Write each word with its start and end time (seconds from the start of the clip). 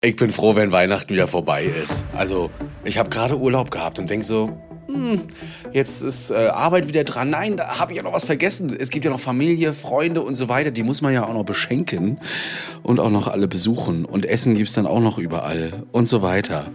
Ich 0.00 0.14
bin 0.14 0.30
froh, 0.30 0.54
wenn 0.54 0.70
Weihnachten 0.70 1.12
wieder 1.12 1.26
vorbei 1.26 1.64
ist. 1.64 2.04
Also, 2.16 2.50
ich 2.84 2.98
habe 2.98 3.10
gerade 3.10 3.36
Urlaub 3.36 3.72
gehabt 3.72 3.98
und 3.98 4.08
denk 4.08 4.22
so, 4.22 4.56
hm, 4.86 5.22
jetzt 5.72 6.02
ist 6.02 6.30
äh, 6.30 6.36
Arbeit 6.36 6.86
wieder 6.86 7.02
dran. 7.02 7.30
Nein, 7.30 7.56
da 7.56 7.80
habe 7.80 7.90
ich 7.90 7.96
ja 7.96 8.04
noch 8.04 8.12
was 8.12 8.24
vergessen. 8.24 8.76
Es 8.78 8.90
gibt 8.90 9.04
ja 9.04 9.10
noch 9.10 9.18
Familie, 9.18 9.72
Freunde 9.72 10.22
und 10.22 10.36
so 10.36 10.48
weiter. 10.48 10.70
Die 10.70 10.84
muss 10.84 11.02
man 11.02 11.12
ja 11.12 11.26
auch 11.26 11.34
noch 11.34 11.44
beschenken 11.44 12.20
und 12.84 13.00
auch 13.00 13.10
noch 13.10 13.26
alle 13.26 13.48
besuchen. 13.48 14.04
Und 14.04 14.24
Essen 14.24 14.54
gibt's 14.54 14.74
dann 14.74 14.86
auch 14.86 15.00
noch 15.00 15.18
überall 15.18 15.82
und 15.90 16.06
so 16.06 16.22
weiter. 16.22 16.70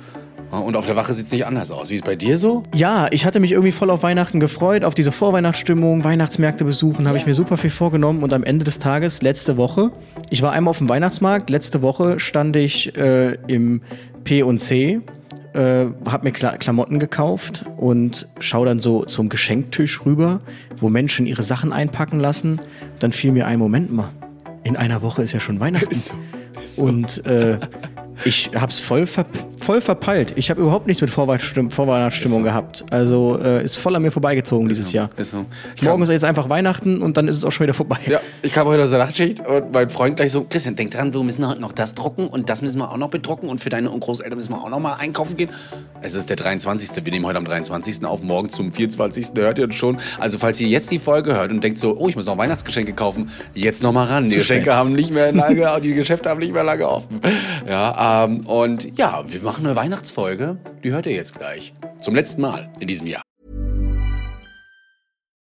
Und 0.60 0.76
auf 0.76 0.86
der 0.86 0.96
Wache 0.96 1.14
sieht's 1.14 1.32
nicht 1.32 1.46
anders 1.46 1.72
aus. 1.72 1.90
Wie 1.90 1.96
ist 1.96 2.06
bei 2.06 2.16
dir 2.16 2.38
so? 2.38 2.64
Ja, 2.76 3.08
ich 3.10 3.26
hatte 3.26 3.40
mich 3.40 3.54
irgendwie 3.54 3.72
voll 3.72 3.90
auf 3.90 4.04
Weihnachten 4.04 4.40
gefreut, 4.40 4.84
auf 4.84 4.94
diese 4.94 5.12
Vorweihnachtsstimmung, 5.12 6.04
Weihnachtsmärkte 6.04 6.64
besuchen, 6.64 7.08
habe 7.08 7.18
ich 7.18 7.26
mir 7.26 7.34
super 7.34 7.58
viel 7.58 7.72
vorgenommen 7.72 8.22
und 8.24 8.34
am 8.34 8.44
Ende 8.44 8.64
des 8.64 8.78
Tages, 8.78 9.22
letzte 9.24 9.58
Woche, 9.58 9.92
ich 10.30 10.42
war 10.44 10.52
einmal 10.52 10.72
auf 10.72 10.78
dem 10.78 10.90
Weihnachtsmarkt, 10.90 11.50
letzte 11.50 11.82
Woche 11.82 12.20
stand 12.20 12.56
ich 12.56 12.96
äh, 12.96 13.34
im 13.48 13.82
P&C, 14.24 15.02
äh, 15.54 15.86
hab 16.06 16.24
mir 16.24 16.32
Kla 16.32 16.58
Klamotten 16.58 17.00
gekauft 17.00 17.66
und 17.78 18.28
schau 18.40 18.64
dann 18.64 18.80
so 18.80 19.04
zum 19.06 19.30
Geschenktisch 19.30 20.06
rüber, 20.06 20.42
wo 20.78 20.90
Menschen 20.90 21.26
ihre 21.26 21.44
Sachen 21.44 21.74
einpacken 21.74 22.20
lassen. 22.20 22.60
Dann 23.00 23.12
fiel 23.12 23.32
mir 23.32 23.48
ein 23.48 23.58
Moment 23.58 23.92
mal, 23.92 24.10
in 24.64 24.76
einer 24.76 25.02
Woche 25.02 25.24
ist 25.24 25.34
ja 25.34 25.40
schon 25.40 25.60
Weihnachten. 25.60 25.92
Ist 25.92 26.10
so, 26.10 26.16
ist 26.64 26.76
so. 26.76 26.84
Und 26.84 27.26
äh, 27.26 27.58
ich 28.26 28.50
hab's 28.56 28.80
voll, 28.80 29.06
ver 29.06 29.26
voll 29.60 29.82
verpeilt. 29.82 30.34
Ich 30.36 30.50
habe 30.50 30.62
überhaupt 30.62 30.88
nichts 30.88 31.02
mit 31.02 31.10
Vorweihnachtsstimmung, 31.10 31.72
Vorweihnachtsstimmung 31.72 32.40
so. 32.40 32.44
gehabt. 32.44 32.86
Also 32.92 33.40
äh, 33.42 33.64
ist 33.64 33.78
voll 33.78 33.96
an 33.96 34.02
mir 34.02 34.12
vorbeigezogen 34.12 34.68
dieses 34.68 34.92
Jahr. 34.92 35.10
Ist 35.16 35.32
so. 35.32 35.46
Ich 35.76 35.84
Morgen 35.84 36.04
ist 36.04 36.10
jetzt 36.10 36.26
einfach 36.26 36.50
Weihnachten 36.50 37.02
und 37.02 37.16
dann 37.18 37.28
ist 37.28 37.38
es 37.38 37.46
auch 37.46 37.52
schon 37.52 37.64
wieder 37.66 37.74
vorbei. 37.74 38.00
Ja, 38.08 38.20
ich 38.42 38.52
kam 38.52 38.68
heute 38.68 38.84
aus 38.84 38.90
der 38.90 39.00
Nachtschicht 39.00 39.40
und 39.40 39.72
mein 39.72 39.90
Freund 39.90 40.18
gleich 40.18 40.32
so, 40.32 40.46
Christian, 40.50 40.76
denk 40.76 40.92
dran, 40.92 41.14
wir 41.14 41.24
müssen 41.24 41.48
heute 41.48 41.62
noch 41.62 41.72
das 41.72 41.94
drucken 41.94 42.28
und 42.28 42.50
das 42.50 42.62
müssen 42.62 42.80
wir 42.80 42.92
auch 42.92 42.98
noch 42.98 43.10
bedrucken 43.10 43.48
und 43.48 43.62
für 43.62 43.70
deine 43.70 43.90
Großeltern 43.90 44.38
müssen 44.38 44.52
wir 44.52 44.62
auch 44.62 44.70
noch 44.70 44.80
mal 44.80 44.96
einkaufen 44.96 45.38
gehen. 45.38 45.50
Es 46.02 46.14
ist 46.14 46.30
der 46.30 46.36
23. 46.36 46.90
Wir 47.04 47.12
nehmen 47.12 47.26
heute 47.26 47.38
am 47.38 47.46
23. 47.46 48.06
auf, 48.06 48.22
morgen 48.22 48.50
zum 48.50 48.72
24. 48.72 49.28
hört 49.36 49.58
ihr 49.58 49.66
uns 49.66 49.76
schon. 49.76 50.00
Also 50.20 50.38
falls 50.38 50.60
ihr 50.60 50.68
jetzt 50.68 50.92
die 50.92 51.00
Folge 51.00 51.36
hört 51.36 51.52
und 51.52 51.64
denkt 51.64 51.80
so, 51.80 51.98
oh, 51.98 52.10
ich 52.10 52.16
muss 52.16 52.26
noch 52.26 52.38
Weihnachtsgeschenke 52.38 52.94
kaufen, 52.94 53.32
jetzt 53.54 53.82
noch 53.82 53.94
mal 53.94 54.06
ran. 54.06 54.28
Die 54.28 54.36
Geschenke 54.36 54.74
haben 54.74 54.92
nicht 54.92 55.12
mehr 55.12 55.32
lange, 55.32 55.80
die 55.82 55.94
Geschäfte 55.94 56.30
haben 56.30 56.40
nicht 56.40 56.54
mehr 56.54 56.64
lange 56.64 56.88
offen. 56.88 57.22
Ja, 57.68 57.92
ähm, 58.04 58.46
und 58.48 58.98
ja, 58.98 59.24
wir 59.26 59.42
machen 59.42 59.66
eine 59.66 59.76
Weihnachtsfolge, 59.76 60.58
die 60.84 60.92
hört 60.92 61.06
ihr 61.06 61.14
jetzt 61.14 61.38
gleich. 61.38 61.74
Zum 62.00 62.16
letzten 62.16 62.42
Mal 62.42 62.72
in 62.80 62.88
diesem 62.88 63.08
Jahr. 63.08 63.24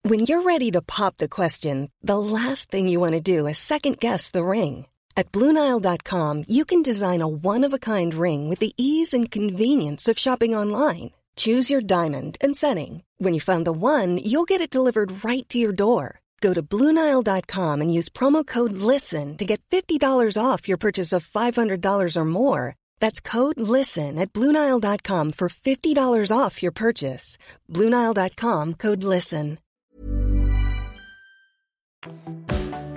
When 0.05 0.21
you're 0.21 0.43
ready 0.43 0.71
to 0.71 0.81
pop 0.81 1.19
the 1.19 1.29
question, 1.29 1.91
the 2.03 2.19
last 2.19 2.71
thing 2.71 2.89
you 2.89 3.01
want 3.01 3.13
to 3.13 3.21
do 3.21 3.47
is 3.47 3.59
second 3.59 3.99
guess 4.01 4.31
the 4.31 4.45
ring. 4.45 4.87
At 5.17 5.33
Bluenile.com, 5.33 6.45
you 6.47 6.65
can 6.65 6.83
design 6.83 7.21
a 7.21 7.29
one 7.29 7.67
of 7.67 7.75
a 7.75 7.79
kind 7.79 8.15
ring 8.15 8.49
with 8.49 8.61
the 8.61 8.73
ease 8.79 9.13
and 9.13 9.31
convenience 9.31 10.09
of 10.09 10.19
shopping 10.19 10.55
online. 10.55 11.11
Choose 11.37 11.71
your 11.71 11.83
diamond 11.83 12.39
and 12.41 12.57
setting. 12.57 13.03
When 13.19 13.35
you 13.35 13.41
find 13.41 13.67
the 13.67 13.73
one, 13.73 14.19
you'll 14.19 14.49
get 14.49 14.61
it 14.61 14.71
delivered 14.71 15.25
right 15.25 15.47
to 15.51 15.59
your 15.59 15.73
door. 15.73 16.21
Go 16.41 16.55
to 16.55 16.63
Bluenile.com 16.63 17.81
and 17.81 17.93
use 17.93 18.09
promo 18.09 18.47
code 18.47 18.73
LISTEN 18.73 19.37
to 19.37 19.45
get 19.45 19.61
$50 19.71 20.01
off 20.41 20.69
your 20.69 20.79
purchase 20.79 21.13
of 21.13 21.27
$500 21.27 22.17
or 22.17 22.25
more. 22.25 22.77
That's 23.01 23.21
code 23.21 23.59
LISTEN 23.59 24.19
at 24.19 24.33
Bluenile.com 24.33 25.33
for 25.33 25.49
$50 25.49 26.31
off 26.31 26.63
your 26.63 26.73
purchase. 26.73 27.39
Bluenile.com 27.69 28.75
code 28.75 29.03
LISTEN. 29.03 29.59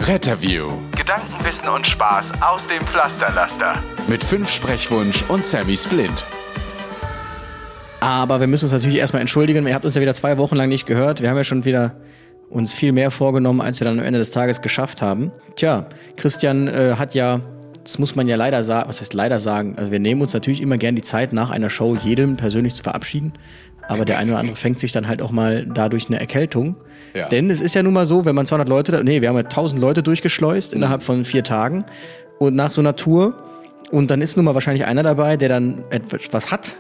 Retterview. 0.02 0.72
Gedankenwissen 0.98 1.68
und 1.70 1.88
Spaß 1.88 2.42
aus 2.42 2.68
dem 2.68 2.82
Pflasterlaster. 2.86 3.76
Mit 4.08 4.24
fünf 4.24 4.52
Sprechwunsch 4.52 5.24
und 5.30 5.44
Sammy 5.44 5.78
Splint. 5.78 6.26
Aber 8.00 8.40
wir 8.40 8.48
müssen 8.48 8.66
uns 8.66 8.74
natürlich 8.74 8.98
erstmal 8.98 9.22
entschuldigen. 9.22 9.68
Ihr 9.68 9.76
habt 9.76 9.86
uns 9.86 9.96
ja 9.96 10.02
wieder 10.02 10.16
zwei 10.16 10.38
Wochen 10.38 10.56
lang 10.56 10.70
nicht 10.70 10.86
gehört. 10.88 11.22
Wir 11.22 11.30
haben 11.30 11.38
ja 11.38 11.44
schon 11.44 11.66
wieder 11.66 11.96
uns 12.52 12.74
viel 12.74 12.92
mehr 12.92 13.12
vorgenommen, 13.12 13.62
als 13.62 13.80
wir 13.80 13.86
dann 13.86 14.00
am 14.00 14.06
Ende 14.06 14.20
des 14.20 14.32
Tages 14.32 14.62
geschafft 14.62 15.02
haben. 15.02 15.32
Tja, 15.56 15.88
Christian 16.18 16.68
äh, 16.68 16.96
hat 16.98 17.16
ja, 17.16 17.40
das 17.84 17.98
muss 17.98 18.16
man 18.16 18.28
ja 18.28 18.36
leider 18.36 18.64
sagen, 18.64 18.90
was 18.90 19.02
heißt 19.02 19.14
leider 19.14 19.40
sagen, 19.40 19.76
also 19.78 19.92
wir 19.92 20.00
nehmen 20.00 20.22
uns 20.22 20.34
natürlich 20.34 20.62
immer 20.62 20.78
gern 20.78 20.96
die 20.96 21.02
Zeit, 21.02 21.34
nach 21.34 21.50
einer 21.50 21.70
Show 21.70 21.96
jedem 21.96 22.38
persönlich 22.38 22.76
zu 22.76 22.84
verabschieden. 22.84 23.34
Aber 23.88 24.06
der 24.06 24.20
eine 24.20 24.32
oder 24.32 24.40
andere 24.40 24.56
fängt 24.56 24.80
sich 24.80 24.92
dann 24.92 25.08
halt 25.08 25.22
auch 25.22 25.32
mal 25.32 25.66
dadurch 25.66 26.08
eine 26.08 26.20
Erkältung. 26.20 26.76
Ja. 27.14 27.28
Denn 27.28 27.50
es 27.50 27.60
ist 27.60 27.76
ja 27.76 27.84
nun 27.84 27.94
mal 27.94 28.06
so, 28.06 28.26
wenn 28.26 28.36
man 28.36 28.46
200 28.46 28.70
Leute, 28.70 29.04
nee, 29.04 29.22
wir 29.22 29.30
haben 29.30 29.36
ja 29.36 29.44
1000 29.44 29.82
Leute 29.82 30.04
durchgeschleust 30.04 30.74
innerhalb 30.74 31.04
von 31.04 31.26
vier 31.26 31.44
Tagen 31.44 31.86
und 32.40 32.56
nach 32.56 32.72
so 32.72 32.80
einer 32.80 32.96
Tour. 32.96 33.34
Und 33.92 34.10
dann 34.10 34.22
ist 34.22 34.38
nun 34.38 34.46
mal 34.46 34.54
wahrscheinlich 34.54 34.86
einer 34.86 35.04
dabei, 35.04 35.36
der 35.36 35.50
dann 35.50 35.84
etwas 35.90 36.52
hat. 36.52 36.78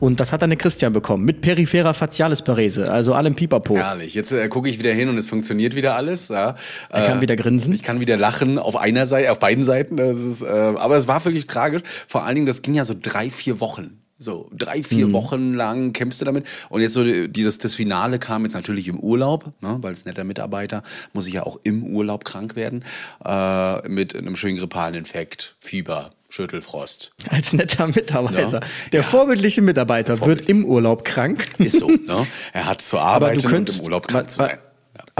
Und 0.00 0.20
das 0.20 0.32
hat 0.32 0.42
dann 0.42 0.50
der 0.50 0.58
Christian 0.58 0.92
bekommen 0.92 1.24
mit 1.24 1.40
peripherer 1.40 1.94
facialis 1.94 2.42
Parese, 2.42 2.90
also 2.90 3.14
allem 3.14 3.34
Pipapo. 3.34 3.76
Herrlich. 3.76 4.14
Jetzt 4.14 4.32
äh, 4.32 4.48
gucke 4.48 4.68
ich 4.68 4.78
wieder 4.78 4.92
hin 4.92 5.08
und 5.08 5.18
es 5.18 5.28
funktioniert 5.28 5.74
wieder 5.74 5.96
alles. 5.96 6.28
Ja. 6.28 6.54
Er 6.90 7.06
kann 7.06 7.20
wieder 7.20 7.36
grinsen. 7.36 7.72
Ich 7.72 7.82
kann 7.82 8.00
wieder 8.00 8.16
lachen 8.16 8.58
auf 8.58 8.76
einer 8.76 9.06
Seite, 9.06 9.32
auf 9.32 9.38
beiden 9.38 9.64
Seiten. 9.64 9.98
Ist, 9.98 10.42
äh, 10.42 10.46
aber 10.46 10.96
es 10.96 11.08
war 11.08 11.24
wirklich 11.24 11.46
tragisch. 11.46 11.82
Vor 12.06 12.24
allen 12.24 12.36
Dingen, 12.36 12.46
das 12.46 12.62
ging 12.62 12.74
ja 12.74 12.84
so 12.84 12.94
drei, 13.00 13.30
vier 13.30 13.60
Wochen. 13.60 14.00
So 14.20 14.50
drei, 14.52 14.82
vier 14.82 15.06
Mhm. 15.06 15.12
Wochen 15.12 15.54
lang 15.54 15.92
kämpfst 15.92 16.20
du 16.20 16.24
damit. 16.24 16.44
Und 16.70 16.80
jetzt 16.80 16.94
so 16.94 17.04
die, 17.04 17.30
das, 17.44 17.58
das 17.58 17.74
Finale 17.76 18.18
kam 18.18 18.42
jetzt 18.44 18.54
natürlich 18.54 18.88
im 18.88 18.98
Urlaub, 18.98 19.46
ne, 19.60 19.78
weil 19.80 19.90
als 19.90 20.06
netter 20.06 20.24
Mitarbeiter 20.24 20.82
muss 21.12 21.28
ich 21.28 21.34
ja 21.34 21.44
auch 21.44 21.60
im 21.62 21.84
Urlaub 21.84 22.24
krank 22.24 22.56
werden. 22.56 22.84
Äh, 23.24 23.88
mit 23.88 24.16
einem 24.16 24.34
schönen 24.34 24.56
grippalen 24.58 24.94
Infekt, 24.94 25.54
Fieber, 25.60 26.10
Schüttelfrost. 26.28 27.12
Als 27.30 27.52
netter 27.52 27.86
Mitarbeiter. 27.86 28.60
Ja. 28.60 28.68
Der 28.92 29.02
vorbildliche 29.02 29.62
Mitarbeiter 29.62 30.20
wird 30.24 30.48
im 30.48 30.64
Urlaub 30.64 31.04
krank. 31.04 31.46
Ist 31.58 31.78
so, 31.78 31.88
ne? 31.88 32.26
Er 32.52 32.66
hat 32.66 32.82
zu 32.82 32.98
Aber 32.98 33.26
arbeiten 33.26 33.42
du 33.42 33.48
könntest, 33.48 33.78
und 33.78 33.86
im 33.86 33.92
Urlaub 33.92 34.08
krank 34.08 34.30
zu 34.30 34.38
sein. 34.38 34.58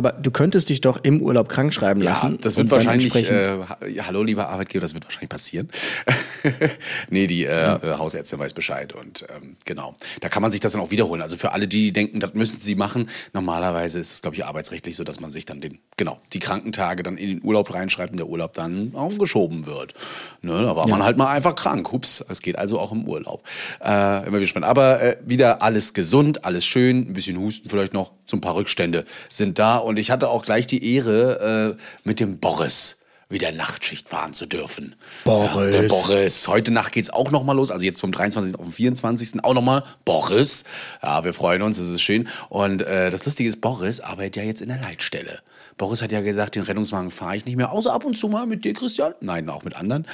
Ja. 0.02 0.10
aber 0.10 0.12
du 0.12 0.30
könntest 0.30 0.68
dich 0.68 0.80
doch 0.80 1.00
im 1.02 1.20
Urlaub 1.20 1.48
krank 1.48 1.72
schreiben 1.74 2.00
Ja, 2.02 2.10
lassen. 2.12 2.38
das 2.40 2.56
wird 2.56 2.64
und 2.66 2.70
dann 2.72 2.86
wahrscheinlich, 2.86 3.14
äh, 3.14 3.58
ha- 3.68 3.78
ja, 3.86 4.06
hallo 4.06 4.22
lieber 4.22 4.48
Arbeitgeber, 4.48 4.82
das 4.82 4.94
wird 4.94 5.04
wahrscheinlich 5.04 5.28
passieren. 5.28 5.68
nee, 7.10 7.26
die 7.26 7.44
äh, 7.44 7.50
äh, 7.74 7.98
Hausärztin 7.98 8.38
weiß 8.38 8.52
Bescheid 8.54 8.92
und 8.92 9.24
ähm, 9.34 9.56
genau. 9.64 9.94
Da 10.20 10.28
kann 10.28 10.42
man 10.42 10.50
sich 10.50 10.60
das 10.60 10.72
dann 10.72 10.80
auch 10.80 10.90
wiederholen. 10.90 11.22
Also 11.22 11.36
für 11.36 11.52
alle, 11.52 11.68
die 11.68 11.92
denken, 11.92 12.20
das 12.20 12.34
müssen 12.34 12.60
sie 12.60 12.74
machen, 12.74 13.08
normalerweise 13.32 13.98
ist 13.98 14.12
es, 14.12 14.22
glaube 14.22 14.36
ich, 14.36 14.44
arbeitsrechtlich 14.44 14.96
so, 14.96 15.04
dass 15.04 15.20
man 15.20 15.32
sich 15.32 15.44
dann 15.46 15.60
den, 15.60 15.78
genau, 15.96 16.20
die 16.32 16.38
Krankentage 16.38 17.02
dann 17.02 17.16
in 17.16 17.28
den 17.28 17.42
Urlaub 17.44 17.72
reinschreibt 17.74 18.12
und 18.12 18.18
der 18.18 18.28
Urlaub 18.28 18.52
dann 18.54 18.92
aufgeschoben 18.94 19.66
wird. 19.66 19.94
Ne, 20.42 20.62
da 20.62 20.76
war 20.76 20.86
man 20.88 21.02
halt 21.02 21.16
mal 21.16 21.28
einfach 21.28 21.54
krank. 21.54 21.90
Hups, 21.92 22.24
es 22.28 22.40
geht 22.40 22.58
also 22.58 22.78
auch 22.78 22.92
im 22.92 23.06
Urlaub. 23.06 23.42
Äh, 23.84 24.26
immer 24.26 24.38
wieder 24.38 24.46
spannend. 24.46 24.68
Aber 24.68 25.00
äh, 25.02 25.16
wieder 25.24 25.62
alles 25.62 25.94
gesund, 25.94 26.44
alles 26.44 26.64
schön, 26.64 27.08
ein 27.10 27.12
bisschen 27.14 27.36
Husten 27.38 27.68
vielleicht 27.68 27.92
noch, 27.92 28.12
so 28.26 28.36
ein 28.36 28.40
paar 28.40 28.54
Rückstände 28.54 29.04
sind 29.30 29.58
da. 29.58 29.78
Und 29.88 29.98
ich 29.98 30.10
hatte 30.10 30.28
auch 30.28 30.44
gleich 30.44 30.66
die 30.66 30.96
Ehre, 30.96 31.76
äh, 31.78 31.82
mit 32.04 32.20
dem 32.20 32.40
Boris 32.40 32.98
wieder 33.30 33.52
Nachtschicht 33.52 34.10
fahren 34.10 34.34
zu 34.34 34.44
dürfen. 34.44 34.96
Boris. 35.24 35.72
Ja, 35.72 35.80
der 35.80 35.88
Boris. 35.88 36.46
Heute 36.46 36.72
Nacht 36.72 36.92
geht's 36.92 37.08
auch 37.08 37.30
noch 37.30 37.42
mal 37.42 37.54
los. 37.54 37.70
Also 37.70 37.86
jetzt 37.86 37.98
vom 37.98 38.12
23. 38.12 38.58
auf 38.58 38.66
den 38.66 38.72
24. 38.72 39.42
auch 39.44 39.54
noch 39.54 39.62
mal 39.62 39.84
Boris. 40.04 40.64
Ja, 41.02 41.24
wir 41.24 41.32
freuen 41.32 41.62
uns, 41.62 41.78
das 41.78 41.88
ist 41.88 42.02
schön. 42.02 42.28
Und 42.50 42.82
äh, 42.82 43.08
das 43.08 43.24
Lustige 43.24 43.48
ist, 43.48 43.62
Boris 43.62 44.00
arbeitet 44.00 44.36
ja 44.36 44.42
jetzt 44.42 44.60
in 44.60 44.68
der 44.68 44.76
Leitstelle. 44.78 45.40
Boris 45.78 46.02
hat 46.02 46.12
ja 46.12 46.20
gesagt, 46.20 46.56
den 46.56 46.64
Rettungswagen 46.64 47.10
fahre 47.10 47.38
ich 47.38 47.46
nicht 47.46 47.56
mehr, 47.56 47.72
außer 47.72 47.90
ab 47.90 48.04
und 48.04 48.14
zu 48.14 48.28
mal 48.28 48.44
mit 48.44 48.66
dir, 48.66 48.74
Christian. 48.74 49.14
Nein, 49.22 49.48
auch 49.48 49.64
mit 49.64 49.74
anderen. 49.74 50.06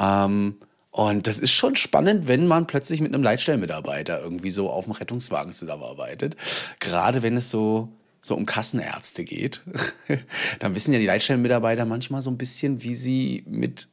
Ähm, 0.00 0.56
und 0.90 1.26
das 1.26 1.38
ist 1.38 1.52
schon 1.52 1.76
spannend, 1.76 2.28
wenn 2.28 2.46
man 2.46 2.66
plötzlich 2.66 3.02
mit 3.02 3.12
einem 3.12 3.22
Leitstellenmitarbeiter 3.22 4.22
irgendwie 4.22 4.50
so 4.50 4.70
auf 4.70 4.86
dem 4.86 4.92
Rettungswagen 4.92 5.52
zusammenarbeitet. 5.52 6.34
Gerade 6.80 7.20
wenn 7.20 7.36
es 7.36 7.50
so, 7.50 7.90
so 8.28 8.36
um 8.36 8.46
Kassenärzte 8.46 9.24
geht. 9.24 9.62
Dann 10.60 10.74
wissen 10.74 10.92
ja 10.92 10.98
die 10.98 11.06
Leitstellenmitarbeiter 11.06 11.84
manchmal 11.84 12.22
so 12.22 12.30
ein 12.30 12.38
bisschen, 12.38 12.82
wie 12.82 12.94
sie 12.94 13.42
mit 13.46 13.88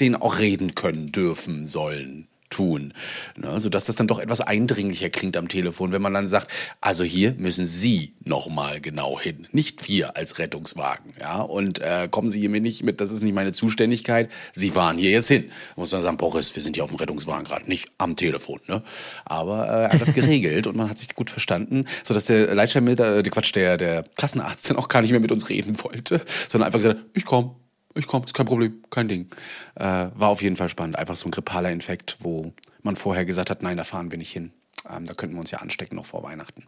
denen 0.00 0.16
auch 0.16 0.38
reden 0.38 0.74
können, 0.74 1.10
dürfen, 1.10 1.64
sollen, 1.64 2.28
tun. 2.50 2.92
Ne, 3.36 3.58
sodass 3.60 3.84
das 3.84 3.96
dann 3.96 4.06
doch 4.06 4.18
etwas 4.18 4.40
eindringlicher 4.40 5.10
klingt 5.10 5.36
am 5.36 5.48
Telefon, 5.48 5.92
wenn 5.92 6.02
man 6.02 6.14
dann 6.14 6.28
sagt, 6.28 6.50
also 6.80 7.04
hier 7.04 7.34
müssen 7.38 7.66
Sie 7.66 8.14
noch 8.24 8.48
mal 8.48 8.80
genau 8.80 9.20
hin, 9.20 9.46
nicht 9.52 9.88
wir 9.88 10.16
als 10.16 10.38
Rettungswagen. 10.38 11.14
Ja, 11.20 11.40
und 11.40 11.78
äh, 11.80 12.08
kommen 12.10 12.30
Sie 12.30 12.40
hier 12.40 12.50
mir 12.50 12.60
nicht 12.60 12.82
mit, 12.82 13.00
das 13.00 13.10
ist 13.10 13.22
nicht 13.22 13.34
meine 13.34 13.52
Zuständigkeit, 13.52 14.30
Sie 14.52 14.70
fahren 14.70 14.98
hier 14.98 15.10
jetzt 15.10 15.28
hin. 15.28 15.50
Muss 15.76 15.92
man 15.92 16.02
sagen, 16.02 16.16
Boris, 16.16 16.54
wir 16.54 16.62
sind 16.62 16.76
hier 16.76 16.84
auf 16.84 16.90
dem 16.90 16.98
Rettungswagen 16.98 17.44
gerade, 17.44 17.68
nicht 17.68 17.88
am 17.98 18.16
Telefon. 18.16 18.60
Ne? 18.66 18.82
Aber 19.24 19.66
äh, 19.66 19.84
er 19.84 19.92
hat 19.92 20.00
das 20.00 20.14
geregelt 20.14 20.66
und 20.66 20.76
man 20.76 20.88
hat 20.88 20.98
sich 20.98 21.14
gut 21.14 21.30
verstanden, 21.30 21.84
sodass 22.04 22.26
der 22.26 22.54
Leitstellenmitarbeiter, 22.54 23.26
äh, 23.26 23.30
Quatsch, 23.30 23.54
der, 23.54 23.76
der 23.76 24.04
Kassenarzt 24.16 24.70
dann 24.70 24.76
auch 24.76 24.88
gar 24.88 25.02
nicht 25.02 25.10
mehr 25.10 25.20
mit 25.20 25.32
uns 25.32 25.48
reden 25.48 25.82
wollte, 25.82 26.22
sondern 26.48 26.66
einfach 26.66 26.78
gesagt, 26.78 27.00
ich 27.14 27.24
komme. 27.24 27.54
Ich 27.96 28.06
komme, 28.06 28.24
ist 28.24 28.34
kein 28.34 28.46
Problem, 28.46 28.84
kein 28.90 29.08
Ding. 29.08 29.28
Äh, 29.74 29.84
war 30.14 30.28
auf 30.28 30.42
jeden 30.42 30.56
Fall 30.56 30.68
spannend. 30.68 30.96
Einfach 30.96 31.16
so 31.16 31.26
ein 31.26 31.30
grippaler 31.30 31.70
Infekt, 31.70 32.18
wo 32.20 32.52
man 32.82 32.96
vorher 32.96 33.24
gesagt 33.24 33.50
hat, 33.50 33.62
nein, 33.62 33.76
da 33.76 33.84
fahren 33.84 34.10
wir 34.10 34.18
nicht 34.18 34.32
hin. 34.32 34.52
Ähm, 34.88 35.06
da 35.06 35.14
könnten 35.14 35.34
wir 35.36 35.40
uns 35.40 35.50
ja 35.50 35.58
anstecken 35.58 35.96
noch 35.96 36.06
vor 36.06 36.22
Weihnachten. 36.22 36.64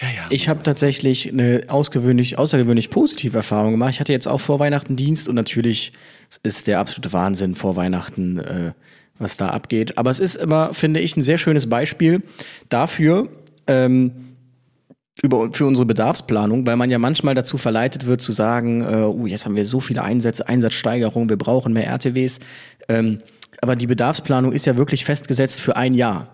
Ja, 0.00 0.08
ja. 0.08 0.26
Ich 0.30 0.48
habe 0.48 0.62
tatsächlich 0.62 1.28
eine 1.28 1.64
ausgewöhnlich, 1.68 2.38
außergewöhnlich 2.38 2.90
positive 2.90 3.36
Erfahrung 3.36 3.72
gemacht. 3.72 3.90
Ich 3.90 4.00
hatte 4.00 4.12
jetzt 4.12 4.26
auch 4.26 4.40
vor 4.40 4.58
Weihnachten 4.58 4.96
Dienst 4.96 5.28
und 5.28 5.34
natürlich 5.34 5.92
ist 6.42 6.66
der 6.66 6.78
absolute 6.78 7.12
Wahnsinn 7.12 7.54
vor 7.54 7.76
Weihnachten, 7.76 8.38
äh, 8.38 8.72
was 9.18 9.36
da 9.36 9.50
abgeht. 9.50 9.98
Aber 9.98 10.10
es 10.10 10.18
ist 10.18 10.36
immer, 10.36 10.72
finde 10.72 11.00
ich, 11.00 11.16
ein 11.16 11.22
sehr 11.22 11.36
schönes 11.36 11.68
Beispiel 11.68 12.22
dafür, 12.70 13.28
ähm, 13.66 14.29
über, 15.22 15.52
für 15.52 15.66
unsere 15.66 15.86
Bedarfsplanung, 15.86 16.66
weil 16.66 16.76
man 16.76 16.90
ja 16.90 16.98
manchmal 16.98 17.34
dazu 17.34 17.58
verleitet 17.58 18.06
wird 18.06 18.20
zu 18.20 18.32
sagen, 18.32 18.82
äh, 18.82 19.04
uh, 19.04 19.26
jetzt 19.26 19.44
haben 19.44 19.56
wir 19.56 19.66
so 19.66 19.80
viele 19.80 20.02
Einsätze, 20.02 20.48
Einsatzsteigerung, 20.48 21.28
wir 21.28 21.36
brauchen 21.36 21.72
mehr 21.72 21.86
RTWs. 21.86 22.38
Ähm, 22.88 23.20
aber 23.60 23.76
die 23.76 23.86
Bedarfsplanung 23.86 24.52
ist 24.52 24.66
ja 24.66 24.76
wirklich 24.76 25.04
festgesetzt 25.04 25.60
für 25.60 25.76
ein 25.76 25.94
Jahr. 25.94 26.28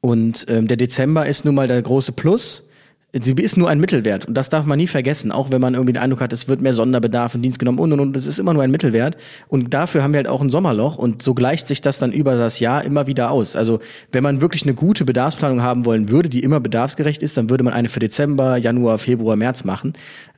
Und 0.00 0.46
ähm, 0.48 0.68
der 0.68 0.76
Dezember 0.76 1.26
ist 1.26 1.44
nun 1.44 1.56
mal 1.56 1.66
der 1.66 1.82
große 1.82 2.12
Plus. 2.12 2.67
Sie 3.14 3.32
ist 3.32 3.56
nur 3.56 3.70
ein 3.70 3.80
Mittelwert 3.80 4.26
und 4.26 4.34
das 4.34 4.50
darf 4.50 4.66
man 4.66 4.76
nie 4.76 4.86
vergessen, 4.86 5.32
auch 5.32 5.50
wenn 5.50 5.62
man 5.62 5.72
irgendwie 5.72 5.94
den 5.94 6.02
Eindruck 6.02 6.20
hat, 6.20 6.30
es 6.34 6.46
wird 6.46 6.60
mehr 6.60 6.74
Sonderbedarf 6.74 7.34
in 7.34 7.40
Dienst 7.40 7.58
genommen 7.58 7.78
und 7.78 7.90
und 7.94 8.00
und, 8.00 8.16
es 8.18 8.26
ist 8.26 8.38
immer 8.38 8.52
nur 8.52 8.62
ein 8.62 8.70
Mittelwert 8.70 9.16
und 9.48 9.72
dafür 9.72 10.02
haben 10.02 10.12
wir 10.12 10.18
halt 10.18 10.28
auch 10.28 10.42
ein 10.42 10.50
Sommerloch 10.50 10.98
und 10.98 11.22
so 11.22 11.32
gleicht 11.32 11.66
sich 11.66 11.80
das 11.80 11.98
dann 11.98 12.12
über 12.12 12.34
das 12.34 12.60
Jahr 12.60 12.84
immer 12.84 13.06
wieder 13.06 13.30
aus. 13.30 13.56
Also 13.56 13.80
wenn 14.12 14.22
man 14.22 14.42
wirklich 14.42 14.64
eine 14.64 14.74
gute 14.74 15.06
Bedarfsplanung 15.06 15.62
haben 15.62 15.86
wollen 15.86 16.10
würde, 16.10 16.28
die 16.28 16.42
immer 16.42 16.60
bedarfsgerecht 16.60 17.22
ist, 17.22 17.38
dann 17.38 17.48
würde 17.48 17.64
man 17.64 17.72
eine 17.72 17.88
für 17.88 17.98
Dezember, 17.98 18.58
Januar, 18.58 18.98
Februar, 18.98 19.36
März 19.36 19.64
machen 19.64 19.94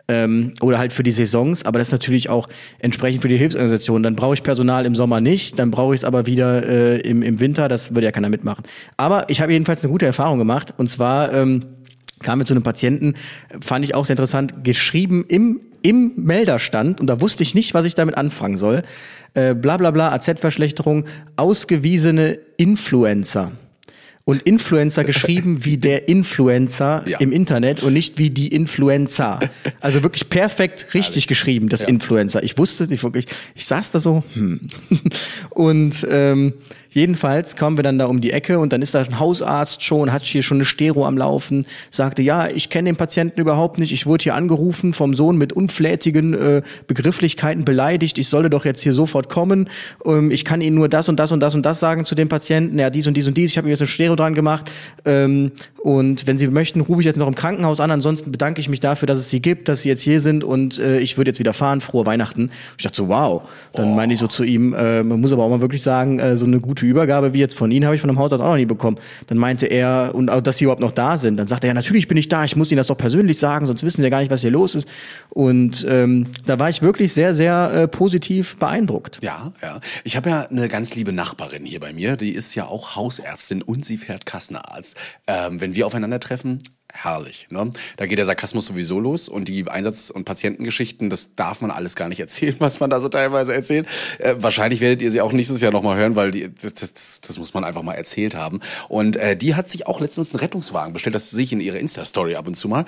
ähm, 0.07 0.53
oder 0.61 0.79
halt 0.79 0.93
für 0.93 1.03
die 1.03 1.11
Saisons, 1.11 1.65
aber 1.65 1.81
das 1.81 1.89
ist 1.89 1.93
natürlich 1.93 2.29
auch 2.29 2.49
entsprechend 2.79 3.23
für 3.23 3.29
die 3.29 3.37
Hilfsorganisationen. 3.37 4.05
Dann 4.05 4.15
brauche 4.15 4.35
ich 4.35 4.45
Personal 4.45 4.87
im 4.87 4.95
Sommer 4.95 5.21
nicht, 5.21 5.59
dann 5.59 5.73
brauche 5.73 5.95
ich 5.95 6.03
es 6.03 6.05
aber 6.05 6.27
wieder 6.27 6.65
äh, 6.69 7.01
im, 7.01 7.25
im 7.25 7.41
Winter, 7.41 7.67
das 7.67 7.97
würde 7.97 8.07
ja 8.07 8.13
keiner 8.13 8.29
mitmachen. 8.29 8.65
Aber 8.97 9.29
ich 9.29 9.41
habe 9.41 9.53
jedenfalls 9.53 9.83
eine 9.83 9.91
gute 9.91 10.07
Erfahrung 10.07 10.39
gemacht 10.39 10.73
und 10.77 10.89
zwar 10.89 11.33
ähm, 11.33 11.65
kam 12.23 12.39
mir 12.39 12.45
zu 12.45 12.55
einem 12.55 12.63
Patienten, 12.63 13.15
fand 13.61 13.85
ich 13.85 13.95
auch 13.95 14.05
sehr 14.05 14.15
interessant, 14.15 14.65
geschrieben 14.65 15.25
im, 15.29 15.61
im 15.83 16.13
Melderstand 16.17 17.01
und 17.01 17.07
da 17.07 17.21
wusste 17.21 17.43
ich 17.43 17.55
nicht, 17.55 17.75
was 17.75 17.85
ich 17.85 17.95
damit 17.95 18.17
anfangen 18.17 18.59
soll. 18.59 18.83
Äh, 19.35 19.55
bla 19.55 19.77
bla 19.77 19.91
bla, 19.91 20.13
AZ-Verschlechterung, 20.13 21.05
ausgewiesene 21.37 22.39
Influencer 22.57 23.53
und 24.31 24.43
Influencer 24.43 25.03
geschrieben 25.03 25.65
wie 25.65 25.77
der 25.77 26.09
Influencer 26.09 27.03
ja. 27.07 27.19
im 27.19 27.33
Internet 27.33 27.83
und 27.83 27.93
nicht 27.93 28.19
wie 28.19 28.31
die 28.31 28.49
Influencer. 28.49 29.41
Also 29.81 30.03
wirklich 30.03 30.29
perfekt 30.31 30.87
richtig 30.95 31.27
geschrieben, 31.27 31.69
das 31.69 31.83
ja. 31.83 31.89
Influencer. 31.89 32.43
Ich 32.43 32.57
wusste 32.57 32.85
es 32.85 32.91
nicht 32.91 33.03
wirklich. 33.03 33.27
Ich 33.55 33.67
saß 33.67 33.91
da 33.91 33.99
so, 33.99 34.23
hm. 34.35 34.61
Und 35.51 36.07
ähm, 36.09 36.55
Jedenfalls 36.91 37.55
kamen 37.55 37.77
wir 37.79 37.85
dann 37.85 37.99
da 37.99 38.07
um 38.07 38.21
die 38.21 38.33
Ecke 38.33 38.59
und 38.59 38.73
dann 38.73 38.83
ist 38.83 38.95
da 38.95 39.01
ein 39.01 39.19
Hausarzt 39.19 39.83
schon, 39.85 40.13
hat 40.13 40.25
hier 40.25 40.43
schon 40.43 40.59
eine 40.59 40.65
Stero 40.65 41.07
am 41.07 41.17
Laufen, 41.17 41.67
sagte, 41.91 42.23
ja, 42.23 42.49
ich 42.49 42.69
kenne 42.69 42.91
den 42.91 42.97
Patienten 42.97 43.41
überhaupt 43.41 43.79
nicht, 43.79 43.93
ich 43.93 44.07
wurde 44.07 44.25
hier 44.25 44.35
angerufen 44.35 44.93
vom 44.93 45.15
Sohn 45.15 45.39
mit 45.39 45.53
unflätigen 45.53 46.35
äh, 46.35 46.63
Begrifflichkeiten 46.89 47.65
beleidigt, 47.65 48.19
ich 48.19 48.29
solle 48.29 48.51
doch 48.51 48.65
jetzt 48.65 48.83
hier 48.83 48.93
sofort 48.93 49.29
kommen, 49.29 49.69
ähm, 50.05 50.31
ich 50.31 50.45
kann 50.45 50.61
Ihnen 50.61 50.75
nur 50.75 50.89
das 50.89 51.09
und 51.09 51.21
das 51.21 51.31
und 51.31 51.41
das 51.41 51.55
und 51.55 51.65
das 51.65 51.79
sagen 51.79 52.05
zu 52.05 52.15
dem 52.15 52.29
Patienten, 52.29 52.79
ja, 52.79 52.91
dies 52.91 53.07
und 53.07 53.17
dies 53.17 53.29
und 53.29 53.37
dies, 53.37 53.53
ich 53.53 53.57
habe 53.57 53.67
mir 53.67 53.73
jetzt 53.73 53.83
eine 53.83 53.89
Stero 53.89 54.17
dran 54.17 54.35
gemacht 54.35 54.71
ähm, 55.05 55.53
und 55.83 56.27
wenn 56.27 56.39
Sie 56.39 56.49
möchten, 56.49 56.81
rufe 56.81 57.01
ich 57.01 57.07
jetzt 57.07 57.17
noch 57.17 57.29
im 57.29 57.35
Krankenhaus 57.35 57.81
an, 57.81 57.91
ansonsten 57.91 58.33
bedanke 58.33 58.61
ich 58.61 58.69
mich 58.69 58.81
dafür, 58.81 59.07
dass 59.07 59.19
es 59.19 59.31
Sie 59.31 59.41
gibt, 59.41 59.69
dass 59.69 59.83
Sie 59.83 59.89
jetzt 59.89 60.03
hier 60.03 60.21
sind 60.21 60.45
und 60.45 60.79
äh, 60.79 60.99
ich 60.99 61.17
würde 61.17 61.31
jetzt 61.31 61.39
wieder 61.39 61.55
fahren, 61.55 61.81
frohe 61.81 62.05
Weihnachten. 62.05 62.51
Ich 62.77 62.85
dachte 62.85 62.97
so, 62.97 63.09
wow. 63.09 63.43
Dann 63.73 63.93
oh. 63.93 63.95
meine 63.95 64.13
ich 64.13 64.19
so 64.19 64.27
zu 64.27 64.45
ihm, 64.45 64.75
äh, 64.75 65.03
man 65.03 65.21
muss 65.21 65.33
aber 65.33 65.45
auch 65.45 65.51
mal 65.51 65.61
wirklich 65.61 65.83
sagen, 65.83 66.19
äh, 66.19 66.37
so 66.37 66.45
eine 66.45 66.61
gute 66.61 66.80
gute 66.81 66.87
Übergabe 66.87 67.35
wie 67.35 67.39
jetzt 67.39 67.57
von 67.57 67.71
Ihnen 67.71 67.85
habe 67.85 67.95
ich 67.95 68.01
von 68.01 68.11
einem 68.11 68.19
Hausarzt 68.19 68.43
auch 68.43 68.49
noch 68.49 68.57
nie 68.57 68.67
bekommen. 68.67 68.99
Dann 69.27 69.39
meinte 69.39 69.67
er, 69.67 70.13
und 70.15 70.27
dass 70.27 70.57
Sie 70.57 70.65
überhaupt 70.65 70.81
noch 70.81 70.93
da 70.93 71.19
sind. 71.19 71.37
Dann 71.37 71.47
sagte 71.47 71.67
er, 71.67 71.69
ja, 71.69 71.75
natürlich 71.75 72.09
bin 72.09 72.17
ich 72.17 72.29
da, 72.29 72.45
ich 72.45 72.57
muss 72.57 72.71
Ihnen 72.71 72.79
das 72.79 72.87
doch 72.89 72.97
persönlich 72.97 73.39
sagen, 73.39 73.67
sonst 73.67 73.83
wissen 73.85 74.01
Sie 74.01 74.05
ja 74.05 74.11
gar 74.11 74.21
nicht, 74.21 74.31
was 74.31 74.41
hier 74.41 74.51
los 74.51 74.75
ist. 74.75 74.89
Und 75.29 75.87
ähm, 75.89 76.29
da 76.47 76.59
war 76.59 76.71
ich 76.71 76.83
wirklich 76.83 77.13
sehr, 77.13 77.35
sehr 77.35 77.73
äh, 77.73 77.89
positiv 77.89 78.57
beeindruckt. 78.57 79.19
Ja, 79.23 79.53
ja. 79.63 79.81
Ich 80.05 80.17
habe 80.17 80.31
ja 80.31 80.43
eine 80.43 80.69
ganz 80.69 80.95
liebe 80.95 81.13
Nachbarin 81.13 81.65
hier 81.65 81.81
bei 81.81 81.93
mir, 81.93 82.17
die 82.17 82.33
ist 82.33 82.55
ja 82.55 82.67
auch 82.67 82.97
Hausärztin 82.97 83.63
und 83.63 83.85
sie 83.85 83.99
fährt 83.99 84.27
Kassenarzt. 84.27 84.97
Ähm, 85.27 85.61
wenn 85.61 85.75
wir 85.75 85.87
aufeinandertreffen, 85.87 86.61
herrlich. 86.93 87.47
Ne? 87.51 87.71
Da 87.97 88.07
geht 88.07 88.19
der 88.19 88.27
Sarkasmus 88.27 88.67
sowieso 88.67 89.01
los 89.01 89.29
und 89.29 89.49
die 89.49 89.69
Einsatz- 89.69 90.11
und 90.11 90.25
Patientengeschichten, 90.25 91.11
das 91.11 91.35
darf 91.35 91.61
man 91.61 91.71
alles 91.71 91.97
gar 91.97 92.09
nicht 92.09 92.21
erzählen, 92.21 92.57
was 92.59 92.81
man 92.81 92.91
da 92.91 93.01
so 93.01 93.09
teilweise 93.09 93.55
erzählt. 93.55 93.87
Äh, 94.19 94.37
wahrscheinlich 94.39 94.81
werdet 94.81 95.03
ihr 95.03 95.11
sie 95.11 95.21
auch 95.21 95.33
nächstes 95.33 95.61
Jahr 95.61 95.73
nochmal 95.73 95.97
hören, 95.97 96.17
weil 96.17 96.31
die, 96.31 96.51
das, 96.55 96.75
das, 96.75 97.21
das, 97.21 97.39
muss 97.39 97.55
man 97.55 97.65
einfach 97.65 97.83
mal 97.83 97.95
erzählt 97.95 98.35
haben. 98.35 98.61
Und 98.89 99.17
äh, 99.17 99.37
die 99.37 99.55
hat 99.55 99.69
sich 99.69 99.87
auch 99.87 100.01
letztens 100.01 100.31
einen 100.31 100.41
Rettungswagen 100.41 100.93
bestellt, 100.93 101.15
das 101.15 101.31
sehe 101.31 101.45
ich 101.45 101.53
in 101.53 101.61
ihrer 101.61 101.79
Insta-Story 101.79 102.37
ab 102.37 102.47
und 102.47 102.55
zu 102.55 102.69
mal. 102.69 102.85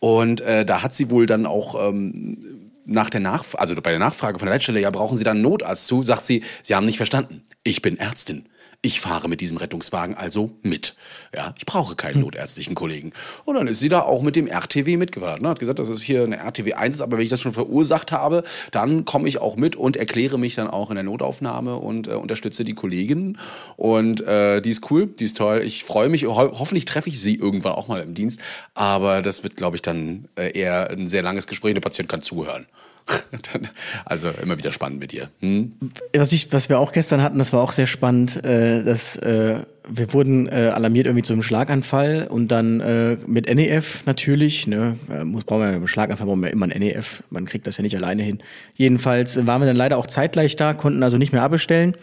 Und 0.00 0.40
äh, 0.42 0.64
da 0.64 0.82
hat 0.82 0.94
sie 0.94 1.10
wohl 1.10 1.26
dann 1.26 1.46
auch... 1.46 1.88
Ähm, 1.88 2.70
nach 2.86 3.08
der 3.08 3.20
Nachfrage, 3.20 3.60
also 3.60 3.74
bei 3.76 3.90
der 3.90 3.98
Nachfrage 3.98 4.38
von 4.38 4.44
der 4.44 4.56
Leitstelle, 4.56 4.78
ja, 4.78 4.90
brauchen 4.90 5.16
Sie 5.16 5.24
dann 5.24 5.38
einen 5.38 5.42
Notarzt 5.42 5.86
zu, 5.86 6.02
sagt 6.02 6.26
sie, 6.26 6.44
Sie 6.62 6.74
haben 6.74 6.84
nicht 6.84 6.98
verstanden. 6.98 7.42
Ich 7.62 7.80
bin 7.80 7.96
Ärztin. 7.96 8.44
Ich 8.84 9.00
fahre 9.00 9.30
mit 9.30 9.40
diesem 9.40 9.56
Rettungswagen 9.56 10.14
also 10.14 10.50
mit. 10.62 10.94
Ja, 11.34 11.54
ich 11.56 11.64
brauche 11.64 11.96
keinen 11.96 12.16
hm. 12.16 12.20
notärztlichen 12.20 12.74
Kollegen. 12.74 13.14
Und 13.46 13.54
dann 13.54 13.66
ist 13.66 13.80
sie 13.80 13.88
da 13.88 14.02
auch 14.02 14.20
mit 14.20 14.36
dem 14.36 14.46
RTW 14.46 14.98
mitgefahren. 14.98 15.40
Ne? 15.40 15.48
Hat 15.48 15.58
gesagt, 15.58 15.78
dass 15.78 15.88
es 15.88 16.02
hier 16.02 16.24
eine 16.24 16.36
RTW 16.36 16.74
1 16.74 16.96
ist, 16.96 17.00
aber 17.00 17.16
wenn 17.16 17.24
ich 17.24 17.30
das 17.30 17.40
schon 17.40 17.54
verursacht 17.54 18.12
habe, 18.12 18.44
dann 18.72 19.06
komme 19.06 19.26
ich 19.26 19.38
auch 19.38 19.56
mit 19.56 19.74
und 19.74 19.96
erkläre 19.96 20.38
mich 20.38 20.54
dann 20.54 20.68
auch 20.68 20.90
in 20.90 20.96
der 20.96 21.04
Notaufnahme 21.04 21.76
und 21.76 22.08
äh, 22.08 22.10
unterstütze 22.10 22.62
die 22.62 22.74
Kollegin. 22.74 23.38
Und 23.78 24.20
äh, 24.20 24.60
die 24.60 24.68
ist 24.68 24.90
cool, 24.90 25.06
die 25.06 25.24
ist 25.24 25.38
toll. 25.38 25.62
Ich 25.64 25.82
freue 25.82 26.10
mich. 26.10 26.26
Ho 26.26 26.34
hoffentlich 26.34 26.84
treffe 26.84 27.08
ich 27.08 27.18
sie 27.18 27.36
irgendwann 27.36 27.72
auch 27.72 27.88
mal 27.88 28.02
im 28.02 28.12
Dienst. 28.12 28.38
Aber 28.74 29.22
das 29.22 29.42
wird, 29.42 29.56
glaube 29.56 29.76
ich, 29.76 29.82
dann 29.82 30.28
äh, 30.36 30.52
eher 30.52 30.90
ein 30.90 31.08
sehr 31.08 31.22
langes 31.22 31.46
Gespräch. 31.46 31.72
Der 31.72 31.80
Patient 31.80 32.10
kann 32.10 32.20
zuhören. 32.20 32.66
also 34.04 34.30
immer 34.30 34.58
wieder 34.58 34.72
spannend 34.72 35.00
mit 35.00 35.12
dir. 35.12 35.28
Hm? 35.40 35.72
Was, 36.14 36.32
ich, 36.32 36.52
was 36.52 36.68
wir 36.68 36.78
auch 36.78 36.92
gestern 36.92 37.22
hatten, 37.22 37.38
das 37.38 37.52
war 37.52 37.62
auch 37.62 37.72
sehr 37.72 37.86
spannend, 37.86 38.42
äh, 38.44 38.82
dass 38.82 39.16
äh, 39.16 39.60
wir 39.88 40.12
wurden 40.12 40.48
äh, 40.48 40.70
alarmiert 40.74 41.06
irgendwie 41.06 41.22
zu 41.22 41.32
einem 41.32 41.42
Schlaganfall 41.42 42.26
und 42.28 42.48
dann 42.48 42.80
äh, 42.80 43.16
mit 43.26 43.52
NEF 43.52 44.04
natürlich, 44.06 44.66
ne, 44.66 44.96
äh, 45.10 45.24
muss 45.24 45.44
brauchen 45.44 45.62
wir 45.62 45.72
beim 45.72 45.88
Schlaganfall 45.88 46.26
brauchen 46.26 46.42
wir 46.42 46.50
immer 46.50 46.66
ein 46.66 46.80
NEF, 46.80 47.22
man 47.30 47.44
kriegt 47.44 47.66
das 47.66 47.76
ja 47.76 47.82
nicht 47.82 47.96
alleine 47.96 48.22
hin. 48.22 48.38
Jedenfalls 48.74 49.46
waren 49.46 49.60
wir 49.60 49.66
dann 49.66 49.76
leider 49.76 49.98
auch 49.98 50.06
zeitgleich 50.06 50.56
da, 50.56 50.72
konnten 50.72 51.02
also 51.02 51.18
nicht 51.18 51.32
mehr 51.32 51.42
abbestellen 51.42 51.96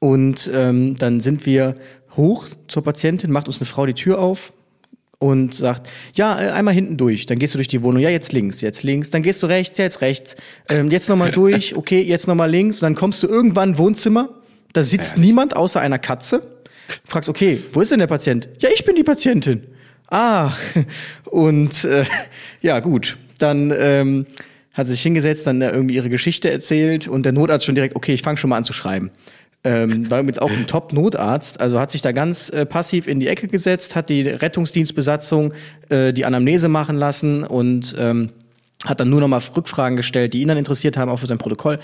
und 0.00 0.50
ähm, 0.54 0.96
dann 0.96 1.20
sind 1.20 1.44
wir 1.46 1.76
hoch 2.16 2.46
zur 2.68 2.82
Patientin, 2.82 3.30
macht 3.30 3.46
uns 3.46 3.58
eine 3.58 3.66
Frau 3.66 3.84
die 3.84 3.94
Tür 3.94 4.18
auf, 4.18 4.52
und 5.18 5.54
sagt, 5.54 5.88
ja, 6.14 6.40
äh, 6.40 6.50
einmal 6.50 6.74
hinten 6.74 6.96
durch, 6.96 7.26
dann 7.26 7.38
gehst 7.38 7.54
du 7.54 7.58
durch 7.58 7.68
die 7.68 7.82
Wohnung, 7.82 8.02
ja, 8.02 8.10
jetzt 8.10 8.32
links, 8.32 8.60
jetzt 8.60 8.82
links, 8.82 9.10
dann 9.10 9.22
gehst 9.22 9.42
du 9.42 9.46
rechts, 9.46 9.78
jetzt 9.78 10.00
rechts, 10.00 10.36
ähm, 10.68 10.90
jetzt 10.90 11.08
nochmal 11.08 11.30
durch, 11.32 11.76
okay, 11.76 12.02
jetzt 12.02 12.26
nochmal 12.26 12.50
links, 12.50 12.76
und 12.76 12.82
dann 12.82 12.94
kommst 12.94 13.22
du 13.22 13.26
irgendwann 13.26 13.78
Wohnzimmer, 13.78 14.28
da 14.72 14.84
sitzt 14.84 15.16
ja. 15.16 15.22
niemand 15.22 15.56
außer 15.56 15.80
einer 15.80 15.98
Katze, 15.98 16.46
fragst, 17.04 17.28
okay, 17.28 17.58
wo 17.72 17.80
ist 17.80 17.90
denn 17.90 17.98
der 17.98 18.06
Patient? 18.06 18.48
Ja, 18.60 18.68
ich 18.74 18.84
bin 18.84 18.94
die 18.94 19.04
Patientin. 19.04 19.62
Ah, 20.08 20.52
und 21.24 21.84
äh, 21.84 22.04
ja, 22.60 22.80
gut, 22.80 23.16
dann 23.38 23.74
ähm, 23.76 24.26
hat 24.72 24.86
sie 24.86 24.92
sich 24.92 25.02
hingesetzt, 25.02 25.46
dann 25.46 25.62
irgendwie 25.62 25.96
ihre 25.96 26.10
Geschichte 26.10 26.50
erzählt. 26.50 27.08
Und 27.08 27.24
der 27.24 27.32
Notarzt 27.32 27.64
schon 27.64 27.74
direkt, 27.74 27.96
okay, 27.96 28.12
ich 28.12 28.22
fange 28.22 28.36
schon 28.38 28.50
mal 28.50 28.58
an 28.58 28.64
zu 28.64 28.72
schreiben 28.72 29.10
ähm, 29.66 30.10
war 30.10 30.22
jetzt 30.22 30.40
auch 30.40 30.50
ein 30.50 30.66
Top-Notarzt, 30.66 31.60
also 31.60 31.80
hat 31.80 31.90
sich 31.90 32.00
da 32.00 32.12
ganz 32.12 32.48
äh, 32.50 32.64
passiv 32.64 33.08
in 33.08 33.18
die 33.18 33.26
Ecke 33.26 33.48
gesetzt, 33.48 33.96
hat 33.96 34.08
die 34.08 34.22
Rettungsdienstbesatzung 34.22 35.52
äh, 35.88 36.12
die 36.12 36.24
Anamnese 36.24 36.68
machen 36.68 36.96
lassen 36.96 37.42
und 37.42 37.94
ähm, 37.98 38.30
hat 38.86 39.00
dann 39.00 39.10
nur 39.10 39.20
noch 39.20 39.28
mal 39.28 39.42
Rückfragen 39.54 39.96
gestellt, 39.96 40.32
die 40.32 40.40
ihn 40.40 40.48
dann 40.48 40.58
interessiert 40.58 40.96
haben, 40.96 41.10
auch 41.10 41.18
für 41.18 41.26
sein 41.26 41.38
Protokoll. 41.38 41.78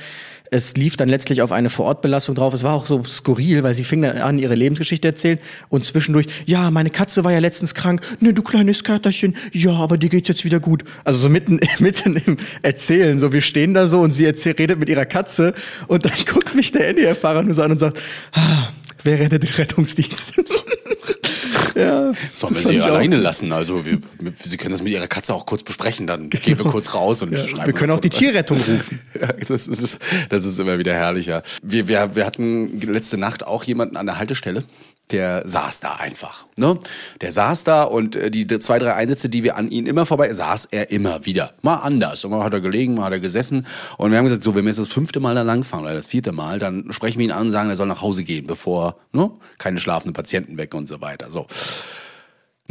Es 0.50 0.75
lief 0.76 0.97
dann 0.97 1.09
letztlich 1.09 1.40
auf 1.40 1.50
eine 1.50 1.71
Vorortbelastung 1.71 2.35
drauf. 2.35 2.52
Es 2.52 2.62
war 2.62 2.75
auch 2.75 2.85
so 2.85 3.02
skurril, 3.04 3.62
weil 3.62 3.73
sie 3.73 3.85
fing 3.85 4.02
dann 4.02 4.18
an, 4.18 4.38
ihre 4.38 4.54
Lebensgeschichte 4.54 5.09
erzählen 5.09 5.38
und 5.71 5.85
zwischendurch, 5.85 6.26
ja, 6.44 6.71
meine 6.71 6.90
Katze 6.90 7.25
war 7.25 7.32
ja 7.32 7.38
letztens 7.38 7.75
krank. 7.75 8.02
Ne, 8.21 8.35
du 8.35 8.42
kleines 8.42 8.85
Katerchen. 8.85 9.35
Ja, 9.52 9.73
aber 9.73 9.97
dir 9.97 10.11
geht's 10.11 10.28
jetzt 10.28 10.44
wieder 10.44 10.61
gut. 10.61 10.85
Also 11.04 11.18
so 11.21 11.28
mitten, 11.28 11.59
mitten 11.78 12.16
im 12.16 12.37
Erzählen. 12.62 13.18
So, 13.18 13.32
wir 13.32 13.40
stehen 13.40 13.75
da 13.75 13.88
so 13.88 14.00
und 14.00 14.12
sie 14.12 14.26
erzählt, 14.26 14.59
redet 14.59 14.78
mit 14.78 14.88
ihrer 14.88 15.06
Katze 15.06 15.54
und 15.88 16.04
dann 16.04 16.12
guckt 16.26 16.54
mich 16.54 16.71
der 16.71 16.88
NDR-Fahrer 16.88 17.42
nur 17.42 17.54
so 17.54 17.62
an 17.62 17.73
und 17.73 17.78
sagt, 17.78 17.99
ah, 18.32 18.68
wer 19.04 19.18
rettet 19.18 19.42
den 19.42 19.54
Rettungsdienst? 19.54 20.35
ja, 21.75 22.12
Sollen 22.33 22.55
wir 22.55 22.62
sie 22.62 22.81
alleine 22.81 23.17
auch. 23.19 23.23
lassen? 23.23 23.52
Also 23.52 23.85
wir, 23.85 23.99
Sie 24.43 24.57
können 24.57 24.73
das 24.73 24.83
mit 24.83 24.93
Ihrer 24.93 25.07
Katze 25.07 25.35
auch 25.35 25.47
kurz 25.47 25.62
besprechen, 25.62 26.07
dann 26.07 26.31
genau. 26.31 26.45
gehen 26.45 26.59
wir 26.59 26.64
kurz 26.64 26.95
raus 26.95 27.23
und 27.23 27.33
ja, 27.33 27.47
schreiben. 27.47 27.67
Wir 27.67 27.73
können 27.73 27.93
auch 27.93 28.00
die 28.00 28.11
Tierrettung 28.11 28.59
rufen. 28.59 29.00
ja, 29.21 29.29
das, 29.33 29.69
ist, 29.69 29.99
das 30.29 30.45
ist 30.45 30.59
immer 30.59 30.79
wieder 30.79 30.95
herrlicher. 30.95 31.43
Wir, 31.62 31.88
wir, 31.88 32.14
wir 32.17 32.26
hatten 32.26 32.81
letzte 32.81 33.19
Nacht 33.19 33.47
auch 33.47 33.64
jemanden 33.64 33.97
an 33.97 34.07
der 34.07 34.19
Haltestelle 34.19 34.64
der 35.12 35.47
saß 35.47 35.81
da 35.81 35.95
einfach. 35.95 36.47
Ne? 36.57 36.78
Der 37.21 37.33
saß 37.33 37.64
da 37.64 37.83
und 37.85 38.16
äh, 38.16 38.31
die 38.31 38.47
zwei, 38.59 38.78
drei 38.78 38.95
Einsätze, 38.95 39.28
die 39.28 39.42
wir 39.42 39.57
an 39.57 39.71
ihn 39.71 39.87
immer 39.87 40.07
vorbei, 40.07 40.33
saß 40.33 40.69
er 40.71 40.90
immer 40.90 41.25
wieder. 41.25 41.52
Mal 41.62 41.76
anders. 41.76 42.25
Und 42.25 42.31
mal 42.31 42.42
hat 42.42 42.52
er 42.52 42.61
gelegen, 42.61 42.95
mal 42.95 43.04
hat 43.04 43.12
er 43.12 43.21
gesessen. 43.21 43.66
Und 43.99 44.11
wir 44.11 44.19
haben 44.19 44.25
gesagt, 44.25 44.42
so, 44.42 44.54
wenn 44.54 44.64
wir 44.64 44.71
jetzt 44.71 44.78
das 44.78 44.88
fünfte 44.88 45.21
Mal 45.21 45.35
da 45.35 45.42
langfahren 45.42 45.85
oder 45.85 45.95
das 45.95 46.07
vierte 46.07 46.33
Mal, 46.33 46.59
dann 46.59 46.92
sprechen 46.92 47.19
wir 47.19 47.26
ihn 47.26 47.33
an 47.33 47.47
und 47.47 47.50
sagen, 47.50 47.69
er 47.71 47.76
soll 47.76 47.87
nach 47.87 48.02
Hause 48.02 48.25
gehen, 48.25 48.47
bevor 48.47 48.97
ne? 49.12 49.31
keine 49.59 49.78
schlafenden 49.78 50.14
Patienten 50.14 50.57
weg 50.57 50.75
und 50.75 50.88
so 50.88 51.00
weiter. 51.00 51.31
So. 51.31 51.47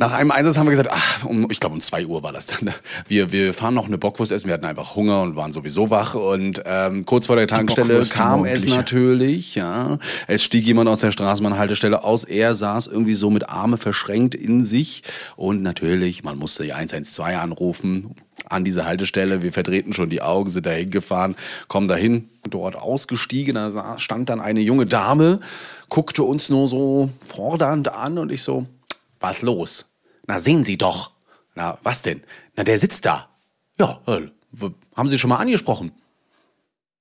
Nach 0.02 0.14
einem 0.14 0.32
Einsatz 0.32 0.58
haben 0.58 0.66
wir 0.66 0.72
gesagt, 0.72 0.90
ach, 0.92 1.26
um, 1.26 1.52
ich 1.52 1.60
glaube 1.60 1.76
um 1.76 1.82
zwei 1.82 2.08
Uhr 2.08 2.24
war 2.24 2.34
das 2.34 2.48
dann. 2.48 2.74
Wir, 3.08 3.32
wir 3.32 3.54
fahren 3.54 3.76
noch 3.76 3.86
eine 3.86 4.00
Bockwurst 4.00 4.32
essen. 4.32 4.48
Wir 4.48 4.56
hatten 4.56 4.66
einfach 4.66 4.96
Hunger 4.96 5.22
und 5.22 5.36
waren 5.36 5.52
sowieso 5.52 5.92
wach. 5.92 6.16
Und 6.16 6.64
ähm, 6.66 7.06
kurz 7.06 7.28
vor 7.28 7.36
der 7.36 7.46
Tankstelle 7.46 8.04
kam 8.08 8.46
es 8.46 8.66
natürlich. 8.66 9.54
Ja, 9.54 10.00
es 10.26 10.42
stieg 10.42 10.66
jemand 10.66 10.90
aus 10.90 11.02
der 11.02 11.12
Straßenbahnhaltestelle 11.12 12.04
aus. 12.04 12.24
Er 12.24 12.56
saß 12.56 12.88
irgendwie 12.88 13.14
so 13.14 13.30
mit 13.30 13.48
Arme 13.48 13.78
verschränkt 13.78 14.34
in 14.34 14.64
sich. 14.64 15.04
Und 15.36 15.62
natürlich, 15.62 16.24
man 16.24 16.40
musste 16.40 16.64
die 16.64 16.74
112 16.74 17.38
anrufen 17.38 18.16
an 18.50 18.66
diese 18.66 18.88
Haltestelle. 18.88 19.44
Wir 19.44 19.54
verdrehten 19.54 19.94
schon 19.94 20.10
die 20.10 20.24
Augen, 20.24 20.50
sind 20.50 20.66
da 20.66 20.72
hingefahren, 20.72 21.36
kommen 21.68 21.88
dahin, 21.88 22.28
dort 22.50 22.76
ausgestiegen. 22.76 23.54
Da 23.54 24.00
stand 24.00 24.30
dann 24.30 24.40
eine 24.40 24.62
junge 24.62 24.88
Dame, 24.88 25.42
guckte 25.90 26.24
uns 26.24 26.50
nur 26.50 26.68
so 26.68 27.12
fordernd 27.20 27.94
an 27.94 28.18
und 28.18 28.32
ich 28.32 28.42
so, 28.42 28.66
was 29.20 29.44
los? 29.44 29.86
Na, 30.28 30.40
sehen 30.40 30.64
Sie 30.64 30.78
doch. 30.78 31.12
Na, 31.56 31.78
was 31.84 32.02
denn? 32.02 32.22
Na, 32.56 32.64
der 32.64 32.80
sitzt 32.80 33.06
da. 33.06 33.28
Ja, 33.80 34.00
äh, 34.08 34.22
haben 34.96 35.10
Sie 35.10 35.20
schon 35.20 35.30
mal 35.30 35.38
angesprochen? 35.38 35.92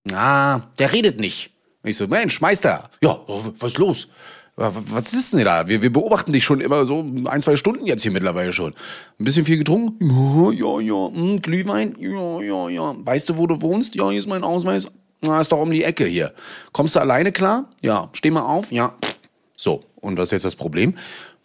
Na, 0.04 0.70
der 0.78 0.92
redet 0.92 1.20
nicht. 1.20 1.50
Ich 1.82 1.96
so, 1.96 2.06
Mensch, 2.06 2.40
Meister. 2.40 2.90
Ja, 3.02 3.20
was 3.26 3.72
ist 3.72 3.78
los? 3.78 4.08
Wa- 4.56 4.74
wa- 4.74 4.82
Was 4.88 5.12
ist 5.12 5.32
denn 5.32 5.44
da? 5.44 5.66
Wir, 5.68 5.80
wir 5.82 5.92
beobachten 5.92 6.32
dich 6.32 6.44
schon 6.44 6.60
immer 6.60 6.84
so 6.84 7.04
ein, 7.26 7.40
zwei 7.42 7.56
Stunden 7.56 7.86
jetzt 7.86 8.02
hier 8.02 8.10
mittlerweile 8.10 8.52
schon. 8.52 8.72
Ein 9.18 9.24
bisschen 9.24 9.44
viel 9.44 9.58
getrunken? 9.58 9.96
Ja, 10.10 10.50
ja, 10.52 10.80
ja. 10.80 11.08
Hm, 11.14 11.40
Glühwein? 11.40 11.96
Ja, 11.98 12.40
ja, 12.40 12.68
ja. 12.68 12.94
Weißt 12.98 13.28
du, 13.28 13.36
wo 13.38 13.46
du 13.46 13.60
wohnst? 13.62 13.94
Ja, 13.94 14.10
hier 14.10 14.18
ist 14.18 14.28
mein 14.28 14.44
Ausweis. 14.44 14.88
Na, 15.22 15.40
ist 15.40 15.52
doch 15.52 15.60
um 15.60 15.70
die 15.70 15.84
Ecke 15.84 16.04
hier. 16.06 16.34
Kommst 16.72 16.96
du 16.96 17.00
alleine 17.00 17.32
klar? 17.32 17.68
Ja. 17.82 18.08
Steh 18.12 18.30
mal 18.30 18.42
auf? 18.42 18.72
Ja. 18.72 18.94
So, 19.56 19.84
und 19.96 20.16
was 20.18 20.24
ist 20.28 20.32
jetzt 20.32 20.44
das 20.44 20.56
Problem? 20.56 20.94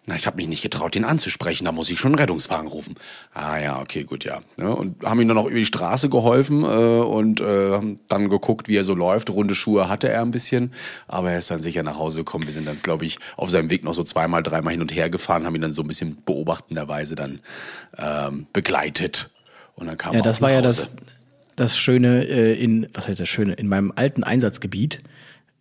Na, 0.08 0.16
ich 0.16 0.28
habe 0.28 0.38
mich 0.38 0.48
nicht 0.48 0.62
getraut, 0.62 0.94
den 0.94 1.04
anzusprechen. 1.04 1.66
Da 1.66 1.72
muss 1.72 1.90
ich 1.90 2.00
schon 2.00 2.12
einen 2.12 2.20
Rettungswagen 2.20 2.68
rufen. 2.68 2.96
Ah 3.34 3.58
ja, 3.58 3.82
okay, 3.82 4.04
gut, 4.04 4.24
ja. 4.24 4.42
ja 4.58 4.68
und 4.68 5.04
haben 5.04 5.20
ihm 5.20 5.28
dann 5.28 5.38
auch 5.38 5.48
über 5.48 5.58
die 5.58 5.66
Straße 5.66 6.10
geholfen 6.10 6.64
äh, 6.64 6.66
und 6.66 7.42
äh, 7.42 7.72
haben 7.72 8.00
dann 8.08 8.30
geguckt, 8.30 8.68
wie 8.68 8.78
er 8.78 8.84
so 8.84 8.94
läuft. 8.94 9.32
Runde 9.32 9.56
Schuhe 9.56 9.90
hatte 9.90 10.08
er 10.10 10.22
ein 10.22 10.30
bisschen, 10.30 10.74
aber 11.08 11.32
er 11.32 11.40
ist 11.40 11.50
dann 11.50 11.64
sicher 11.64 11.82
nach 11.82 11.98
Hause 11.98 12.20
gekommen. 12.20 12.46
Wir 12.46 12.54
sind 12.54 12.68
dann, 12.68 12.78
glaube 12.78 13.06
ich, 13.06 13.18
auf 13.36 13.50
seinem 13.50 13.72
Weg 13.72 13.84
noch 13.84 13.96
so 13.96 14.04
zweimal, 14.04 14.44
dreimal 14.44 14.74
hin 14.74 14.82
und 14.82 14.94
her 14.94 15.10
gefahren, 15.10 15.46
haben 15.46 15.56
ihn 15.56 15.62
dann 15.62 15.74
so 15.74 15.82
ein 15.82 15.88
bisschen 15.88 16.18
beobachtenderweise 16.24 17.16
dann 17.16 17.40
ähm, 17.98 18.46
begleitet. 18.54 19.32
Und 19.74 19.88
dann 19.88 19.98
kam 19.98 20.14
Ja, 20.14 20.20
er 20.20 20.24
das 20.24 20.40
war 20.40 20.52
ja 20.52 20.62
das, 20.62 20.90
das 21.56 21.78
Schöne 21.78 22.26
äh, 22.26 22.54
in, 22.54 22.88
was 22.94 23.08
heißt 23.08 23.20
das 23.20 23.30
Schöne, 23.30 23.54
in 23.54 23.68
meinem 23.68 23.92
alten 23.96 24.24
Einsatzgebiet, 24.24 25.02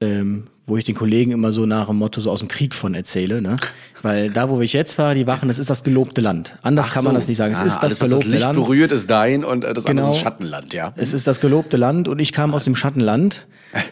ähm, 0.01 0.49
wo 0.67 0.77
ich 0.79 0.85
den 0.85 0.95
Kollegen 0.95 1.31
immer 1.33 1.53
so 1.53 1.67
nach 1.67 1.89
dem 1.89 1.97
Motto 1.97 2.21
so 2.21 2.31
aus 2.31 2.39
dem 2.39 2.49
Krieg 2.49 2.75
von 2.75 2.95
erzähle, 2.95 3.43
ne? 3.43 3.57
Weil 4.03 4.31
da, 4.31 4.49
wo 4.49 4.61
ich 4.63 4.73
jetzt 4.73 4.97
war, 4.99 5.15
die 5.15 5.27
Wachen, 5.27 5.49
das 5.49 5.59
ist 5.59 5.69
das 5.71 5.83
gelobte 5.83 6.21
Land. 6.21 6.57
Anders 6.63 6.87
Ach 6.89 6.95
kann 6.95 7.05
man 7.05 7.13
so. 7.15 7.19
das 7.19 7.29
nicht 7.29 7.37
sagen. 7.37 7.53
Es 7.53 7.61
Ah, 7.61 7.65
ist 7.65 7.75
das 7.77 7.83
alles, 7.83 8.01
was 8.01 8.09
gelobte 8.09 8.27
das 8.29 8.35
Licht 8.35 8.45
Land. 8.47 8.57
berührt, 8.59 8.93
ist 8.93 9.11
dein 9.11 9.45
und 9.45 9.65
äh, 9.65 9.75
das 9.75 9.87
andere 9.87 10.07
Genau. 10.07 10.17
ist 10.17 10.23
Schattenland, 10.23 10.73
ja. 10.75 10.93
Es 10.97 11.13
ist 11.15 11.27
das 11.27 11.41
gelobte 11.41 11.77
Land 11.77 12.09
und 12.09 12.19
ich 12.19 12.33
kam 12.33 12.55
aus 12.55 12.65
dem 12.65 12.77
Schattenland. 12.77 13.47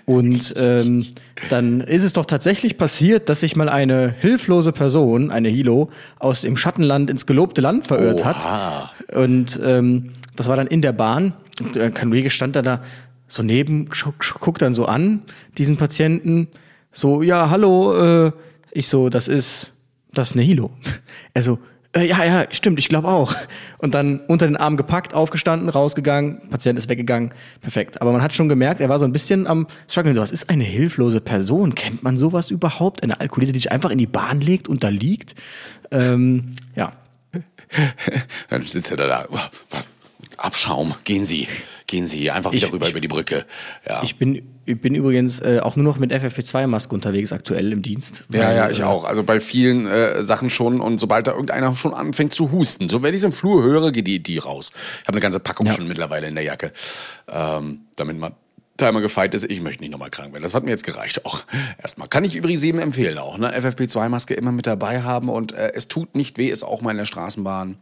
Und 0.04 0.54
ähm, 0.56 1.04
dann 1.50 1.80
ist 1.80 2.04
es 2.04 2.12
doch 2.12 2.24
tatsächlich 2.24 2.78
passiert, 2.78 3.28
dass 3.28 3.40
sich 3.40 3.56
mal 3.56 3.68
eine 3.68 4.14
hilflose 4.20 4.70
Person, 4.72 5.30
eine 5.32 5.48
Hilo, 5.48 5.90
aus 6.20 6.42
dem 6.42 6.56
Schattenland 6.56 7.10
ins 7.10 7.26
gelobte 7.26 7.60
Land 7.60 7.86
verirrt 7.88 8.20
Oha. 8.20 8.90
hat. 9.04 9.16
Und 9.16 9.58
ähm, 9.64 10.10
das 10.36 10.46
war 10.48 10.56
dann 10.56 10.68
in 10.68 10.82
der 10.82 10.92
Bahn. 10.92 11.34
Und 11.60 11.76
ein 11.76 11.92
Kollege 11.94 12.30
stand 12.30 12.54
da, 12.56 12.62
da 12.62 12.80
so 13.28 13.42
neben, 13.42 13.86
gu- 13.88 14.12
guckt 14.40 14.62
dann 14.62 14.72
so 14.74 14.84
an, 14.86 15.22
diesen 15.58 15.76
Patienten. 15.76 16.48
So, 16.94 17.22
ja, 17.22 17.48
hallo, 17.48 18.26
äh, 18.26 18.32
ich 18.70 18.86
so, 18.86 19.08
das 19.08 19.26
ist, 19.26 19.72
das 20.12 20.30
ist 20.30 20.34
eine 20.34 20.42
Hilo. 20.42 20.70
Er 21.34 21.42
so, 21.42 21.58
äh, 21.94 22.06
ja, 22.06 22.22
ja, 22.24 22.46
stimmt, 22.50 22.78
ich 22.78 22.90
glaube 22.90 23.08
auch. 23.08 23.34
Und 23.78 23.94
dann 23.94 24.20
unter 24.28 24.46
den 24.46 24.58
Arm 24.58 24.76
gepackt, 24.76 25.14
aufgestanden, 25.14 25.70
rausgegangen, 25.70 26.42
Patient 26.50 26.78
ist 26.78 26.90
weggegangen, 26.90 27.32
perfekt. 27.62 28.02
Aber 28.02 28.12
man 28.12 28.20
hat 28.20 28.34
schon 28.34 28.50
gemerkt, 28.50 28.82
er 28.82 28.90
war 28.90 28.98
so 28.98 29.06
ein 29.06 29.12
bisschen 29.12 29.46
am 29.46 29.66
struggeln. 29.88 30.14
So, 30.14 30.20
was 30.20 30.30
ist 30.30 30.50
eine 30.50 30.64
hilflose 30.64 31.22
Person? 31.22 31.74
Kennt 31.74 32.02
man 32.02 32.18
sowas 32.18 32.50
überhaupt? 32.50 33.02
Eine 33.02 33.20
Alkoholise, 33.20 33.52
die 33.52 33.60
sich 33.60 33.72
einfach 33.72 33.90
in 33.90 33.98
die 33.98 34.06
Bahn 34.06 34.42
legt 34.42 34.68
und 34.68 34.84
da 34.84 34.90
liegt? 34.90 35.34
Ähm, 35.90 36.54
ja. 36.76 36.92
Dann 38.50 38.62
sitzt 38.62 38.90
er 38.90 38.98
da, 38.98 39.06
da. 39.06 39.26
Abschaum, 40.42 40.94
gehen 41.04 41.24
Sie, 41.24 41.48
gehen 41.86 42.06
Sie, 42.06 42.30
einfach 42.30 42.52
wieder 42.52 42.66
Ich- 42.66 42.72
rüber 42.72 42.86
ich- 42.86 42.92
über 42.92 43.00
die 43.00 43.08
Brücke. 43.08 43.44
Ja. 43.88 44.02
Ich 44.02 44.16
bin, 44.16 44.42
ich 44.66 44.80
bin 44.80 44.94
übrigens 44.94 45.40
äh, 45.40 45.60
auch 45.62 45.76
nur 45.76 45.84
noch 45.84 45.98
mit 45.98 46.12
FFP2-Maske 46.12 46.94
unterwegs 46.94 47.32
aktuell 47.32 47.72
im 47.72 47.82
Dienst. 47.82 48.24
ja, 48.30 48.40
weil, 48.48 48.56
ja, 48.56 48.70
ich 48.70 48.80
äh, 48.80 48.84
auch. 48.84 49.04
Also 49.04 49.22
bei 49.24 49.40
vielen 49.40 49.86
äh, 49.86 50.22
Sachen 50.22 50.50
schon. 50.50 50.80
Und 50.80 50.98
sobald 50.98 51.26
da 51.26 51.32
irgendeiner 51.32 51.74
schon 51.74 51.94
anfängt 51.94 52.34
zu 52.34 52.50
husten, 52.52 52.88
so 52.88 53.02
wenn 53.02 53.14
ich 53.14 53.18
es 53.18 53.24
im 53.24 53.32
Flur 53.32 53.62
höre, 53.62 53.92
geht 53.92 54.06
die, 54.06 54.22
die 54.22 54.38
raus. 54.38 54.72
Ich 55.02 55.08
habe 55.08 55.12
eine 55.16 55.20
ganze 55.20 55.40
Packung 55.40 55.66
Ja. 55.66 55.74
schon 55.74 55.86
mittlerweile 55.88 56.26
in 56.28 56.34
der 56.34 56.44
Jacke, 56.44 56.72
ähm, 57.30 57.82
damit 57.96 58.18
man 58.18 58.32
da 58.78 58.88
immer 58.88 59.00
gefeit 59.02 59.34
ist. 59.34 59.44
Ich 59.44 59.60
möchte 59.60 59.82
nicht 59.82 59.90
nochmal 59.92 60.10
krank 60.10 60.32
werden. 60.32 60.42
Das 60.42 60.54
hat 60.54 60.64
mir 60.64 60.70
jetzt 60.70 60.84
gereicht 60.84 61.24
auch. 61.26 61.42
Erstmal. 61.80 62.08
Kann 62.08 62.24
ich 62.24 62.34
übrigens 62.34 62.62
jedem 62.64 62.80
empfehlen 62.80 63.18
auch. 63.18 63.36
Ne? 63.38 63.54
FFP2-Maske 63.56 64.34
immer 64.34 64.50
mit 64.50 64.66
dabei 64.66 65.02
haben. 65.02 65.28
Und 65.28 65.52
äh, 65.52 65.72
es 65.74 65.88
tut 65.88 66.14
nicht 66.16 66.38
weh, 66.38 66.48
ist 66.48 66.62
auch 66.64 66.80
mal 66.80 66.90
in 66.92 66.96
der 66.96 67.04
Straßenbahn 67.04 67.76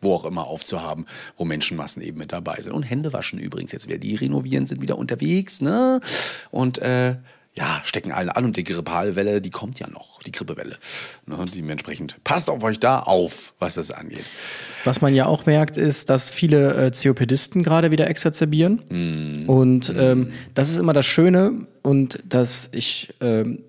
wo 0.00 0.14
auch 0.14 0.24
immer 0.24 0.46
aufzuhaben, 0.46 1.06
wo 1.36 1.44
Menschenmassen 1.44 2.02
eben 2.02 2.18
mit 2.18 2.32
dabei 2.32 2.60
sind. 2.60 2.72
Und 2.72 2.82
Hände 2.82 3.12
waschen 3.12 3.38
übrigens 3.38 3.72
jetzt 3.72 3.86
wieder. 3.86 3.98
Die 3.98 4.14
renovieren, 4.16 4.66
sind 4.66 4.80
wieder 4.80 4.98
unterwegs, 4.98 5.60
ne? 5.60 6.00
Und 6.50 6.78
äh, 6.78 7.16
ja, 7.54 7.80
stecken 7.84 8.12
alle 8.12 8.36
an 8.36 8.44
und 8.44 8.56
die 8.56 8.64
Grippalwelle, 8.64 9.40
die 9.40 9.50
kommt 9.50 9.80
ja 9.80 9.88
noch, 9.88 10.22
die 10.22 10.30
Grippewelle. 10.30 10.76
Ne? 11.26 11.36
Dementsprechend 11.54 12.22
passt 12.22 12.48
auf 12.48 12.62
euch 12.62 12.78
da 12.78 13.00
auf, 13.00 13.54
was 13.58 13.74
das 13.74 13.90
angeht. 13.90 14.24
Was 14.84 15.00
man 15.00 15.14
ja 15.14 15.26
auch 15.26 15.46
merkt, 15.46 15.76
ist, 15.76 16.10
dass 16.10 16.30
viele 16.30 16.74
äh, 16.74 16.90
COPDisten 16.90 17.62
gerade 17.62 17.90
wieder 17.90 18.06
exazerbieren. 18.06 18.78
Und 19.48 19.92
ähm, 19.96 20.32
das 20.54 20.70
ist 20.70 20.78
immer 20.78 20.92
das 20.92 21.06
Schöne 21.06 21.66
und 21.82 22.20
dass 22.24 22.68
ich, 22.72 23.12
ähm, 23.20 23.64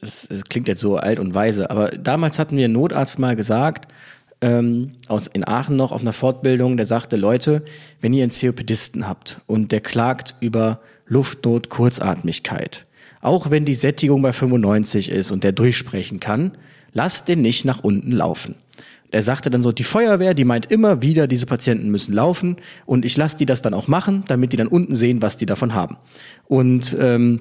das, 0.00 0.26
das 0.28 0.44
klingt 0.44 0.66
jetzt 0.66 0.80
so 0.80 0.96
alt 0.96 1.18
und 1.18 1.34
weise, 1.34 1.70
aber 1.70 1.90
damals 1.90 2.38
hatten 2.38 2.56
wir 2.56 2.64
einen 2.64 2.74
Notarzt 2.74 3.18
mal 3.18 3.36
gesagt, 3.36 3.92
ähm, 4.40 4.92
aus 5.08 5.26
in 5.26 5.46
Aachen 5.46 5.76
noch 5.76 5.92
auf 5.92 6.00
einer 6.00 6.12
Fortbildung, 6.12 6.76
der 6.76 6.86
sagte, 6.86 7.16
Leute, 7.16 7.62
wenn 8.00 8.12
ihr 8.12 8.22
einen 8.22 8.32
COPDisten 8.32 9.08
habt 9.08 9.40
und 9.46 9.72
der 9.72 9.80
klagt 9.80 10.36
über 10.40 10.80
Luftnot, 11.06 11.68
Kurzatmigkeit, 11.70 12.86
auch 13.20 13.50
wenn 13.50 13.64
die 13.64 13.74
Sättigung 13.74 14.22
bei 14.22 14.32
95 14.32 15.10
ist 15.10 15.30
und 15.30 15.42
der 15.42 15.52
durchsprechen 15.52 16.20
kann, 16.20 16.52
lasst 16.92 17.28
den 17.28 17.42
nicht 17.42 17.64
nach 17.64 17.82
unten 17.82 18.12
laufen. 18.12 18.54
Er 19.10 19.22
sagte 19.22 19.48
dann 19.48 19.62
so, 19.62 19.72
die 19.72 19.84
Feuerwehr, 19.84 20.34
die 20.34 20.44
meint 20.44 20.70
immer 20.70 21.00
wieder, 21.00 21.26
diese 21.26 21.46
Patienten 21.46 21.90
müssen 21.90 22.12
laufen 22.12 22.56
und 22.84 23.04
ich 23.04 23.16
lasse 23.16 23.38
die 23.38 23.46
das 23.46 23.62
dann 23.62 23.72
auch 23.72 23.88
machen, 23.88 24.22
damit 24.28 24.52
die 24.52 24.58
dann 24.58 24.68
unten 24.68 24.94
sehen, 24.94 25.22
was 25.22 25.38
die 25.38 25.46
davon 25.46 25.72
haben. 25.72 25.96
Und 26.46 26.94
ähm, 27.00 27.40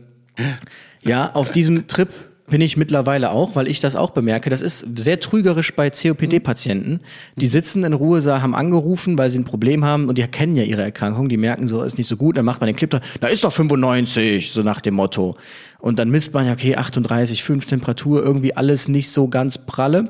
ja, 1.03 1.31
auf 1.33 1.51
diesem 1.51 1.87
Trip 1.87 2.09
bin 2.49 2.61
ich 2.61 2.77
mittlerweile 2.77 3.31
auch, 3.31 3.55
weil 3.55 3.67
ich 3.67 3.81
das 3.81 3.95
auch 3.95 4.11
bemerke. 4.11 4.49
Das 4.49 4.61
ist 4.61 4.85
sehr 4.95 5.19
trügerisch 5.19 5.75
bei 5.75 5.89
COPD-Patienten. 5.89 7.01
Die 7.35 7.47
sitzen 7.47 7.83
in 7.83 7.93
Ruhe, 7.93 8.23
haben 8.41 8.55
angerufen, 8.55 9.17
weil 9.17 9.29
sie 9.29 9.37
ein 9.37 9.43
Problem 9.43 9.83
haben 9.83 10.07
und 10.07 10.17
die 10.17 10.25
kennen 10.27 10.55
ja 10.55 10.63
ihre 10.63 10.81
Erkrankung. 10.81 11.27
Die 11.27 11.37
merken 11.37 11.67
so, 11.67 11.83
ist 11.83 11.97
nicht 11.97 12.07
so 12.07 12.15
gut. 12.15 12.37
Dann 12.37 12.45
macht 12.45 12.61
man 12.61 12.67
den 12.67 12.75
Clip 12.75 12.89
da, 12.89 13.01
da 13.19 13.27
ist 13.27 13.43
doch 13.43 13.51
95, 13.51 14.51
so 14.51 14.63
nach 14.63 14.79
dem 14.79 14.95
Motto. 14.95 15.35
Und 15.79 15.99
dann 15.99 16.09
misst 16.09 16.33
man 16.33 16.45
ja, 16.45 16.53
okay, 16.53 16.75
38, 16.75 17.43
5 17.43 17.65
Temperatur, 17.65 18.23
irgendwie 18.23 18.55
alles 18.55 18.87
nicht 18.87 19.11
so 19.11 19.27
ganz 19.27 19.57
pralle. 19.57 20.09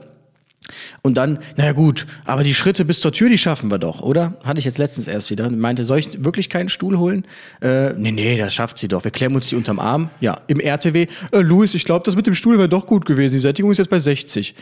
Und 1.02 1.18
dann, 1.18 1.40
naja 1.56 1.72
gut, 1.72 2.06
aber 2.26 2.44
die 2.44 2.54
Schritte 2.54 2.86
bis 2.86 3.00
zur 3.00 3.12
Tür, 3.12 3.30
die 3.30 3.38
schaffen 3.38 3.72
wir 3.72 3.78
doch, 3.78 4.02
oder? 4.02 4.38
Hatte 4.44 4.60
ich 4.60 4.66
jetzt 4.66 4.78
letztens 4.78 5.08
erst 5.08 5.30
wieder. 5.32 5.50
Meinte, 5.50 5.84
soll 5.84 6.00
ich 6.00 6.24
wirklich 6.24 6.50
keinen 6.50 6.70
Stuhl 6.70 6.98
holen? 6.98 7.26
Äh, 7.62 7.94
nee, 7.94 8.12
nee, 8.12 8.38
das 8.38 8.54
schafft 8.54 8.78
sie 8.78 8.88
doch. 8.88 9.04
Wir 9.04 9.12
klemmen 9.12 9.36
uns 9.36 9.48
die 9.50 9.56
unterm 9.56 9.80
Arm. 9.80 10.10
Ja, 10.20 10.38
im 10.48 10.60
RTW. 10.60 11.08
Äh, 11.32 11.40
Louis, 11.40 11.74
ich 11.74 11.86
glaube, 11.86 12.04
das 12.06 12.16
mit 12.16 12.28
dem 12.28 12.36
Stuhl 12.36 12.58
wäre 12.58 12.70
doch 12.70 12.86
gut 12.86 13.06
gewesen. 13.06 13.34
Die 13.34 13.40
Sättigung 13.40 13.72
ist 13.72 13.78
jetzt 13.78 13.90
bei 13.90 14.00
60. 14.00 14.56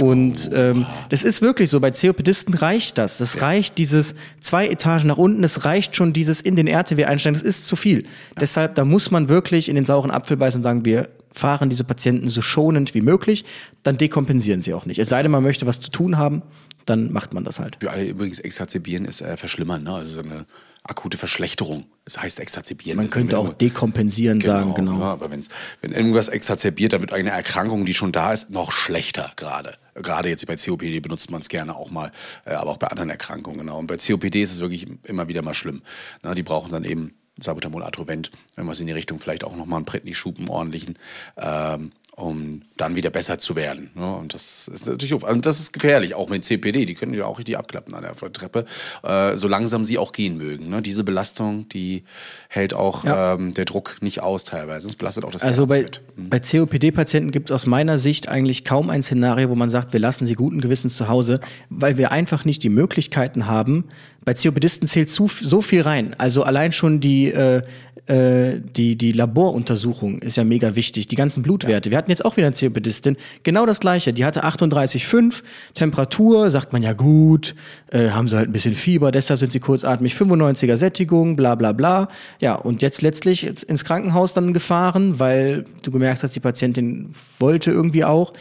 Und 0.00 0.50
ähm, 0.52 0.86
das 1.10 1.22
ist 1.22 1.40
wirklich 1.40 1.70
so. 1.70 1.78
Bei 1.78 1.92
COPDisten 1.92 2.54
reicht 2.54 2.98
das. 2.98 3.18
Das 3.18 3.40
reicht 3.40 3.78
dieses 3.78 4.14
zwei 4.40 4.66
Etagen 4.68 5.06
nach 5.06 5.18
unten. 5.18 5.42
Das 5.42 5.64
reicht 5.64 5.94
schon 5.94 6.12
dieses 6.12 6.40
in 6.40 6.56
den 6.56 6.66
RTW 6.66 7.04
einsteigen. 7.04 7.38
Das 7.38 7.48
ist 7.48 7.66
zu 7.66 7.76
viel. 7.76 8.04
Deshalb, 8.40 8.74
da 8.74 8.84
muss 8.84 9.10
man 9.12 9.28
wirklich 9.28 9.68
in 9.68 9.76
den 9.76 9.84
sauren 9.84 10.10
Apfel 10.10 10.36
beißen 10.36 10.58
und 10.58 10.62
sagen, 10.64 10.84
wir 10.84 11.08
fahren 11.32 11.68
diese 11.68 11.84
Patienten 11.84 12.28
so 12.28 12.42
schonend 12.42 12.94
wie 12.94 13.00
möglich, 13.00 13.44
dann 13.82 13.98
dekompensieren 13.98 14.62
sie 14.62 14.72
auch 14.72 14.86
nicht. 14.86 14.98
Es 14.98 15.08
sei 15.08 15.22
denn, 15.22 15.32
man 15.32 15.42
möchte 15.42 15.66
was 15.66 15.80
zu 15.80 15.90
tun 15.90 16.16
haben, 16.16 16.42
dann 16.86 17.12
macht 17.12 17.34
man 17.34 17.44
das 17.44 17.58
halt. 17.58 17.76
Für 17.80 17.90
alle 17.90 18.06
übrigens 18.06 18.38
exazerbieren 18.38 19.04
ist 19.04 19.20
äh, 19.20 19.36
verschlimmern, 19.36 19.82
ne? 19.82 19.94
also 19.94 20.10
so 20.10 20.20
eine 20.20 20.46
akute 20.84 21.16
Verschlechterung. 21.16 21.86
Es 22.04 22.20
heißt 22.20 22.38
exazerbieren. 22.40 22.96
Man 22.96 23.06
Also 23.06 23.14
könnte 23.14 23.38
wenn 23.38 23.46
auch 23.46 23.52
dekompensieren 23.54 24.40
sagen, 24.40 24.74
genau. 24.74 25.00
Ja, 25.00 25.12
aber 25.12 25.30
wenn's, 25.30 25.48
wenn 25.80 25.92
irgendwas 25.92 26.28
exazerbiert, 26.28 26.92
dann 26.92 27.00
wird 27.00 27.12
eine 27.12 27.30
Erkrankung, 27.30 27.86
die 27.86 27.94
schon 27.94 28.12
da 28.12 28.32
ist, 28.32 28.50
noch 28.50 28.70
schlechter 28.70 29.32
gerade. 29.36 29.76
Gerade 29.94 30.28
jetzt 30.28 30.46
bei 30.46 30.56
COPD 30.56 31.00
benutzt 31.00 31.30
man 31.30 31.40
es 31.40 31.48
gerne 31.48 31.74
auch 31.74 31.90
mal, 31.90 32.12
äh, 32.44 32.52
aber 32.52 32.70
auch 32.70 32.76
bei 32.76 32.88
anderen 32.88 33.10
Erkrankungen. 33.10 33.60
Genau. 33.60 33.78
Und 33.78 33.86
bei 33.86 33.96
COPD 33.96 34.42
ist 34.42 34.52
es 34.52 34.60
wirklich 34.60 34.86
immer 35.04 35.28
wieder 35.28 35.40
mal 35.42 35.54
schlimm. 35.54 35.82
Na, 36.22 36.34
die 36.34 36.42
brauchen 36.42 36.70
dann 36.70 36.84
eben 36.84 37.14
Salbutamol, 37.40 37.82
Atrovent, 37.82 38.30
irgendwas 38.56 38.80
in 38.80 38.86
die 38.86 38.92
Richtung, 38.92 39.18
vielleicht 39.18 39.42
auch 39.42 39.56
nochmal 39.56 39.78
einen 39.78 39.86
Prednisschub, 39.86 40.38
einen 40.38 40.48
ordentlichen. 40.48 40.98
Ähm, 41.36 41.92
um 42.16 42.62
dann 42.76 42.94
wieder 42.94 43.10
besser 43.10 43.38
zu 43.38 43.56
werden. 43.56 43.90
Ne? 43.94 44.14
Und 44.14 44.34
das 44.34 44.68
ist 44.68 44.86
natürlich, 44.86 45.12
also 45.12 45.40
das 45.40 45.58
ist 45.58 45.72
gefährlich, 45.72 46.14
auch 46.14 46.28
mit 46.28 46.44
CPD, 46.44 46.84
die 46.84 46.94
können 46.94 47.12
ja 47.12 47.24
auch 47.24 47.38
richtig 47.38 47.58
abklappen 47.58 47.92
an 47.94 48.02
der 48.02 48.14
Treppe, 48.32 48.66
äh, 49.02 49.36
so 49.36 49.48
langsam 49.48 49.84
sie 49.84 49.98
auch 49.98 50.12
gehen 50.12 50.36
mögen. 50.36 50.68
Ne? 50.68 50.80
Diese 50.80 51.02
Belastung, 51.02 51.68
die 51.70 52.04
hält 52.48 52.72
auch 52.72 53.04
ja. 53.04 53.34
ähm, 53.34 53.52
der 53.54 53.64
Druck 53.64 53.96
nicht 54.00 54.22
aus 54.22 54.44
teilweise, 54.44 54.86
es 54.86 54.96
belastet 54.96 55.24
auch 55.24 55.32
das 55.32 55.42
also 55.42 55.66
Herz 55.68 56.00
bei. 56.16 56.22
Mhm. 56.22 56.28
bei 56.28 56.38
COPD-Patienten 56.40 57.32
gibt 57.32 57.50
es 57.50 57.54
aus 57.54 57.66
meiner 57.66 57.98
Sicht 57.98 58.28
eigentlich 58.28 58.64
kaum 58.64 58.90
ein 58.90 59.02
Szenario, 59.02 59.48
wo 59.48 59.56
man 59.56 59.70
sagt, 59.70 59.92
wir 59.92 60.00
lassen 60.00 60.24
sie 60.24 60.34
guten 60.34 60.60
Gewissens 60.60 60.96
zu 60.96 61.08
Hause, 61.08 61.40
weil 61.68 61.96
wir 61.96 62.12
einfach 62.12 62.44
nicht 62.44 62.62
die 62.62 62.68
Möglichkeiten 62.68 63.46
haben. 63.46 63.86
Bei 64.24 64.34
COPDisten 64.34 64.86
zählt 64.86 65.10
zu, 65.10 65.28
so 65.28 65.62
viel 65.62 65.82
rein. 65.82 66.14
Also 66.16 66.44
allein 66.44 66.72
schon 66.72 67.00
die 67.00 67.30
äh, 67.32 67.62
äh, 68.06 68.60
die, 68.60 68.96
die 68.96 69.12
Laboruntersuchung 69.12 70.18
ist 70.18 70.36
ja 70.36 70.44
mega 70.44 70.76
wichtig, 70.76 71.06
die 71.06 71.16
ganzen 71.16 71.42
Blutwerte. 71.42 71.88
Ja. 71.88 71.90
Wir 71.92 71.98
hatten 71.98 72.10
jetzt 72.10 72.24
auch 72.24 72.36
wieder 72.36 72.46
eine 72.46 72.56
COPDistin, 72.56 73.16
genau 73.42 73.64
das 73.64 73.80
gleiche. 73.80 74.12
Die 74.12 74.24
hatte 74.24 74.44
38,5, 74.44 75.42
Temperatur, 75.72 76.50
sagt 76.50 76.72
man 76.72 76.82
ja 76.82 76.92
gut, 76.92 77.54
äh, 77.90 78.10
haben 78.10 78.28
sie 78.28 78.36
halt 78.36 78.48
ein 78.48 78.52
bisschen 78.52 78.74
Fieber, 78.74 79.10
deshalb 79.10 79.40
sind 79.40 79.52
sie 79.52 79.60
kurzatmig, 79.60 80.14
95er 80.14 80.76
Sättigung, 80.76 81.36
bla 81.36 81.54
bla 81.54 81.72
bla. 81.72 82.08
Ja, 82.40 82.54
und 82.54 82.82
jetzt 82.82 83.00
letztlich 83.00 83.46
ins 83.68 83.84
Krankenhaus 83.84 84.34
dann 84.34 84.52
gefahren, 84.52 85.18
weil 85.18 85.64
du 85.82 85.90
gemerkt 85.90 86.22
hast, 86.22 86.36
die 86.36 86.40
Patientin 86.40 87.14
wollte 87.38 87.70
irgendwie 87.70 88.04
auch. 88.04 88.34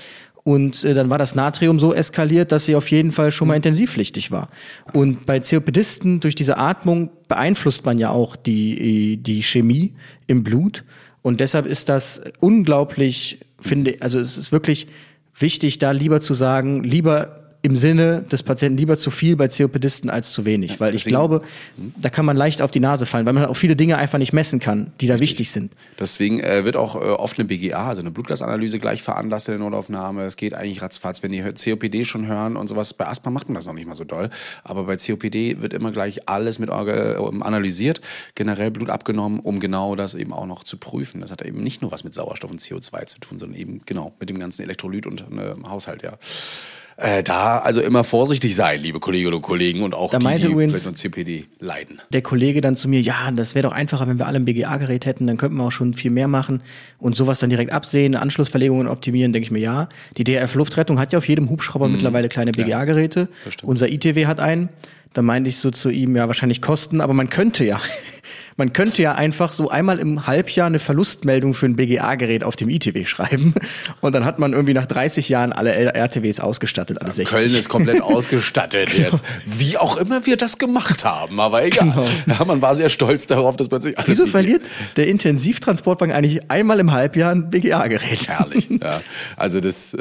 Und 0.43 0.83
äh, 0.83 0.93
dann 0.93 1.09
war 1.09 1.17
das 1.17 1.35
Natrium 1.35 1.79
so 1.79 1.93
eskaliert, 1.93 2.51
dass 2.51 2.65
sie 2.65 2.75
auf 2.75 2.91
jeden 2.91 3.11
Fall 3.11 3.31
schon 3.31 3.47
mal 3.47 3.55
intensivpflichtig 3.55 4.31
war. 4.31 4.49
Und 4.91 5.25
bei 5.25 5.39
COPDisten 5.39 6.19
durch 6.19 6.35
diese 6.35 6.57
Atmung 6.57 7.09
beeinflusst 7.27 7.85
man 7.85 7.97
ja 7.97 8.09
auch 8.09 8.35
die, 8.35 9.17
die 9.17 9.41
Chemie 9.41 9.93
im 10.27 10.43
Blut. 10.43 10.83
Und 11.21 11.39
deshalb 11.39 11.65
ist 11.65 11.87
das 11.87 12.21
unglaublich, 12.41 13.39
finde, 13.59 13.95
also 14.01 14.19
es 14.19 14.37
ist 14.37 14.51
wirklich 14.51 14.87
wichtig, 15.33 15.79
da 15.79 15.91
lieber 15.91 16.19
zu 16.19 16.33
sagen, 16.33 16.83
lieber 16.83 17.42
im 17.65 17.77
Sinne 17.77 18.23
des 18.23 18.43
Patienten 18.43 18.77
lieber 18.77 18.97
zu 18.97 19.09
viel 19.09 19.37
bei 19.37 19.47
COPDisten 19.47 20.09
als 20.09 20.33
zu 20.33 20.43
wenig, 20.43 20.81
weil 20.81 20.93
ich 20.95 21.05
glaube, 21.05 21.41
da 21.97 22.09
kann 22.09 22.25
man 22.25 22.35
leicht 22.35 22.61
auf 22.61 22.71
die 22.71 22.81
Nase 22.81 23.05
fallen, 23.05 23.25
weil 23.25 23.31
man 23.31 23.45
auch 23.45 23.55
viele 23.55 23.77
Dinge 23.77 23.97
einfach 23.97 24.19
nicht 24.19 24.33
messen 24.33 24.59
kann, 24.59 24.91
die 24.99 25.07
da 25.07 25.21
wichtig 25.21 25.49
sind. 25.49 25.71
Deswegen 25.97 26.41
äh, 26.41 26.65
wird 26.65 26.75
auch 26.75 26.97
äh, 26.97 27.05
oft 27.05 27.39
eine 27.39 27.47
BGA, 27.47 27.87
also 27.87 28.01
eine 28.01 28.11
Blutgasanalyse 28.11 28.79
gleich 28.79 29.01
veranlasst 29.01 29.47
in 29.47 29.53
der 29.53 29.59
Notaufnahme. 29.61 30.23
Es 30.23 30.35
geht 30.35 30.53
eigentlich 30.53 30.81
ratzfatz, 30.81 31.23
wenn 31.23 31.31
die 31.31 31.41
COPD 31.41 32.03
schon 32.03 32.27
hören 32.27 32.57
und 32.57 32.67
sowas. 32.67 32.93
Bei 32.93 33.07
Asthma 33.07 33.31
macht 33.31 33.47
man 33.47 33.55
das 33.55 33.65
noch 33.65 33.73
nicht 33.73 33.87
mal 33.87 33.95
so 33.95 34.03
doll, 34.03 34.29
aber 34.65 34.83
bei 34.83 34.97
COPD 34.97 35.61
wird 35.61 35.71
immer 35.71 35.91
gleich 35.93 36.27
alles 36.27 36.59
mit 36.59 36.67
äh, 36.67 36.73
analysiert, 36.73 38.01
generell 38.35 38.71
Blut 38.71 38.89
abgenommen, 38.89 39.39
um 39.39 39.61
genau 39.61 39.95
das 39.95 40.15
eben 40.15 40.33
auch 40.33 40.47
noch 40.47 40.65
zu 40.65 40.75
prüfen. 40.75 41.21
Das 41.21 41.31
hat 41.31 41.41
eben 41.41 41.63
nicht 41.63 41.81
nur 41.81 41.93
was 41.93 42.03
mit 42.03 42.13
Sauerstoff 42.13 42.51
und 42.51 42.59
CO2 42.59 43.05
zu 43.05 43.19
tun, 43.19 43.39
sondern 43.39 43.57
eben 43.57 43.81
genau 43.85 44.11
mit 44.19 44.29
dem 44.29 44.37
ganzen 44.37 44.63
Elektrolyt 44.63 45.07
und 45.07 45.21
äh, 45.21 45.53
Haushalt, 45.65 46.03
ja. 46.03 46.17
Äh, 46.97 47.23
da 47.23 47.57
also 47.57 47.81
immer 47.81 48.03
vorsichtig 48.03 48.55
sein, 48.55 48.79
liebe 48.79 48.99
Kolleginnen 48.99 49.33
und 49.33 49.41
Kollegen 49.41 49.81
und 49.81 49.95
auch 49.95 50.11
da 50.11 50.19
die, 50.19 50.41
die 50.41 50.47
übrigens 50.47 50.81
vielleicht 50.81 50.97
CPD 50.97 51.45
leiden. 51.59 51.99
Der 52.11 52.21
Kollege 52.21 52.61
dann 52.61 52.75
zu 52.75 52.87
mir, 52.87 53.01
ja, 53.01 53.31
das 53.31 53.55
wäre 53.55 53.67
doch 53.67 53.73
einfacher, 53.73 54.07
wenn 54.07 54.19
wir 54.19 54.27
alle 54.27 54.39
ein 54.39 54.45
BGA-Gerät 54.45 55.05
hätten, 55.05 55.25
dann 55.25 55.37
könnten 55.37 55.57
wir 55.57 55.63
auch 55.63 55.71
schon 55.71 55.93
viel 55.93 56.11
mehr 56.11 56.27
machen 56.27 56.61
und 56.99 57.15
sowas 57.15 57.39
dann 57.39 57.49
direkt 57.49 57.71
absehen, 57.71 58.15
Anschlussverlegungen 58.15 58.87
optimieren, 58.87 59.33
denke 59.33 59.45
ich 59.45 59.51
mir, 59.51 59.59
ja. 59.59 59.89
Die 60.17 60.23
DRF-Luftrettung 60.23 60.99
hat 60.99 61.13
ja 61.13 61.17
auf 61.17 61.27
jedem 61.27 61.49
Hubschrauber 61.49 61.87
mhm. 61.87 61.93
mittlerweile 61.93 62.29
kleine 62.29 62.51
BGA-Geräte. 62.51 63.27
Ja, 63.45 63.51
Unser 63.63 63.89
ITW 63.89 64.27
hat 64.27 64.39
einen. 64.39 64.69
Da 65.13 65.21
meinte 65.21 65.49
ich 65.49 65.57
so 65.57 65.69
zu 65.69 65.89
ihm, 65.89 66.15
ja, 66.15 66.27
wahrscheinlich 66.27 66.61
Kosten, 66.61 67.01
aber 67.01 67.13
man 67.13 67.29
könnte 67.29 67.63
ja. 67.63 67.79
Man 68.55 68.73
könnte 68.73 69.01
ja 69.01 69.15
einfach 69.15 69.51
so 69.51 69.69
einmal 69.69 69.99
im 69.99 70.27
Halbjahr 70.27 70.67
eine 70.67 70.79
Verlustmeldung 70.79 71.53
für 71.53 71.65
ein 71.65 71.75
BGA-Gerät 71.75 72.43
auf 72.43 72.55
dem 72.55 72.69
ITW 72.69 73.05
schreiben 73.05 73.53
und 74.01 74.13
dann 74.13 74.25
hat 74.25 74.39
man 74.39 74.53
irgendwie 74.53 74.73
nach 74.73 74.85
30 74.85 75.29
Jahren 75.29 75.53
alle 75.53 75.73
RTWs 75.73 76.39
ausgestattet, 76.39 77.01
alle 77.01 77.11
60. 77.11 77.35
Köln 77.35 77.55
ist 77.55 77.69
komplett 77.69 78.01
ausgestattet 78.01 78.91
genau. 78.91 79.09
jetzt. 79.09 79.23
Wie 79.45 79.77
auch 79.77 79.97
immer 79.97 80.25
wir 80.25 80.37
das 80.37 80.57
gemacht 80.57 81.03
haben, 81.03 81.39
aber 81.39 81.63
egal. 81.63 81.89
Genau. 81.89 82.07
Ja, 82.27 82.45
man 82.45 82.61
war 82.61 82.75
sehr 82.75 82.89
stolz 82.89 83.27
darauf, 83.27 83.57
dass 83.57 83.69
plötzlich 83.69 83.97
alles 83.97 84.09
Wieso 84.09 84.27
verliert 84.27 84.69
der 84.95 85.07
Intensivtransportwagen 85.07 86.13
eigentlich 86.13 86.51
einmal 86.51 86.79
im 86.79 86.91
Halbjahr 86.91 87.31
ein 87.31 87.49
BGA-Gerät? 87.49 88.27
Herrlich. 88.27 88.69
Ja. 88.83 89.01
Also 89.37 89.61
das 89.61 89.93
äh, 89.93 89.99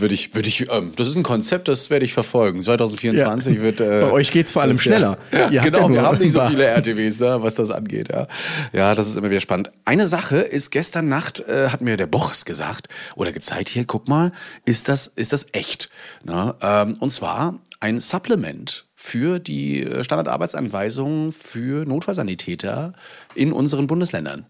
würde 0.00 0.14
ich, 0.14 0.34
würde 0.34 0.48
ich, 0.48 0.70
ähm, 0.70 0.92
das 0.96 1.08
ist 1.08 1.16
ein 1.16 1.22
Konzept, 1.22 1.68
das 1.68 1.90
werde 1.90 2.04
ich 2.04 2.14
verfolgen. 2.14 2.62
2024 2.62 3.56
ja. 3.56 3.62
wird. 3.62 3.80
Äh, 3.80 4.00
Bei 4.00 4.10
euch 4.10 4.30
geht's 4.30 4.52
vor 4.52 4.62
allem 4.62 4.78
schneller. 4.78 5.18
Ja, 5.50 5.62
genau, 5.62 5.90
wir 5.90 6.02
haben 6.02 6.18
nicht 6.18 6.32
so 6.32 6.40
viele 6.48 6.64
RTWs 6.64 7.18
da, 7.18 7.42
was 7.42 7.54
das 7.54 7.70
angeht 7.70 7.91
geht. 7.92 8.08
Ja, 8.08 8.26
ja 8.72 8.94
das 8.94 9.08
ist 9.08 9.16
immer 9.16 9.30
wieder 9.30 9.40
spannend. 9.40 9.70
Eine 9.84 10.08
Sache 10.08 10.38
ist, 10.38 10.70
gestern 10.70 11.08
Nacht 11.08 11.40
äh, 11.40 11.68
hat 11.68 11.80
mir 11.80 11.96
der 11.96 12.06
Boris 12.06 12.44
gesagt 12.44 12.88
oder 13.14 13.30
gezeigt, 13.30 13.68
hier, 13.68 13.84
guck 13.84 14.08
mal, 14.08 14.32
ist 14.64 14.88
das, 14.88 15.06
ist 15.06 15.32
das 15.32 15.46
echt? 15.52 15.90
Ne? 16.24 16.54
Ähm, 16.60 16.96
und 16.98 17.12
zwar 17.12 17.60
ein 17.78 18.00
Supplement 18.00 18.86
für 18.94 19.38
die 19.38 19.82
äh, 19.82 20.04
Standardarbeitsanweisungen 20.04 21.32
für 21.32 21.84
Notfallsanitäter 21.84 22.92
in 23.34 23.52
unseren 23.52 23.86
Bundesländern. 23.86 24.46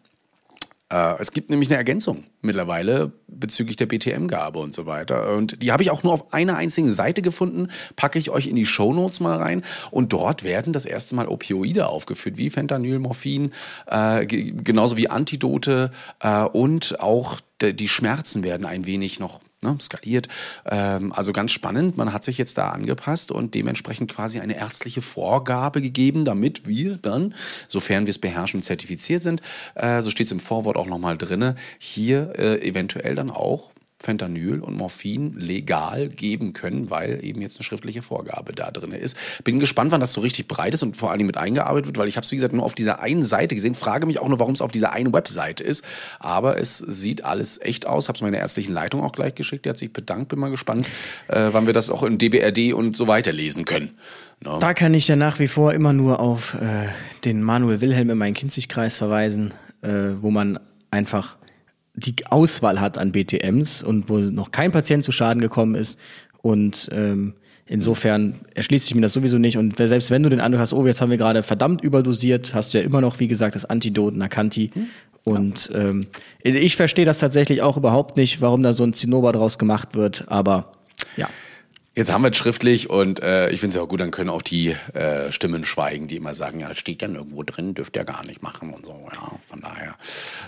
Äh, 0.92 1.14
es 1.18 1.32
gibt 1.32 1.50
nämlich 1.50 1.70
eine 1.70 1.78
Ergänzung 1.78 2.24
mittlerweile 2.42 3.12
bezüglich 3.26 3.76
der 3.76 3.86
BTM-Gabe 3.86 4.58
und 4.58 4.74
so 4.74 4.86
weiter. 4.86 5.34
Und 5.34 5.62
die 5.62 5.72
habe 5.72 5.82
ich 5.82 5.90
auch 5.90 6.02
nur 6.02 6.12
auf 6.12 6.32
einer 6.34 6.56
einzigen 6.56 6.92
Seite 6.92 7.22
gefunden, 7.22 7.68
packe 7.96 8.18
ich 8.18 8.30
euch 8.30 8.46
in 8.46 8.56
die 8.56 8.66
Shownotes 8.66 9.20
mal 9.20 9.38
rein. 9.38 9.62
Und 9.90 10.12
dort 10.12 10.44
werden 10.44 10.72
das 10.72 10.84
erste 10.84 11.14
Mal 11.14 11.28
Opioide 11.28 11.86
aufgeführt, 11.86 12.36
wie 12.36 12.50
Fentanyl, 12.50 12.98
Morphin, 12.98 13.52
äh, 13.86 14.26
genauso 14.26 14.96
wie 14.96 15.08
Antidote 15.08 15.90
äh, 16.20 16.44
und 16.44 17.00
auch 17.00 17.40
die 17.62 17.88
Schmerzen 17.88 18.42
werden 18.42 18.66
ein 18.66 18.86
wenig 18.86 19.20
noch 19.20 19.40
ne, 19.62 19.76
skaliert. 19.80 20.28
Ähm, 20.66 21.12
also 21.12 21.32
ganz 21.32 21.52
spannend. 21.52 21.96
Man 21.96 22.12
hat 22.12 22.24
sich 22.24 22.38
jetzt 22.38 22.58
da 22.58 22.70
angepasst 22.70 23.30
und 23.30 23.54
dementsprechend 23.54 24.12
quasi 24.12 24.40
eine 24.40 24.56
ärztliche 24.56 25.02
Vorgabe 25.02 25.80
gegeben, 25.80 26.24
damit 26.24 26.66
wir 26.66 26.98
dann, 26.98 27.34
sofern 27.68 28.06
wir 28.06 28.10
es 28.10 28.18
beherrschen, 28.18 28.62
zertifiziert 28.62 29.22
sind, 29.22 29.42
äh, 29.74 30.02
so 30.02 30.10
steht 30.10 30.26
es 30.26 30.32
im 30.32 30.40
Vorwort 30.40 30.76
auch 30.76 30.86
nochmal 30.86 31.16
drinne, 31.16 31.56
hier 31.78 32.32
äh, 32.38 32.66
eventuell 32.66 33.14
dann 33.14 33.30
auch 33.30 33.70
Fentanyl 34.02 34.60
und 34.60 34.76
Morphin 34.76 35.34
legal 35.36 36.08
geben 36.08 36.52
können, 36.52 36.90
weil 36.90 37.24
eben 37.24 37.40
jetzt 37.40 37.58
eine 37.58 37.64
schriftliche 37.64 38.02
Vorgabe 38.02 38.52
da 38.52 38.70
drin 38.70 38.92
ist. 38.92 39.16
Bin 39.44 39.60
gespannt, 39.60 39.92
wann 39.92 40.00
das 40.00 40.12
so 40.12 40.20
richtig 40.20 40.48
breit 40.48 40.74
ist 40.74 40.82
und 40.82 40.96
vor 40.96 41.16
Dingen 41.16 41.26
mit 41.26 41.36
eingearbeitet 41.36 41.86
wird, 41.86 41.98
weil 41.98 42.08
ich 42.08 42.16
habe 42.16 42.24
es, 42.24 42.32
wie 42.32 42.36
gesagt, 42.36 42.52
nur 42.52 42.64
auf 42.64 42.74
dieser 42.74 43.00
einen 43.00 43.24
Seite 43.24 43.54
gesehen. 43.54 43.74
Frage 43.74 44.06
mich 44.06 44.18
auch 44.18 44.28
nur, 44.28 44.38
warum 44.38 44.54
es 44.54 44.60
auf 44.60 44.72
dieser 44.72 44.92
einen 44.92 45.12
Webseite 45.12 45.64
ist. 45.64 45.84
Aber 46.18 46.58
es 46.58 46.78
sieht 46.78 47.24
alles 47.24 47.60
echt 47.60 47.86
aus. 47.86 48.08
Habe 48.08 48.16
es 48.16 48.22
meiner 48.22 48.38
ärztlichen 48.38 48.72
Leitung 48.72 49.02
auch 49.02 49.12
gleich 49.12 49.34
geschickt. 49.34 49.64
Die 49.64 49.70
hat 49.70 49.78
sich 49.78 49.92
bedankt. 49.92 50.28
Bin 50.28 50.38
mal 50.38 50.50
gespannt, 50.50 50.86
äh, 51.28 51.48
wann 51.52 51.66
wir 51.66 51.72
das 51.72 51.90
auch 51.90 52.02
in 52.02 52.18
DBRD 52.18 52.72
und 52.72 52.96
so 52.96 53.06
weiter 53.06 53.32
lesen 53.32 53.64
können. 53.64 53.90
No. 54.40 54.58
Da 54.58 54.74
kann 54.74 54.94
ich 54.94 55.06
ja 55.08 55.16
nach 55.16 55.38
wie 55.38 55.48
vor 55.48 55.72
immer 55.72 55.92
nur 55.92 56.18
auf 56.18 56.54
äh, 56.54 56.88
den 57.24 57.42
Manuel 57.42 57.80
Wilhelm 57.80 58.10
in 58.10 58.18
meinen 58.18 58.34
Kinzigkreis 58.34 58.96
verweisen, 58.96 59.54
äh, 59.82 59.90
wo 60.20 60.30
man 60.30 60.58
einfach 60.90 61.36
die 61.94 62.14
Auswahl 62.26 62.80
hat 62.80 62.98
an 62.98 63.12
BTMs 63.12 63.82
und 63.82 64.08
wo 64.08 64.18
noch 64.18 64.50
kein 64.50 64.72
Patient 64.72 65.04
zu 65.04 65.12
Schaden 65.12 65.40
gekommen 65.40 65.74
ist. 65.74 65.98
Und 66.40 66.88
ähm, 66.92 67.34
insofern 67.66 68.40
erschließt 68.54 68.86
sich 68.86 68.94
mir 68.94 69.02
das 69.02 69.12
sowieso 69.12 69.38
nicht. 69.38 69.58
Und 69.58 69.76
selbst 69.76 70.10
wenn 70.10 70.22
du 70.22 70.28
den 70.28 70.40
Eindruck 70.40 70.60
hast, 70.60 70.72
oh, 70.72 70.86
jetzt 70.86 71.00
haben 71.00 71.10
wir 71.10 71.18
gerade 71.18 71.42
verdammt 71.42 71.82
überdosiert, 71.82 72.54
hast 72.54 72.72
du 72.72 72.78
ja 72.78 72.84
immer 72.84 73.00
noch, 73.00 73.20
wie 73.20 73.28
gesagt, 73.28 73.54
das 73.54 73.64
Antidot 73.64 74.16
Nakanti. 74.16 74.70
Hm. 74.72 74.86
Und 75.24 75.70
ähm, 75.74 76.06
ich 76.42 76.76
verstehe 76.76 77.04
das 77.04 77.20
tatsächlich 77.20 77.62
auch 77.62 77.76
überhaupt 77.76 78.16
nicht, 78.16 78.40
warum 78.40 78.62
da 78.62 78.72
so 78.72 78.82
ein 78.82 78.92
Zinnober 78.92 79.32
draus 79.32 79.58
gemacht 79.58 79.94
wird. 79.94 80.24
Aber 80.26 80.72
ja. 81.16 81.28
Jetzt 81.94 82.10
haben 82.10 82.22
wir 82.22 82.30
es 82.30 82.38
schriftlich 82.38 82.88
und 82.88 83.20
äh, 83.22 83.50
ich 83.50 83.60
finde 83.60 83.68
es 83.68 83.74
ja 83.74 83.82
auch 83.82 83.88
gut, 83.88 84.00
dann 84.00 84.10
können 84.10 84.30
auch 84.30 84.40
die 84.40 84.74
äh, 84.94 85.30
Stimmen 85.30 85.62
schweigen, 85.64 86.08
die 86.08 86.16
immer 86.16 86.32
sagen, 86.32 86.58
ja, 86.58 86.68
das 86.70 86.78
steht 86.78 87.02
ja 87.02 87.08
nirgendwo 87.08 87.42
drin, 87.42 87.74
dürft 87.74 87.96
ihr 87.96 88.04
gar 88.04 88.24
nicht 88.24 88.42
machen 88.42 88.72
und 88.72 88.86
so. 88.86 88.94
Ja, 89.12 89.32
von 89.46 89.60
daher. 89.60 89.94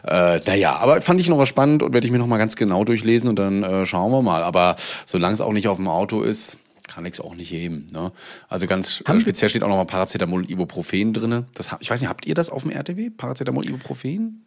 Äh, 0.06 0.40
naja, 0.46 0.76
aber 0.76 1.02
fand 1.02 1.20
ich 1.20 1.28
noch 1.28 1.36
was 1.36 1.50
spannend 1.50 1.82
und 1.82 1.92
werde 1.92 2.06
ich 2.06 2.12
mir 2.12 2.18
noch 2.18 2.26
mal 2.26 2.38
ganz 2.38 2.56
genau 2.56 2.84
durchlesen 2.84 3.28
und 3.28 3.38
dann 3.38 3.62
äh, 3.62 3.84
schauen 3.84 4.10
wir 4.10 4.22
mal. 4.22 4.42
Aber 4.42 4.76
solange 5.04 5.34
es 5.34 5.42
auch 5.42 5.52
nicht 5.52 5.68
auf 5.68 5.76
dem 5.76 5.86
Auto 5.86 6.22
ist, 6.22 6.56
kann 6.88 7.04
ich 7.04 7.12
es 7.12 7.20
auch 7.20 7.34
nicht 7.34 7.50
heben. 7.50 7.88
Ne? 7.92 8.10
Also 8.48 8.66
ganz 8.66 9.02
äh, 9.06 9.20
speziell 9.20 9.50
steht 9.50 9.62
auch 9.62 9.68
noch 9.68 9.76
mal 9.76 9.84
Paracetamol 9.84 10.42
und 10.42 10.50
Ibuprofen. 10.50 11.12
Das, 11.12 11.76
ich 11.80 11.90
weiß 11.90 12.00
nicht, 12.00 12.08
habt 12.08 12.24
ihr 12.24 12.34
das 12.34 12.48
auf 12.48 12.62
dem 12.62 12.70
RTW? 12.70 13.10
Paracetamol, 13.10 13.66
Ibuprofen? 13.66 14.46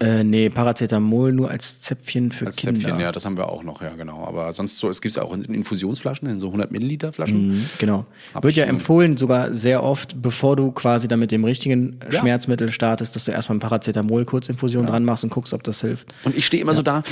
Äh, 0.00 0.24
nee, 0.24 0.50
Paracetamol 0.50 1.32
nur 1.32 1.50
als 1.50 1.80
Zäpfchen 1.80 2.32
für 2.32 2.46
als 2.46 2.56
Kinder. 2.56 2.80
Zäpfchen, 2.80 3.00
ja, 3.00 3.12
das 3.12 3.24
haben 3.24 3.36
wir 3.36 3.48
auch 3.48 3.62
noch, 3.62 3.80
ja, 3.80 3.90
genau. 3.90 4.24
Aber 4.26 4.52
sonst 4.52 4.78
so, 4.78 4.88
es 4.88 5.00
gibt 5.00 5.10
es 5.10 5.16
ja 5.16 5.22
auch 5.22 5.32
in 5.32 5.42
Infusionsflaschen, 5.44 6.28
in 6.28 6.40
so 6.40 6.48
100 6.48 6.72
Milliliter 6.72 7.12
Flaschen. 7.12 7.50
Mhm, 7.50 7.70
genau. 7.78 8.04
Hab 8.34 8.42
Wird 8.42 8.56
ja 8.56 8.64
empfohlen, 8.64 9.16
sogar 9.16 9.54
sehr 9.54 9.84
oft, 9.84 10.20
bevor 10.20 10.56
du 10.56 10.72
quasi 10.72 11.06
dann 11.06 11.20
mit 11.20 11.30
dem 11.30 11.44
richtigen 11.44 12.00
ja. 12.10 12.20
Schmerzmittel 12.20 12.72
startest, 12.72 13.14
dass 13.14 13.24
du 13.24 13.30
erstmal 13.30 13.58
ein 13.58 13.60
Paracetamol 13.60 14.24
Kurzinfusion 14.24 14.84
ja. 14.84 14.90
dran 14.90 15.04
machst 15.04 15.22
und 15.22 15.30
guckst, 15.30 15.54
ob 15.54 15.62
das 15.62 15.80
hilft. 15.80 16.12
Und 16.24 16.36
ich 16.36 16.44
stehe 16.44 16.60
immer 16.60 16.72
ja. 16.72 16.76
so 16.76 16.82
da, 16.82 17.04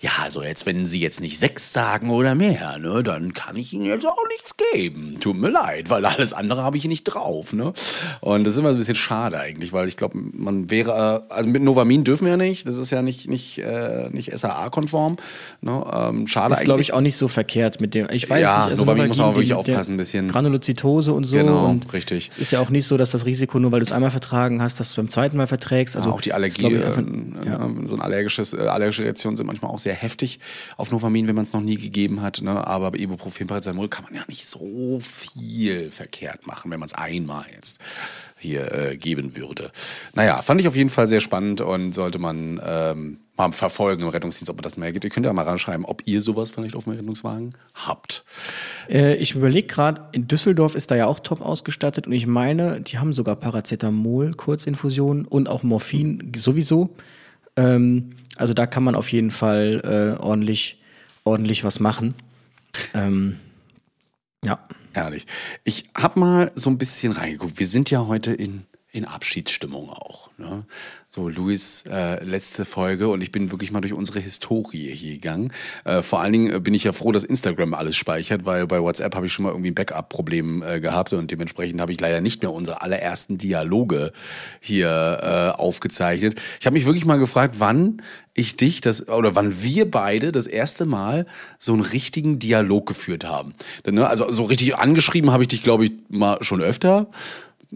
ja, 0.00 0.10
also 0.22 0.42
jetzt, 0.42 0.66
wenn 0.66 0.86
sie 0.86 1.00
jetzt 1.00 1.22
nicht 1.22 1.38
sechs 1.38 1.72
sagen 1.72 2.10
oder 2.10 2.34
mehr, 2.34 2.76
ne, 2.78 3.02
dann 3.02 3.32
kann 3.32 3.56
ich 3.56 3.72
ihnen 3.72 3.84
jetzt 3.84 4.06
auch 4.06 4.28
nichts 4.28 4.56
geben. 4.72 5.16
Tut 5.20 5.36
mir 5.36 5.50
leid, 5.50 5.88
weil 5.88 6.04
alles 6.04 6.34
andere 6.34 6.62
habe 6.62 6.76
ich 6.76 6.84
nicht 6.84 7.04
drauf, 7.04 7.54
ne. 7.54 7.72
Und 8.20 8.44
das 8.44 8.54
ist 8.54 8.60
immer 8.60 8.70
ein 8.70 8.76
bisschen 8.76 8.94
schade 8.94 9.40
eigentlich, 9.40 9.72
weil 9.72 9.88
ich 9.88 9.96
glaube, 9.96 10.18
man 10.18 10.70
wäre, 10.70 11.24
also 11.30 11.48
mit 11.48 11.62
Novamin 11.62 12.04
dürfen 12.10 12.24
wir 12.24 12.32
ja 12.32 12.36
nicht. 12.36 12.66
Das 12.66 12.76
ist 12.76 12.90
ja 12.90 13.02
nicht, 13.02 13.28
nicht, 13.28 13.58
äh, 13.58 14.08
nicht 14.10 14.36
SAA-konform. 14.36 15.16
Ne? 15.60 15.84
Ähm, 15.92 16.26
schade 16.26 16.54
Ist, 16.54 16.64
glaube 16.64 16.82
ich, 16.82 16.92
auch 16.92 17.00
nicht 17.00 17.16
so 17.16 17.28
verkehrt 17.28 17.80
mit 17.80 17.94
dem. 17.94 18.08
Ich 18.10 18.28
weiß 18.28 18.42
Ja, 18.42 18.62
nicht. 18.64 18.70
also 18.72 18.84
Novavin 18.84 19.06
muss 19.08 19.18
man 19.18 19.26
auch 19.28 19.34
wirklich 19.34 19.54
aufpassen, 19.54 19.94
ein 19.94 19.96
bisschen. 19.96 20.28
Granulozytose 20.28 21.12
und 21.12 21.24
so. 21.24 21.36
Genau, 21.38 21.66
und 21.68 21.92
richtig. 21.92 22.28
Es 22.30 22.38
ist 22.38 22.50
ja 22.50 22.60
auch 22.60 22.70
nicht 22.70 22.86
so, 22.86 22.96
dass 22.96 23.12
das 23.12 23.24
Risiko, 23.26 23.58
nur 23.60 23.70
weil 23.72 23.80
du 23.80 23.86
es 23.86 23.92
einmal 23.92 24.10
vertragen 24.10 24.60
hast, 24.60 24.80
dass 24.80 24.90
du 24.90 24.96
beim 24.96 25.08
zweiten 25.10 25.36
Mal 25.36 25.46
verträgst. 25.46 25.96
Also 25.96 26.08
Also 26.08 26.16
auch 26.16 26.20
die 26.20 26.32
Allergie, 26.32 26.66
ich, 26.66 26.72
äh, 26.72 26.84
einfach, 26.84 27.02
äh, 27.02 27.86
so 27.86 27.94
ein 27.94 28.00
allergisches, 28.00 28.52
äh, 28.52 28.58
allergische 28.58 29.04
Reaktionen 29.04 29.36
sind 29.36 29.46
manchmal 29.46 29.70
auch 29.70 29.78
sehr 29.78 29.94
heftig 29.94 30.40
auf 30.76 30.90
Novamin, 30.90 31.28
wenn 31.28 31.36
man 31.36 31.44
es 31.44 31.52
noch 31.52 31.60
nie 31.62 31.76
gegeben 31.76 32.22
hat. 32.22 32.40
Ne? 32.42 32.66
Aber 32.66 32.90
bei 32.90 32.98
Ibuprofen, 32.98 33.46
Paracetamol 33.46 33.88
kann 33.88 34.04
man 34.04 34.14
ja 34.14 34.22
nicht 34.26 34.48
so 34.48 34.98
viel 35.00 35.90
verkehrt 35.92 36.46
machen, 36.46 36.70
wenn 36.70 36.80
man 36.80 36.88
es 36.88 36.94
einmal 36.94 37.44
jetzt 37.54 37.78
hier 38.40 38.72
äh, 38.72 38.96
geben 38.96 39.36
würde. 39.36 39.70
Naja, 40.14 40.42
fand 40.42 40.60
ich 40.60 40.68
auf 40.68 40.76
jeden 40.76 40.90
Fall 40.90 41.06
sehr 41.06 41.20
spannend 41.20 41.60
und 41.60 41.92
sollte 41.92 42.18
man 42.18 42.60
ähm, 42.64 43.18
mal 43.36 43.52
verfolgen 43.52 44.02
im 44.02 44.08
Rettungsdienst, 44.08 44.50
ob 44.50 44.56
man 44.56 44.62
das 44.62 44.76
mehr 44.76 44.92
gibt. 44.92 45.04
Ihr 45.04 45.10
könnt 45.10 45.26
ja 45.26 45.32
mal 45.32 45.44
reinschreiben, 45.44 45.84
ob 45.84 46.02
ihr 46.06 46.20
sowas 46.20 46.50
vielleicht 46.50 46.74
auf 46.74 46.84
dem 46.84 46.94
Rettungswagen 46.94 47.54
habt. 47.74 48.24
Äh, 48.88 49.16
ich 49.16 49.34
überlege 49.34 49.66
gerade, 49.66 50.02
in 50.12 50.26
Düsseldorf 50.28 50.74
ist 50.74 50.90
da 50.90 50.96
ja 50.96 51.06
auch 51.06 51.20
top 51.20 51.40
ausgestattet 51.40 52.06
und 52.06 52.12
ich 52.12 52.26
meine, 52.26 52.80
die 52.80 52.98
haben 52.98 53.12
sogar 53.12 53.36
Paracetamol, 53.36 54.32
Kurzinfusion 54.32 55.24
und 55.24 55.48
auch 55.48 55.62
Morphin 55.62 56.32
sowieso. 56.36 56.96
Ähm, 57.56 58.10
also 58.36 58.54
da 58.54 58.66
kann 58.66 58.82
man 58.82 58.94
auf 58.94 59.12
jeden 59.12 59.30
Fall 59.30 60.16
äh, 60.18 60.22
ordentlich, 60.22 60.80
ordentlich 61.24 61.64
was 61.64 61.80
machen. 61.80 62.14
Ähm, 62.94 63.36
ja. 64.44 64.58
Herrlich. 64.92 65.26
Ich 65.64 65.84
habe 65.96 66.18
mal 66.18 66.52
so 66.54 66.68
ein 66.70 66.78
bisschen 66.78 67.12
reingeguckt. 67.12 67.58
Wir 67.58 67.66
sind 67.66 67.90
ja 67.90 68.06
heute 68.06 68.32
in, 68.32 68.64
in 68.90 69.04
Abschiedsstimmung 69.04 69.88
auch. 69.88 70.30
Ne? 70.36 70.64
So, 71.12 71.28
Luis, 71.28 71.84
äh, 71.90 72.24
letzte 72.24 72.64
Folge 72.64 73.08
und 73.08 73.20
ich 73.20 73.32
bin 73.32 73.50
wirklich 73.50 73.72
mal 73.72 73.80
durch 73.80 73.92
unsere 73.92 74.20
Historie 74.20 74.94
hier 74.94 75.14
gegangen. 75.14 75.52
Äh, 75.84 76.02
vor 76.02 76.20
allen 76.20 76.32
Dingen 76.32 76.52
äh, 76.52 76.60
bin 76.60 76.72
ich 76.74 76.84
ja 76.84 76.92
froh, 76.92 77.10
dass 77.10 77.24
Instagram 77.24 77.74
alles 77.74 77.96
speichert, 77.96 78.44
weil 78.44 78.66
bei 78.66 78.80
WhatsApp 78.80 79.16
habe 79.16 79.26
ich 79.26 79.32
schon 79.32 79.44
mal 79.44 79.50
irgendwie 79.50 79.70
ein 79.70 79.74
Backup-Problem 79.74 80.62
äh, 80.62 80.80
gehabt 80.80 81.12
und 81.12 81.30
dementsprechend 81.30 81.80
habe 81.80 81.92
ich 81.92 82.00
leider 82.00 82.20
nicht 82.20 82.42
mehr 82.42 82.52
unsere 82.52 82.82
allerersten 82.82 83.38
Dialoge 83.38 84.12
hier 84.60 85.54
äh, 85.56 85.60
aufgezeichnet. 85.60 86.40
Ich 86.60 86.66
habe 86.66 86.74
mich 86.74 86.86
wirklich 86.86 87.04
mal 87.04 87.18
gefragt, 87.18 87.56
wann 87.58 88.02
ich 88.40 88.56
dich 88.56 88.80
das 88.80 89.08
oder 89.08 89.34
wann 89.34 89.62
wir 89.62 89.90
beide 89.90 90.32
das 90.32 90.46
erste 90.46 90.86
Mal 90.86 91.26
so 91.58 91.72
einen 91.72 91.82
richtigen 91.82 92.38
Dialog 92.38 92.86
geführt 92.86 93.24
haben. 93.24 93.54
Ne, 93.86 94.06
also 94.06 94.30
so 94.30 94.44
richtig 94.44 94.76
angeschrieben 94.76 95.30
habe 95.30 95.44
ich 95.44 95.48
dich, 95.48 95.62
glaube 95.62 95.86
ich, 95.86 95.92
mal 96.08 96.42
schon 96.42 96.60
öfter 96.60 97.08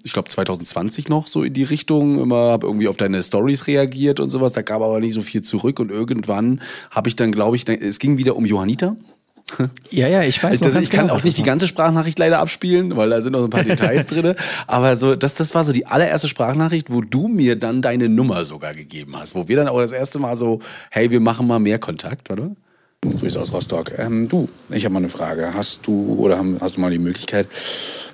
ich 0.02 0.12
glaube 0.12 0.28
2020 0.28 1.08
noch 1.08 1.26
so 1.28 1.44
in 1.44 1.52
die 1.52 1.62
Richtung, 1.62 2.20
immer 2.20 2.50
habe 2.50 2.66
irgendwie 2.66 2.88
auf 2.88 2.96
deine 2.96 3.22
Stories 3.22 3.66
reagiert 3.66 4.18
und 4.18 4.30
sowas, 4.30 4.52
da 4.52 4.62
gab 4.62 4.82
aber 4.82 4.98
nicht 4.98 5.14
so 5.14 5.22
viel 5.22 5.42
zurück 5.42 5.78
und 5.78 5.90
irgendwann 5.90 6.60
habe 6.90 7.08
ich 7.08 7.16
dann, 7.16 7.30
glaube 7.30 7.56
ich, 7.56 7.68
es 7.68 7.98
ging 7.98 8.18
wieder 8.18 8.34
um 8.36 8.44
Johannita. 8.44 8.96
Ja, 9.90 10.08
ja, 10.08 10.22
ich 10.22 10.42
weiß 10.42 10.60
Das, 10.60 10.74
ganz 10.74 10.86
ich 10.86 10.90
kann 10.90 11.06
genau, 11.06 11.18
auch 11.18 11.24
nicht 11.24 11.38
die 11.38 11.42
ganze 11.42 11.68
Sprachnachricht 11.68 12.18
leider 12.18 12.38
abspielen, 12.38 12.96
weil 12.96 13.10
da 13.10 13.20
sind 13.20 13.32
noch 13.32 13.40
so 13.40 13.46
ein 13.46 13.50
paar 13.50 13.64
Details 13.64 14.06
drin. 14.06 14.34
Aber 14.66 14.96
so, 14.96 15.14
das, 15.14 15.34
das 15.34 15.54
war 15.54 15.64
so 15.64 15.72
die 15.72 15.86
allererste 15.86 16.28
Sprachnachricht, 16.28 16.90
wo 16.90 17.00
du 17.00 17.28
mir 17.28 17.56
dann 17.56 17.82
deine 17.82 18.08
Nummer 18.08 18.44
sogar 18.44 18.74
gegeben 18.74 19.16
hast, 19.16 19.34
wo 19.34 19.48
wir 19.48 19.56
dann 19.56 19.68
auch 19.68 19.80
das 19.80 19.92
erste 19.92 20.18
Mal 20.18 20.36
so, 20.36 20.60
hey, 20.90 21.10
wir 21.10 21.20
machen 21.20 21.46
mal 21.46 21.58
mehr 21.58 21.78
Kontakt, 21.78 22.30
oder? 22.30 22.50
Grüße 23.10 23.38
aus 23.40 23.52
Rostock. 23.52 23.92
Ähm, 23.98 24.28
du, 24.28 24.48
ich 24.70 24.84
habe 24.84 24.94
mal 24.94 25.00
eine 25.00 25.08
Frage. 25.08 25.52
Hast 25.54 25.86
du 25.86 26.16
oder 26.18 26.38
haben, 26.38 26.56
hast 26.60 26.76
du 26.76 26.80
mal 26.80 26.90
die 26.90 26.98
Möglichkeit, 26.98 27.48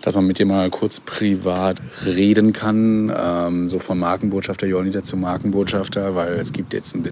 dass 0.02 0.14
man 0.14 0.26
mit 0.26 0.38
dir 0.38 0.46
mal 0.46 0.70
kurz 0.70 1.00
privat 1.00 1.76
reden 2.04 2.52
kann, 2.52 3.12
ähm, 3.16 3.68
so 3.68 3.78
von 3.78 3.98
Markenbotschafter 3.98 4.66
Jonita 4.66 5.02
zu 5.02 5.16
Markenbotschafter, 5.16 6.14
weil 6.14 6.32
es 6.34 6.52
gibt 6.52 6.72
jetzt 6.72 6.94
ein 6.94 7.02
bisschen. 7.02 7.10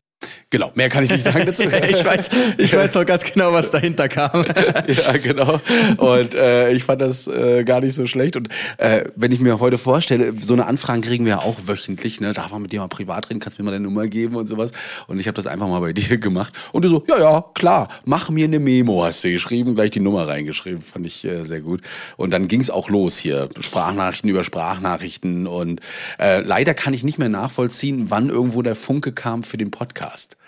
Genau, 0.51 0.73
mehr 0.75 0.89
kann 0.89 1.05
ich 1.05 1.11
nicht 1.11 1.25
sagen 1.25 1.45
dazu. 1.45 1.65
ich 1.91 2.03
weiß, 2.03 2.31
ich 2.57 2.75
weiß 2.75 2.93
doch 2.93 3.05
ganz 3.05 3.23
genau, 3.23 3.53
was 3.53 3.71
dahinter 3.71 4.09
kam. 4.09 4.47
ja, 4.87 5.13
genau. 5.19 5.61
Und 5.99 6.35
äh, 6.35 6.73
ich 6.73 6.85
fand 6.85 7.03
das 7.03 7.27
äh, 7.27 7.65
gar 7.65 7.83
nicht 7.83 7.95
so 7.95 8.07
schlecht. 8.07 8.35
Und 8.35 8.49
äh, 8.79 9.05
wenn 9.15 9.31
ich 9.31 9.41
mir 9.41 9.61
heute 9.61 9.77
vorstelle, 9.77 10.33
so 10.41 10.55
eine 10.55 10.65
Anfragen 10.65 11.03
kriegen 11.03 11.27
wir 11.27 11.33
ja 11.33 11.39
auch 11.43 11.57
wöchentlich, 11.67 12.23
ne? 12.23 12.33
Darf 12.33 12.51
man 12.51 12.63
mit 12.63 12.73
dir 12.73 12.81
mal 12.81 12.89
privat 12.89 13.29
reden, 13.29 13.41
kannst 13.41 13.59
du 13.59 13.63
mir 13.63 13.67
mal 13.67 13.73
deine 13.73 13.85
Nummer 13.85 14.07
geben 14.07 14.37
und 14.37 14.47
sowas. 14.47 14.73
Und 15.07 15.21
ich 15.21 15.27
habe 15.27 15.35
das 15.35 15.47
einfach 15.47 15.69
mal 15.69 15.81
bei 15.81 15.93
dir 15.93 16.17
gemacht. 16.17 16.55
Und 16.73 16.87
du 16.87 16.89
so, 16.89 17.05
ja, 17.07 17.19
ja, 17.19 17.45
klar, 17.53 17.91
mach 18.07 18.31
mir 18.31 18.47
eine 18.47 18.59
Memo, 18.59 19.05
hast 19.05 19.25
du 19.25 19.31
geschrieben, 19.31 19.75
gleich 19.75 19.91
die 19.91 20.01
Nummer 20.01 20.27
reingeschrieben. 20.27 20.81
Fand 20.81 21.07
ich 21.07 21.27
äh, 21.27 21.45
sehr 21.45 21.61
gut. 21.61 21.83
Und 22.17 22.31
dann 22.31 22.49
ging's 22.49 22.71
auch 22.71 22.89
los 22.89 23.19
hier. 23.19 23.51
Sprachnachrichten 23.61 24.31
über 24.31 24.45
Sprachnachrichten. 24.45 25.47
Und 25.47 25.81
äh, 26.19 26.41
leider 26.41 26.73
kann 26.73 26.95
ich 26.95 27.05
nicht 27.05 27.19
mehr 27.19 27.29
nachvollziehen, 27.29 28.07
wann 28.09 28.31
irgendwo 28.31 28.63
der 28.63 28.77
Funke 28.77 29.13
kam 29.13 29.43
für 29.43 29.59
den 29.59 29.71
Podcast. 29.71 30.39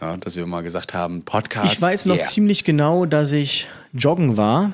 Ja, 0.00 0.16
dass 0.16 0.36
wir 0.36 0.46
mal 0.46 0.62
gesagt 0.62 0.94
haben, 0.94 1.22
Podcast. 1.22 1.72
Ich 1.72 1.80
weiß 1.80 2.06
noch 2.06 2.16
yeah. 2.16 2.24
ziemlich 2.24 2.64
genau, 2.64 3.06
dass 3.06 3.32
ich 3.32 3.66
joggen 3.92 4.36
war 4.36 4.72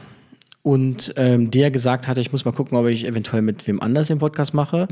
und 0.62 1.14
ähm, 1.16 1.50
der 1.50 1.70
gesagt 1.70 2.08
hatte, 2.08 2.20
ich 2.20 2.32
muss 2.32 2.44
mal 2.44 2.52
gucken, 2.52 2.76
ob 2.76 2.86
ich 2.86 3.04
eventuell 3.04 3.42
mit 3.42 3.66
wem 3.66 3.80
anders 3.80 4.08
den 4.08 4.18
Podcast 4.18 4.54
mache. 4.54 4.88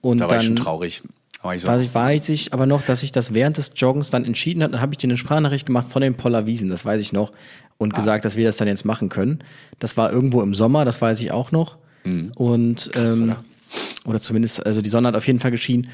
Und 0.00 0.20
Da 0.20 0.28
war 0.28 0.38
ich 0.38 0.44
schon 0.44 0.56
dann 0.56 0.64
traurig. 0.64 1.02
War 1.42 1.54
ich 1.54 1.62
so, 1.62 1.68
weiß 1.68 1.82
ich, 1.82 1.94
weiß 1.94 2.28
ich 2.28 2.52
aber 2.52 2.66
noch, 2.66 2.82
dass 2.82 3.02
ich 3.02 3.10
das 3.10 3.34
während 3.34 3.56
des 3.56 3.72
Joggens 3.74 4.10
dann 4.10 4.24
entschieden 4.24 4.62
habe. 4.62 4.72
Dann 4.72 4.80
habe 4.80 4.92
ich 4.92 4.98
dir 4.98 5.08
eine 5.08 5.16
Sprachnachricht 5.16 5.66
gemacht 5.66 5.88
von 5.90 6.02
den 6.02 6.14
Poller 6.14 6.46
Wiesen, 6.46 6.68
das 6.68 6.84
weiß 6.84 7.00
ich 7.00 7.12
noch. 7.12 7.30
Ah. 7.30 7.36
Und 7.78 7.94
gesagt, 7.94 8.24
dass 8.24 8.36
wir 8.36 8.44
das 8.44 8.58
dann 8.58 8.68
jetzt 8.68 8.84
machen 8.84 9.08
können. 9.08 9.42
Das 9.80 9.96
war 9.96 10.12
irgendwo 10.12 10.40
im 10.42 10.54
Sommer, 10.54 10.84
das 10.84 11.02
weiß 11.02 11.18
ich 11.20 11.32
auch 11.32 11.50
noch. 11.50 11.78
Und 12.04 12.90
ähm, 12.96 13.22
oder? 13.24 13.44
oder? 14.04 14.20
zumindest, 14.20 14.64
also 14.64 14.82
die 14.82 14.90
Sonne 14.90 15.08
hat 15.08 15.16
auf 15.16 15.26
jeden 15.26 15.40
Fall 15.40 15.50
geschienen. 15.50 15.88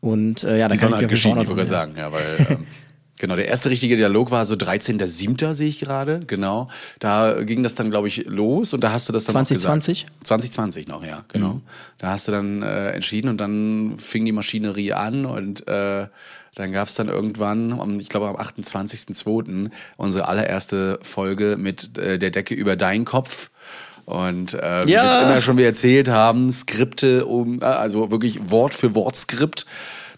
Und 0.00 0.44
äh, 0.44 0.58
ja, 0.58 0.68
dann 0.68 0.76
Die 0.76 0.78
Sonne 0.78 0.96
hat 0.96 1.04
Fall 1.04 1.42
ich 1.42 1.48
wollte 1.48 1.66
sagen, 1.66 1.94
ja, 1.96 2.10
weil 2.12 2.46
ähm, 2.50 2.66
genau 3.20 3.36
der 3.36 3.46
erste 3.46 3.70
richtige 3.70 3.96
Dialog 3.96 4.32
war 4.32 4.44
so 4.44 4.56
13.07. 4.56 5.54
sehe 5.54 5.68
ich 5.68 5.78
gerade, 5.78 6.18
genau. 6.26 6.68
Da 6.98 7.42
ging 7.42 7.62
das 7.62 7.76
dann, 7.76 7.90
glaube 7.90 8.08
ich, 8.08 8.24
los 8.26 8.74
und 8.74 8.82
da 8.82 8.92
hast 8.92 9.08
du 9.08 9.12
das 9.12 9.26
dann 9.26 9.36
auch 9.36 9.46
2020? 9.46 10.06
gesagt. 10.06 10.26
2020 10.26 10.88
noch, 10.88 11.04
ja, 11.04 11.24
genau. 11.28 11.54
Mhm. 11.54 11.62
Da 11.98 12.08
hast 12.10 12.26
du 12.26 12.32
dann 12.32 12.62
äh, 12.62 12.90
entschieden 12.90 13.28
und 13.28 13.38
dann 13.38 13.94
fing 13.98 14.24
die 14.24 14.32
Maschinerie 14.32 14.92
an 14.94 15.26
und 15.26 15.68
äh, 15.68 16.06
dann 16.56 16.72
gab 16.72 16.88
es 16.88 16.96
dann 16.96 17.08
irgendwann, 17.08 18.00
ich 18.00 18.08
glaube 18.08 18.28
am 18.28 18.36
28.02. 18.36 19.70
unsere 19.96 20.26
allererste 20.26 20.98
Folge 21.02 21.56
mit 21.56 21.96
äh, 21.98 22.18
der 22.18 22.30
Decke 22.30 22.54
über 22.54 22.74
deinen 22.74 23.04
Kopf. 23.04 23.50
Und 24.06 24.54
äh, 24.54 24.86
wie 24.86 24.92
Ja. 24.92 25.04
wir 25.04 25.18
es 25.18 25.22
immer 25.22 25.40
schon 25.42 25.56
wir 25.56 25.66
erzählt 25.66 26.08
haben, 26.08 26.50
Skripte 26.50 27.26
um, 27.26 27.60
äh, 27.62 27.66
also 27.66 28.10
wirklich 28.10 28.50
Wort 28.50 28.74
für 28.74 28.94
Wort 28.96 29.14
Skript. 29.14 29.66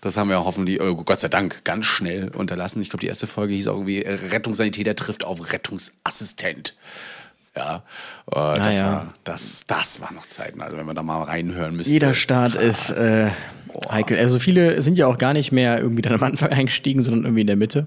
Das 0.03 0.17
haben 0.17 0.29
wir 0.29 0.45
hoffentlich, 0.45 0.81
äh, 0.81 0.95
Gott 1.05 1.21
sei 1.21 1.29
Dank, 1.29 1.65
ganz 1.65 1.87
schnell 1.87 2.29
unterlassen. 2.35 2.83
Ich 2.83 2.91
glaube, 2.91 3.01
die 3.01 3.07
erste 3.07 3.29
Folge 3.29 3.55
hieß 3.55 3.69
auch 3.69 3.75
irgendwie 3.75 4.03
äh, 4.03 4.13
Rettungssanitäter 4.33 4.97
trifft 4.97 5.25
auf 5.25 5.53
Rettungsassistent. 5.53 6.75
Ja, 7.57 7.85
äh, 8.31 8.61
das, 8.61 8.77
ja. 8.77 8.93
War, 8.93 9.15
das, 9.23 9.65
das 9.69 10.01
war 10.01 10.13
noch 10.13 10.27
Zeiten. 10.27 10.61
Also 10.61 10.77
wenn 10.77 10.87
man 10.87 10.97
da 10.97 11.05
mal 11.05 11.23
reinhören 11.23 11.77
müsste. 11.77 11.93
Jeder 11.93 12.15
Start 12.15 12.55
krass. 12.55 12.91
ist 12.91 12.91
äh, 12.91 13.31
heikel. 13.89 14.19
Also 14.19 14.41
viele 14.41 14.83
sind 14.83 14.99
ja 14.99 15.07
auch 15.07 15.19
gar 15.19 15.35
nicht 15.35 15.53
mehr 15.53 15.79
irgendwie 15.79 16.03
dann 16.03 16.15
am 16.15 16.23
Anfang 16.25 16.51
eingestiegen, 16.53 17.01
sondern 17.01 17.25
irgendwie 17.25 17.43
in 17.43 17.47
der 17.47 17.57
Mitte. 17.57 17.87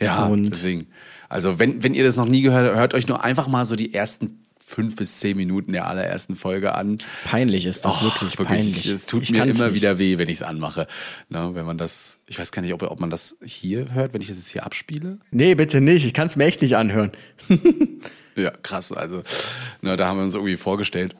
Ja, 0.00 0.26
Und 0.26 0.50
deswegen. 0.50 0.88
Also 1.28 1.60
wenn, 1.60 1.84
wenn 1.84 1.94
ihr 1.94 2.04
das 2.04 2.16
noch 2.16 2.26
nie 2.26 2.42
gehört 2.42 2.66
habt, 2.66 2.76
hört 2.76 2.94
euch 2.94 3.06
nur 3.06 3.22
einfach 3.22 3.46
mal 3.46 3.64
so 3.64 3.76
die 3.76 3.94
ersten 3.94 4.41
fünf 4.66 4.96
bis 4.96 5.18
zehn 5.20 5.36
Minuten 5.36 5.72
der 5.72 5.86
allerersten 5.86 6.36
Folge 6.36 6.74
an. 6.74 6.98
peinlich 7.24 7.66
ist 7.66 7.84
das 7.84 7.96
Och, 7.96 8.02
wirklich, 8.02 8.36
peinlich. 8.36 8.86
Es 8.86 9.06
tut 9.06 9.22
Ich 9.24 9.30
mir 9.32 9.44
immer 9.44 9.66
nicht. 9.66 9.74
wieder 9.74 9.98
weh, 9.98 10.18
wenn 10.18 10.28
ich 10.28 10.36
es 10.36 10.42
anmache. 10.42 10.86
Na, 11.28 11.54
wenn 11.54 11.66
man 11.66 11.78
das, 11.78 12.18
ich 12.26 12.38
weiß 12.38 12.52
gar 12.52 12.62
nicht, 12.62 12.72
ob, 12.74 12.82
ob 12.82 13.00
man 13.00 13.10
das 13.10 13.36
hier 13.44 13.92
hört, 13.92 14.14
wenn 14.14 14.20
ich 14.20 14.28
das 14.28 14.36
jetzt 14.36 14.48
hier 14.50 14.64
abspiele. 14.64 15.18
Nee, 15.30 15.54
bitte 15.54 15.80
nicht. 15.80 16.04
Ich 16.04 16.14
kann 16.14 16.26
es 16.26 16.36
mir 16.36 16.44
echt 16.44 16.62
nicht 16.62 16.76
anhören. 16.76 17.12
Ja, 18.34 18.50
krass. 18.50 18.92
Also, 18.92 19.22
na, 19.82 19.94
da 19.98 20.06
haben 20.06 20.16
wir 20.16 20.24
uns 20.24 20.34
irgendwie 20.34 20.56
vorgestellt. 20.56 21.14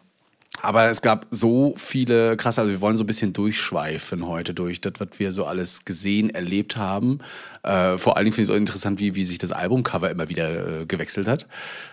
Aber 0.61 0.89
es 0.89 1.03
gab 1.03 1.27
so 1.31 1.75
viele 1.77 2.37
krasse, 2.37 2.61
also 2.61 2.73
wir 2.73 2.81
wollen 2.81 2.97
so 2.97 3.05
ein 3.05 3.07
bisschen 3.07 3.33
durchschweifen 3.33 4.27
heute 4.29 4.55
durch 4.55 4.81
das, 4.81 4.93
was 4.99 5.09
wir 5.19 5.33
so 5.33 5.45
alles 5.45 5.85
gesehen, 5.85 6.31
erlebt 6.31 6.77
haben. 6.77 7.19
Äh, 7.63 7.99
vor 7.99 8.17
allen 8.17 8.27
Dingen 8.27 8.35
finde 8.35 8.43
ich 8.43 8.49
es 8.51 8.55
auch 8.55 8.61
interessant, 8.61 9.01
wie, 9.01 9.15
wie 9.15 9.25
sich 9.25 9.39
das 9.39 9.51
Albumcover 9.51 10.11
immer 10.11 10.29
wieder 10.29 10.83
äh, 10.83 10.87
gewechselt 10.87 11.27
hat. 11.27 11.47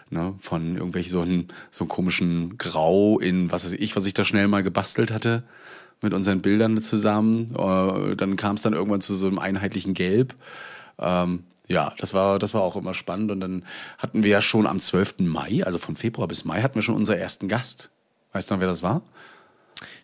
Ne? 0.09 0.35
Von 0.39 0.75
irgendwelchen 0.75 1.11
so 1.11 1.23
so 1.71 1.83
einen 1.83 1.89
komischen 1.89 2.57
Grau 2.57 3.17
in, 3.17 3.51
was 3.51 3.65
weiß 3.65 3.73
ich, 3.73 3.95
was 3.95 4.05
ich 4.05 4.13
da 4.13 4.25
schnell 4.25 4.47
mal 4.47 4.61
gebastelt 4.61 5.11
hatte 5.11 5.43
mit 6.01 6.13
unseren 6.13 6.41
Bildern 6.41 6.81
zusammen. 6.81 7.55
Äh, 7.55 8.15
dann 8.15 8.35
kam 8.35 8.55
es 8.55 8.61
dann 8.61 8.73
irgendwann 8.73 9.01
zu 9.01 9.15
so 9.15 9.27
einem 9.27 9.39
einheitlichen 9.39 9.93
Gelb. 9.93 10.35
Ähm, 10.99 11.43
ja, 11.67 11.93
das 11.97 12.13
war, 12.13 12.39
das 12.39 12.53
war 12.53 12.61
auch 12.61 12.75
immer 12.75 12.93
spannend. 12.93 13.31
Und 13.31 13.39
dann 13.39 13.63
hatten 13.97 14.23
wir 14.23 14.29
ja 14.29 14.41
schon 14.41 14.67
am 14.67 14.79
12. 14.79 15.19
Mai, 15.19 15.63
also 15.63 15.77
von 15.77 15.95
Februar 15.95 16.27
bis 16.27 16.45
Mai, 16.45 16.61
hatten 16.61 16.75
wir 16.75 16.81
schon 16.81 16.95
unseren 16.95 17.17
ersten 17.17 17.47
Gast. 17.47 17.91
Weißt 18.31 18.49
du 18.49 18.55
noch, 18.55 18.61
wer 18.61 18.67
das 18.67 18.83
war? 18.83 19.01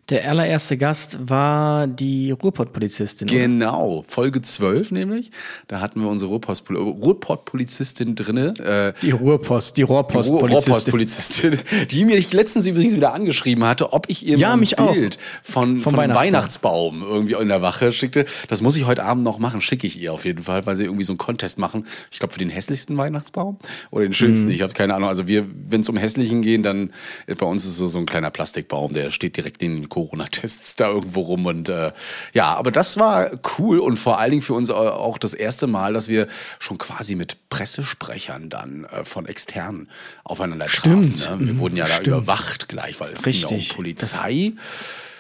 Der 0.09 0.29
allererste 0.29 0.77
Gast 0.77 1.17
war 1.19 1.87
die 1.87 2.29
Ruhrpott-Polizistin. 2.29 3.27
oder? 3.27 3.37
Genau, 3.39 4.05
Folge 4.07 4.39
12 4.39 4.91
nämlich. 4.91 5.31
Da 5.67 5.79
hatten 5.81 5.99
wir 6.01 6.09
unsere 6.09 6.31
Ruhrpost- 6.31 6.69
Ruhrpott-Polizistin 6.71 8.13
drinne. 8.15 8.53
Äh, 8.59 8.93
Die 9.01 9.09
Ruhrpost, 9.11 9.75
die 9.77 9.81
die 9.81 9.83
Ruhr- 9.83 9.95
Rohrpost-Polizistin. 10.03 10.73
Rohrpostpolizistin, 10.73 11.59
die 11.91 12.05
mich 12.05 12.31
letztens 12.33 12.67
übrigens 12.67 12.93
wieder 12.95 13.13
angeschrieben 13.13 13.63
hatte, 13.65 13.93
ob 13.93 14.05
ich 14.09 14.25
ihr 14.25 14.37
Ja, 14.37 14.53
ein 14.53 14.59
mich 14.59 14.77
auch. 14.77 14.93
Bild 14.93 15.17
von, 15.41 15.77
Vom 15.77 15.93
von 15.95 15.97
Weihnachtsbaum. 15.97 17.01
Weihnachtsbaum 17.01 17.03
irgendwie 17.03 17.33
in 17.41 17.47
der 17.47 17.61
Wache 17.63 17.91
schickte. 17.91 18.25
Das 18.47 18.61
muss 18.61 18.77
ich 18.77 18.85
heute 18.85 19.03
Abend 19.03 19.23
noch 19.23 19.39
machen, 19.39 19.59
schicke 19.61 19.87
ich 19.87 19.99
ihr 19.99 20.13
auf 20.13 20.25
jeden 20.25 20.43
Fall, 20.43 20.65
weil 20.67 20.75
sie 20.75 20.83
irgendwie 20.83 21.03
so 21.03 21.13
einen 21.13 21.17
Contest 21.17 21.57
machen. 21.57 21.87
Ich 22.11 22.19
glaube 22.19 22.31
für 22.33 22.39
den 22.39 22.49
hässlichsten 22.49 22.95
Weihnachtsbaum 22.97 23.57
oder 23.89 24.03
den 24.05 24.09
Mhm. 24.09 24.13
schönsten. 24.13 24.51
Ich 24.51 24.61
habe 24.61 24.73
keine 24.73 24.93
Ahnung. 24.93 25.09
Also 25.09 25.27
wir, 25.27 25.45
wenn 25.67 25.81
es 25.81 25.89
um 25.89 25.97
hässlichen 25.97 26.41
gehen, 26.43 26.61
dann 26.61 26.91
äh, 27.25 27.33
bei 27.35 27.45
uns 27.47 27.65
ist 27.65 27.77
so 27.77 27.87
so 27.87 27.97
ein 27.97 28.05
kleiner 28.05 28.29
Plastikbaum, 28.29 28.93
der 28.93 29.09
steht 29.09 29.37
direkt 29.37 29.61
in 29.63 29.75
den 29.81 29.89
Corona-Tests 29.95 30.75
da 30.75 30.89
irgendwo 30.89 31.21
rum 31.21 31.45
und 31.45 31.69
äh, 31.69 31.93
ja, 32.33 32.53
aber 32.53 32.69
das 32.71 32.97
war 32.97 33.31
cool 33.57 33.79
und 33.79 33.95
vor 33.95 34.19
allen 34.19 34.31
Dingen 34.31 34.41
für 34.41 34.53
uns 34.53 34.69
auch 34.69 35.17
das 35.17 35.33
erste 35.33 35.67
Mal, 35.67 35.93
dass 35.93 36.09
wir 36.09 36.27
schon 36.59 36.77
quasi 36.77 37.15
mit 37.15 37.37
Pressesprechern 37.49 38.49
dann 38.49 38.83
äh, 38.85 39.05
von 39.05 39.25
externen 39.25 39.89
aufeinander 40.25 40.67
Stimmt. 40.67 41.17
trafen. 41.19 41.39
Ne? 41.39 41.47
Wir 41.47 41.53
Mhm, 41.53 41.59
wurden 41.59 41.77
ja 41.77 41.85
da 41.85 41.93
stimmt. 41.93 42.07
überwacht 42.07 42.67
gleich, 42.67 42.99
weil 42.99 43.13
es 43.13 43.23
ging 43.23 43.33
ja 43.33 43.47
um 43.47 43.55
Richtig. 43.55 43.75
Polizei. 43.75 44.51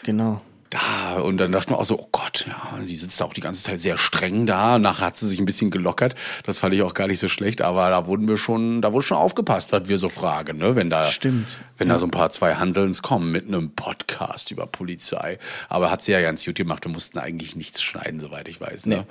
Genau. 0.03 0.41
Da, 0.71 1.21
und 1.21 1.37
dann 1.37 1.51
dachten 1.51 1.71
wir 1.71 1.79
auch 1.79 1.85
so, 1.85 1.99
oh 1.99 2.09
Gott, 2.11 2.45
ja, 2.47 2.79
die 2.83 2.97
sitzt 2.97 3.21
auch 3.21 3.33
die 3.33 3.41
ganze 3.41 3.63
Zeit 3.63 3.79
sehr 3.79 3.97
streng 3.97 4.45
da. 4.45 4.79
Nachher 4.79 5.05
hat 5.05 5.15
sie 5.15 5.27
sich 5.27 5.39
ein 5.39 5.45
bisschen 5.45 5.69
gelockert. 5.69 6.15
Das 6.43 6.59
fand 6.59 6.73
ich 6.73 6.81
auch 6.81 6.93
gar 6.93 7.07
nicht 7.07 7.19
so 7.19 7.29
schlecht, 7.29 7.61
aber 7.61 7.89
da 7.89 8.07
wurden 8.07 8.27
wir 8.27 8.37
schon, 8.37 8.81
da 8.81 8.91
wurde 8.91 9.05
schon 9.05 9.17
aufgepasst, 9.17 9.71
was 9.71 9.87
wir 9.87 9.97
so 9.97 10.09
fragen, 10.09 10.57
ne? 10.57 10.75
Wenn 10.75 10.89
da, 10.89 11.05
Stimmt. 11.05 11.59
wenn 11.77 11.87
da 11.87 11.99
so 11.99 12.07
ein 12.07 12.11
paar 12.11 12.31
zwei 12.31 12.55
Hanselns 12.55 13.03
kommen 13.03 13.31
mit 13.31 13.47
einem 13.47 13.75
Podcast 13.75 14.51
über 14.51 14.65
Polizei. 14.65 15.37
Aber 15.69 15.91
hat 15.91 16.01
sie 16.01 16.13
ja 16.13 16.21
ganz 16.21 16.43
gut 16.43 16.55
gemacht. 16.55 16.83
Wir 16.85 16.91
mussten 16.91 17.19
eigentlich 17.19 17.55
nichts 17.55 17.81
schneiden, 17.83 18.19
soweit 18.19 18.47
ich 18.47 18.59
weiß, 18.59 18.87
ne? 18.87 18.97
Nee. 18.97 19.03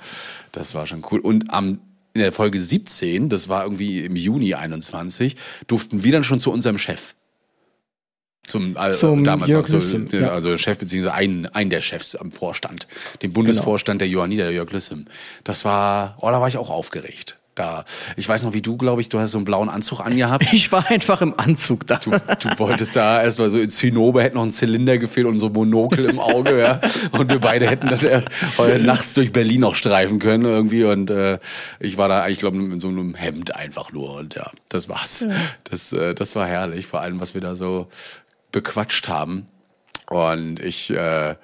Das 0.51 0.75
war 0.75 0.85
schon 0.85 1.03
cool. 1.09 1.19
Und 1.19 1.51
am, 1.53 1.79
in 2.13 2.21
der 2.21 2.33
Folge 2.33 2.59
17, 2.59 3.29
das 3.29 3.49
war 3.49 3.63
irgendwie 3.63 4.01
im 4.03 4.15
Juni 4.15 4.53
21, 4.55 5.35
durften 5.67 6.03
wir 6.03 6.11
dann 6.11 6.23
schon 6.23 6.39
zu 6.39 6.51
unserem 6.51 6.77
Chef. 6.77 7.15
Zum, 8.45 8.77
äh, 8.77 8.91
Zum 8.91 9.23
damals 9.23 9.51
Jörg 9.51 9.65
auch 9.65 9.81
so, 9.81 9.97
ja. 9.97 10.31
also 10.31 10.57
Chef 10.57 10.77
beziehungsweise 10.77 11.15
ein, 11.15 11.47
ein 11.47 11.69
der 11.69 11.81
Chefs 11.81 12.15
am 12.15 12.31
Vorstand, 12.31 12.87
den 13.21 13.33
Bundesvorstand 13.33 14.01
der 14.01 14.07
Johanniter, 14.07 14.49
Jörg 14.49 14.71
Lüssem. 14.71 15.05
Das 15.43 15.65
war, 15.65 16.17
oh, 16.21 16.29
da 16.29 16.39
war 16.39 16.47
ich 16.47 16.57
auch 16.57 16.69
aufgeregt. 16.69 17.37
Da, 17.55 17.85
ich 18.17 18.27
weiß 18.27 18.43
noch, 18.43 18.51
wie 18.51 18.61
du, 18.61 18.75
glaube 18.75 18.99
ich, 18.99 19.07
du 19.07 19.17
hast 19.17 19.31
so 19.31 19.37
einen 19.37 19.45
blauen 19.45 19.69
Anzug 19.69 20.01
angehabt. 20.01 20.45
Ich 20.55 20.71
war 20.71 20.89
einfach 20.89 21.21
im 21.21 21.33
Anzug 21.37 21.87
da. 21.87 21.97
Du, 21.97 22.11
du 22.11 22.59
wolltest 22.59 22.95
da 22.95 23.23
erstmal 23.23 23.49
so 23.49 23.57
in 23.57 23.69
Zinnober 23.69 24.23
hätte 24.23 24.35
noch 24.35 24.43
ein 24.43 24.51
Zylinder 24.51 24.97
gefehlt 24.97 25.25
und 25.25 25.39
so 25.39 25.49
Monokel 25.49 26.05
im 26.05 26.19
Auge, 26.19 26.59
ja. 26.59 26.81
Und 27.11 27.29
wir 27.29 27.39
beide 27.39 27.67
hätten 27.67 27.87
dann 27.87 27.99
äh, 27.99 28.21
äh, 28.59 28.77
nachts 28.77 29.13
durch 29.13 29.31
Berlin 29.31 29.61
noch 29.61 29.75
streifen 29.75 30.19
können 30.19 30.45
irgendwie. 30.45 30.83
Und 30.83 31.09
äh, 31.09 31.39
ich 31.79 31.97
war 31.97 32.09
da 32.09 32.23
eigentlich, 32.23 32.39
glaube 32.39 32.57
ich, 32.57 32.63
in 32.63 32.79
so 32.79 32.89
einem 32.89 33.15
Hemd 33.15 33.55
einfach 33.55 33.91
nur. 33.91 34.15
Und 34.17 34.35
ja, 34.35 34.51
das 34.69 34.89
war's. 34.89 35.25
Das, 35.63 35.93
äh, 35.93 36.13
das 36.13 36.35
war 36.35 36.47
herrlich, 36.47 36.85
vor 36.85 37.01
allem, 37.01 37.21
was 37.21 37.33
wir 37.35 37.41
da 37.41 37.55
so 37.55 37.87
bequatscht 38.55 39.09
haben. 39.09 39.47
Und 40.07 40.61
ich, 40.61 40.89
äh, 40.89 41.35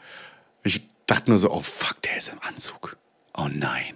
ich 0.64 0.82
dachte 1.08 1.30
nur 1.30 1.38
so, 1.38 1.52
oh 1.52 1.62
fuck, 1.62 2.02
der 2.04 2.18
ist 2.18 2.30
im 2.30 2.40
Anzug. 2.48 2.96
Oh 3.38 3.50
nein. 3.54 3.96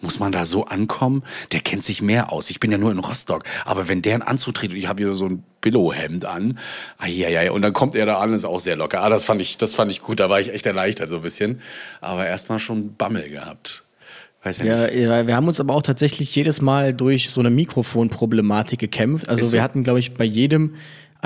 Muss 0.00 0.18
man 0.18 0.32
da 0.32 0.44
so 0.44 0.66
ankommen? 0.66 1.22
Der 1.52 1.60
kennt 1.60 1.84
sich 1.84 2.02
mehr 2.02 2.32
aus. 2.32 2.50
Ich 2.50 2.60
bin 2.60 2.70
ja 2.70 2.76
nur 2.76 2.90
in 2.90 2.98
Rostock. 2.98 3.44
Aber 3.64 3.88
wenn 3.88 4.02
der 4.02 4.14
einen 4.14 4.22
Anzug 4.22 4.54
trägt 4.54 4.72
und 4.72 4.78
ich 4.78 4.88
habe 4.88 5.02
hier 5.02 5.14
so 5.14 5.26
ein 5.26 5.42
Billo-Hemd 5.62 6.24
an, 6.24 6.58
ai, 6.98 7.50
und 7.50 7.62
dann 7.62 7.72
kommt 7.72 7.94
er 7.94 8.04
da 8.04 8.18
an, 8.18 8.34
ist 8.34 8.44
auch 8.44 8.60
sehr 8.60 8.76
locker. 8.76 9.02
Ah, 9.02 9.08
das 9.08 9.24
fand 9.24 9.40
ich, 9.40 9.56
das 9.58 9.74
fand 9.74 9.90
ich 9.90 10.02
gut. 10.02 10.20
Da 10.20 10.28
war 10.28 10.40
ich 10.40 10.52
echt 10.52 10.66
erleichtert 10.66 11.08
so 11.08 11.16
ein 11.16 11.22
bisschen. 11.22 11.60
Aber 12.00 12.26
erstmal 12.26 12.58
schon 12.58 12.94
Bammel 12.96 13.30
gehabt. 13.30 13.84
Weiß 14.42 14.58
ja, 14.58 14.90
Ja, 14.90 15.26
wir 15.26 15.34
haben 15.34 15.48
uns 15.48 15.60
aber 15.60 15.74
auch 15.74 15.82
tatsächlich 15.82 16.34
jedes 16.34 16.60
Mal 16.60 16.92
durch 16.92 17.30
so 17.30 17.40
eine 17.40 17.50
Mikrofonproblematik 17.50 18.78
gekämpft. 18.78 19.28
Also 19.28 19.42
Ist 19.42 19.50
so. 19.50 19.54
wir 19.54 19.62
hatten, 19.62 19.82
glaube 19.82 19.98
ich, 19.98 20.14
bei 20.14 20.24
jedem 20.24 20.74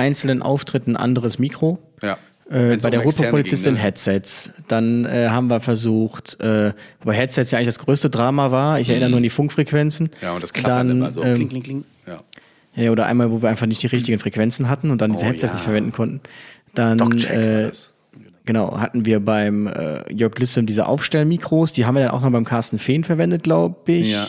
einzelnen 0.01 0.43
Auftritt 0.43 0.87
ein 0.87 0.97
anderes 0.97 1.39
Mikro. 1.39 1.79
Ja. 2.03 2.19
Äh, 2.51 2.77
bei 2.83 2.89
um 2.89 2.91
der 2.91 3.43
ging, 3.43 3.73
ne? 3.75 3.79
Headsets. 3.79 4.51
Dann 4.67 5.05
äh, 5.05 5.29
haben 5.29 5.49
wir 5.49 5.61
versucht, 5.61 6.41
äh, 6.41 6.73
wobei 7.01 7.15
Headsets 7.15 7.53
ja 7.53 7.59
eigentlich 7.59 7.69
das 7.69 7.79
größte 7.79 8.11
Drama 8.11 8.51
war. 8.51 8.81
Ich 8.81 8.89
erinnere 8.89 9.11
nur 9.11 9.19
an 9.19 9.23
die 9.23 9.31
Funkfrequenzen. 9.31 10.07
Mhm. 10.07 10.11
Ja, 10.21 10.33
und 10.33 10.43
das 10.43 10.53
klappert 10.53 10.81
dann, 10.81 10.91
immer 10.91 11.13
so. 11.13 11.23
ähm, 11.23 11.37
kling, 11.37 11.49
kling, 11.49 11.63
kling. 11.63 11.85
Ja. 12.07 12.17
Ja, 12.75 12.91
oder 12.91 13.07
einmal, 13.07 13.31
wo 13.31 13.43
wir 13.43 13.49
einfach 13.49 13.67
nicht 13.67 13.83
die 13.83 13.89
richtigen 13.89 14.19
Frequenzen 14.19 14.69
hatten 14.69 14.91
und 14.91 15.01
dann 15.01 15.13
diese 15.13 15.25
Oh, 15.25 15.29
Headsets 15.29 15.53
ja. 15.53 15.57
nicht 15.57 15.65
verwenden 15.65 15.93
konnten. 15.93 16.21
Dann 16.75 17.19
äh, 17.19 17.71
genau 18.45 18.79
hatten 18.79 19.05
wir 19.05 19.21
beim 19.21 19.67
äh, 19.67 20.13
Jörg 20.13 20.39
Lüssem 20.39 20.67
diese 20.67 20.87
Aufstellmikros. 20.87 21.73
Die 21.73 21.85
haben 21.87 21.95
wir 21.95 22.03
dann 22.03 22.13
auch 22.13 22.23
noch 22.23 22.31
beim 22.31 22.45
Carsten 22.45 22.79
Fehn 22.79 23.05
verwendet, 23.05 23.43
glaube 23.43 23.93
ich. 23.93 24.11
Ja. 24.11 24.27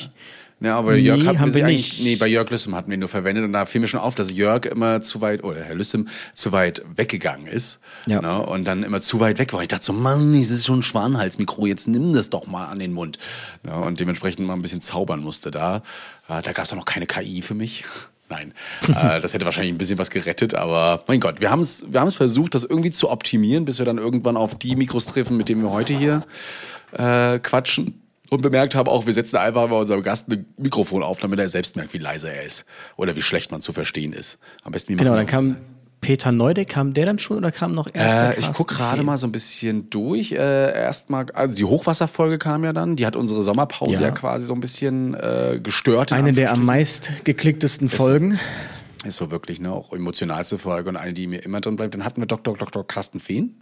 Ja, 0.62 0.78
aber 0.78 0.94
Nee, 0.94 1.00
Jörg 1.00 1.26
hatten 1.26 1.40
wir, 1.40 1.46
nicht. 1.48 1.64
eigentlich, 1.66 2.00
nee, 2.04 2.16
bei 2.16 2.28
Jörg 2.28 2.50
Lüssem 2.52 2.76
hatten 2.76 2.90
wir 2.92 2.94
ihn 2.94 3.00
nur 3.00 3.10
verwendet 3.10 3.44
und 3.44 3.52
da 3.52 3.66
fiel 3.66 3.82
mir 3.82 3.88
schon 3.88 4.00
auf, 4.00 4.14
dass 4.14 4.32
Jörg 4.32 4.66
immer 4.66 5.02
zu 5.02 5.20
weit, 5.20 5.44
oder 5.44 5.62
Herr 5.64 5.74
Lüssem 5.74 6.08
zu 6.36 6.52
weit 6.52 6.84
weggegangen 6.96 7.48
ist. 7.48 7.80
Ja. 8.06 8.22
Ne, 8.22 8.42
und 8.46 8.66
dann 8.66 8.84
immer 8.84 9.02
zu 9.02 9.20
weit 9.20 9.40
weg 9.40 9.54
war. 9.54 9.62
Ich 9.64 9.70
dachte 9.70 9.86
so, 9.86 9.94
Mann, 9.94 10.40
das 10.40 10.52
ist 10.52 10.68
schon 10.68 10.80
ein 10.80 10.84
Schwanenhalsmikro, 10.84 11.66
jetzt 11.66 11.88
nimm 11.88 12.14
das 12.14 12.30
doch 12.30 12.46
mal 12.46 12.66
an 12.68 12.78
den 12.80 12.94
Mund. 12.94 13.18
Ja, 13.66 13.76
und 13.78 14.00
dementsprechend 14.00 14.46
mal 14.46 14.54
ein 14.54 14.62
bisschen 14.62 14.82
zaubern 14.82 15.22
musste 15.22 15.50
da. 15.50 15.78
Äh, 16.30 16.42
Da 16.44 16.52
gab 16.54 16.66
es 16.66 16.72
auch 16.72 16.78
noch 16.78 16.86
keine 16.86 17.08
KI 17.08 17.42
für 17.42 17.56
mich. 17.56 17.84
Nein, 18.30 18.54
äh, 18.88 19.20
das 19.20 19.34
hätte 19.34 19.44
wahrscheinlich 19.44 19.74
ein 19.74 19.78
bisschen 19.78 19.98
was 19.98 20.10
gerettet, 20.10 20.54
aber 20.56 21.04
mein 21.08 21.20
Gott, 21.20 21.42
wir 21.42 21.52
haben 21.52 21.60
es 21.60 21.84
wir 21.92 22.00
haben's 22.00 22.16
versucht, 22.16 22.56
das 22.56 22.64
irgendwie 22.64 22.92
zu 22.92 23.10
optimieren, 23.10 23.66
bis 23.66 23.78
wir 23.80 23.86
dann 23.86 23.98
irgendwann 23.98 24.38
auf 24.38 24.58
die 24.58 24.78
Mikros 24.78 25.06
treffen, 25.06 25.36
mit 25.36 25.50
denen 25.50 25.62
wir 25.62 25.72
heute 25.72 25.94
hier 25.94 26.24
äh, 26.94 27.40
quatschen. 27.40 28.01
Und 28.34 28.42
bemerkt 28.42 28.76
haben 28.76 28.88
auch, 28.88 29.06
wir 29.06 29.14
setzen 29.14 29.36
einfach 29.36 29.68
bei 29.68 29.76
unserem 29.76 30.04
Gast 30.04 30.30
ein 30.30 30.46
Mikrofon 30.58 31.04
auf, 31.04 31.20
damit 31.20 31.38
er 31.40 31.50
selbst 31.50 31.76
merkt, 31.76 31.94
wie 31.94 31.98
leise 31.98 32.30
er 32.30 32.44
ist. 32.44 32.64
Oder 32.96 33.14
wie 33.18 33.22
schlecht 33.22 33.52
man 33.52 33.62
zu 33.62 33.74
verstehen 33.74 34.14
ist. 34.14 34.40
Am 34.64 34.72
besten 34.72 34.94
wie 34.94 34.96
Genau, 34.96 35.16
dann 35.16 35.28
kam 35.28 35.58
Peter 36.00 36.32
Neudeck, 36.32 36.70
kam 36.70 36.94
der 36.94 37.06
dann 37.08 37.20
schon 37.20 37.36
oder 37.36 37.52
kam 37.52 37.76
noch 37.76 37.90
erst 37.94 38.16
der 38.16 38.24
äh, 38.30 38.40
ich 38.40 38.46
Carsten 38.46 38.54
guck 38.54 38.70
gerade 38.70 39.04
mal 39.04 39.18
so 39.18 39.28
ein 39.28 39.34
bisschen 39.34 39.90
durch. 39.90 40.32
Äh, 40.32 40.38
Erstmal, 40.74 41.26
also 41.34 41.54
die 41.54 41.66
Hochwasserfolge 41.66 42.38
kam 42.38 42.64
ja 42.64 42.72
dann. 42.72 42.96
Die 42.96 43.06
hat 43.06 43.18
unsere 43.18 43.44
Sommerpause 43.44 43.96
ja, 44.02 44.08
Ja. 44.08 44.12
quasi 44.12 44.46
so 44.46 44.54
ein 44.54 44.62
bisschen 44.62 45.14
äh, 45.14 45.60
gestört. 45.62 46.12
in 46.12 46.18
Eine 46.18 46.32
der 46.32 46.54
am 46.54 46.64
meist 46.64 47.12
geklicktesten 47.26 47.90
Folgen. 47.90 48.40
Ist 49.06 49.18
so 49.18 49.30
wirklich, 49.30 49.60
ne, 49.60 49.74
auch 49.74 49.92
emotionalste 49.92 50.58
Folge 50.58 50.88
und 50.90 50.96
eine, 50.96 51.12
die 51.12 51.28
mir 51.28 51.44
immer 51.44 51.60
drin 51.60 51.76
bleibt. 51.76 51.96
Dann 51.96 52.06
hatten 52.06 52.22
wir 52.22 52.28
Dr. 52.28 52.56
Dr. 52.56 52.88
Carsten 52.88 53.20
Fehn. 53.20 53.60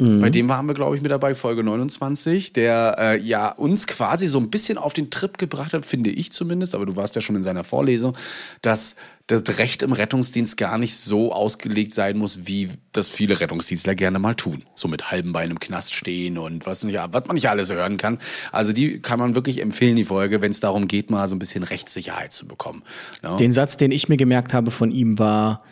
Mhm. 0.00 0.20
Bei 0.20 0.30
dem 0.30 0.48
waren 0.48 0.66
wir, 0.66 0.74
glaube 0.74 0.96
ich, 0.96 1.02
mit 1.02 1.10
dabei, 1.10 1.34
Folge 1.34 1.62
29, 1.62 2.52
der 2.52 2.96
äh, 2.98 3.20
ja 3.20 3.50
uns 3.50 3.86
quasi 3.86 4.26
so 4.26 4.38
ein 4.38 4.50
bisschen 4.50 4.78
auf 4.78 4.92
den 4.92 5.10
Trip 5.10 5.38
gebracht 5.38 5.74
hat, 5.74 5.84
finde 5.84 6.10
ich 6.10 6.32
zumindest, 6.32 6.74
aber 6.74 6.86
du 6.86 6.96
warst 6.96 7.14
ja 7.14 7.20
schon 7.20 7.36
in 7.36 7.42
seiner 7.42 7.64
Vorlesung, 7.64 8.16
dass 8.62 8.96
das 9.26 9.58
Recht 9.58 9.82
im 9.82 9.92
Rettungsdienst 9.92 10.56
gar 10.56 10.76
nicht 10.76 10.96
so 10.96 11.32
ausgelegt 11.32 11.94
sein 11.94 12.18
muss, 12.18 12.46
wie 12.46 12.70
das 12.92 13.08
viele 13.08 13.38
Rettungsdienstler 13.38 13.94
gerne 13.94 14.18
mal 14.18 14.34
tun. 14.34 14.64
So 14.74 14.88
mit 14.88 15.10
halbem 15.10 15.32
Bein 15.32 15.50
im 15.50 15.60
Knast 15.60 15.94
stehen 15.94 16.36
und 16.36 16.66
was, 16.66 16.82
nicht, 16.82 16.98
was 17.12 17.26
man 17.26 17.34
nicht 17.34 17.48
alles 17.48 17.70
hören 17.70 17.96
kann. 17.96 18.18
Also 18.50 18.72
die 18.72 19.00
kann 19.00 19.20
man 19.20 19.34
wirklich 19.34 19.60
empfehlen, 19.60 19.94
die 19.96 20.04
Folge, 20.04 20.40
wenn 20.40 20.50
es 20.50 20.58
darum 20.60 20.88
geht, 20.88 21.10
mal 21.10 21.28
so 21.28 21.36
ein 21.36 21.38
bisschen 21.38 21.62
Rechtssicherheit 21.62 22.32
zu 22.32 22.48
bekommen. 22.48 22.82
Ne? 23.22 23.36
Den 23.36 23.52
Satz, 23.52 23.76
den 23.76 23.92
ich 23.92 24.08
mir 24.08 24.16
gemerkt 24.16 24.52
habe 24.52 24.72
von 24.72 24.90
ihm, 24.90 25.18
war: 25.18 25.62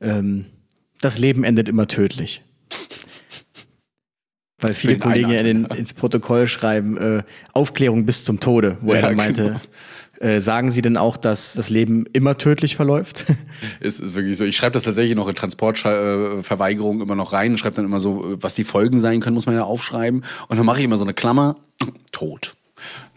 ähm, 0.00 0.46
Das 1.00 1.18
Leben 1.18 1.42
endet 1.44 1.68
immer 1.68 1.88
tödlich. 1.88 2.42
Weil 4.58 4.72
viele 4.72 4.94
den 4.94 5.00
Kollegen 5.00 5.30
ja 5.30 5.40
in 5.40 5.64
ins 5.66 5.92
Protokoll 5.92 6.46
schreiben, 6.46 6.96
äh, 6.96 7.22
Aufklärung 7.52 8.06
bis 8.06 8.24
zum 8.24 8.40
Tode, 8.40 8.78
wo 8.80 8.92
Ja, 8.92 9.00
er 9.00 9.02
dann 9.08 9.16
meinte, 9.16 9.42
genau. 10.20 10.32
äh, 10.32 10.40
sagen 10.40 10.70
Sie 10.70 10.80
denn 10.80 10.96
auch, 10.96 11.18
dass 11.18 11.52
das 11.54 11.68
Leben 11.68 12.06
immer 12.14 12.38
tödlich 12.38 12.74
verläuft? 12.76 13.26
Es 13.80 14.00
ist 14.00 14.14
wirklich 14.14 14.36
so. 14.36 14.44
Ich 14.44 14.56
schreibe 14.56 14.72
das 14.72 14.82
tatsächlich 14.84 15.14
noch 15.16 15.28
in 15.28 15.34
Transportverweigerung 15.34 17.00
immer 17.00 17.14
noch 17.14 17.32
rein. 17.32 17.56
Schreibe 17.58 17.76
dann 17.76 17.84
immer 17.84 17.98
so, 17.98 18.36
was 18.40 18.54
die 18.54 18.64
Folgen 18.64 18.98
sein 19.00 19.20
können, 19.20 19.34
muss 19.34 19.46
man 19.46 19.54
ja 19.54 19.64
aufschreiben. 19.64 20.24
Und 20.48 20.56
dann 20.56 20.66
mache 20.66 20.78
ich 20.78 20.84
immer 20.84 20.96
so 20.96 21.04
eine 21.04 21.14
Klammer. 21.14 21.56
Tot. 22.12 22.54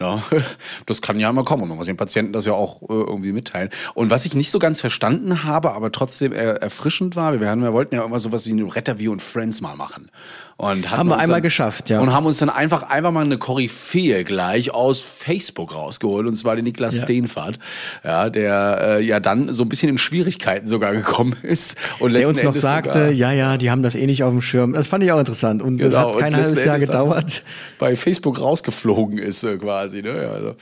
Ja, 0.00 0.22
das 0.86 1.02
kann 1.02 1.20
ja 1.20 1.28
immer 1.28 1.44
kommen. 1.44 1.68
Man 1.68 1.76
muss 1.76 1.86
den 1.86 1.96
Patienten 1.96 2.32
das 2.32 2.46
ja 2.46 2.52
auch 2.52 2.82
äh, 2.82 2.86
irgendwie 2.88 3.32
mitteilen. 3.32 3.68
Und 3.94 4.10
was 4.10 4.24
ich 4.24 4.34
nicht 4.34 4.50
so 4.50 4.58
ganz 4.58 4.80
verstanden 4.80 5.44
habe, 5.44 5.72
aber 5.72 5.92
trotzdem 5.92 6.32
er, 6.32 6.62
erfrischend 6.62 7.16
war, 7.16 7.38
wir, 7.38 7.48
haben, 7.48 7.62
wir 7.62 7.72
wollten 7.72 7.94
ja 7.94 8.04
immer 8.04 8.18
sowas 8.18 8.46
wie 8.46 8.52
ein 8.52 8.66
Retterview 8.66 9.12
und 9.12 9.20
Friends 9.20 9.60
mal 9.60 9.76
machen. 9.76 10.10
Und 10.56 10.90
Haben 10.90 11.08
wir 11.08 11.16
einmal 11.16 11.36
dann, 11.36 11.42
geschafft, 11.42 11.88
ja. 11.88 12.00
Und 12.00 12.12
haben 12.12 12.26
uns 12.26 12.36
dann 12.36 12.50
einfach, 12.50 12.82
einfach 12.82 13.12
mal 13.12 13.24
eine 13.24 13.38
Koryphäe 13.38 14.24
gleich 14.24 14.74
aus 14.74 15.00
Facebook 15.00 15.74
rausgeholt, 15.74 16.26
und 16.26 16.36
zwar 16.36 16.54
den 16.54 16.66
Niklas 16.66 16.96
Ja. 16.96 17.02
Steenfahrt, 17.04 17.58
ja, 18.04 18.28
der 18.28 18.98
äh, 18.98 19.02
ja 19.02 19.20
dann 19.20 19.54
so 19.54 19.62
ein 19.62 19.70
bisschen 19.70 19.88
in 19.88 19.96
Schwierigkeiten 19.96 20.66
sogar 20.66 20.92
gekommen 20.92 21.34
ist. 21.42 21.78
Und 21.98 22.12
der 22.12 22.28
uns 22.28 22.42
noch 22.42 22.48
Endes 22.48 22.60
sagte, 22.60 23.10
ja, 23.10 23.32
ja, 23.32 23.56
die 23.56 23.70
haben 23.70 23.82
das 23.82 23.94
eh 23.94 24.04
nicht 24.04 24.22
auf 24.22 24.32
dem 24.32 24.42
Schirm. 24.42 24.74
Das 24.74 24.88
fand 24.88 25.02
ich 25.02 25.10
auch 25.12 25.18
interessant. 25.18 25.62
Und 25.62 25.78
das 25.78 25.94
Genau, 25.94 26.08
hat 26.08 26.14
und 26.16 26.20
kein 26.20 26.36
halbes 26.36 26.62
Jahr 26.62 26.78
gedauert. 26.78 27.42
Bei 27.78 27.96
Facebook 27.96 28.38
rausgeflogen 28.38 29.18
ist 29.18 29.42
äh, 29.44 29.56
quasi. 29.56 29.89
Ne? 29.98 30.22
Ja, 30.22 30.30
Also, 30.32 30.54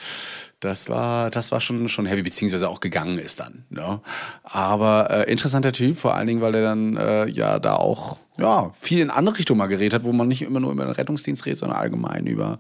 Das 0.61 0.89
war, 0.89 1.31
das 1.31 1.53
war 1.53 1.61
schon, 1.61 1.89
schon 1.89 2.07
heavy, 2.07 2.23
beziehungsweise 2.23 2.69
auch 2.69 2.81
gegangen 2.81 3.19
ist 3.19 3.39
dann. 3.41 3.65
Ne? 3.71 4.01
Aber 4.43 5.09
äh, 5.11 5.31
interessanter 5.31 5.71
Typ, 5.73 5.97
vor 5.97 6.15
allen 6.17 6.27
Dingen, 6.27 6.41
weil 6.41 6.55
er 6.57 6.63
dann 6.63 6.97
äh, 6.97 7.27
ja 7.29 7.59
da 7.61 7.77
auch 7.77 8.19
ja, 8.39 8.71
viel 8.79 8.99
in 9.01 9.11
andere 9.11 9.39
Richtungen 9.39 9.59
mal 9.59 9.67
geredet 9.67 9.95
hat, 9.95 10.05
wo 10.05 10.13
man 10.13 10.27
nicht 10.29 10.43
immer 10.43 10.59
nur 10.61 10.73
über 10.73 10.85
den 10.85 10.93
Rettungsdienst 10.93 11.45
redet, 11.47 11.59
sondern 11.59 11.79
allgemein 11.79 12.27
über, 12.27 12.59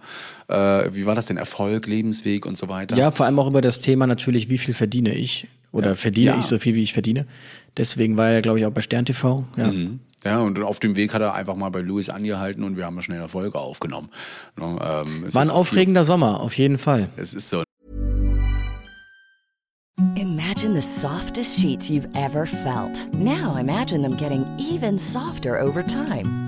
äh, 0.48 0.54
wie 0.92 1.07
war 1.07 1.14
das 1.14 1.26
denn, 1.26 1.37
Erfolg, 1.38 1.87
Lebensweg 1.87 2.46
und 2.46 2.57
so 2.59 2.68
weiter. 2.68 2.96
Ja, 2.96 3.11
vor 3.11 3.26
allem 3.26 3.38
auch 3.38 3.48
über 3.48 3.62
das 3.62 3.78
Thema 3.81 4.07
natürlich, 4.07 4.48
wie 4.48 4.59
viel 4.59 4.74
verdiene 4.74 5.14
ich 5.14 5.48
oder 5.72 5.90
Ja. 5.90 5.94
verdiene 5.96 6.31
Ja. 6.33 6.38
ich 6.38 6.46
so 6.46 6.59
viel, 6.59 6.74
wie 6.74 6.83
ich 6.83 6.92
verdiene. 6.92 7.26
Deswegen 7.76 8.16
war 8.16 8.28
er, 8.31 8.42
glaube 8.42 8.59
ich, 8.59 8.66
auch 8.66 8.72
bei 8.72 8.81
Stern 8.81 9.04
TV. 9.07 9.44
Ja. 9.57 9.68
Mhm. 9.68 10.00
Ja, 10.24 10.40
und 10.40 10.61
auf 10.62 10.81
dem 10.81 10.96
Weg 10.96 11.14
hat 11.14 11.22
er 11.22 11.35
einfach 11.35 11.54
mal 11.54 11.70
bei 11.70 11.81
Louis 11.81 12.09
angehalten 12.09 12.64
und 12.64 12.76
wir 12.76 12.87
haben 12.87 13.00
schnell 13.02 13.18
eine 13.18 13.28
Folge 13.28 13.59
aufgenommen. 13.59 14.11
Ne, 14.57 14.78
ähm, 14.83 15.24
es 15.24 15.35
War 15.35 15.42
ein 15.42 15.50
aufregender 15.50 16.04
Sommer, 16.04 16.40
auf 16.40 16.57
jeden 16.59 16.78
Fall. 16.78 17.09
Es 17.16 17.35
ist 17.35 17.48
so. 17.48 17.62
Imagine 20.16 20.81
the 20.81 20.83
softest 20.83 21.61
sheets 21.61 21.88
you've 21.88 22.09
ever 22.14 22.46
felt. 22.46 23.09
Now 23.14 23.57
imagine 23.57 24.02
them 24.02 24.16
getting 24.16 24.44
even 24.59 24.98
softer 24.98 25.61
over 25.61 25.85
time. 25.87 26.47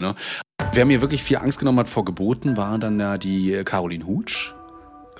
Ne? 0.00 0.14
Wer 0.72 0.84
mir 0.84 1.00
wirklich 1.00 1.22
viel 1.22 1.36
Angst 1.36 1.58
genommen 1.58 1.80
hat 1.80 1.88
vor 1.88 2.04
Geburten, 2.04 2.56
war 2.56 2.78
dann 2.78 2.98
ja 2.98 3.18
die 3.18 3.62
Caroline 3.64 4.06
Hutsch. 4.06 4.54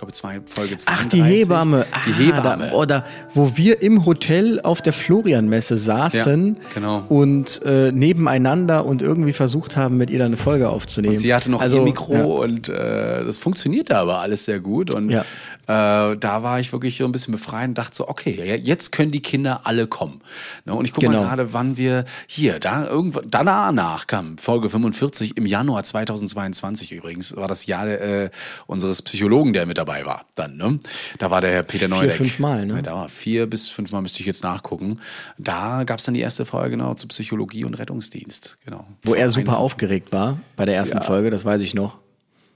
Ich 0.03 0.05
glaube, 0.05 0.15
zwei, 0.15 0.41
Folge 0.53 0.77
32. 0.77 0.85
Ach, 0.89 1.07
die 1.07 1.23
Hebamme. 1.23 1.87
Die 2.07 2.11
Ah, 2.11 2.17
Hebamme. 2.37 2.67
Da, 2.71 2.73
oder 2.73 3.05
wo 3.35 3.57
wir 3.57 3.83
im 3.83 4.05
Hotel 4.05 4.61
auf 4.61 4.83
der 4.83 4.93
Florianmesse 4.93 5.79
saßen 5.79 6.57
Ja, 6.57 6.61
genau. 6.75 7.05
und 7.09 7.61
äh, 7.65 7.93
nebeneinander 7.93 8.85
und 8.85 9.01
irgendwie 9.01 9.33
versucht 9.33 9.77
haben, 9.77 9.99
mit 9.99 10.11
ihr 10.11 10.19
dann 10.19 10.27
eine 10.29 10.37
Folge 10.39 10.71
aufzunehmen. 10.71 11.15
Und 11.15 11.21
sie 11.21 11.33
hatte 11.33 11.53
noch 11.53 11.61
also, 11.63 11.77
ihr 11.77 11.83
Mikro 11.85 12.15
ja. 12.15 12.25
und 12.25 12.69
äh, 12.69 13.25
das 13.25 13.39
funktionierte 13.39 13.97
aber 13.97 14.19
alles 14.19 14.45
sehr 14.45 14.59
gut. 14.59 14.93
Und 14.93 15.11
Ja. 15.11 15.21
äh, 15.69 16.17
da 16.17 16.43
war 16.43 16.59
ich 16.59 16.73
wirklich 16.73 16.97
so 16.99 17.05
ein 17.05 17.13
bisschen 17.13 17.31
befreit 17.31 17.69
und 17.69 17.79
dachte 17.79 17.95
so, 17.95 18.09
okay, 18.09 18.61
jetzt 18.61 18.91
können 18.91 19.13
die 19.13 19.23
Kinder 19.23 19.61
alle 19.69 19.87
kommen. 19.87 20.21
Ne? 20.65 20.75
Und 20.75 20.85
ich 20.85 20.93
gucke 20.93 21.07
Genau. 21.07 21.21
mal 21.21 21.29
gerade, 21.29 21.53
wann 21.53 21.77
wir 21.77 22.07
hier, 22.27 22.59
da 22.59 22.85
irgendwann, 22.89 23.27
danach 23.31 24.09
kam 24.09 24.37
Folge 24.39 24.69
45 24.69 25.37
im 25.37 25.47
Januar 25.47 25.85
2022 25.85 26.91
übrigens, 26.91 27.37
war 27.37 27.47
das 27.47 27.67
Jahr 27.67 27.87
äh, 27.87 28.31
unseres 28.67 29.01
Psychologen, 29.03 29.53
der 29.53 29.65
mit 29.67 29.79
dabei 29.79 29.92
war. 30.07 30.25
Dann, 30.35 30.57
ne? 30.57 30.79
Da 31.19 31.31
war 31.31 31.41
der 31.41 31.53
Herr 31.53 31.63
Peter 31.63 31.87
Vier, 31.87 31.97
Neudeck. 31.97 32.13
fünfmal, 32.17 32.67
ne? 32.67 32.83
Da 32.83 32.95
war 32.95 33.09
vier 33.09 33.47
bis 33.47 33.69
fünfmal 33.69 34.03
müsste 34.03 34.21
ich 34.21 34.27
jetzt 34.27 34.43
nachgucken. 34.43 34.99
Da 35.39 35.85
gab 35.85 35.99
es 35.99 36.05
dann 36.05 36.15
die 36.15 36.21
erste 36.21 36.45
Folge 36.47 36.71
genau 36.71 36.95
zu 36.95 37.07
Psychologie 37.09 37.65
und 37.65 37.75
Rettungsdienst. 37.75 38.57
Genau. 38.65 38.87
Wo 39.03 39.11
Vor 39.11 39.17
er 39.19 39.31
super 39.31 39.59
aufgeregt 39.59 40.13
war 40.13 40.39
bei 40.57 40.65
der 40.65 40.75
ersten 40.77 40.99
Ja. 40.99 41.03
Folge, 41.03 41.31
das 41.31 41.45
weiß 41.45 41.61
ich 41.63 41.75
noch. 41.75 41.99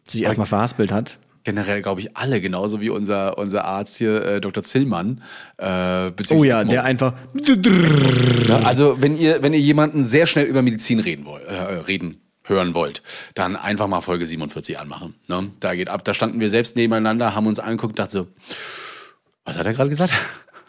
Sich 0.08 0.22
erstmal 0.22 0.46
verhaspelt 0.46 0.90
hat. 0.92 1.18
generell, 1.44 1.80
glaube 1.80 2.00
ich, 2.00 2.16
alle, 2.16 2.40
genauso 2.40 2.80
wie 2.80 2.90
unser, 2.90 3.38
unser 3.38 3.64
Arzt 3.64 3.96
hier, 3.98 4.20
äh, 4.24 4.40
Dr. 4.40 4.64
Zillmann. 4.64 5.22
Äh, 5.58 6.10
Oh 6.30 6.42
ja, 6.42 6.64
der 6.64 6.82
einfach. 6.82 7.14
Also, 8.64 9.00
wenn 9.00 9.16
ihr, 9.16 9.42
wenn 9.42 9.52
ihr 9.52 9.60
jemanden 9.60 10.04
sehr 10.04 10.26
schnell 10.26 10.46
über 10.46 10.62
Medizin 10.62 10.98
reden 10.98 11.24
wollt, 11.24 11.46
äh, 11.46 11.52
reden 11.86 12.20
hören 12.48 12.74
wollt, 12.74 13.02
dann 13.34 13.56
einfach 13.56 13.86
mal 13.86 14.00
Folge 14.00 14.26
47 14.26 14.78
anmachen. 14.78 15.14
Ne? 15.28 15.50
Da 15.60 15.74
geht 15.74 15.88
ab. 15.88 16.04
Da 16.04 16.14
standen 16.14 16.40
wir 16.40 16.50
selbst 16.50 16.76
nebeneinander, 16.76 17.34
haben 17.34 17.46
uns 17.46 17.58
angeguckt, 17.58 17.98
dachte 17.98 18.12
so, 18.12 18.26
was 19.44 19.56
hat 19.56 19.66
er 19.66 19.74
gerade 19.74 19.90
gesagt? 19.90 20.12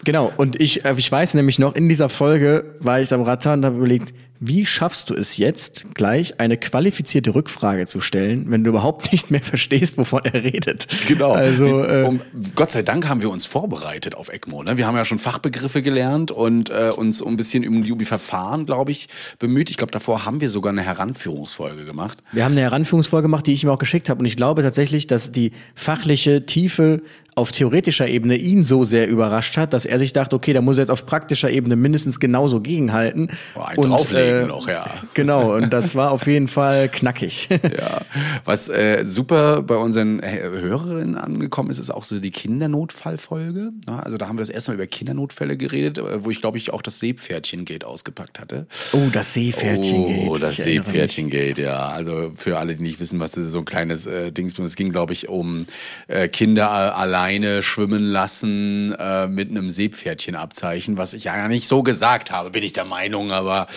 Genau, 0.04 0.32
und 0.38 0.60
ich, 0.62 0.86
äh, 0.86 0.94
ich 0.98 1.12
weiß 1.12 1.34
nämlich 1.34 1.60
noch, 1.60 1.76
in 1.76 1.90
dieser 1.90 2.10
Folge 2.10 2.76
war 2.80 3.02
ich 3.02 3.12
am 3.14 3.22
Rattern 3.24 3.60
und 3.60 3.66
habe 3.66 3.78
überlegt, 3.78 4.14
wie 4.40 4.68
schaffst 4.68 5.10
du 5.10 5.16
es 5.16 5.38
jetzt, 5.38 5.88
gleich 5.96 6.40
eine 6.40 6.58
qualifizierte 6.58 7.34
Rückfrage 7.34 7.88
zu 7.88 8.02
stellen, 8.02 8.46
wenn 8.50 8.64
du 8.64 8.70
überhaupt 8.70 9.12
nicht 9.12 9.32
mehr 9.32 9.42
verstehst, 9.42 9.98
wovon 9.98 10.22
er 10.26 10.44
redet? 10.44 10.88
Also, 11.20 11.66
Wie- 11.66 11.70
äh, 11.88 12.04
um, 12.04 12.22
Gott 12.54 12.70
sei 12.70 12.84
Dank 12.84 13.10
haben 13.10 13.22
wir 13.22 13.32
uns 13.32 13.48
vorbereitet 13.48 14.14
auf 14.14 14.30
ECMO. 14.30 14.62
Ne? 14.62 14.78
Wir 14.78 14.86
haben 14.86 14.96
ja 14.96 15.06
schon 15.06 15.18
Fachbegriffe 15.18 15.82
gelernt 15.82 16.30
und 16.30 16.70
äh, 16.70 16.92
uns 16.96 17.24
ein 17.26 17.36
bisschen 17.36 17.68
um 17.68 17.82
die 17.84 18.06
Verfahren, 18.06 18.68
glaube 18.68 18.92
ich, 18.92 19.08
bemüht. 19.40 19.72
Ich 19.72 19.78
glaube, 19.78 19.92
davor 19.92 20.26
haben 20.26 20.40
wir 20.40 20.50
sogar 20.50 20.72
eine 20.72 20.84
Heranführungsfolge 20.84 21.86
gemacht. 21.86 22.20
Wir 22.32 22.46
haben 22.46 22.52
eine 22.52 22.62
Heranführungsfolge 22.62 23.24
gemacht, 23.24 23.48
die 23.48 23.54
ich 23.54 23.64
ihm 23.64 23.70
auch 23.70 23.80
geschickt 23.80 24.10
habe. 24.10 24.20
Und 24.20 24.28
ich 24.28 24.36
glaube 24.36 24.62
tatsächlich, 24.62 25.08
dass 25.08 25.32
die 25.32 25.52
fachliche 25.74 26.46
Tiefe 26.46 27.02
auf 27.38 27.52
theoretischer 27.52 28.08
Ebene 28.08 28.36
ihn 28.36 28.64
so 28.64 28.84
sehr 28.84 29.08
überrascht 29.08 29.58
hat, 29.58 29.74
dass 29.74 29.86
er 29.86 30.00
sich 30.00 30.12
dachte, 30.12 30.36
okay, 30.36 30.54
da 30.54 30.62
muss 30.62 30.78
er 30.78 30.84
jetzt 30.84 30.90
auf 30.90 31.06
praktischer 31.06 31.50
Ebene 31.52 31.76
mindestens 31.76 32.20
genauso 32.20 32.62
gegenhalten. 32.62 33.30
Boah, 33.54 33.68
einen 33.70 33.82
drauflegen 33.84 34.48
noch, 34.48 34.68
ja. 34.68 34.90
Genau, 35.14 35.56
und 35.56 35.72
das 35.72 35.96
war 35.96 36.12
auf 36.12 36.26
jeden 36.28 36.48
Fall 36.48 36.90
knackig. 36.90 37.50
Ja, 37.78 38.02
was 38.46 38.70
äh, 38.70 39.04
super 39.04 39.62
bei 39.62 39.76
unseren 39.76 40.20
äh, 40.22 40.40
Hörerinnen 40.42 41.16
angekommen 41.16 41.70
ist, 41.70 41.80
ist 41.80 41.90
auch 41.90 42.04
so 42.04 42.18
die 42.20 42.32
Kindernotfallfolge. 42.32 43.72
Also 43.88 44.18
da 44.18 44.28
haben 44.28 44.38
wir 44.38 44.42
das 44.42 44.50
erste 44.50 44.72
Mal 44.72 44.76
über 44.76 44.88
Kindernotfälle 44.88 45.58
geredet, 45.58 45.98
äh, 45.98 46.24
wo 46.24 46.32
ich 46.32 46.40
glaube 46.40 46.58
ich 46.58 46.72
auch 46.74 46.82
das 46.82 47.00
Seepferdchen-Gate 47.00 47.84
ausgepackt 47.84 48.40
hatte. 48.40 48.66
Oh, 48.94 49.10
das 49.12 49.34
Seepferdchen 49.34 50.08
geht. 50.08 50.30
Oh, 50.30 50.38
das. 50.38 50.58
Seepferdchen-Gate, 50.58 51.60
ja. 51.60 51.90
Also 51.90 52.32
für 52.36 52.58
alle, 52.58 52.76
die 52.76 52.84
nicht 52.84 53.00
wissen, 53.00 53.20
was 53.20 53.32
das 53.32 53.46
ist, 53.46 53.52
so 53.52 53.60
ein 53.60 53.66
kleines 53.66 54.08
äh, 54.08 54.32
Dings. 54.32 54.58
Es 54.58 54.76
ging, 54.76 54.92
glaube 54.92 55.14
ich, 55.14 55.30
um 55.30 55.66
äh, 56.08 56.28
Kinder 56.28 56.66
äh, 56.66 57.00
alleine 57.28 57.62
schwimmen 57.62 58.04
lassen 58.04 58.94
äh, 58.98 59.28
mit 59.28 59.50
einem 59.50 59.70
Seepferdchen-Abzeichen, 59.70 60.98
was 60.98 61.14
ich 61.14 61.26
ja 61.26 61.48
nicht 61.50 61.68
so 61.68 61.84
gesagt 61.84 62.32
habe, 62.32 62.52
bin 62.52 62.64
ich 62.64 62.72
der 62.74 62.86
Meinung, 62.86 63.32
aber 63.32 63.68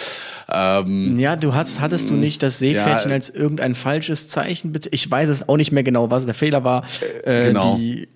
ähm, 0.53 1.19
Ja, 1.19 1.35
du 1.37 1.53
hast, 1.55 1.81
hattest 1.81 2.11
du 2.11 2.15
nicht 2.15 2.43
das 2.45 2.59
Seepferdchen 2.61 3.11
Ja. 3.11 3.17
als 3.17 3.29
irgendein 3.29 3.75
falsches 3.75 4.29
Zeichen? 4.29 4.73
bet- 4.73 4.89
Ich 4.93 5.11
weiß 5.11 5.29
es 5.29 5.49
auch 5.49 5.57
nicht 5.57 5.73
mehr 5.73 5.83
genau, 5.83 6.11
was 6.11 6.27
der 6.27 6.35
Fehler 6.35 6.63
war. 6.65 6.85
Äh, 7.25 7.47
genau. 7.47 7.77
Die 7.77 8.09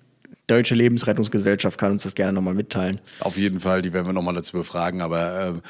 Deutsche 0.47 0.75
Lebensrettungsgesellschaft 0.75 1.79
kann 1.79 1.91
uns 1.91 2.03
das 2.03 2.15
gerne 2.15 2.33
nochmal 2.33 2.53
mitteilen. 2.53 2.99
Auf 3.19 3.37
jeden 3.37 3.59
Fall, 3.59 3.81
die 3.81 3.93
werden 3.93 4.05
wir 4.05 4.13
nochmal 4.13 4.35
dazu 4.35 4.53
befragen, 4.57 5.01
aber 5.01 5.47
ähm, 5.47 5.61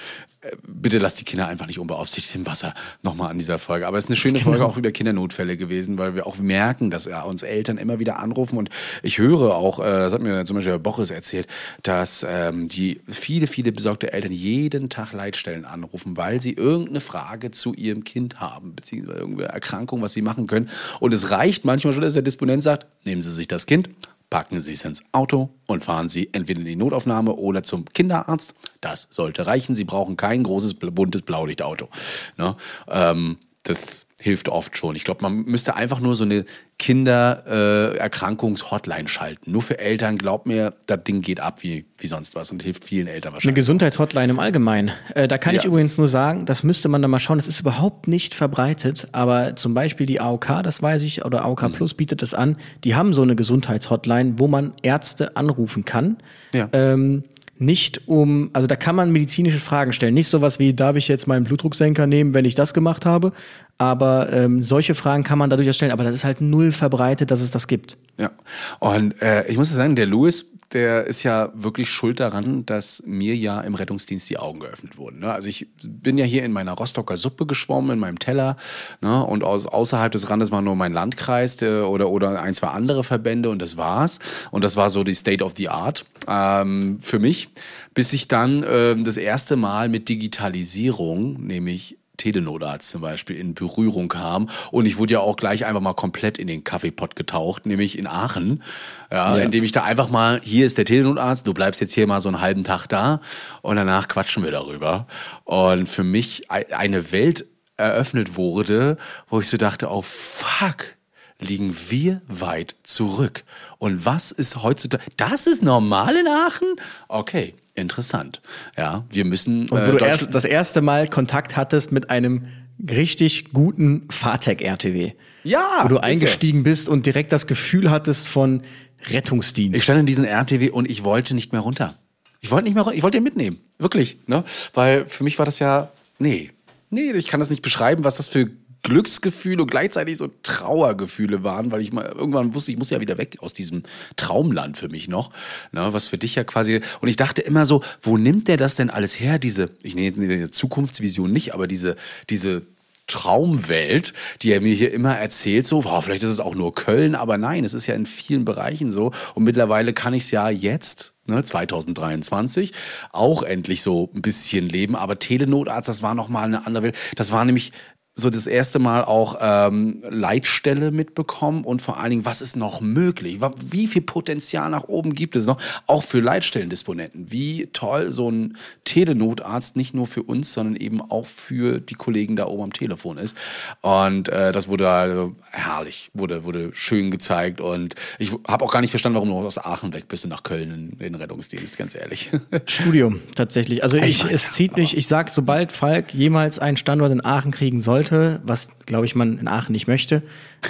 äh, 0.41 0.55
bitte 0.67 0.99
lasst 0.99 1.19
die 1.19 1.23
Kinder 1.23 1.47
einfach 1.47 1.65
nicht 1.67 1.79
unbeaufsichtigt 1.79 2.35
im 2.35 2.45
Wasser 2.45 2.73
nochmal 3.01 3.31
an 3.31 3.37
dieser 3.37 3.57
Folge. 3.57 3.87
Aber 3.87 3.97
es 3.97 4.05
ist 4.05 4.09
eine 4.09 4.17
schöne 4.17 4.39
Folge 4.39 4.65
auch 4.65 4.77
über 4.77 4.91
Kindernotfälle 4.91 5.55
gewesen, 5.55 5.97
weil 5.97 6.15
wir 6.15 6.27
auch 6.27 6.37
merken, 6.37 6.91
dass 6.91 7.05
ja, 7.05 7.21
uns 7.21 7.43
Eltern 7.43 7.77
immer 7.77 7.99
wieder 7.99 8.19
anrufen 8.19 8.57
und 8.57 8.69
ich 9.01 9.17
höre 9.17 9.55
auch, 9.55 9.79
äh, 9.79 9.83
das 9.83 10.13
hat 10.13 10.21
mir 10.21 10.43
zum 10.45 10.55
Beispiel 10.55 10.73
Herr 10.73 10.79
Boris 10.79 11.09
erzählt, 11.09 11.47
dass 11.83 12.25
ähm, 12.27 12.67
die 12.67 12.99
viele, 13.09 13.47
viele 13.47 13.71
besorgte 13.71 14.11
Eltern 14.11 14.31
jeden 14.31 14.89
Tag 14.89 15.13
Leitstellen 15.13 15.65
anrufen, 15.65 16.17
weil 16.17 16.41
sie 16.41 16.53
irgendeine 16.53 16.99
Frage 16.99 17.51
zu 17.51 17.73
ihrem 17.73 18.03
Kind 18.03 18.39
haben, 18.39 18.75
beziehungsweise 18.75 19.19
irgendeine 19.19 19.49
Erkrankung, 19.49 20.01
was 20.01 20.13
sie 20.13 20.21
machen 20.21 20.47
können. 20.47 20.69
Und 20.99 21.13
es 21.13 21.31
reicht 21.31 21.63
manchmal 21.63 21.93
schon, 21.93 22.01
dass 22.01 22.13
der 22.13 22.21
Disponent 22.21 22.63
sagt, 22.63 22.87
nehmen 23.05 23.21
Sie 23.21 23.31
sich 23.31 23.47
das 23.47 23.65
Kind, 23.65 23.89
Packen 24.29 24.59
Sie 24.59 24.73
es 24.73 24.83
ins 24.83 25.03
Auto 25.11 25.49
und 25.67 25.83
fahren 25.83 26.09
Sie 26.09 26.29
entweder 26.33 26.59
in 26.59 26.65
die 26.65 26.75
Notaufnahme 26.75 27.35
oder 27.35 27.63
zum 27.63 27.85
Kinderarzt. 27.85 28.53
Das 28.81 29.07
sollte 29.11 29.45
reichen. 29.47 29.75
Sie 29.75 29.83
brauchen 29.83 30.17
kein 30.17 30.43
großes 30.43 30.75
buntes 30.75 31.21
Blaulichtauto. 31.21 31.89
Ne? 32.37 32.55
Ähm, 32.87 33.37
das 33.65 34.05
hilft 34.21 34.47
oft 34.49 34.75
schon. 34.77 34.95
Ich 34.95 35.03
glaube, 35.03 35.21
man 35.21 35.43
müsste 35.45 35.75
einfach 35.75 35.99
nur 35.99 36.15
so 36.15 36.23
eine 36.23 36.45
Kindererkrankungs-Hotline 36.79 39.07
schalten. 39.07 39.51
Nur 39.51 39.61
für 39.61 39.77
Eltern, 39.79 40.17
glaubt 40.17 40.45
mir, 40.47 40.73
das 40.87 41.03
Ding 41.03 41.21
geht 41.21 41.39
ab 41.39 41.61
wie, 41.63 41.85
wie 41.97 42.07
sonst 42.07 42.35
was 42.35 42.51
und 42.51 42.63
hilft 42.63 42.85
vielen 42.85 43.07
Eltern 43.07 43.29
Eine 43.29 43.35
wahrscheinlich. 43.35 43.55
Gesundheitshotline 43.55 44.31
im 44.31 44.39
Allgemeinen. 44.39 44.91
Äh, 45.13 45.27
da 45.27 45.37
kann 45.37 45.55
ich 45.55 45.63
Ja. 45.63 45.67
übrigens 45.69 45.97
nur 45.97 46.07
sagen, 46.07 46.45
das 46.45 46.63
müsste 46.63 46.87
man 46.89 47.01
dann 47.01 47.11
mal 47.11 47.19
schauen. 47.19 47.37
Das 47.37 47.47
ist 47.47 47.59
überhaupt 47.59 48.07
nicht 48.07 48.33
verbreitet, 48.35 49.07
aber 49.11 49.55
zum 49.55 49.73
Beispiel 49.73 50.05
die 50.07 50.19
AOK, 50.21 50.61
das 50.63 50.81
weiß 50.81 51.01
ich, 51.03 51.23
oder 51.25 51.43
AOK 51.45 51.63
Mhm. 51.69 51.73
Plus 51.73 51.93
bietet 51.93 52.21
das 52.21 52.33
an. 52.33 52.57
Die 52.83 52.95
haben 52.95 53.13
so 53.13 53.21
eine 53.21 53.35
Gesundheitshotline, 53.35 54.33
wo 54.37 54.47
man 54.47 54.73
Ärzte 54.81 55.35
anrufen 55.37 55.85
kann. 55.85 56.17
Ja. 56.53 56.69
Ähm, 56.73 57.23
nicht 57.57 58.07
um, 58.07 58.49
also 58.53 58.67
da 58.67 58.75
kann 58.75 58.95
man 58.95 59.11
medizinische 59.11 59.59
Fragen 59.59 59.93
stellen. 59.93 60.13
Nicht 60.13 60.27
sowas 60.27 60.59
wie, 60.59 60.73
darf 60.73 60.95
ich 60.95 61.07
jetzt 61.07 61.27
meinen 61.27 61.45
Blutdrucksenker 61.45 62.05
nehmen, 62.07 62.33
wenn 62.33 62.45
ich 62.45 62.55
das 62.55 62.73
gemacht 62.73 63.05
habe? 63.05 63.31
Aber 63.77 64.31
ähm, 64.31 64.61
solche 64.61 64.95
Fragen 64.95 65.23
kann 65.23 65.37
man 65.37 65.49
dadurch 65.49 65.75
stellen. 65.75 65.91
Aber 65.91 66.03
das 66.03 66.13
ist 66.13 66.23
halt 66.23 66.39
null 66.39 66.71
verbreitet, 66.71 67.31
dass 67.31 67.41
es 67.41 67.51
das 67.51 67.67
gibt. 67.67 67.97
Ja. 68.17 68.31
Und 68.79 69.21
äh, 69.21 69.45
ich 69.47 69.57
muss 69.57 69.69
sagen, 69.69 69.97
der 69.97 70.05
Louis, 70.05 70.49
der 70.71 71.05
ist 71.05 71.23
ja 71.23 71.51
wirklich 71.53 71.89
schuld 71.89 72.19
daran, 72.19 72.65
dass 72.65 73.03
mir 73.05 73.35
ja 73.35 73.59
im 73.61 73.75
Rettungsdienst 73.75 74.29
die 74.29 74.37
Augen 74.37 74.59
geöffnet 74.61 74.97
wurden. 74.97 75.19
Ne? 75.19 75.31
Also 75.31 75.49
ich 75.49 75.67
bin 75.83 76.17
ja 76.17 76.25
hier 76.25 76.43
in 76.43 76.51
meiner 76.51 76.71
Rostocker 76.71 77.17
Suppe 77.17 77.45
geschwommen, 77.45 77.91
in 77.91 77.99
meinem 77.99 78.19
Teller. 78.19 78.57
Ne? 79.01 79.23
Und 79.23 79.43
aus, 79.43 79.65
außerhalb 79.65 80.11
des 80.11 80.29
Randes 80.29 80.51
war 80.51 80.61
nur 80.61 80.75
mein 80.75 80.93
Landkreis 80.93 81.57
der, 81.57 81.89
oder, 81.89 82.09
oder 82.09 82.41
ein, 82.41 82.53
zwei 82.53 82.67
andere 82.67 83.03
Verbände 83.03 83.49
und 83.49 83.61
das 83.61 83.77
war's. 83.77 84.19
Und 84.51 84.63
das 84.63 84.75
war 84.75 84.89
so 84.89 85.03
die 85.03 85.13
State 85.13 85.43
of 85.43 85.53
the 85.57 85.69
Art 85.69 86.05
ähm, 86.27 86.97
für 87.01 87.19
mich, 87.19 87.49
bis 87.93 88.13
ich 88.13 88.27
dann 88.27 88.63
äh, 88.63 88.95
das 88.95 89.17
erste 89.17 89.57
Mal 89.57 89.89
mit 89.89 90.09
Digitalisierung, 90.09 91.45
nämlich 91.45 91.97
Telenotarzt 92.17 92.89
zum 92.89 93.01
Beispiel 93.01 93.37
in 93.37 93.53
Berührung 93.53 94.07
kam. 94.07 94.49
Und 94.71 94.85
ich 94.85 94.97
wurde 94.97 95.13
ja 95.13 95.19
auch 95.19 95.35
gleich 95.35 95.65
einfach 95.65 95.81
mal 95.81 95.93
komplett 95.93 96.37
in 96.37 96.47
den 96.47 96.63
Kaffeepott 96.63 97.15
getaucht, 97.15 97.65
nämlich 97.65 97.97
in 97.97 98.07
Aachen, 98.07 98.63
ja, 99.11 99.37
ja. 99.37 99.43
indem 99.43 99.63
ich 99.63 99.71
da 99.71 99.83
einfach 99.83 100.09
mal, 100.09 100.41
hier 100.43 100.65
ist 100.65 100.77
der 100.77 100.85
Telenotarzt, 100.85 101.45
du 101.47 101.53
bleibst 101.53 101.81
jetzt 101.81 101.93
hier 101.93 102.07
mal 102.07 102.21
so 102.21 102.29
einen 102.29 102.41
halben 102.41 102.63
Tag 102.63 102.87
da 102.87 103.21
und 103.61 103.75
danach 103.75 104.07
quatschen 104.07 104.43
wir 104.43 104.51
darüber. 104.51 105.07
Und 105.43 105.87
für 105.87 106.03
mich 106.03 106.49
eine 106.49 107.11
Welt 107.11 107.45
eröffnet 107.77 108.35
wurde, 108.35 108.97
wo 109.29 109.39
ich 109.39 109.47
so 109.47 109.57
dachte, 109.57 109.89
oh 109.89 110.01
fuck, 110.01 110.95
liegen 111.39 111.75
wir 111.89 112.21
weit 112.27 112.75
zurück. 112.83 113.43
Und 113.77 114.05
was 114.05 114.31
ist 114.31 114.63
heutzutage, 114.63 115.03
das 115.17 115.47
ist 115.47 115.61
normal 115.61 116.15
in 116.15 116.27
Aachen? 116.27 116.75
Okay, 117.07 117.55
interessant. 117.75 118.41
Ja, 118.77 119.05
wir 119.09 119.25
müssen. 119.25 119.69
Und 119.69 119.71
wo 119.71 119.91
äh, 119.91 119.97
du 119.97 120.05
erst 120.05 120.33
das 120.33 120.45
erste 120.45 120.81
Mal 120.81 121.07
Kontakt 121.07 121.55
hattest 121.55 121.91
mit 121.91 122.09
einem 122.09 122.47
richtig 122.89 123.53
guten 123.53 124.07
Fahrtech-RTW. 124.09 125.13
Ja. 125.43 125.81
Wo 125.83 125.87
du 125.87 125.97
eingestiegen 125.97 126.63
bist 126.63 126.89
und 126.89 127.05
direkt 127.05 127.31
das 127.31 127.47
Gefühl 127.47 127.91
hattest 127.91 128.27
von 128.27 128.61
Rettungsdienst. 129.07 129.77
Ich 129.77 129.83
stand 129.83 129.99
in 129.99 130.05
diesem 130.05 130.25
RTW 130.25 130.69
und 130.69 130.89
ich 130.89 131.03
wollte 131.03 131.35
nicht 131.35 131.51
mehr 131.51 131.61
runter. 131.61 131.93
Ich 132.41 132.51
wollte 132.51 132.65
nicht 132.65 132.73
mehr 132.73 132.83
runter. 132.83 132.97
Ich 132.97 133.03
wollte 133.03 133.17
den 133.17 133.23
mitnehmen. 133.23 133.59
Wirklich. 133.77 134.17
Ne? 134.27 134.43
Weil 134.73 135.05
für 135.05 135.23
mich 135.23 135.37
war 135.37 135.45
das 135.45 135.59
ja, 135.59 135.91
nee. 136.19 136.51
Nee, 136.89 137.11
ich 137.11 137.27
kann 137.27 137.39
das 137.39 137.49
nicht 137.49 137.61
beschreiben, 137.61 138.03
was 138.03 138.15
das 138.15 138.27
für 138.27 138.49
Glücksgefühle 138.85 139.63
und 139.63 139.71
gleichzeitig 139.71 140.19
so 140.19 140.29
Trauergefühle 140.43 141.43
waren, 141.43 141.71
weil 141.71 141.81
ich 141.81 141.91
mal 141.91 142.05
irgendwann 142.05 142.53
wusste, 142.53 142.71
ich 142.71 142.77
muss 142.77 142.91
ja 142.91 143.01
wieder 143.01 143.17
weg 143.17 143.37
aus 143.39 143.51
diesem 143.51 143.81
Traumland 144.15 144.77
für 144.77 144.89
mich 144.89 145.07
noch, 145.07 145.31
ne, 145.71 145.87
was 145.91 146.07
für 146.07 146.19
dich 146.19 146.35
ja 146.35 146.43
quasi 146.43 146.81
und 147.01 147.07
ich 147.07 147.15
dachte 147.15 147.41
immer 147.41 147.65
so, 147.65 147.81
wo 148.03 148.15
nimmt 148.15 148.47
der 148.47 148.57
das 148.57 148.75
denn 148.75 148.91
alles 148.91 149.19
her, 149.19 149.39
diese, 149.39 149.71
ich 149.81 149.95
nenne 149.95 150.07
jetzt 150.07 150.19
diese 150.19 150.51
Zukunftsvision 150.51 151.31
nicht, 151.31 151.55
aber 151.55 151.65
diese, 151.65 151.95
diese 152.29 152.61
Traumwelt, 153.07 154.13
die 154.41 154.51
er 154.51 154.61
mir 154.61 154.73
hier 154.73 154.91
immer 154.91 155.15
erzählt, 155.15 155.67
so, 155.67 155.83
wow, 155.83 156.03
vielleicht 156.03 156.23
ist 156.23 156.31
es 156.31 156.39
auch 156.39 156.55
nur 156.55 156.73
Köln, 156.73 157.13
aber 157.13 157.37
nein, 157.37 157.63
es 157.63 157.75
ist 157.75 157.85
ja 157.85 157.93
in 157.93 158.07
vielen 158.07 158.45
Bereichen 158.45 158.91
so. 158.91 159.11
Und 159.35 159.43
mittlerweile 159.43 159.93
kann 159.93 160.15
ich 160.15 160.23
es 160.23 160.31
ja 160.31 160.49
jetzt, 160.49 161.13
ne, 161.27 161.43
2023, 161.43 162.71
auch 163.11 163.43
endlich 163.43 163.83
so 163.83 164.09
ein 164.15 164.23
bisschen 164.23 164.67
leben. 164.67 164.95
Aber 164.95 165.19
Telenotarzt, 165.19 165.87
das 165.87 166.01
war 166.01 166.15
nochmal 166.15 166.45
eine 166.45 166.65
andere 166.65 166.85
Welt. 166.85 166.97
Das 167.15 167.31
war 167.31 167.45
nämlich 167.45 167.73
so 168.17 168.29
das 168.29 168.47
erste 168.47 168.79
Mal 168.79 169.03
auch 169.03 169.37
ähm, 169.41 170.01
Leitstelle 170.09 170.91
mitbekommen 170.91 171.65
und 171.65 171.81
vor 171.81 171.99
allen 171.99 172.11
Dingen, 172.11 172.25
was 172.25 172.41
ist 172.41 172.55
noch 172.55 172.79
möglich? 172.79 173.39
Wie 173.69 173.87
viel 173.87 174.03
Potenzial 174.03 174.69
nach 174.69 174.85
oben 174.85 175.13
gibt 175.13 175.35
es 175.35 175.45
noch? 175.45 175.57
Auch 175.85 176.01
für 176.01 176.21
Leitstellendisponenten. 176.21 177.29
Wie 177.29 177.67
toll 177.73 178.11
so 178.11 178.31
ein 178.31 178.55
Telenotarzt 178.85 179.75
nicht 179.75 179.93
nur 179.93 180.07
für 180.07 180.23
uns, 180.23 180.53
sondern 180.53 180.77
eben 180.77 181.01
auch 181.01 181.25
für 181.25 181.81
die 181.81 181.95
Kollegen 181.95 182.37
da 182.37 182.45
oben 182.45 182.63
am 182.63 182.73
Telefon 182.73 183.17
ist. 183.17 183.35
Und 183.81 184.29
äh, 184.29 184.53
das 184.53 184.69
wurde 184.69 184.89
also 184.89 185.35
herrlich, 185.51 186.09
wurde, 186.13 186.45
wurde 186.45 186.71
schön 186.73 187.11
gezeigt. 187.11 187.59
Und 187.59 187.95
ich 188.17 188.31
habe 188.47 188.63
auch 188.63 188.71
gar 188.71 188.79
nicht 188.79 188.91
verstanden, 188.91 189.15
warum 189.15 189.29
du 189.29 189.35
aus 189.45 189.57
Aachen 189.57 189.91
weg 189.91 190.07
bist 190.07 190.23
und 190.23 190.29
nach 190.29 190.43
Köln 190.43 190.95
in 190.97 190.97
den 190.99 191.15
Rettungsdienst, 191.15 191.77
ganz 191.77 191.95
ehrlich. 191.95 192.31
Studium, 192.65 193.19
tatsächlich. 193.35 193.83
Also 193.83 193.97
ich, 193.97 194.23
ich 194.23 194.31
es 194.31 194.51
zieht 194.53 194.77
mich, 194.77 194.95
ich 194.95 195.07
sag, 195.07 195.29
sobald 195.29 195.73
Falk 195.73 196.13
jemals 196.13 196.59
einen 196.59 196.77
Standort 196.77 197.11
in 197.11 197.23
Aachen 197.23 197.51
kriegen 197.51 197.81
sollte, 197.81 198.04
sollte, 198.05 198.41
was 198.43 198.69
glaube 198.85 199.05
ich 199.05 199.15
man 199.15 199.37
in 199.39 199.47
Aachen 199.47 199.71
nicht 199.71 199.87
möchte, 199.87 200.23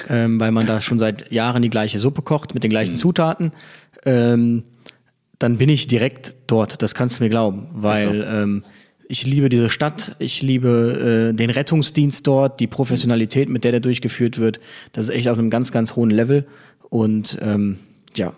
ähm, 0.10 0.40
weil 0.40 0.52
man 0.52 0.66
da 0.66 0.82
schon 0.82 1.00
seit 1.00 1.32
Jahren 1.32 1.62
die 1.62 1.70
gleiche 1.70 2.00
Suppe 2.00 2.22
kocht 2.22 2.54
mit 2.54 2.64
den 2.64 2.70
gleichen 2.70 2.94
mhm. 2.94 2.98
Zutaten, 2.98 3.52
ähm, 4.06 4.64
dann 5.40 5.58
bin 5.58 5.70
ich 5.70 5.88
direkt 5.88 6.34
dort. 6.48 6.82
Das 6.82 6.96
kannst 6.96 7.20
du 7.20 7.24
mir 7.24 7.30
glauben, 7.30 7.68
weil 7.72 8.24
so. 8.24 8.32
ähm, 8.32 8.64
ich 9.08 9.26
liebe 9.26 9.50
diese 9.50 9.70
Stadt, 9.70 10.16
ich 10.20 10.42
liebe 10.42 11.32
äh, 11.32 11.36
den 11.36 11.50
Rettungsdienst 11.50 12.26
dort, 12.26 12.60
die 12.60 12.68
Professionalität, 12.68 13.50
mit 13.50 13.64
der 13.64 13.72
der 13.72 13.82
durchgeführt 13.82 14.40
wird. 14.40 14.60
Das 14.94 15.06
ist 15.06 15.16
echt 15.16 15.28
auf 15.28 15.38
einem 15.38 15.50
ganz, 15.50 15.72
ganz 15.72 15.96
hohen 15.96 16.10
Level 16.10 16.46
und 16.90 17.38
ähm, 17.42 17.80
ja, 18.16 18.34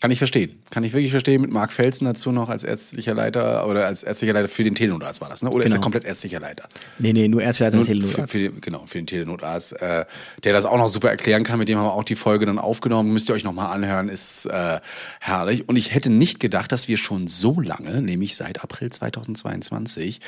kann 0.00 0.10
ich 0.10 0.18
verstehen. 0.18 0.62
Kann 0.70 0.84
ich 0.84 0.92
wirklich 0.92 1.10
verstehen. 1.10 1.40
Mit 1.40 1.50
Marc 1.50 1.72
Felsen 1.72 2.04
dazu 2.04 2.30
noch 2.30 2.50
als 2.50 2.64
ärztlicher 2.64 3.14
Leiter 3.14 3.66
oder 3.66 3.86
als 3.86 4.02
ärztlicher 4.02 4.34
Leiter 4.34 4.48
für 4.48 4.62
den 4.62 4.74
Telenotarzt 4.74 5.22
war 5.22 5.30
das, 5.30 5.42
ne? 5.42 5.48
Oder 5.48 5.64
genau. 5.64 5.74
ist 5.74 5.78
er 5.78 5.80
komplett 5.80 6.04
ärztlicher 6.04 6.38
Leiter? 6.38 6.68
Nee, 6.98 7.14
nee, 7.14 7.28
nur 7.28 7.42
ärztlicher 7.42 7.70
Leiter 7.70 7.86
Telenotarzt. 7.86 8.32
Für, 8.32 8.38
für 8.38 8.50
den, 8.50 8.60
genau, 8.60 8.84
für 8.84 8.98
den 8.98 9.06
Telenotarzt. 9.06 9.72
Äh, 9.80 10.04
der 10.44 10.52
das 10.52 10.66
auch 10.66 10.76
noch 10.76 10.88
super 10.88 11.08
erklären 11.08 11.44
kann. 11.44 11.58
Mit 11.58 11.68
dem 11.68 11.78
haben 11.78 11.86
wir 11.86 11.94
auch 11.94 12.04
die 12.04 12.14
Folge 12.14 12.44
dann 12.44 12.58
aufgenommen. 12.58 13.12
Müsst 13.12 13.30
ihr 13.30 13.34
euch 13.34 13.44
nochmal 13.44 13.74
anhören. 13.74 14.10
Ist 14.10 14.44
äh, 14.46 14.80
herrlich. 15.20 15.66
Und 15.68 15.76
ich 15.76 15.94
hätte 15.94 16.10
nicht 16.10 16.40
gedacht, 16.40 16.72
dass 16.72 16.88
wir 16.88 16.98
schon 16.98 17.26
so 17.26 17.60
lange, 17.60 18.02
nämlich 18.02 18.36
seit 18.36 18.62
April 18.62 18.90
2022, 18.90 20.20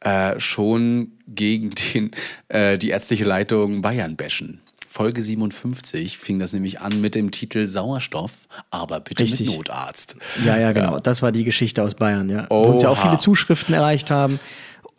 äh, 0.00 0.40
schon 0.40 1.12
gegen 1.28 1.70
den, 1.70 2.10
äh, 2.48 2.76
die 2.76 2.90
ärztliche 2.90 3.24
Leitung 3.24 3.82
Bayern 3.82 4.16
bashen. 4.16 4.61
Folge 4.92 5.22
57 5.22 6.18
fing 6.18 6.38
das 6.38 6.52
nämlich 6.52 6.82
an 6.82 7.00
mit 7.00 7.14
dem 7.14 7.30
Titel 7.30 7.66
Sauerstoff, 7.66 8.32
aber 8.70 9.00
bitte 9.00 9.22
Richtig. 9.22 9.46
mit 9.46 9.56
Notarzt. 9.56 10.16
Ja, 10.44 10.58
ja, 10.58 10.72
genau. 10.72 10.96
Ja. 10.96 11.00
Das 11.00 11.22
war 11.22 11.32
die 11.32 11.44
Geschichte 11.44 11.82
aus 11.82 11.94
Bayern, 11.94 12.28
ja. 12.28 12.46
Oha. 12.50 12.68
Wo 12.68 12.72
uns 12.72 12.82
ja 12.82 12.90
auch 12.90 12.98
viele 13.00 13.16
Zuschriften 13.16 13.74
erreicht 13.74 14.10
haben. 14.10 14.38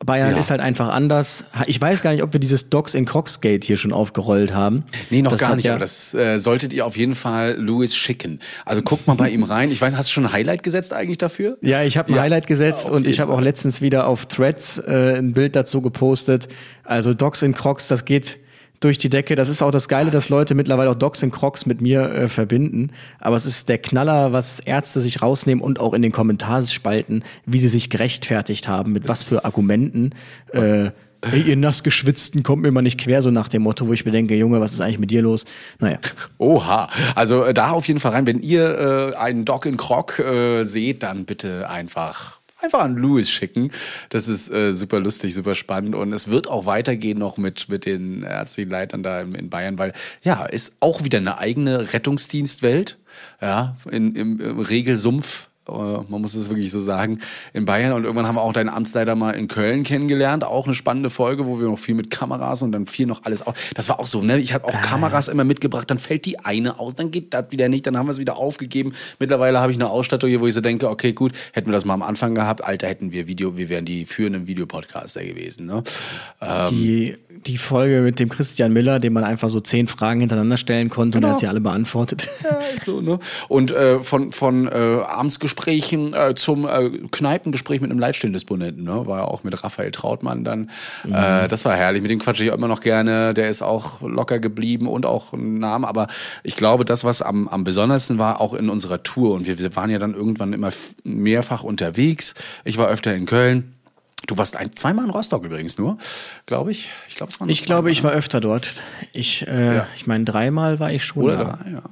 Bayern 0.03 0.31
ja. 0.31 0.39
ist 0.39 0.49
halt 0.49 0.61
einfach 0.61 0.89
anders. 0.89 1.45
Ich 1.67 1.79
weiß 1.79 2.01
gar 2.01 2.11
nicht, 2.11 2.23
ob 2.23 2.33
wir 2.33 2.39
dieses 2.39 2.69
Dogs 2.69 2.95
in 2.95 3.05
Crocs 3.05 3.39
Gate 3.39 3.63
hier 3.63 3.77
schon 3.77 3.93
aufgerollt 3.93 4.51
haben. 4.51 4.83
Nee, 5.11 5.21
noch 5.21 5.29
das 5.29 5.39
gar 5.39 5.55
nicht, 5.55 5.65
ja 5.65 5.73
aber 5.73 5.81
das 5.81 6.15
äh, 6.15 6.39
solltet 6.39 6.73
ihr 6.73 6.87
auf 6.87 6.97
jeden 6.97 7.13
Fall 7.13 7.55
Louis 7.59 7.95
schicken. 7.95 8.39
Also 8.65 8.81
guckt 8.81 9.05
mal 9.05 9.13
bei 9.13 9.29
ihm 9.29 9.43
rein. 9.43 9.71
Ich 9.71 9.79
weiß, 9.79 9.95
hast 9.95 10.09
du 10.09 10.13
schon 10.13 10.25
ein 10.25 10.33
Highlight 10.33 10.63
gesetzt 10.63 10.91
eigentlich 10.91 11.19
dafür? 11.19 11.59
Ja, 11.61 11.83
ich 11.83 11.97
habe 11.97 12.11
ein 12.11 12.15
ja, 12.15 12.23
Highlight 12.23 12.47
gesetzt 12.47 12.89
und 12.89 13.05
ich 13.05 13.19
habe 13.19 13.31
auch 13.31 13.41
letztens 13.41 13.79
wieder 13.79 14.07
auf 14.07 14.25
Threads 14.25 14.79
äh, 14.79 15.19
ein 15.19 15.33
Bild 15.33 15.55
dazu 15.55 15.81
gepostet. 15.81 16.47
Also 16.83 17.13
Dogs 17.13 17.43
in 17.43 17.53
Crocs, 17.53 17.87
das 17.87 18.05
geht 18.05 18.39
durch 18.83 18.97
die 18.97 19.09
Decke. 19.09 19.35
Das 19.35 19.49
ist 19.49 19.61
auch 19.61 19.71
das 19.71 19.87
Geile, 19.87 20.11
dass 20.11 20.29
Leute 20.29 20.55
mittlerweile 20.55 20.91
auch 20.91 20.95
Docs 20.95 21.23
und 21.23 21.31
Crocs 21.31 21.65
mit 21.65 21.81
mir 21.81 22.01
äh, 22.01 22.29
verbinden. 22.29 22.91
Aber 23.19 23.35
es 23.35 23.45
ist 23.45 23.69
der 23.69 23.77
Knaller, 23.77 24.33
was 24.33 24.59
Ärzte 24.59 25.01
sich 25.01 25.21
rausnehmen 25.21 25.63
und 25.63 25.79
auch 25.79 25.93
in 25.93 26.01
den 26.01 26.11
Kommentarspalten, 26.11 27.23
wie 27.45 27.59
sie 27.59 27.67
sich 27.67 27.89
gerechtfertigt 27.89 28.67
haben, 28.67 28.91
mit 28.91 29.07
was 29.07 29.23
für 29.23 29.45
Argumenten. 29.45 30.11
Äh, 30.51 30.91
Ey, 31.31 31.41
ihr 31.41 31.55
nass 31.55 31.83
geschwitzten, 31.83 32.43
kommt 32.43 32.63
mir 32.63 32.71
mal 32.71 32.81
nicht 32.81 32.99
quer, 32.99 33.21
so 33.21 33.31
nach 33.31 33.47
dem 33.47 33.61
Motto, 33.61 33.87
wo 33.87 33.93
ich 33.93 34.03
mir 34.03 34.11
denke, 34.11 34.35
Junge, 34.35 34.59
was 34.59 34.73
ist 34.73 34.81
eigentlich 34.81 34.99
mit 34.99 35.09
dir 35.09 35.21
los? 35.21 35.45
Naja. 35.79 35.99
Oha. 36.37 36.89
Also 37.15 37.45
äh, 37.45 37.53
da 37.53 37.71
auf 37.71 37.87
jeden 37.87 38.01
Fall 38.01 38.11
rein. 38.11 38.27
Wenn 38.27 38.41
ihr 38.41 39.11
äh, 39.13 39.15
einen 39.15 39.45
Doc 39.45 39.65
in 39.65 39.77
Croc 39.77 40.19
äh, 40.19 40.65
seht, 40.65 41.01
dann 41.03 41.23
bitte 41.23 41.69
einfach 41.69 42.42
einfach 42.63 42.81
an 42.81 42.95
Louis 42.95 43.29
schicken. 43.29 43.71
Das 44.09 44.27
ist 44.27 44.51
äh, 44.51 44.73
super 44.73 44.99
lustig, 44.99 45.33
super 45.33 45.55
spannend 45.55 45.95
und 45.95 46.13
es 46.13 46.29
wird 46.29 46.47
auch 46.47 46.65
weitergehen 46.65 47.19
noch 47.19 47.37
mit, 47.37 47.69
mit 47.69 47.85
den 47.85 48.23
ärztlichen 48.23 48.71
Leitern 48.71 49.03
da 49.03 49.21
in, 49.21 49.35
in 49.35 49.49
Bayern, 49.49 49.77
weil 49.77 49.93
ja, 50.23 50.45
ist 50.45 50.77
auch 50.79 51.03
wieder 51.03 51.19
eine 51.19 51.37
eigene 51.37 51.93
Rettungsdienstwelt, 51.93 52.97
ja, 53.41 53.75
in, 53.89 54.15
im, 54.15 54.39
im 54.39 54.59
Regelsumpf 54.59 55.47
man 55.67 56.21
muss 56.21 56.35
es 56.35 56.49
wirklich 56.49 56.71
so 56.71 56.79
sagen, 56.79 57.19
in 57.53 57.65
Bayern. 57.65 57.93
Und 57.93 58.03
irgendwann 58.03 58.27
haben 58.27 58.35
wir 58.35 58.41
auch 58.41 58.53
deinen 58.53 58.69
Amtsleiter 58.69 59.15
mal 59.15 59.31
in 59.31 59.47
Köln 59.47 59.83
kennengelernt. 59.83 60.43
Auch 60.43 60.65
eine 60.65 60.73
spannende 60.73 61.09
Folge, 61.09 61.45
wo 61.45 61.59
wir 61.59 61.67
noch 61.67 61.79
viel 61.79 61.95
mit 61.95 62.09
Kameras 62.09 62.61
und 62.61 62.71
dann 62.71 62.85
viel 62.85 63.05
noch 63.05 63.23
alles 63.23 63.41
aus. 63.45 63.55
Das 63.75 63.89
war 63.89 63.99
auch 63.99 64.05
so, 64.05 64.21
ne? 64.21 64.39
Ich 64.39 64.53
habe 64.53 64.65
auch 64.65 64.73
ah. 64.73 64.81
Kameras 64.81 65.27
immer 65.27 65.43
mitgebracht, 65.43 65.89
dann 65.89 65.99
fällt 65.99 66.25
die 66.25 66.39
eine 66.39 66.79
aus, 66.79 66.95
dann 66.95 67.11
geht 67.11 67.33
das 67.33 67.45
wieder 67.49 67.69
nicht, 67.69 67.87
dann 67.87 67.97
haben 67.97 68.07
wir 68.07 68.11
es 68.11 68.19
wieder 68.19 68.37
aufgegeben. 68.37 68.93
Mittlerweile 69.19 69.59
habe 69.59 69.71
ich 69.71 69.77
eine 69.77 69.89
Ausstattung 69.89 70.29
hier, 70.29 70.41
wo 70.41 70.47
ich 70.47 70.53
so 70.53 70.61
denke, 70.61 70.89
okay, 70.89 71.13
gut, 71.13 71.33
hätten 71.53 71.67
wir 71.69 71.73
das 71.73 71.85
mal 71.85 71.93
am 71.93 72.03
Anfang 72.03 72.35
gehabt, 72.35 72.63
Alter, 72.63 72.87
hätten 72.87 73.11
wir 73.11 73.27
Video, 73.27 73.57
wir 73.57 73.69
wären 73.69 73.85
die 73.85 74.05
führenden 74.05 74.47
Videopodcaster 74.47 75.23
gewesen. 75.23 75.65
Ne? 75.65 75.83
Ähm, 76.41 76.67
die, 76.69 77.17
die 77.45 77.57
Folge 77.57 78.01
mit 78.01 78.19
dem 78.19 78.29
Christian 78.29 78.73
Miller, 78.73 78.99
dem 78.99 79.13
man 79.13 79.23
einfach 79.23 79.49
so 79.49 79.59
zehn 79.59 79.87
Fragen 79.87 80.19
hintereinander 80.19 80.57
stellen 80.57 80.89
konnte 80.89 81.17
genau. 81.17 81.27
und 81.27 81.31
er 81.31 81.33
hat 81.33 81.39
sie 81.39 81.47
alle 81.47 81.61
beantwortet. 81.61 82.29
Ja, 82.43 82.59
so, 82.79 83.01
ne? 83.01 83.19
Und 83.47 83.71
äh, 83.71 83.99
von, 83.99 84.31
von 84.31 84.67
äh, 84.67 84.71
abends 84.71 85.39
Gesprächen, 85.53 86.13
äh, 86.13 86.33
zum 86.33 86.67
äh, 86.67 86.89
Kneipengespräch 87.11 87.79
mit 87.79 87.91
einem 87.91 87.99
Leitstellendisponenten, 87.99 88.83
ne? 88.83 89.05
war 89.05 89.19
ja 89.19 89.25
auch 89.25 89.43
mit 89.43 89.63
Raphael 89.63 89.91
Trautmann 89.91 90.43
dann. 90.43 90.71
Mhm. 91.03 91.13
Äh, 91.13 91.47
das 91.47 91.63
war 91.63 91.75
herrlich, 91.75 92.01
mit 92.01 92.09
dem 92.09 92.19
quatsche 92.19 92.43
ich 92.43 92.51
immer 92.51 92.67
noch 92.67 92.79
gerne. 92.79 93.35
Der 93.35 93.49
ist 93.49 93.61
auch 93.61 94.01
locker 94.01 94.39
geblieben 94.39 94.87
und 94.87 95.05
auch 95.05 95.33
ein 95.33 95.59
Name. 95.59 95.87
Aber 95.87 96.07
ich 96.41 96.55
glaube, 96.55 96.85
das, 96.85 97.03
was 97.03 97.21
am, 97.21 97.47
am 97.47 97.63
besondersten 97.63 98.17
war, 98.17 98.41
auch 98.41 98.55
in 98.55 98.69
unserer 98.69 99.03
Tour, 99.03 99.35
und 99.35 99.45
wir, 99.45 99.59
wir 99.59 99.75
waren 99.75 99.91
ja 99.91 99.99
dann 99.99 100.15
irgendwann 100.15 100.53
immer 100.53 100.71
mehrfach 101.03 101.63
unterwegs. 101.63 102.33
Ich 102.63 102.77
war 102.77 102.87
öfter 102.87 103.13
in 103.13 103.27
Köln. 103.27 103.75
Du 104.25 104.37
warst 104.37 104.55
ein, 104.55 104.71
zweimal 104.71 105.05
in 105.05 105.11
Rostock 105.11 105.45
übrigens 105.45 105.77
nur, 105.77 105.97
glaube 106.47 106.71
ich. 106.71 106.89
Ich, 107.09 107.15
glaub, 107.15 107.29
es 107.29 107.39
waren 107.39 107.49
ich 107.49 107.63
glaube, 107.65 107.91
ich 107.91 108.03
war 108.03 108.11
öfter 108.11 108.41
dort. 108.41 108.73
Ich, 109.11 109.45
äh, 109.47 109.75
ja. 109.75 109.87
ich 109.95 110.07
meine, 110.07 110.23
dreimal 110.23 110.79
war 110.79 110.91
ich 110.91 111.03
schon 111.03 111.23
Oder 111.23 111.37
da. 111.37 111.43
Drei, 111.43 111.71
ja. 111.71 111.83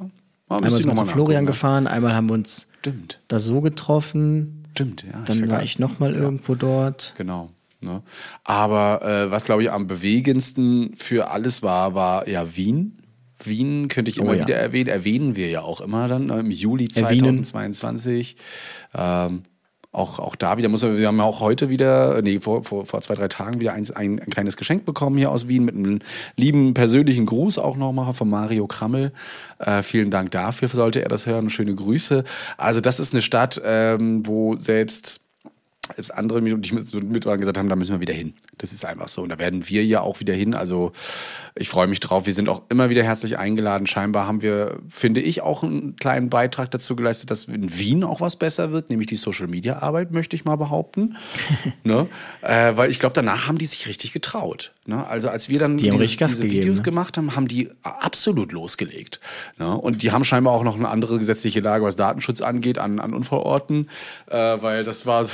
einmal 0.49 0.71
sind 0.71 0.87
wir 0.87 0.95
zu 0.95 1.05
Florian 1.05 1.45
gefahren, 1.45 1.85
einmal 1.85 2.15
haben 2.15 2.27
wir 2.29 2.35
uns 2.35 2.67
Stimmt. 2.81 3.21
da 3.27 3.39
so 3.39 3.61
getroffen. 3.61 4.65
Stimmt, 4.73 5.03
ja. 5.03 5.23
Dann 5.25 5.43
ich 5.43 5.49
war 5.49 5.63
ich 5.63 5.79
nochmal 5.79 6.13
ja. 6.13 6.21
irgendwo 6.21 6.55
dort. 6.55 7.13
Genau. 7.17 7.51
Ne? 7.81 8.01
Aber 8.43 9.01
äh, 9.03 9.31
was, 9.31 9.45
glaube 9.45 9.63
ich, 9.63 9.71
am 9.71 9.87
bewegendsten 9.87 10.95
für 10.95 11.29
alles 11.29 11.63
war, 11.63 11.93
war 11.95 12.27
ja 12.27 12.55
Wien. 12.55 12.97
Wien 13.43 13.87
könnte 13.87 14.11
ich 14.11 14.17
immer 14.17 14.31
oh, 14.31 14.33
ja. 14.33 14.43
wieder 14.43 14.55
erwähnen. 14.55 14.89
Erwähnen 14.89 15.35
wir 15.35 15.49
ja 15.49 15.61
auch 15.61 15.81
immer 15.81 16.07
dann 16.07 16.27
ne? 16.27 16.39
im 16.39 16.51
Juli 16.51 16.87
2022. 16.87 18.35
Ähm, 18.93 19.43
auch, 19.93 20.19
auch 20.19 20.35
da 20.35 20.57
wieder 20.57 20.69
muss 20.69 20.81
man, 20.83 20.97
wir 20.97 21.07
haben 21.07 21.17
ja 21.17 21.23
auch 21.23 21.41
heute 21.41 21.69
wieder, 21.69 22.21
nee, 22.21 22.39
vor, 22.39 22.63
vor, 22.63 22.85
vor 22.85 23.01
zwei, 23.01 23.15
drei 23.15 23.27
Tagen 23.27 23.59
wieder 23.59 23.73
ein, 23.73 23.85
ein, 23.93 24.19
ein 24.19 24.29
kleines 24.29 24.55
Geschenk 24.55 24.85
bekommen 24.85 25.17
hier 25.17 25.31
aus 25.31 25.47
Wien 25.47 25.65
mit 25.65 25.75
einem 25.75 25.99
lieben 26.37 26.73
persönlichen 26.73 27.25
Gruß 27.25 27.57
auch 27.57 27.75
nochmal 27.75 28.13
von 28.13 28.29
Mario 28.29 28.67
Krammel. 28.67 29.11
Äh, 29.59 29.83
vielen 29.83 30.09
Dank 30.09 30.31
dafür, 30.31 30.69
sollte 30.69 31.01
er 31.01 31.09
das 31.09 31.25
hören. 31.25 31.49
Schöne 31.49 31.75
Grüße. 31.75 32.23
Also 32.57 32.79
das 32.79 32.99
ist 32.99 33.13
eine 33.13 33.21
Stadt, 33.21 33.61
ähm, 33.65 34.25
wo 34.25 34.55
selbst 34.55 35.20
selbst 35.95 36.11
andere 36.11 36.41
die 36.41 36.73
mit, 36.73 37.23
gesagt 37.23 37.57
haben, 37.57 37.69
da 37.69 37.75
müssen 37.75 37.93
wir 37.93 37.99
wieder 37.99 38.13
hin. 38.13 38.33
Das 38.57 38.71
ist 38.71 38.85
einfach 38.85 39.07
so. 39.07 39.21
Und 39.21 39.29
da 39.29 39.39
werden 39.39 39.67
wir 39.69 39.83
ja 39.83 40.01
auch 40.01 40.19
wieder 40.19 40.33
hin. 40.33 40.53
Also 40.53 40.91
ich 41.55 41.69
freue 41.69 41.87
mich 41.87 41.99
drauf. 41.99 42.25
Wir 42.25 42.33
sind 42.33 42.49
auch 42.49 42.63
immer 42.69 42.89
wieder 42.89 43.03
herzlich 43.03 43.37
eingeladen. 43.37 43.87
Scheinbar 43.87 44.27
haben 44.27 44.41
wir, 44.41 44.79
finde 44.87 45.21
ich, 45.21 45.41
auch 45.41 45.63
einen 45.63 45.95
kleinen 45.95 46.29
Beitrag 46.29 46.71
dazu 46.71 46.95
geleistet, 46.95 47.31
dass 47.31 47.45
in 47.45 47.77
Wien 47.77 48.03
auch 48.03 48.21
was 48.21 48.35
besser 48.35 48.71
wird, 48.71 48.89
nämlich 48.89 49.07
die 49.07 49.15
Social 49.15 49.47
Media 49.47 49.79
Arbeit, 49.79 50.11
möchte 50.11 50.35
ich 50.35 50.45
mal 50.45 50.55
behaupten. 50.55 51.17
ne? 51.83 52.07
äh, 52.41 52.75
weil 52.75 52.89
ich 52.91 52.99
glaube, 52.99 53.13
danach 53.13 53.47
haben 53.47 53.57
die 53.57 53.65
sich 53.65 53.87
richtig 53.87 54.11
getraut. 54.13 54.73
Ne? 54.85 55.05
Also 55.07 55.29
als 55.29 55.49
wir 55.49 55.59
dann 55.59 55.77
dieses, 55.77 56.17
diese 56.17 56.41
gegeben, 56.41 56.51
Videos 56.51 56.77
ne? 56.79 56.83
gemacht 56.83 57.17
haben, 57.17 57.35
haben 57.35 57.47
die 57.47 57.69
absolut 57.83 58.51
losgelegt. 58.51 59.19
Ne? 59.57 59.75
Und 59.75 60.03
die 60.03 60.11
haben 60.11 60.23
scheinbar 60.23 60.53
auch 60.53 60.63
noch 60.63 60.75
eine 60.75 60.89
andere 60.89 61.19
gesetzliche 61.19 61.59
Lage, 61.59 61.83
was 61.83 61.95
Datenschutz 61.95 62.41
angeht, 62.41 62.77
an, 62.77 62.99
an 62.99 63.13
Unfallorten, 63.13 63.89
äh, 64.27 64.37
weil 64.37 64.83
das 64.83 65.05
war, 65.05 65.25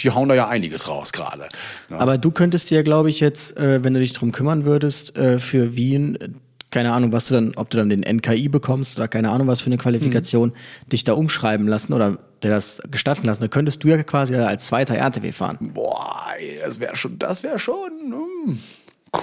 die 0.00 0.10
hauen 0.10 0.28
da 0.28 0.34
ja 0.34 0.48
einiges 0.48 0.88
raus 0.88 1.12
gerade. 1.12 1.48
Ne? 1.88 1.98
Aber 1.98 2.18
du 2.18 2.30
könntest 2.30 2.70
dir, 2.70 2.82
glaube 2.82 3.10
ich, 3.10 3.20
jetzt, 3.20 3.56
äh, 3.56 3.84
wenn 3.84 3.94
du 3.94 4.00
dich 4.00 4.12
drum 4.12 4.32
kümmern 4.32 4.64
würdest, 4.64 5.16
äh, 5.16 5.38
für 5.38 5.76
Wien 5.76 6.40
keine 6.70 6.92
Ahnung, 6.92 7.12
was 7.12 7.28
du 7.28 7.34
dann, 7.34 7.52
ob 7.54 7.70
du 7.70 7.76
dann 7.76 7.88
den 7.88 8.00
NKI 8.00 8.48
bekommst 8.48 8.98
oder 8.98 9.06
keine 9.06 9.30
Ahnung, 9.30 9.46
was 9.46 9.60
für 9.60 9.66
eine 9.66 9.78
Qualifikation, 9.78 10.48
mhm. 10.48 10.88
dich 10.88 11.04
da 11.04 11.12
umschreiben 11.12 11.68
lassen 11.68 11.92
oder 11.92 12.18
der 12.42 12.50
das 12.50 12.82
gestatten 12.90 13.26
lassen, 13.26 13.42
dann 13.42 13.50
könntest 13.50 13.84
du 13.84 13.88
ja 13.88 14.02
quasi 14.02 14.34
als 14.34 14.66
zweiter 14.66 14.96
RTW 14.96 15.30
fahren. 15.30 15.70
Boah, 15.72 16.32
das 16.64 16.80
wäre 16.80 16.96
schon, 16.96 17.16
das 17.16 17.44
wäre 17.44 17.60
schon. 17.60 17.92
Hm 18.46 18.58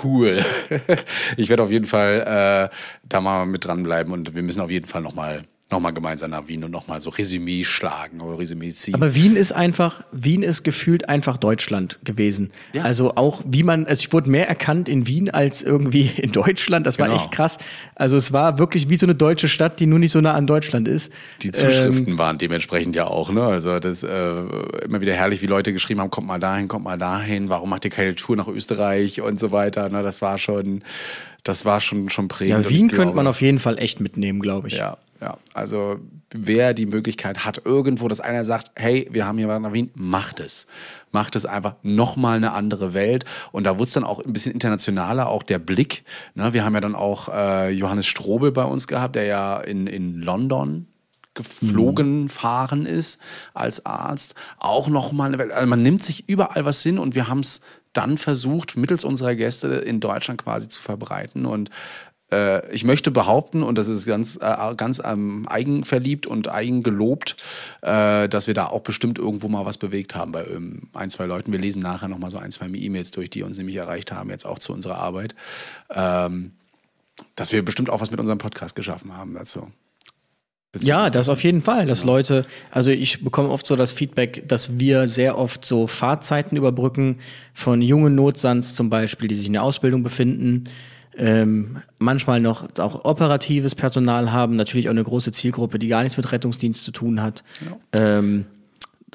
cool. 0.03 0.43
ich 1.37 1.49
werde 1.49 1.63
auf 1.63 1.71
jeden 1.71 1.85
Fall 1.85 2.69
äh, 2.71 2.75
da 3.07 3.21
mal 3.21 3.45
mit 3.45 3.65
dranbleiben 3.65 4.13
und 4.13 4.35
wir 4.35 4.43
müssen 4.43 4.61
auf 4.61 4.69
jeden 4.69 4.87
Fall 4.87 5.01
nochmal 5.01 5.43
nochmal 5.71 5.93
gemeinsam 5.93 6.31
nach 6.31 6.47
Wien 6.47 6.63
und 6.63 6.71
nochmal 6.71 7.01
so 7.01 7.09
Resümee 7.09 7.63
schlagen 7.63 8.21
oder 8.21 8.39
Resümee 8.39 8.69
ziehen. 8.71 8.93
Aber 8.93 9.15
Wien 9.15 9.35
ist 9.35 9.51
einfach, 9.51 10.03
Wien 10.11 10.43
ist 10.43 10.63
gefühlt 10.63 11.09
einfach 11.09 11.37
Deutschland 11.37 11.99
gewesen. 12.03 12.51
Ja. 12.73 12.83
Also 12.83 13.15
auch 13.15 13.41
wie 13.45 13.63
man, 13.63 13.85
also 13.85 14.01
ich 14.01 14.13
wurde 14.13 14.29
mehr 14.29 14.47
erkannt 14.47 14.89
in 14.89 15.07
Wien 15.07 15.29
als 15.29 15.61
irgendwie 15.61 16.11
in 16.17 16.31
Deutschland. 16.31 16.85
Das 16.85 16.99
war 16.99 17.07
genau. 17.07 17.19
echt 17.19 17.31
krass. 17.31 17.57
Also 17.95 18.17
es 18.17 18.31
war 18.31 18.59
wirklich 18.59 18.89
wie 18.89 18.97
so 18.97 19.05
eine 19.05 19.15
deutsche 19.15 19.47
Stadt, 19.47 19.79
die 19.79 19.85
nur 19.85 19.99
nicht 19.99 20.11
so 20.11 20.21
nah 20.21 20.33
an 20.33 20.47
Deutschland 20.47 20.87
ist. 20.87 21.11
Die 21.41 21.51
Zuschriften 21.51 22.09
ähm, 22.09 22.17
waren 22.17 22.37
dementsprechend 22.37 22.95
ja 22.95 23.07
auch, 23.07 23.31
ne? 23.31 23.43
Also 23.43 23.79
das 23.79 24.03
äh, 24.03 24.07
immer 24.85 25.01
wieder 25.01 25.13
herrlich, 25.13 25.41
wie 25.41 25.47
Leute 25.47 25.73
geschrieben 25.73 26.01
haben, 26.01 26.09
kommt 26.09 26.27
mal 26.27 26.39
dahin, 26.39 26.67
kommt 26.67 26.85
mal 26.85 26.97
dahin, 26.97 27.49
warum 27.49 27.69
macht 27.69 27.85
ihr 27.85 27.91
keine 27.91 28.15
Tour 28.15 28.35
nach 28.35 28.47
Österreich 28.47 29.21
und 29.21 29.39
so 29.39 29.51
weiter. 29.51 29.89
Ne? 29.89 30.03
Das 30.03 30.21
war 30.21 30.37
schon, 30.37 30.83
das 31.43 31.65
war 31.65 31.81
schon, 31.81 32.09
schon 32.09 32.27
prägend. 32.27 32.65
Ja, 32.65 32.69
Wien 32.69 32.89
könnte 32.89 33.15
man 33.15 33.27
auf 33.27 33.41
jeden 33.41 33.59
Fall 33.59 33.77
echt 33.77 33.99
mitnehmen, 33.99 34.41
glaube 34.41 34.67
ich. 34.67 34.75
Ja, 34.75 34.97
ja, 35.21 35.37
also 35.53 35.99
wer 36.31 36.73
die 36.73 36.87
Möglichkeit 36.87 37.45
hat, 37.45 37.61
irgendwo, 37.63 38.07
dass 38.07 38.21
einer 38.21 38.43
sagt, 38.43 38.71
hey, 38.75 39.07
wir 39.11 39.27
haben 39.27 39.37
hier 39.37 39.47
was 39.47 39.59
nach 39.59 39.71
Wien, 39.71 39.91
macht 39.93 40.39
es. 40.39 40.65
Macht 41.11 41.35
es 41.35 41.45
einfach 41.45 41.75
nochmal 41.83 42.37
eine 42.37 42.53
andere 42.53 42.93
Welt. 42.93 43.25
Und 43.51 43.65
da 43.65 43.77
wurde 43.77 43.87
es 43.87 43.93
dann 43.93 44.03
auch 44.03 44.23
ein 44.23 44.33
bisschen 44.33 44.51
internationaler, 44.51 45.29
auch 45.29 45.43
der 45.43 45.59
Blick. 45.59 46.03
Ne, 46.33 46.53
wir 46.53 46.65
haben 46.65 46.73
ja 46.73 46.81
dann 46.81 46.95
auch 46.95 47.29
äh, 47.29 47.69
Johannes 47.69 48.07
Strobel 48.07 48.51
bei 48.51 48.63
uns 48.63 48.87
gehabt, 48.87 49.15
der 49.15 49.25
ja 49.25 49.59
in, 49.59 49.85
in 49.85 50.21
London 50.21 50.87
geflogen 51.33 52.23
mhm. 52.23 52.29
fahren 52.29 52.85
ist 52.87 53.21
als 53.53 53.85
Arzt. 53.85 54.33
Auch 54.57 54.89
nochmal 54.89 55.27
eine 55.27 55.37
Welt. 55.37 55.51
Also 55.51 55.67
man 55.67 55.83
nimmt 55.83 56.03
sich 56.03 56.27
überall 56.27 56.65
was 56.65 56.81
hin 56.81 56.97
und 56.97 57.13
wir 57.13 57.27
haben 57.27 57.41
es 57.41 57.61
dann 57.93 58.17
versucht, 58.17 58.77
mittels 58.77 59.03
unserer 59.03 59.35
Gäste 59.35 59.67
in 59.67 59.99
Deutschland 59.99 60.41
quasi 60.43 60.67
zu 60.67 60.81
verbreiten. 60.81 61.45
Und 61.45 61.69
äh, 62.31 62.69
ich 62.73 62.83
möchte 62.83 63.11
behaupten, 63.11 63.63
und 63.63 63.77
das 63.77 63.87
ist 63.87 64.05
ganz, 64.05 64.37
äh, 64.41 64.75
ganz 64.75 65.01
ähm, 65.03 65.47
eigenverliebt 65.47 66.27
und 66.27 66.49
eigengelobt, 66.49 67.35
äh, 67.81 68.27
dass 68.29 68.47
wir 68.47 68.53
da 68.53 68.67
auch 68.67 68.81
bestimmt 68.81 69.19
irgendwo 69.19 69.47
mal 69.47 69.65
was 69.65 69.77
bewegt 69.77 70.15
haben 70.15 70.31
bei 70.31 70.45
ähm, 70.45 70.83
ein, 70.93 71.09
zwei 71.09 71.25
Leuten. 71.25 71.51
Wir 71.51 71.59
lesen 71.59 71.81
nachher 71.81 72.07
nochmal 72.07 72.31
so 72.31 72.37
ein, 72.37 72.51
zwei 72.51 72.67
E-Mails 72.67 73.11
durch, 73.11 73.29
die 73.29 73.43
uns 73.43 73.57
nämlich 73.57 73.75
erreicht 73.75 74.11
haben, 74.11 74.29
jetzt 74.29 74.45
auch 74.45 74.59
zu 74.59 74.73
unserer 74.73 74.97
Arbeit. 74.97 75.35
Ähm, 75.89 76.51
dass 77.35 77.51
wir 77.51 77.63
bestimmt 77.63 77.89
auch 77.89 78.01
was 78.01 78.11
mit 78.11 78.19
unserem 78.19 78.39
Podcast 78.39 78.75
geschaffen 78.75 79.15
haben 79.15 79.33
dazu. 79.33 79.67
Ja, 80.79 81.09
das 81.09 81.27
auf 81.27 81.43
jeden 81.43 81.61
Fall, 81.61 81.85
dass 81.85 82.01
genau. 82.01 82.13
Leute, 82.13 82.45
also 82.69 82.91
ich 82.91 83.25
bekomme 83.25 83.49
oft 83.49 83.65
so 83.65 83.75
das 83.75 83.91
Feedback, 83.91 84.47
dass 84.47 84.79
wir 84.79 85.05
sehr 85.05 85.37
oft 85.37 85.65
so 85.65 85.85
Fahrzeiten 85.85 86.55
überbrücken 86.55 87.19
von 87.53 87.81
jungen 87.81 88.15
Notsands 88.15 88.73
zum 88.73 88.89
Beispiel, 88.89 89.27
die 89.27 89.35
sich 89.35 89.47
in 89.47 89.53
der 89.53 89.63
Ausbildung 89.63 90.01
befinden, 90.01 90.69
ähm, 91.17 91.77
manchmal 91.99 92.39
noch 92.39 92.77
auch 92.79 93.05
operatives 93.05 93.75
Personal 93.75 94.31
haben, 94.31 94.55
natürlich 94.55 94.87
auch 94.87 94.91
eine 94.91 95.03
große 95.03 95.31
Zielgruppe, 95.31 95.79
die 95.79 95.87
gar 95.87 96.03
nichts 96.03 96.17
mit 96.17 96.31
Rettungsdienst 96.31 96.83
zu 96.83 96.91
tun 96.91 97.21
hat. 97.21 97.43
Ja. 97.65 98.17
Ähm, 98.17 98.45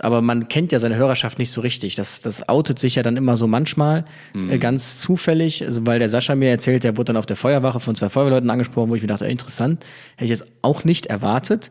aber 0.00 0.20
man 0.20 0.48
kennt 0.48 0.72
ja 0.72 0.78
seine 0.78 0.96
Hörerschaft 0.96 1.38
nicht 1.38 1.50
so 1.50 1.62
richtig. 1.62 1.94
Das, 1.94 2.20
das 2.20 2.48
outet 2.48 2.78
sich 2.78 2.96
ja 2.96 3.02
dann 3.02 3.16
immer 3.16 3.36
so 3.36 3.46
manchmal 3.46 4.04
mhm. 4.34 4.50
äh, 4.50 4.58
ganz 4.58 4.98
zufällig, 4.98 5.64
also 5.64 5.86
weil 5.86 5.98
der 5.98 6.08
Sascha 6.08 6.34
mir 6.34 6.50
erzählt, 6.50 6.84
der 6.84 6.96
wurde 6.96 7.06
dann 7.06 7.16
auf 7.16 7.26
der 7.26 7.36
Feuerwache 7.36 7.80
von 7.80 7.96
zwei 7.96 8.10
Feuerwehrleuten 8.10 8.50
angesprochen, 8.50 8.90
wo 8.90 8.94
ich 8.94 9.02
mir 9.02 9.08
dachte, 9.08 9.26
interessant, 9.26 9.84
hätte 10.16 10.24
ich 10.24 10.30
jetzt 10.30 10.46
auch 10.62 10.84
nicht 10.84 11.06
erwartet. 11.06 11.70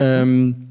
Ähm, 0.00 0.68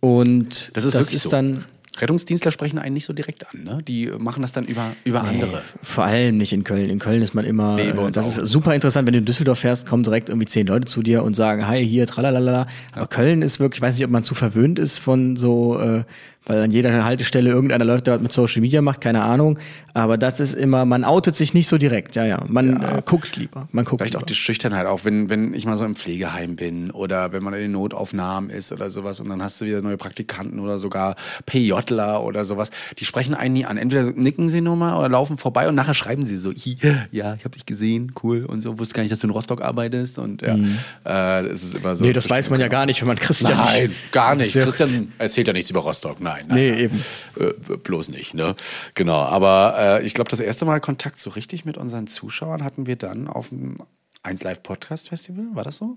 und 0.00 0.70
das 0.74 0.84
ist, 0.84 0.94
das 0.94 1.12
ist 1.12 1.24
so. 1.24 1.30
dann 1.30 1.64
Rettungsdienstler 2.00 2.50
sprechen 2.50 2.78
einen 2.78 2.94
nicht 2.94 3.04
so 3.04 3.12
direkt 3.12 3.46
an, 3.52 3.64
ne? 3.64 3.82
Die 3.86 4.06
machen 4.18 4.42
das 4.42 4.52
dann 4.52 4.64
über, 4.64 4.92
über 5.04 5.22
nee, 5.22 5.28
andere. 5.28 5.62
Vor 5.82 6.04
allem 6.04 6.36
nicht 6.36 6.52
in 6.52 6.64
Köln. 6.64 6.90
In 6.90 6.98
Köln 6.98 7.22
ist 7.22 7.34
man 7.34 7.44
immer, 7.44 7.76
nee, 7.76 7.88
äh, 7.88 8.10
das 8.10 8.38
ist 8.38 8.50
super 8.50 8.74
interessant, 8.74 9.06
wenn 9.06 9.12
du 9.12 9.18
in 9.18 9.24
Düsseldorf 9.24 9.60
fährst, 9.60 9.86
kommen 9.86 10.02
direkt 10.02 10.28
irgendwie 10.28 10.46
zehn 10.46 10.66
Leute 10.66 10.86
zu 10.86 11.02
dir 11.02 11.22
und 11.22 11.34
sagen, 11.34 11.66
hi, 11.66 11.84
hier, 11.86 12.06
tralalala. 12.06 12.66
Aber 12.92 13.02
ja. 13.02 13.06
Köln 13.06 13.42
ist 13.42 13.60
wirklich, 13.60 13.78
ich 13.78 13.82
weiß 13.82 13.96
nicht, 13.96 14.04
ob 14.04 14.10
man 14.10 14.22
zu 14.22 14.34
verwöhnt 14.34 14.78
ist 14.78 14.98
von 14.98 15.36
so 15.36 15.78
äh, 15.78 16.04
weil 16.46 16.62
an 16.62 16.70
jeder 16.70 17.04
Haltestelle 17.04 17.50
irgendeiner 17.50 17.84
läuft, 17.84 18.06
der 18.06 18.14
was 18.14 18.22
mit 18.22 18.32
Social 18.32 18.60
Media 18.60 18.80
macht, 18.80 19.00
keine 19.00 19.22
Ahnung. 19.22 19.58
Aber 19.94 20.16
das 20.16 20.40
ist 20.40 20.54
immer, 20.54 20.84
man 20.84 21.04
outet 21.04 21.36
sich 21.36 21.54
nicht 21.54 21.68
so 21.68 21.78
direkt, 21.78 22.16
ja, 22.16 22.24
ja. 22.24 22.38
Man 22.46 22.80
ja. 22.82 22.98
Äh, 22.98 23.02
guckt 23.04 23.36
lieber. 23.36 23.68
Man 23.72 23.84
guckt 23.84 24.00
Vielleicht 24.00 24.14
lieber. 24.14 24.22
auch 24.22 24.26
die 24.26 24.34
Schüchternheit, 24.34 24.86
auch 24.86 25.04
wenn, 25.04 25.28
wenn 25.28 25.54
ich 25.54 25.66
mal 25.66 25.76
so 25.76 25.84
im 25.84 25.96
Pflegeheim 25.96 26.54
bin 26.54 26.90
oder 26.90 27.32
wenn 27.32 27.42
man 27.42 27.54
in 27.54 27.60
den 27.60 27.72
Notaufnahmen 27.72 28.50
ist 28.50 28.72
oder 28.72 28.90
sowas 28.90 29.20
und 29.20 29.28
dann 29.28 29.42
hast 29.42 29.60
du 29.60 29.64
wieder 29.64 29.80
neue 29.80 29.96
Praktikanten 29.96 30.60
oder 30.60 30.78
sogar 30.78 31.16
PJler 31.46 32.22
oder 32.22 32.44
sowas. 32.44 32.70
Die 32.98 33.04
sprechen 33.04 33.34
einen 33.34 33.54
nie 33.54 33.64
an. 33.64 33.78
Entweder 33.78 34.12
nicken 34.12 34.48
sie 34.48 34.60
nur 34.60 34.76
mal 34.76 34.98
oder 34.98 35.08
laufen 35.08 35.38
vorbei 35.38 35.68
und 35.68 35.74
nachher 35.74 35.94
schreiben 35.94 36.26
sie 36.26 36.38
so, 36.38 36.52
ja, 36.52 37.34
ich 37.34 37.44
habe 37.44 37.50
dich 37.50 37.66
gesehen, 37.66 38.12
cool 38.22 38.44
und 38.44 38.60
so. 38.60 38.78
Wusste 38.78 38.94
gar 38.94 39.02
nicht, 39.02 39.12
dass 39.12 39.20
du 39.20 39.26
in 39.26 39.32
Rostock 39.32 39.62
arbeitest 39.62 40.18
und 40.18 40.42
ja, 40.42 40.56
mhm. 40.56 40.78
äh, 41.04 41.48
das 41.48 41.62
ist 41.62 41.74
immer 41.74 41.96
so. 41.96 42.04
Nee, 42.04 42.12
das 42.12 42.28
weiß 42.28 42.50
man 42.50 42.60
ja 42.60 42.68
gar 42.68 42.86
nicht, 42.86 43.00
wenn 43.00 43.08
man 43.08 43.18
Christian 43.18 43.56
Nein, 43.56 43.92
gar 44.12 44.34
nicht. 44.34 44.52
Christian 44.52 45.10
erzählt 45.18 45.46
ja 45.46 45.52
nichts 45.54 45.70
über 45.70 45.80
Rostock, 45.80 46.20
nein. 46.20 46.35
Nein 46.46 46.56
nee, 46.56 46.70
nein. 46.70 46.78
eben. 46.78 47.04
Äh, 47.38 47.76
bloß 47.76 48.10
nicht, 48.10 48.34
ne? 48.34 48.54
Genau. 48.94 49.18
Aber 49.18 49.74
äh, 50.00 50.06
ich 50.06 50.14
glaube, 50.14 50.30
das 50.30 50.40
erste 50.40 50.64
Mal 50.64 50.80
Kontakt 50.80 51.20
so 51.20 51.30
richtig 51.30 51.64
mit 51.64 51.78
unseren 51.78 52.06
Zuschauern 52.06 52.64
hatten 52.64 52.86
wir 52.86 52.96
dann 52.96 53.28
auf 53.28 53.50
dem 53.50 53.78
1 54.22 54.42
Live 54.42 54.62
Podcast 54.62 55.08
Festival. 55.08 55.46
War 55.54 55.64
das 55.64 55.78
so? 55.78 55.96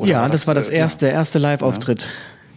Oder 0.00 0.10
ja, 0.10 0.20
war 0.22 0.28
das, 0.28 0.40
das, 0.40 0.46
war 0.46 0.54
das 0.54 0.70
äh, 0.70 0.76
erste, 0.76 1.06
der 1.06 1.14
erste 1.14 1.38
Live-Auftritt. 1.38 2.02
Ja. 2.02 2.08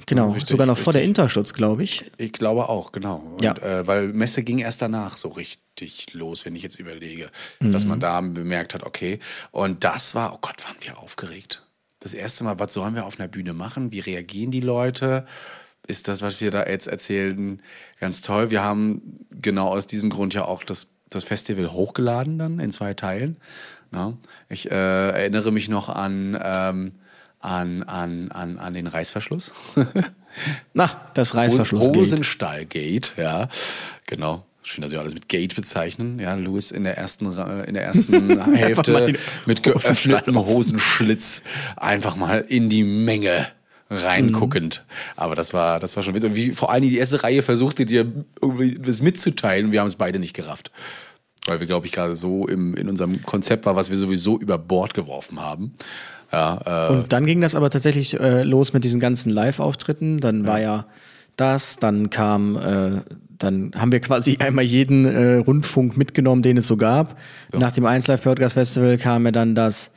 Genau, 0.07 0.31
richtig, 0.31 0.49
sogar 0.49 0.67
noch 0.67 0.73
richtig. 0.73 0.83
vor 0.83 0.93
der 0.93 1.03
Interschutz, 1.03 1.53
glaube 1.53 1.83
ich. 1.83 2.11
Ich 2.17 2.33
glaube 2.33 2.67
auch, 2.67 2.91
genau. 2.91 3.17
Und, 3.17 3.41
ja. 3.41 3.53
Äh, 3.53 3.87
weil 3.87 4.09
Messe 4.09 4.43
ging 4.43 4.59
erst 4.59 4.81
danach 4.81 5.15
so 5.15 5.29
richtig 5.29 6.13
los, 6.13 6.43
wenn 6.45 6.55
ich 6.55 6.63
jetzt 6.63 6.79
überlege, 6.79 7.29
mhm. 7.59 7.71
dass 7.71 7.85
man 7.85 7.99
da 7.99 8.19
bemerkt 8.19 8.73
hat, 8.73 8.83
okay. 8.83 9.19
Und 9.51 9.83
das 9.83 10.13
war, 10.13 10.33
oh 10.33 10.39
Gott, 10.41 10.63
waren 10.65 10.75
wir 10.81 10.99
aufgeregt. 10.99 11.63
Das 11.99 12.13
erste 12.13 12.43
Mal, 12.43 12.59
was 12.59 12.73
sollen 12.73 12.95
wir 12.95 13.05
auf 13.05 13.19
einer 13.19 13.29
Bühne 13.29 13.53
machen? 13.53 13.91
Wie 13.91 13.99
reagieren 13.99 14.51
die 14.51 14.59
Leute? 14.59 15.25
Ist 15.87 16.07
das, 16.07 16.21
was 16.21 16.41
wir 16.41 16.51
da 16.51 16.65
jetzt 16.65 16.87
erzählen, 16.87 17.61
ganz 17.99 18.21
toll. 18.21 18.51
Wir 18.51 18.63
haben 18.63 19.25
genau 19.29 19.67
aus 19.67 19.87
diesem 19.87 20.09
Grund 20.09 20.33
ja 20.33 20.45
auch 20.45 20.63
das, 20.63 20.87
das 21.09 21.23
Festival 21.23 21.71
hochgeladen 21.71 22.37
dann 22.37 22.59
in 22.59 22.71
zwei 22.71 22.93
Teilen. 22.93 23.37
Ja, 23.93 24.13
ich 24.47 24.71
äh, 24.71 25.09
erinnere 25.09 25.51
mich 25.51 25.67
noch 25.67 25.89
an, 25.89 26.39
ähm, 26.41 26.91
an, 27.39 27.83
an, 27.83 28.31
an, 28.31 28.57
an 28.57 28.73
den 28.73 28.87
Reißverschluss. 28.87 29.51
Na, 30.73 31.09
das 31.13 31.35
Reißverschluss. 31.35 31.87
Hosenstallgate, 31.87 33.11
ja, 33.17 33.49
genau. 34.07 34.45
Schön, 34.63 34.83
dass 34.83 34.91
wir 34.91 34.99
alles 34.99 35.15
mit 35.15 35.27
Gate 35.27 35.55
bezeichnen. 35.55 36.19
Ja, 36.19 36.35
Louis 36.35 36.69
in 36.69 36.83
der 36.83 36.95
ersten, 36.95 37.25
in 37.65 37.73
der 37.73 37.83
ersten 37.83 38.39
Hälfte 38.55 39.15
mit 39.47 39.63
geöffnetem 39.63 40.37
Hosenschlitz 40.37 41.41
einfach 41.75 42.15
mal 42.15 42.45
in 42.47 42.69
die 42.69 42.83
Menge 42.83 43.47
reinguckend. 43.91 44.83
Mhm. 44.87 44.93
Aber 45.15 45.35
das 45.35 45.53
war, 45.53 45.79
das 45.79 45.95
war 45.95 46.03
schon 46.03 46.15
witzig. 46.15 46.29
Und 46.31 46.35
wie 46.35 46.53
vor 46.53 46.71
allem 46.71 46.83
die 46.83 46.97
erste 46.97 47.23
Reihe 47.23 47.43
versuchte 47.43 47.85
dir 47.85 48.11
irgendwie 48.41 48.79
was 48.83 49.01
mitzuteilen. 49.01 49.71
Wir 49.71 49.81
haben 49.81 49.87
es 49.87 49.95
beide 49.95 50.19
nicht 50.19 50.33
gerafft. 50.33 50.71
Weil 51.47 51.59
wir, 51.59 51.67
glaube 51.67 51.87
ich, 51.87 51.91
gerade 51.91 52.15
so 52.15 52.47
im, 52.47 52.75
in 52.75 52.87
unserem 52.87 53.21
Konzept 53.23 53.65
war, 53.65 53.75
was 53.75 53.89
wir 53.89 53.97
sowieso 53.97 54.39
über 54.39 54.57
Bord 54.57 54.93
geworfen 54.93 55.41
haben. 55.41 55.73
Ja, 56.31 56.89
äh, 56.89 56.93
und 56.93 57.11
dann 57.11 57.25
ging 57.25 57.41
das 57.41 57.55
aber 57.55 57.69
tatsächlich 57.69 58.19
äh, 58.19 58.43
los 58.43 58.73
mit 58.73 58.83
diesen 58.83 58.99
ganzen 58.99 59.29
Live-Auftritten. 59.31 60.19
Dann 60.19 60.47
war 60.47 60.61
ja 60.61 60.85
das, 61.35 61.77
dann 61.77 62.09
kam 62.09 62.55
äh, 62.57 63.01
dann 63.41 63.71
haben 63.75 63.91
wir 63.91 63.99
quasi 64.01 64.37
einmal 64.39 64.63
jeden 64.63 65.05
äh, 65.05 65.37
Rundfunk 65.37 65.97
mitgenommen, 65.97 66.43
den 66.43 66.57
es 66.57 66.67
so 66.67 66.77
gab. 66.77 67.17
Ja. 67.51 67.59
Nach 67.59 67.71
dem 67.71 67.85
1 67.85 68.05
Live 68.07 68.21
Podcast 68.21 68.53
Festival 68.53 68.99
kam 68.99 69.25
ja 69.25 69.31
dann 69.31 69.55
das 69.55 69.89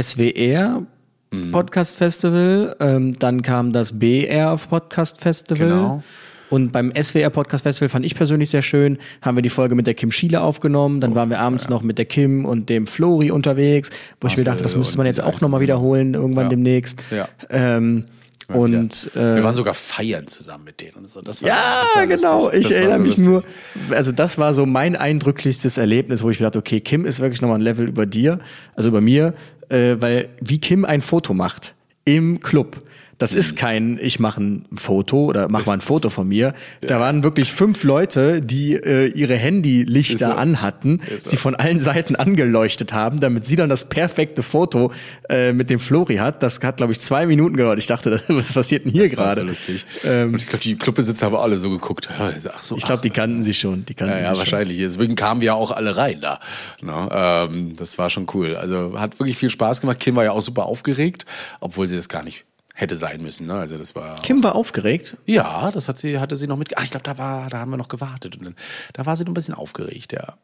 SWR 0.00 0.86
mhm. 1.34 1.52
Podcast 1.52 1.98
Festival, 1.98 2.76
ähm, 2.80 3.18
dann 3.18 3.42
kam 3.42 3.72
das 3.72 3.98
BR 3.98 4.56
Podcast 4.56 5.20
Festival. 5.20 5.68
Genau. 5.68 6.02
Und 6.50 6.70
beim 6.72 6.92
SWR 6.94 7.30
Podcast 7.30 7.64
Festival 7.64 7.88
fand 7.88 8.04
ich 8.04 8.14
persönlich 8.14 8.50
sehr 8.50 8.62
schön, 8.62 8.98
haben 9.22 9.36
wir 9.36 9.42
die 9.42 9.50
Folge 9.50 9.74
mit 9.74 9.86
der 9.86 9.94
Kim 9.94 10.12
Schiele 10.12 10.40
aufgenommen, 10.40 11.00
dann 11.00 11.12
oh, 11.12 11.16
waren 11.16 11.30
wir 11.30 11.40
abends 11.40 11.64
ja. 11.64 11.70
noch 11.70 11.82
mit 11.82 11.98
der 11.98 12.04
Kim 12.04 12.44
und 12.44 12.68
dem 12.68 12.86
Flori 12.86 13.30
unterwegs, 13.30 13.90
wo 14.20 14.26
Was 14.26 14.32
ich 14.32 14.38
mir 14.38 14.44
dachte, 14.44 14.62
das 14.62 14.76
müsste 14.76 14.96
man 14.96 15.06
jetzt 15.06 15.22
auch 15.22 15.40
nochmal 15.40 15.60
wiederholen, 15.60 16.14
irgendwann 16.14 16.44
ja. 16.44 16.50
demnächst. 16.50 17.02
Ja. 17.10 17.28
Ähm, 17.48 18.04
und 18.48 19.10
äh, 19.14 19.36
wir 19.36 19.44
waren 19.44 19.54
sogar 19.54 19.72
feiern 19.72 20.26
zusammen 20.26 20.64
mit 20.64 20.80
denen 20.80 20.96
und 20.96 21.08
so. 21.08 21.22
Das 21.22 21.42
war, 21.42 21.48
ja, 21.48 21.82
das 21.82 21.96
war 21.96 22.06
genau. 22.06 22.50
Ich 22.50 22.68
das 22.68 22.76
erinnere 22.76 22.98
so 22.98 23.02
mich 23.02 23.18
nur. 23.18 23.44
Also 23.90 24.12
das 24.12 24.36
war 24.36 24.52
so 24.52 24.66
mein 24.66 24.96
eindrücklichstes 24.96 25.78
Erlebnis, 25.78 26.22
wo 26.22 26.28
ich 26.28 26.40
mir 26.40 26.46
dachte, 26.46 26.58
okay, 26.58 26.80
Kim 26.80 27.06
ist 27.06 27.20
wirklich 27.20 27.40
nochmal 27.40 27.58
ein 27.58 27.62
Level 27.62 27.88
über 27.88 28.04
dir, 28.04 28.40
also 28.76 28.90
über 28.90 29.00
mir, 29.00 29.32
äh, 29.68 29.96
weil 30.00 30.28
wie 30.40 30.58
Kim 30.58 30.84
ein 30.84 31.02
Foto 31.02 31.34
macht 31.34 31.74
im 32.04 32.40
Club 32.40 32.82
das 33.18 33.34
ist 33.34 33.52
mhm. 33.52 33.56
kein, 33.56 33.98
ich 34.00 34.20
mache 34.20 34.42
ein 34.42 34.66
Foto 34.74 35.24
oder 35.24 35.48
mach 35.48 35.66
mal 35.66 35.74
ein 35.74 35.80
Foto 35.80 36.08
von 36.08 36.28
mir. 36.28 36.54
Da 36.80 37.00
waren 37.00 37.22
wirklich 37.22 37.52
fünf 37.52 37.84
Leute, 37.84 38.42
die 38.42 38.74
äh, 38.74 39.06
ihre 39.06 39.36
Handylichter 39.36 40.30
so. 40.30 40.32
anhatten, 40.32 41.00
so. 41.08 41.30
sie 41.30 41.36
von 41.36 41.54
allen 41.54 41.80
Seiten 41.80 42.16
angeleuchtet 42.16 42.92
haben, 42.92 43.20
damit 43.20 43.46
sie 43.46 43.56
dann 43.56 43.68
das 43.68 43.84
perfekte 43.84 44.42
Foto 44.42 44.92
äh, 45.28 45.52
mit 45.52 45.70
dem 45.70 45.78
Flori 45.78 46.16
hat. 46.16 46.42
Das 46.42 46.60
hat, 46.60 46.78
glaube 46.78 46.92
ich, 46.92 47.00
zwei 47.00 47.26
Minuten 47.26 47.56
gedauert. 47.56 47.78
Ich 47.78 47.86
dachte, 47.86 48.20
was 48.28 48.52
passiert 48.52 48.84
denn 48.84 48.92
hier 48.92 49.08
gerade? 49.08 49.40
So 49.40 49.46
lustig. 49.46 49.86
Ähm, 50.04 50.34
Und 50.34 50.42
ich 50.42 50.48
glaube, 50.48 50.62
die 50.62 50.76
Clubbesitzer 50.76 51.26
haben 51.26 51.36
alle 51.36 51.58
so 51.58 51.70
geguckt. 51.70 52.08
Ach 52.18 52.32
so, 52.60 52.76
ich 52.76 52.84
glaube, 52.84 53.02
die 53.02 53.10
kannten 53.10 53.42
sie 53.42 53.54
schon. 53.54 53.84
Die 53.84 53.94
kannten 53.94 54.16
ja, 54.16 54.32
ja 54.32 54.38
wahrscheinlich. 54.38 54.76
Schon. 54.76 54.84
Deswegen 54.84 55.14
kamen 55.14 55.40
wir 55.40 55.54
auch 55.54 55.70
alle 55.70 55.96
rein 55.96 56.20
da. 56.20 56.40
No, 56.82 57.04
ne? 57.04 57.08
ähm, 57.12 57.76
das 57.76 57.98
war 57.98 58.10
schon 58.10 58.26
cool. 58.34 58.56
Also 58.56 58.98
hat 58.98 59.18
wirklich 59.18 59.36
viel 59.36 59.50
Spaß 59.50 59.80
gemacht. 59.80 60.00
Kim 60.00 60.16
war 60.16 60.24
ja 60.24 60.32
auch 60.32 60.42
super 60.42 60.64
aufgeregt, 60.64 61.26
obwohl 61.60 61.86
sie 61.86 61.96
das 61.96 62.08
gar 62.08 62.22
nicht 62.22 62.44
hätte 62.74 62.96
sein 62.96 63.22
müssen. 63.22 63.46
Ne? 63.46 63.54
Also 63.54 63.78
das 63.78 63.94
war. 63.94 64.16
Kim 64.16 64.42
war 64.42 64.54
aufgeregt. 64.54 65.16
Ja, 65.24 65.70
das 65.70 65.88
hat 65.88 65.98
sie, 65.98 66.18
hatte 66.18 66.36
sie 66.36 66.46
noch 66.46 66.56
mit. 66.56 66.76
Ach, 66.76 66.84
ich 66.84 66.90
glaube, 66.90 67.04
da 67.04 67.16
war, 67.16 67.48
da 67.48 67.60
haben 67.60 67.70
wir 67.70 67.76
noch 67.76 67.88
gewartet 67.88 68.36
und 68.36 68.44
dann, 68.44 68.56
da 68.92 69.06
war 69.06 69.16
sie 69.16 69.24
noch 69.24 69.30
ein 69.30 69.34
bisschen 69.34 69.54
aufgeregt, 69.54 70.12
ja. 70.12 70.34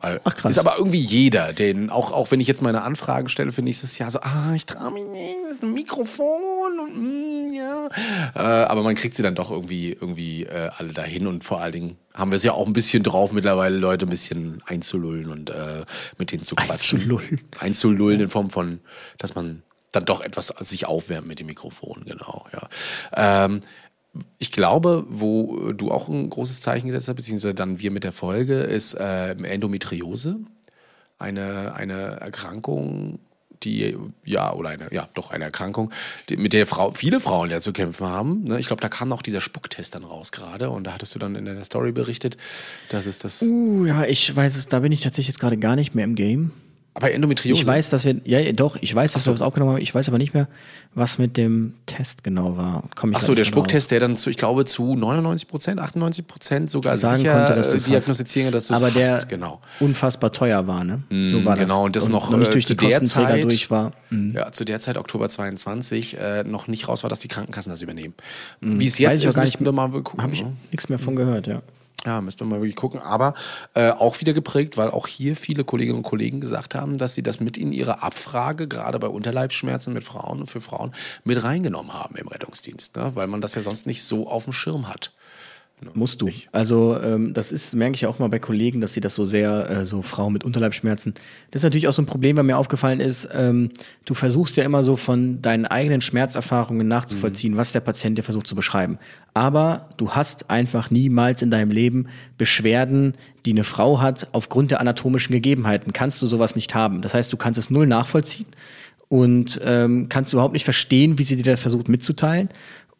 Weil 0.00 0.20
Ach 0.24 0.34
krass. 0.34 0.52
Ist 0.52 0.58
aber 0.58 0.76
irgendwie 0.78 0.98
jeder, 0.98 1.52
den, 1.52 1.90
auch, 1.90 2.10
auch 2.10 2.30
wenn 2.30 2.40
ich 2.40 2.48
jetzt 2.48 2.62
meine 2.62 2.82
Anfragen 2.82 3.28
stelle 3.28 3.52
für 3.52 3.60
nächstes 3.60 3.98
Jahr, 3.98 4.10
so, 4.10 4.20
ah, 4.20 4.54
ich 4.54 4.64
traue 4.64 4.92
mich 4.92 5.04
nicht, 5.04 5.36
das 5.44 5.56
ist 5.56 5.62
ein 5.62 5.74
Mikrofon 5.74 6.80
und 6.80 6.96
mm, 6.96 7.52
ja. 7.52 7.88
Äh, 8.34 8.38
aber 8.38 8.82
man 8.82 8.94
kriegt 8.94 9.14
sie 9.14 9.22
dann 9.22 9.34
doch 9.34 9.50
irgendwie, 9.50 9.92
irgendwie 9.92 10.44
äh, 10.44 10.70
alle 10.76 10.94
dahin 10.94 11.26
und 11.26 11.44
vor 11.44 11.60
allen 11.60 11.72
Dingen 11.72 11.96
haben 12.14 12.32
wir 12.32 12.36
es 12.36 12.42
ja 12.42 12.52
auch 12.52 12.66
ein 12.66 12.72
bisschen 12.72 13.02
drauf, 13.02 13.32
mittlerweile 13.32 13.76
Leute 13.76 14.06
ein 14.06 14.08
bisschen 14.08 14.62
einzulullen 14.64 15.30
und 15.30 15.50
äh, 15.50 15.84
mit 16.16 16.32
denen 16.32 16.44
zu 16.44 16.56
quatschen. 16.56 17.00
Einzulullen. 17.00 17.40
Einzulullen 17.58 18.20
in 18.20 18.28
Form 18.30 18.48
von, 18.48 18.80
dass 19.18 19.34
man 19.34 19.62
dann 19.92 20.04
doch 20.04 20.20
etwas 20.20 20.48
sich 20.60 20.86
aufwärmen 20.86 21.28
mit 21.28 21.40
dem 21.40 21.46
Mikrofon, 21.46 22.04
genau, 22.04 22.46
ja. 22.52 22.68
Ähm, 23.44 23.60
ich 24.38 24.50
glaube, 24.50 25.04
wo 25.08 25.72
du 25.72 25.90
auch 25.90 26.08
ein 26.08 26.30
großes 26.30 26.60
Zeichen 26.60 26.86
gesetzt 26.86 27.08
hast, 27.08 27.16
beziehungsweise 27.16 27.54
dann 27.54 27.78
wir 27.78 27.90
mit 27.90 28.04
der 28.04 28.12
Folge, 28.12 28.60
ist 28.62 28.94
äh, 28.94 29.30
Endometriose. 29.30 30.40
Eine, 31.18 31.74
eine 31.74 32.20
Erkrankung, 32.20 33.20
die, 33.62 33.96
ja, 34.24 34.52
oder 34.54 34.70
eine, 34.70 34.92
ja, 34.92 35.08
doch 35.14 35.30
eine 35.30 35.44
Erkrankung, 35.44 35.92
die, 36.28 36.38
mit 36.38 36.54
der 36.54 36.66
Frau, 36.66 36.92
viele 36.92 37.20
Frauen 37.20 37.50
ja 37.50 37.60
zu 37.60 37.72
kämpfen 37.72 38.06
haben. 38.06 38.44
Ne? 38.44 38.58
Ich 38.58 38.68
glaube, 38.68 38.80
da 38.80 38.88
kam 38.88 39.12
auch 39.12 39.22
dieser 39.22 39.42
Spucktest 39.42 39.94
dann 39.94 40.04
raus 40.04 40.32
gerade 40.32 40.70
und 40.70 40.84
da 40.84 40.94
hattest 40.94 41.14
du 41.14 41.18
dann 41.18 41.36
in 41.36 41.44
der 41.44 41.62
Story 41.62 41.92
berichtet, 41.92 42.38
dass 42.88 43.06
es 43.06 43.18
das. 43.18 43.42
Uh, 43.42 43.84
ja, 43.84 44.04
ich 44.04 44.34
weiß 44.34 44.56
es, 44.56 44.66
da 44.68 44.80
bin 44.80 44.92
ich 44.92 45.02
tatsächlich 45.02 45.28
jetzt 45.28 45.40
gerade 45.40 45.58
gar 45.58 45.76
nicht 45.76 45.94
mehr 45.94 46.04
im 46.04 46.14
Game. 46.14 46.52
Aber 46.92 47.12
Endometriose? 47.12 47.60
Ich 47.60 47.66
weiß, 47.66 47.88
dass 47.90 48.04
wir, 48.04 48.16
ja, 48.24 48.50
doch, 48.52 48.76
ich 48.80 48.92
weiß, 48.92 49.12
dass 49.12 49.24
so. 49.24 49.30
wir 49.30 49.34
was 49.34 49.42
aufgenommen 49.42 49.74
haben. 49.74 49.80
Ich 49.80 49.94
weiß 49.94 50.08
aber 50.08 50.18
nicht 50.18 50.34
mehr, 50.34 50.48
was 50.94 51.18
mit 51.18 51.36
dem 51.36 51.74
Test 51.86 52.24
genau 52.24 52.56
war. 52.56 52.82
Komm 52.96 53.10
ich 53.10 53.16
Ach 53.16 53.20
so, 53.20 53.34
der 53.34 53.44
Spucktest, 53.44 53.92
der 53.92 54.00
dann 54.00 54.16
zu, 54.16 54.28
ich 54.28 54.36
glaube, 54.36 54.64
zu 54.64 54.96
99 54.96 55.46
Prozent, 55.46 55.80
98 55.80 56.26
Prozent 56.26 56.70
sogar 56.70 56.96
Sagen 56.96 57.18
sicher 57.18 57.32
konnte, 57.34 57.54
dass 57.54 57.68
äh, 57.68 57.90
diagnostizieren, 57.90 58.52
dass 58.52 58.66
du 58.66 58.74
es 58.74 58.82
Aber 58.82 58.90
der 58.90 59.24
genau. 59.28 59.60
unfassbar 59.78 60.32
teuer 60.32 60.66
war, 60.66 60.82
ne? 60.82 61.02
Mm, 61.10 61.30
so 61.30 61.44
war 61.44 61.54
das. 61.54 61.68
Genau, 61.68 61.84
und 61.84 61.94
das 61.94 62.06
und 62.06 62.12
noch, 62.12 62.30
noch 62.30 62.38
nicht 62.38 62.48
äh, 62.48 62.52
durch 62.52 62.66
zu 62.66 62.74
die 62.74 62.88
der 62.88 63.02
Zeit 63.02 63.44
durch 63.44 63.70
war. 63.70 63.92
Mhm. 64.10 64.32
Ja, 64.34 64.50
zu 64.50 64.64
der 64.64 64.80
Zeit, 64.80 64.98
Oktober 64.98 65.28
22, 65.28 66.18
äh, 66.18 66.42
noch 66.42 66.66
nicht 66.66 66.88
raus 66.88 67.04
war, 67.04 67.10
dass 67.10 67.20
die 67.20 67.28
Krankenkassen 67.28 67.70
das 67.70 67.82
übernehmen. 67.82 68.14
Mhm. 68.60 68.80
Wie 68.80 68.86
es 68.86 68.98
jetzt 68.98 69.24
ist, 69.24 69.36
müssen 69.36 69.64
wir 69.64 69.72
mal 69.72 69.90
gucken. 69.90 70.22
Habe 70.22 70.34
ich 70.34 70.42
ne? 70.42 70.52
nichts 70.72 70.88
mehr 70.88 70.98
von 70.98 71.14
gehört, 71.14 71.46
ja. 71.46 71.62
Ja, 72.06 72.20
müssen 72.20 72.40
wir 72.40 72.46
mal 72.46 72.60
wirklich 72.60 72.76
gucken. 72.76 73.00
Aber 73.00 73.34
äh, 73.74 73.90
auch 73.90 74.20
wieder 74.20 74.32
geprägt, 74.32 74.76
weil 74.76 74.90
auch 74.90 75.06
hier 75.06 75.36
viele 75.36 75.64
Kolleginnen 75.64 75.98
und 75.98 76.04
Kollegen 76.04 76.40
gesagt 76.40 76.74
haben, 76.74 76.96
dass 76.96 77.14
sie 77.14 77.22
das 77.22 77.40
mit 77.40 77.58
in 77.58 77.72
ihre 77.72 78.02
Abfrage, 78.02 78.68
gerade 78.68 78.98
bei 78.98 79.08
Unterleibsschmerzen 79.08 79.92
mit 79.92 80.04
Frauen 80.04 80.40
und 80.40 80.46
für 80.46 80.60
Frauen, 80.60 80.92
mit 81.24 81.42
reingenommen 81.42 81.92
haben 81.92 82.16
im 82.16 82.28
Rettungsdienst. 82.28 82.96
Ne? 82.96 83.12
Weil 83.14 83.26
man 83.26 83.40
das 83.40 83.54
ja 83.54 83.60
sonst 83.60 83.86
nicht 83.86 84.02
so 84.02 84.28
auf 84.28 84.44
dem 84.44 84.52
Schirm 84.52 84.88
hat. 84.88 85.12
Musst 85.94 86.20
du. 86.20 86.26
Nicht. 86.26 86.48
Also 86.52 86.98
ähm, 87.02 87.32
das 87.32 87.52
ist, 87.52 87.74
merke 87.74 87.94
ich 87.94 88.06
auch 88.06 88.18
mal 88.18 88.28
bei 88.28 88.38
Kollegen, 88.38 88.80
dass 88.80 88.92
sie 88.92 89.00
das 89.00 89.14
so 89.14 89.24
sehr, 89.24 89.70
äh, 89.70 89.84
so 89.84 90.02
Frauen 90.02 90.32
mit 90.32 90.44
Unterleibsschmerzen. 90.44 91.14
Das 91.50 91.60
ist 91.60 91.64
natürlich 91.64 91.88
auch 91.88 91.92
so 91.92 92.02
ein 92.02 92.06
Problem, 92.06 92.36
weil 92.36 92.44
mir 92.44 92.58
aufgefallen 92.58 93.00
ist, 93.00 93.28
ähm, 93.32 93.70
du 94.04 94.14
versuchst 94.14 94.56
ja 94.56 94.64
immer 94.64 94.84
so 94.84 94.96
von 94.96 95.40
deinen 95.40 95.66
eigenen 95.66 96.00
Schmerzerfahrungen 96.00 96.86
nachzuvollziehen, 96.86 97.54
mhm. 97.54 97.56
was 97.56 97.72
der 97.72 97.80
Patient 97.80 98.18
dir 98.18 98.22
versucht 98.22 98.46
zu 98.46 98.54
beschreiben. 98.54 98.98
Aber 99.32 99.88
du 99.96 100.10
hast 100.10 100.50
einfach 100.50 100.90
niemals 100.90 101.40
in 101.42 101.50
deinem 101.50 101.70
Leben 101.70 102.08
Beschwerden, 102.36 103.14
die 103.46 103.52
eine 103.52 103.64
Frau 103.64 104.00
hat, 104.00 104.28
aufgrund 104.32 104.70
der 104.70 104.80
anatomischen 104.80 105.32
Gegebenheiten. 105.32 105.92
Kannst 105.92 106.20
du 106.20 106.26
sowas 106.26 106.56
nicht 106.56 106.74
haben. 106.74 107.00
Das 107.00 107.14
heißt, 107.14 107.32
du 107.32 107.36
kannst 107.36 107.58
es 107.58 107.70
null 107.70 107.86
nachvollziehen 107.86 108.46
und 109.08 109.60
ähm, 109.64 110.08
kannst 110.08 110.32
überhaupt 110.32 110.52
nicht 110.52 110.64
verstehen, 110.64 111.18
wie 111.18 111.22
sie 111.22 111.36
dir 111.36 111.52
das 111.52 111.60
versucht 111.60 111.88
mitzuteilen. 111.88 112.48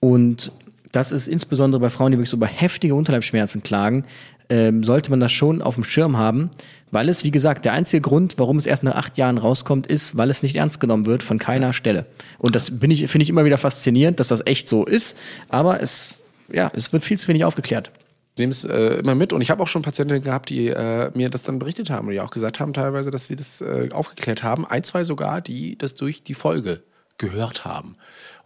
Und 0.01 0.51
das 0.93 1.12
ist 1.12 1.28
insbesondere 1.28 1.80
bei 1.80 1.91
Frauen, 1.91 2.12
die 2.12 2.18
wirklich 2.18 2.30
so 2.30 2.36
über 2.36 2.47
heftige 2.47 2.95
Unterleibsschmerzen 2.95 3.62
klagen, 3.62 4.05
ähm, 4.49 4.82
sollte 4.82 5.11
man 5.11 5.20
das 5.20 5.30
schon 5.30 5.62
auf 5.62 5.76
dem 5.76 5.84
Schirm 5.84 6.16
haben, 6.16 6.51
weil 6.91 7.09
es, 7.09 7.22
wie 7.22 7.30
gesagt, 7.30 7.64
der 7.64 7.72
einzige 7.72 8.01
Grund, 8.01 8.34
warum 8.36 8.57
es 8.57 8.66
erst 8.66 8.82
nach 8.82 8.97
acht 8.97 9.16
Jahren 9.16 9.38
rauskommt, 9.38 9.86
ist, 9.86 10.16
weil 10.16 10.28
es 10.30 10.43
nicht 10.43 10.57
ernst 10.57 10.80
genommen 10.80 11.07
wird 11.07 11.22
von 11.22 11.38
keiner 11.38 11.72
Stelle. 11.72 12.07
Und 12.38 12.57
das 12.57 12.80
bin 12.80 12.91
ich, 12.91 13.09
finde 13.09 13.22
ich 13.22 13.30
immer 13.30 13.45
wieder 13.45 13.59
faszinierend, 13.59 14.18
dass 14.18 14.28
das 14.28 14.45
echt 14.47 14.66
so 14.66 14.84
ist, 14.84 15.16
aber 15.49 15.80
es, 15.80 16.18
ja, 16.53 16.70
es 16.74 16.93
wird 16.93 17.05
viel 17.05 17.18
zu 17.18 17.28
wenig 17.28 17.45
aufgeklärt 17.45 17.93
nehme 18.38 18.51
es 18.51 18.64
äh, 18.64 18.95
immer 18.95 19.14
mit 19.14 19.32
und 19.32 19.41
ich 19.43 19.51
habe 19.51 19.62
auch 19.62 19.68
schon 19.68 19.82
Patientinnen 19.82 20.22
gehabt, 20.22 20.49
die 20.49 20.68
äh, 20.68 21.11
mir 21.14 21.30
das 21.30 21.43
dann 21.43 21.59
berichtet 21.59 21.91
haben 21.91 22.09
und 22.09 22.14
die 22.14 22.20
auch 22.20 22.30
gesagt 22.30 22.59
haben 22.59 22.72
teilweise, 22.72 23.11
dass 23.11 23.26
sie 23.26 23.36
das 23.36 23.61
äh, 23.61 23.91
aufgeklärt 23.93 24.43
haben. 24.43 24.66
Ein, 24.66 24.82
zwei 24.82 25.05
sogar, 25.05 25.41
die 25.41 25.76
das 25.76 25.95
durch 25.95 26.22
die 26.22 26.34
Folge 26.34 26.82
gehört 27.18 27.64
haben 27.64 27.97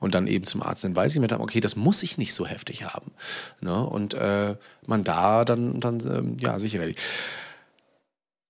und 0.00 0.14
dann 0.14 0.26
eben 0.26 0.44
zum 0.44 0.62
Arzt 0.62 0.82
sind, 0.82 0.96
weil 0.96 1.08
sie 1.08 1.20
mir 1.20 1.28
haben, 1.28 1.42
okay, 1.42 1.60
das 1.60 1.76
muss 1.76 2.02
ich 2.02 2.18
nicht 2.18 2.34
so 2.34 2.46
heftig 2.46 2.84
haben. 2.84 3.12
Ne? 3.60 3.84
Und 3.84 4.14
äh, 4.14 4.56
man 4.86 5.04
da 5.04 5.44
dann, 5.44 5.80
dann 5.80 6.00
ähm, 6.00 6.36
ja, 6.40 6.58
sicher 6.58 6.80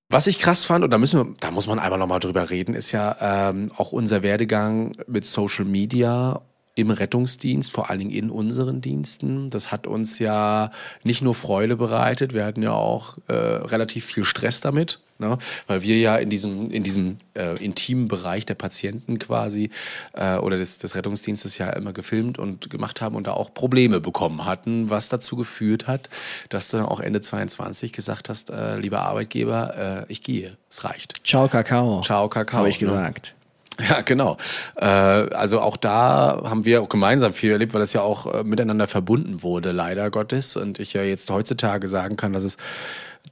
Was 0.08 0.26
ich 0.26 0.38
krass 0.38 0.64
fand, 0.64 0.84
und 0.84 0.90
da 0.90 0.98
müssen 0.98 1.18
wir, 1.18 1.34
da 1.40 1.50
muss 1.50 1.66
man 1.66 1.78
einfach 1.78 1.98
nochmal 1.98 2.20
drüber 2.20 2.50
reden, 2.50 2.74
ist 2.74 2.92
ja 2.92 3.16
ähm, 3.20 3.72
auch 3.76 3.92
unser 3.92 4.22
Werdegang 4.22 4.92
mit 5.06 5.26
Social 5.26 5.64
Media 5.64 6.42
im 6.74 6.90
Rettungsdienst, 6.90 7.72
vor 7.72 7.90
allen 7.90 8.00
Dingen 8.00 8.10
in 8.10 8.30
unseren 8.30 8.80
Diensten. 8.80 9.50
Das 9.50 9.70
hat 9.70 9.86
uns 9.86 10.18
ja 10.18 10.70
nicht 11.04 11.22
nur 11.22 11.34
Freude 11.34 11.76
bereitet, 11.76 12.34
wir 12.34 12.44
hatten 12.44 12.62
ja 12.62 12.72
auch 12.72 13.18
äh, 13.28 13.32
relativ 13.32 14.04
viel 14.04 14.24
Stress 14.24 14.60
damit. 14.60 15.00
Ne? 15.18 15.38
Weil 15.68 15.82
wir 15.82 15.96
ja 15.96 16.16
in 16.16 16.28
diesem, 16.28 16.70
in 16.72 16.82
diesem 16.82 17.18
äh, 17.34 17.62
intimen 17.64 18.08
Bereich 18.08 18.46
der 18.46 18.54
Patienten 18.54 19.20
quasi 19.20 19.70
äh, 20.14 20.38
oder 20.38 20.56
des, 20.56 20.78
des 20.78 20.96
Rettungsdienstes 20.96 21.56
ja 21.56 21.70
immer 21.70 21.92
gefilmt 21.92 22.36
und 22.38 22.68
gemacht 22.68 23.00
haben 23.00 23.14
und 23.14 23.28
da 23.28 23.32
auch 23.32 23.54
Probleme 23.54 24.00
bekommen 24.00 24.44
hatten, 24.44 24.90
was 24.90 25.08
dazu 25.08 25.36
geführt 25.36 25.86
hat, 25.86 26.10
dass 26.48 26.68
du 26.68 26.78
dann 26.78 26.86
auch 26.86 26.98
Ende 26.98 27.20
22 27.20 27.92
gesagt 27.92 28.28
hast, 28.28 28.50
äh, 28.50 28.76
lieber 28.76 29.02
Arbeitgeber, 29.02 30.06
äh, 30.08 30.12
ich 30.12 30.24
gehe, 30.24 30.56
es 30.68 30.82
reicht. 30.82 31.24
Ciao 31.24 31.46
Kakao. 31.46 32.00
Ciao 32.02 32.28
Kakao. 32.28 32.58
Habe 32.58 32.70
ich 32.70 32.80
ne? 32.80 32.88
gesagt. 32.88 33.36
Ja, 33.80 34.02
genau. 34.02 34.36
Äh, 34.76 34.84
also 34.86 35.60
auch 35.60 35.76
da 35.76 36.42
haben 36.44 36.64
wir 36.64 36.82
auch 36.82 36.88
gemeinsam 36.88 37.32
viel 37.32 37.50
erlebt, 37.50 37.74
weil 37.74 37.80
das 37.80 37.92
ja 37.92 38.02
auch 38.02 38.32
äh, 38.32 38.44
miteinander 38.44 38.88
verbunden 38.88 39.42
wurde, 39.42 39.72
leider 39.72 40.10
Gottes. 40.10 40.56
Und 40.56 40.78
ich 40.78 40.92
ja 40.92 41.02
jetzt 41.02 41.30
heutzutage 41.30 41.88
sagen 41.88 42.16
kann, 42.16 42.32
dass 42.32 42.44
es 42.44 42.56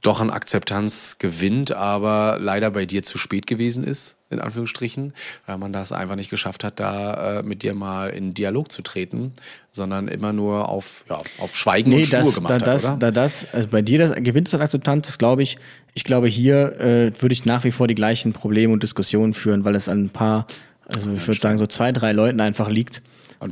doch 0.01 0.19
an 0.19 0.29
Akzeptanz 0.29 1.17
gewinnt, 1.17 1.71
aber 1.71 2.37
leider 2.39 2.71
bei 2.71 2.85
dir 2.85 3.03
zu 3.03 3.17
spät 3.17 3.47
gewesen 3.47 3.83
ist, 3.83 4.15
in 4.33 4.39
Anführungsstrichen, 4.41 5.13
weil 5.45 5.57
man 5.57 5.71
das 5.71 5.91
einfach 5.91 6.15
nicht 6.15 6.29
geschafft 6.29 6.63
hat, 6.63 6.79
da 6.79 7.39
äh, 7.39 7.43
mit 7.43 7.63
dir 7.63 7.73
mal 7.73 8.09
in 8.09 8.33
Dialog 8.33 8.71
zu 8.71 8.81
treten, 8.81 9.31
sondern 9.71 10.07
immer 10.07 10.33
nur 10.33 10.67
auf, 10.67 11.05
ja, 11.09 11.19
auf 11.39 11.55
Schweigen 11.55 11.93
und 11.93 12.05
Stur 12.05 12.19
das, 12.19 12.35
gemacht 12.35 12.51
da, 12.51 12.55
hat, 12.55 12.67
das, 12.67 12.85
oder? 12.85 12.97
Da 12.97 13.11
das, 13.11 13.53
also 13.53 13.67
bei 13.69 13.81
dir 13.81 13.99
das 13.99 14.15
gewinnt 14.15 14.47
es 14.47 14.53
an 14.53 14.61
Akzeptanz, 14.61 15.07
das 15.07 15.17
glaube 15.17 15.43
ich. 15.43 15.55
Ich 15.93 16.03
glaube, 16.03 16.27
hier 16.27 16.79
äh, 16.79 17.11
würde 17.21 17.33
ich 17.33 17.45
nach 17.45 17.63
wie 17.63 17.71
vor 17.71 17.87
die 17.87 17.95
gleichen 17.95 18.33
Probleme 18.33 18.73
und 18.73 18.83
Diskussionen 18.83 19.33
führen, 19.33 19.63
weil 19.63 19.75
es 19.75 19.87
an 19.87 20.05
ein 20.05 20.09
paar, 20.09 20.47
also 20.87 21.11
ich 21.13 21.27
würde 21.27 21.39
sagen, 21.39 21.57
so 21.57 21.67
zwei, 21.67 21.91
drei 21.91 22.11
Leuten 22.11 22.39
einfach 22.39 22.69
liegt. 22.69 23.01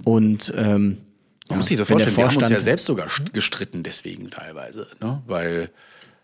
Und 0.05 0.53
ähm, 0.55 0.97
Man 1.49 1.57
muss 1.57 1.67
sich 1.67 1.77
das 1.77 1.87
der 1.87 1.97
vorstellen, 1.97 2.17
wir 2.17 2.27
haben 2.27 2.37
uns 2.37 2.49
ja 2.49 2.59
selbst 2.59 2.85
sogar 2.85 3.07
st- 3.07 3.33
gestritten 3.33 3.83
deswegen 3.83 4.29
teilweise, 4.31 4.87
ne? 5.01 5.21
weil 5.27 5.69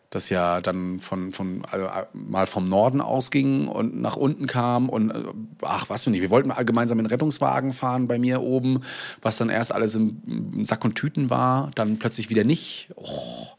das 0.09 0.29
ja 0.29 0.61
dann 0.61 0.99
von, 0.99 1.31
von 1.33 1.63
also 1.69 1.85
äh, 1.85 2.05
mal 2.13 2.47
vom 2.47 2.65
Norden 2.65 3.01
ausging 3.01 3.67
und 3.67 3.99
nach 3.99 4.15
unten 4.15 4.47
kam 4.47 4.89
und 4.89 5.11
äh, 5.11 5.23
ach 5.63 5.89
was 5.89 6.05
für 6.05 6.11
nicht, 6.11 6.21
wir 6.21 6.29
wollten 6.29 6.53
gemeinsam 6.65 6.99
in 6.99 7.05
Rettungswagen 7.05 7.73
fahren 7.73 8.07
bei 8.07 8.17
mir 8.17 8.41
oben, 8.41 8.81
was 9.21 9.37
dann 9.37 9.49
erst 9.49 9.73
alles 9.73 9.95
im, 9.95 10.63
Sack 10.63 10.85
und 10.85 10.95
Tüten 10.95 11.29
war, 11.29 11.71
dann 11.75 11.99
plötzlich 11.99 12.29
wieder 12.29 12.43
nicht. 12.43 12.89
Oh? 12.95 13.56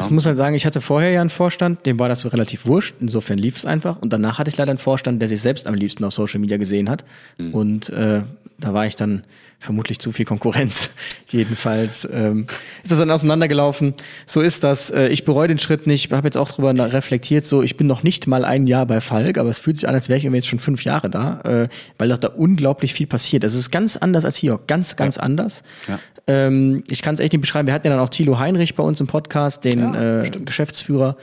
Ich 0.00 0.10
muss 0.10 0.26
halt 0.26 0.36
sagen, 0.36 0.54
ich 0.54 0.66
hatte 0.66 0.80
vorher 0.80 1.10
ja 1.10 1.20
einen 1.20 1.30
Vorstand, 1.30 1.86
dem 1.86 1.98
war 1.98 2.08
das 2.08 2.20
so 2.20 2.28
relativ 2.28 2.66
wurscht, 2.66 2.94
insofern 3.00 3.38
lief 3.38 3.56
es 3.56 3.66
einfach. 3.66 4.00
Und 4.00 4.12
danach 4.12 4.38
hatte 4.38 4.50
ich 4.50 4.56
leider 4.56 4.70
einen 4.70 4.78
Vorstand, 4.78 5.20
der 5.20 5.28
sich 5.28 5.40
selbst 5.40 5.66
am 5.66 5.74
liebsten 5.74 6.04
auf 6.04 6.14
Social 6.14 6.40
Media 6.40 6.56
gesehen 6.56 6.90
hat. 6.90 7.04
Und 7.52 7.90
äh, 7.90 8.22
da 8.58 8.72
war 8.74 8.86
ich 8.86 8.96
dann 8.96 9.22
vermutlich 9.58 9.98
zu 9.98 10.12
viel 10.12 10.24
Konkurrenz. 10.24 10.90
Jedenfalls 11.28 12.06
ähm, 12.12 12.46
ist 12.82 12.92
das 12.92 12.98
dann 12.98 13.10
auseinandergelaufen. 13.10 13.94
So 14.26 14.40
ist 14.40 14.62
das. 14.62 14.90
Äh, 14.90 15.08
ich 15.08 15.24
bereue 15.24 15.48
den 15.48 15.58
Schritt 15.58 15.86
nicht. 15.86 16.06
Ich 16.06 16.12
habe 16.12 16.26
jetzt 16.26 16.36
auch 16.36 16.50
drüber 16.50 16.74
reflektiert. 16.92 17.46
So, 17.46 17.62
ich 17.62 17.76
bin 17.76 17.86
noch 17.86 18.02
nicht 18.02 18.26
mal 18.26 18.44
ein 18.44 18.66
Jahr 18.66 18.86
bei 18.86 19.00
Falk, 19.00 19.38
aber 19.38 19.48
es 19.48 19.58
fühlt 19.58 19.78
sich 19.78 19.88
an, 19.88 19.94
als 19.94 20.08
wäre 20.08 20.18
ich 20.18 20.24
jetzt 20.24 20.46
schon 20.46 20.60
fünf 20.60 20.84
Jahre 20.84 21.10
da, 21.10 21.40
äh, 21.44 21.68
weil 21.98 22.10
doch 22.10 22.18
da 22.18 22.28
unglaublich 22.28 22.94
viel 22.94 23.06
passiert. 23.06 23.42
Das 23.42 23.54
ist 23.54 23.70
ganz 23.70 23.96
anders 23.96 24.24
als 24.24 24.36
hier, 24.36 24.60
ganz, 24.66 24.96
ganz 24.96 25.18
anders. 25.18 25.62
Ja. 25.88 25.98
Ähm, 26.26 26.84
ich 26.88 27.02
kann 27.02 27.14
es 27.14 27.20
echt 27.20 27.32
nicht 27.32 27.40
beschreiben. 27.40 27.66
Wir 27.66 27.74
hatten 27.74 27.86
ja 27.86 27.92
dann 27.92 28.04
auch 28.04 28.08
Thilo 28.08 28.38
Heinrich 28.38 28.74
bei 28.74 28.82
uns 28.82 29.00
im 29.00 29.06
Podcast, 29.06 29.64
den 29.64 29.80
Ja, 29.80 30.22
äh, 30.22 30.30
Geschäftsführer. 30.30 31.16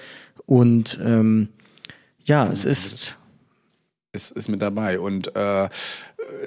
Und 0.46 1.00
ähm, 1.04 1.50
ja, 2.24 2.48
es 2.48 2.66
ist. 2.66 3.18
ist, 4.14 4.32
ist 4.32 4.50
mit 4.50 4.62
dabei. 4.62 5.00
Und 5.00 5.36
äh, 5.36 5.70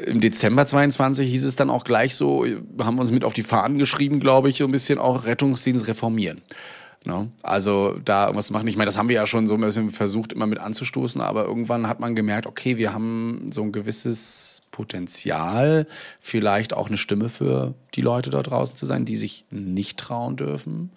im 0.06 0.20
Dezember 0.20 0.66
22 0.66 1.28
hieß 1.30 1.44
es 1.44 1.56
dann 1.56 1.70
auch 1.70 1.84
gleich 1.84 2.14
so, 2.14 2.44
haben 2.44 2.96
wir 2.96 3.00
uns 3.00 3.10
mit 3.10 3.24
auf 3.24 3.32
die 3.32 3.42
Fahnen 3.42 3.78
geschrieben, 3.78 4.20
glaube 4.20 4.48
ich, 4.48 4.58
so 4.58 4.64
ein 4.64 4.72
bisschen 4.72 4.98
auch 4.98 5.26
Rettungsdienst 5.26 5.88
reformieren. 5.88 6.42
Ne? 7.06 7.28
Also 7.42 7.98
da 8.02 8.24
irgendwas 8.26 8.50
machen. 8.50 8.66
Ich 8.66 8.76
meine, 8.76 8.86
das 8.86 8.96
haben 8.96 9.10
wir 9.10 9.16
ja 9.16 9.26
schon 9.26 9.46
so 9.46 9.54
ein 9.54 9.60
bisschen 9.60 9.90
versucht, 9.90 10.32
immer 10.32 10.46
mit 10.46 10.58
anzustoßen, 10.58 11.20
aber 11.20 11.44
irgendwann 11.44 11.86
hat 11.86 12.00
man 12.00 12.14
gemerkt, 12.14 12.46
okay, 12.46 12.78
wir 12.78 12.94
haben 12.94 13.50
so 13.52 13.62
ein 13.62 13.72
gewisses 13.72 14.62
Potenzial, 14.70 15.86
vielleicht 16.20 16.72
auch 16.72 16.88
eine 16.88 16.96
Stimme 16.96 17.28
für 17.28 17.74
die 17.94 18.00
Leute 18.00 18.30
da 18.30 18.42
draußen 18.42 18.74
zu 18.74 18.86
sein, 18.86 19.04
die 19.04 19.16
sich 19.16 19.44
nicht 19.50 19.98
trauen 19.98 20.36
dürfen 20.36 20.90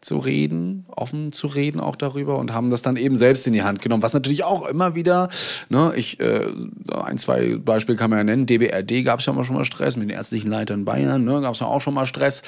zu 0.00 0.18
reden, 0.18 0.86
offen 0.88 1.32
zu 1.32 1.46
reden 1.46 1.80
auch 1.80 1.96
darüber 1.96 2.38
und 2.38 2.52
haben 2.52 2.70
das 2.70 2.82
dann 2.82 2.96
eben 2.96 3.16
selbst 3.16 3.46
in 3.46 3.52
die 3.52 3.62
Hand 3.62 3.82
genommen, 3.82 4.02
was 4.02 4.12
natürlich 4.12 4.44
auch 4.44 4.66
immer 4.66 4.94
wieder, 4.94 5.28
ne, 5.68 5.92
ich, 5.96 6.20
äh, 6.20 6.46
ein, 6.92 7.18
zwei 7.18 7.56
Beispiele 7.56 7.96
kann 7.98 8.10
man 8.10 8.18
ja 8.18 8.24
nennen, 8.24 8.46
DBRD 8.46 9.04
gab 9.04 9.20
es 9.20 9.26
ja 9.26 9.32
mal 9.32 9.44
schon 9.44 9.56
mal 9.56 9.64
Stress, 9.64 9.96
mit 9.96 10.08
den 10.08 10.16
ärztlichen 10.16 10.50
Leitern 10.50 10.80
in 10.80 10.84
Bayern, 10.84 11.24
ne, 11.24 11.40
gab 11.40 11.54
es 11.54 11.60
ja 11.60 11.66
auch 11.66 11.80
schon 11.80 11.94
mal 11.94 12.06
Stress 12.06 12.42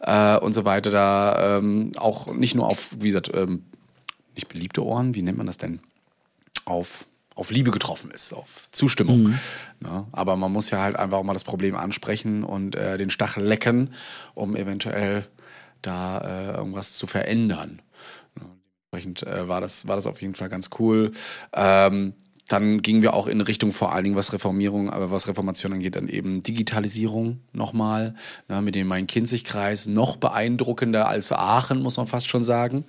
äh, 0.00 0.36
und 0.38 0.52
so 0.52 0.64
weiter, 0.64 0.90
da 0.90 1.58
ähm, 1.58 1.92
auch 1.96 2.34
nicht 2.34 2.54
nur 2.54 2.66
auf, 2.66 2.96
wie 2.98 3.08
gesagt, 3.08 3.30
ähm, 3.34 3.64
nicht 4.34 4.48
beliebte 4.48 4.84
Ohren, 4.84 5.14
wie 5.14 5.22
nennt 5.22 5.38
man 5.38 5.46
das 5.46 5.58
denn, 5.58 5.80
auf 6.64 7.06
auf 7.36 7.50
Liebe 7.50 7.70
getroffen 7.70 8.10
ist, 8.10 8.32
auf 8.32 8.68
Zustimmung. 8.72 9.34
Ne? 9.80 10.06
Aber 10.10 10.36
man 10.36 10.50
muss 10.50 10.70
ja 10.70 10.82
halt 10.82 10.96
einfach 10.96 11.18
auch 11.18 11.22
mal 11.22 11.34
das 11.34 11.44
Problem 11.44 11.76
ansprechen 11.76 12.42
und 12.42 12.74
äh, 12.74 12.96
den 12.96 13.10
Stachel 13.10 13.44
lecken, 13.44 13.92
um 14.34 14.56
eventuell 14.56 15.22
da 15.86 16.18
äh, 16.18 16.56
irgendwas 16.56 16.94
zu 16.94 17.06
verändern. 17.06 17.82
Dementsprechend 18.96 19.22
äh, 19.26 19.48
war, 19.48 19.60
das, 19.60 19.86
war 19.86 19.96
das 19.96 20.06
auf 20.06 20.20
jeden 20.22 20.34
Fall 20.34 20.48
ganz 20.48 20.70
cool. 20.78 21.12
Ähm, 21.52 22.14
dann 22.48 22.80
gingen 22.80 23.02
wir 23.02 23.14
auch 23.14 23.26
in 23.26 23.40
Richtung 23.40 23.72
vor 23.72 23.92
allen 23.92 24.04
Dingen, 24.04 24.16
was 24.16 24.32
Reformierung, 24.32 24.88
aber 24.88 25.10
was 25.10 25.26
Reformation 25.26 25.72
angeht, 25.72 25.96
dann 25.96 26.08
eben 26.08 26.44
Digitalisierung 26.44 27.40
nochmal, 27.52 28.14
ne, 28.48 28.62
mit 28.62 28.76
dem 28.76 28.86
Main-Kinzig-Kreis 28.86 29.88
noch 29.88 30.16
beeindruckender 30.16 31.08
als 31.08 31.32
Aachen, 31.32 31.82
muss 31.82 31.96
man 31.96 32.06
fast 32.06 32.28
schon 32.28 32.44
sagen. 32.44 32.84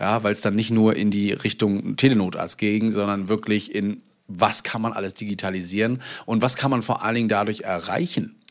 Ja, 0.00 0.22
weil 0.22 0.32
es 0.32 0.40
dann 0.40 0.54
nicht 0.54 0.70
nur 0.70 0.96
in 0.96 1.10
die 1.10 1.32
Richtung 1.32 1.96
Telenotarzt 1.96 2.56
ging, 2.56 2.90
sondern 2.90 3.28
wirklich 3.28 3.74
in 3.74 4.02
was 4.28 4.62
kann 4.62 4.80
man 4.80 4.94
alles 4.94 5.12
digitalisieren 5.12 6.00
und 6.24 6.40
was 6.40 6.56
kann 6.56 6.70
man 6.70 6.80
vor 6.80 7.04
allen 7.04 7.16
Dingen 7.16 7.28
dadurch 7.28 7.62
erreichen. 7.62 8.41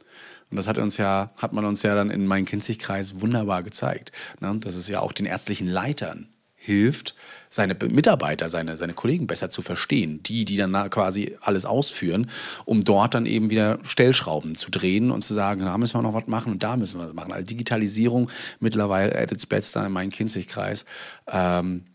Und 0.52 0.58
das 0.58 0.68
hat 0.68 0.78
uns 0.78 0.98
ja, 0.98 1.32
hat 1.38 1.54
man 1.54 1.66
uns 1.66 1.82
ja 1.82 1.96
dann 1.96 2.12
in 2.12 2.28
meinem 2.28 2.46
Kinzig-Kreis 2.46 3.20
wunderbar 3.22 3.64
gezeigt. 3.64 4.12
Ne? 4.40 4.56
Dass 4.60 4.76
es 4.76 4.88
ja 4.88 5.00
auch 5.00 5.14
den 5.14 5.26
ärztlichen 5.26 5.68
Leitern 5.68 6.28
hilft, 6.54 7.16
seine 7.50 7.74
Be- 7.74 7.90
Mitarbeiter, 7.90 8.48
seine, 8.48 8.78
seine 8.78 8.94
Kollegen 8.94 9.26
besser 9.26 9.50
zu 9.50 9.64
verstehen. 9.64 10.22
Die, 10.24 10.46
die 10.46 10.58
dann 10.58 10.74
quasi 10.92 11.36
alles 11.42 11.66
ausführen, 11.66 12.30
um 12.66 12.84
dort 12.84 13.16
dann 13.16 13.26
eben 13.26 13.50
wieder 13.50 13.80
Stellschrauben 13.84 14.54
zu 14.54 14.70
drehen 14.70 15.10
und 15.10 15.24
zu 15.24 15.34
sagen, 15.34 15.62
da 15.62 15.76
müssen 15.80 15.96
wir 15.96 16.04
noch 16.04 16.14
was 16.14 16.28
machen 16.28 16.52
und 16.52 16.62
da 16.62 16.78
müssen 16.78 17.00
wir 17.00 17.08
was 17.08 17.16
machen. 17.16 17.32
Also 17.32 17.48
Digitalisierung 17.48 18.30
mittlerweile 18.60 19.16
at 19.16 19.32
its 19.32 19.48
best 19.48 19.76
da 19.76 19.88
in 19.88 19.92
meinem 19.92 20.12
Kinzig-Kreis. 20.12 20.86
Ähm, 21.28 21.86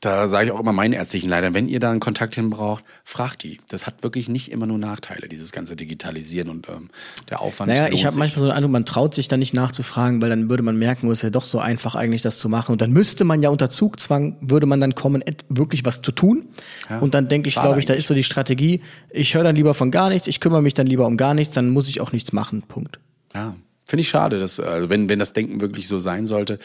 da 0.00 0.28
sage 0.28 0.46
ich 0.46 0.52
auch 0.52 0.60
immer 0.60 0.72
meinen 0.72 0.92
ärztlichen 0.92 1.28
Leitern, 1.28 1.54
wenn 1.54 1.68
ihr 1.68 1.80
da 1.80 1.90
einen 1.90 2.00
Kontakt 2.00 2.34
hin 2.34 2.50
braucht, 2.50 2.84
fragt 3.04 3.42
die. 3.42 3.60
Das 3.68 3.86
hat 3.86 4.02
wirklich 4.02 4.28
nicht 4.28 4.50
immer 4.50 4.66
nur 4.66 4.78
Nachteile, 4.78 5.28
dieses 5.28 5.52
ganze 5.52 5.76
Digitalisieren 5.76 6.50
und 6.50 6.68
ähm, 6.68 6.90
der 7.30 7.40
Aufwand. 7.40 7.72
Naja, 7.72 7.88
ich 7.90 8.04
habe 8.04 8.16
manchmal 8.18 8.40
so 8.40 8.46
den 8.48 8.56
Eindruck, 8.56 8.72
man 8.72 8.84
traut 8.84 9.14
sich 9.14 9.28
da 9.28 9.36
nicht 9.36 9.54
nachzufragen, 9.54 10.20
weil 10.20 10.30
dann 10.30 10.50
würde 10.50 10.62
man 10.62 10.78
merken, 10.78 11.10
es 11.10 11.18
ist 11.18 11.22
ja 11.22 11.30
doch 11.30 11.46
so 11.46 11.58
einfach 11.58 11.94
eigentlich, 11.94 12.22
das 12.22 12.38
zu 12.38 12.48
machen. 12.48 12.72
Und 12.72 12.80
dann 12.80 12.92
müsste 12.92 13.24
man 13.24 13.42
ja 13.42 13.48
unter 13.48 13.70
Zugzwang, 13.70 14.36
würde 14.40 14.66
man 14.66 14.80
dann 14.80 14.94
kommen, 14.94 15.22
wirklich 15.48 15.84
was 15.84 16.02
zu 16.02 16.12
tun. 16.12 16.48
Ja, 16.90 16.98
und 16.98 17.14
dann 17.14 17.28
denke 17.28 17.48
ich, 17.48 17.54
glaube 17.54 17.78
ich, 17.78 17.86
da 17.86 17.94
ist 17.94 18.06
so 18.06 18.14
die 18.14 18.24
Strategie, 18.24 18.82
ich 19.10 19.34
höre 19.34 19.44
dann 19.44 19.56
lieber 19.56 19.74
von 19.74 19.90
gar 19.90 20.08
nichts, 20.10 20.26
ich 20.26 20.40
kümmere 20.40 20.62
mich 20.62 20.74
dann 20.74 20.86
lieber 20.86 21.06
um 21.06 21.16
gar 21.16 21.34
nichts, 21.34 21.54
dann 21.54 21.70
muss 21.70 21.88
ich 21.88 22.00
auch 22.00 22.12
nichts 22.12 22.32
machen. 22.32 22.62
Punkt. 22.62 22.98
Ja, 23.34 23.54
finde 23.84 24.00
ich 24.02 24.08
schade. 24.08 24.38
Dass, 24.38 24.60
also 24.60 24.88
wenn, 24.90 25.08
wenn 25.08 25.18
das 25.18 25.32
Denken 25.32 25.60
wirklich 25.60 25.88
so 25.88 25.98
sein 25.98 26.26
sollte, 26.26 26.58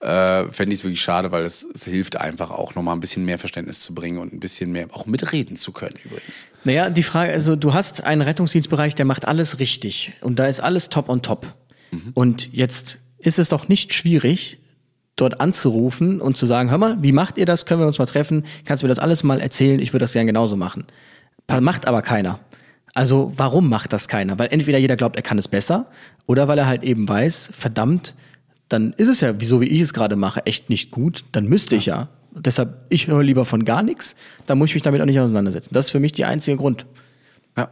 äh, 0.00 0.50
fände 0.50 0.72
ich 0.72 0.80
es 0.80 0.84
wirklich 0.84 1.00
schade, 1.00 1.32
weil 1.32 1.44
es, 1.44 1.66
es 1.74 1.84
hilft 1.84 2.16
einfach 2.16 2.50
auch 2.50 2.74
nochmal 2.74 2.96
ein 2.96 3.00
bisschen 3.00 3.24
mehr 3.24 3.38
Verständnis 3.38 3.80
zu 3.80 3.94
bringen 3.94 4.18
und 4.18 4.32
ein 4.32 4.40
bisschen 4.40 4.72
mehr 4.72 4.86
auch 4.92 5.06
mitreden 5.06 5.56
zu 5.56 5.72
können 5.72 5.94
übrigens. 6.04 6.46
Naja, 6.64 6.90
die 6.90 7.02
Frage, 7.02 7.32
also 7.32 7.56
du 7.56 7.74
hast 7.74 8.04
einen 8.04 8.22
Rettungsdienstbereich, 8.22 8.94
der 8.94 9.04
macht 9.04 9.26
alles 9.26 9.58
richtig 9.58 10.12
und 10.20 10.38
da 10.38 10.46
ist 10.46 10.60
alles 10.60 10.88
top 10.88 11.08
on 11.08 11.22
top. 11.22 11.54
Und 12.14 12.52
jetzt 12.52 12.98
ist 13.18 13.38
es 13.38 13.48
doch 13.48 13.68
nicht 13.68 13.94
schwierig, 13.94 14.58
dort 15.14 15.40
anzurufen 15.40 16.20
und 16.20 16.36
zu 16.36 16.44
sagen, 16.44 16.70
hör 16.70 16.78
mal, 16.78 17.02
wie 17.02 17.12
macht 17.12 17.38
ihr 17.38 17.46
das? 17.46 17.64
Können 17.64 17.80
wir 17.80 17.86
uns 17.86 17.98
mal 17.98 18.06
treffen? 18.06 18.44
Kannst 18.64 18.82
du 18.82 18.86
mir 18.86 18.90
das 18.90 18.98
alles 18.98 19.22
mal 19.22 19.40
erzählen? 19.40 19.80
Ich 19.80 19.92
würde 19.92 20.04
das 20.04 20.12
gern 20.12 20.26
genauso 20.26 20.56
machen. 20.56 20.84
Macht 21.60 21.88
aber 21.88 22.02
keiner. 22.02 22.38
Also 22.96 23.30
warum 23.36 23.68
macht 23.68 23.92
das 23.92 24.08
keiner? 24.08 24.38
Weil 24.38 24.48
entweder 24.50 24.78
jeder 24.78 24.96
glaubt, 24.96 25.16
er 25.16 25.22
kann 25.22 25.36
es 25.36 25.48
besser 25.48 25.84
oder 26.24 26.48
weil 26.48 26.56
er 26.56 26.66
halt 26.66 26.82
eben 26.82 27.06
weiß, 27.06 27.50
verdammt, 27.52 28.14
dann 28.70 28.94
ist 28.94 29.08
es 29.08 29.20
ja, 29.20 29.34
so 29.38 29.60
wie 29.60 29.66
ich 29.66 29.82
es 29.82 29.92
gerade 29.92 30.16
mache, 30.16 30.46
echt 30.46 30.70
nicht 30.70 30.92
gut. 30.92 31.24
Dann 31.32 31.46
müsste 31.46 31.76
ich 31.76 31.84
ja. 31.84 32.08
Deshalb, 32.32 32.86
ich 32.88 33.06
höre 33.06 33.22
lieber 33.22 33.44
von 33.44 33.66
gar 33.66 33.82
nichts. 33.82 34.16
Da 34.46 34.54
muss 34.54 34.70
ich 34.70 34.74
mich 34.76 34.82
damit 34.82 35.02
auch 35.02 35.06
nicht 35.06 35.20
auseinandersetzen. 35.20 35.74
Das 35.74 35.86
ist 35.86 35.90
für 35.90 36.00
mich 36.00 36.12
der 36.12 36.28
einzige 36.28 36.56
Grund. 36.56 36.86
Ja. 37.54 37.68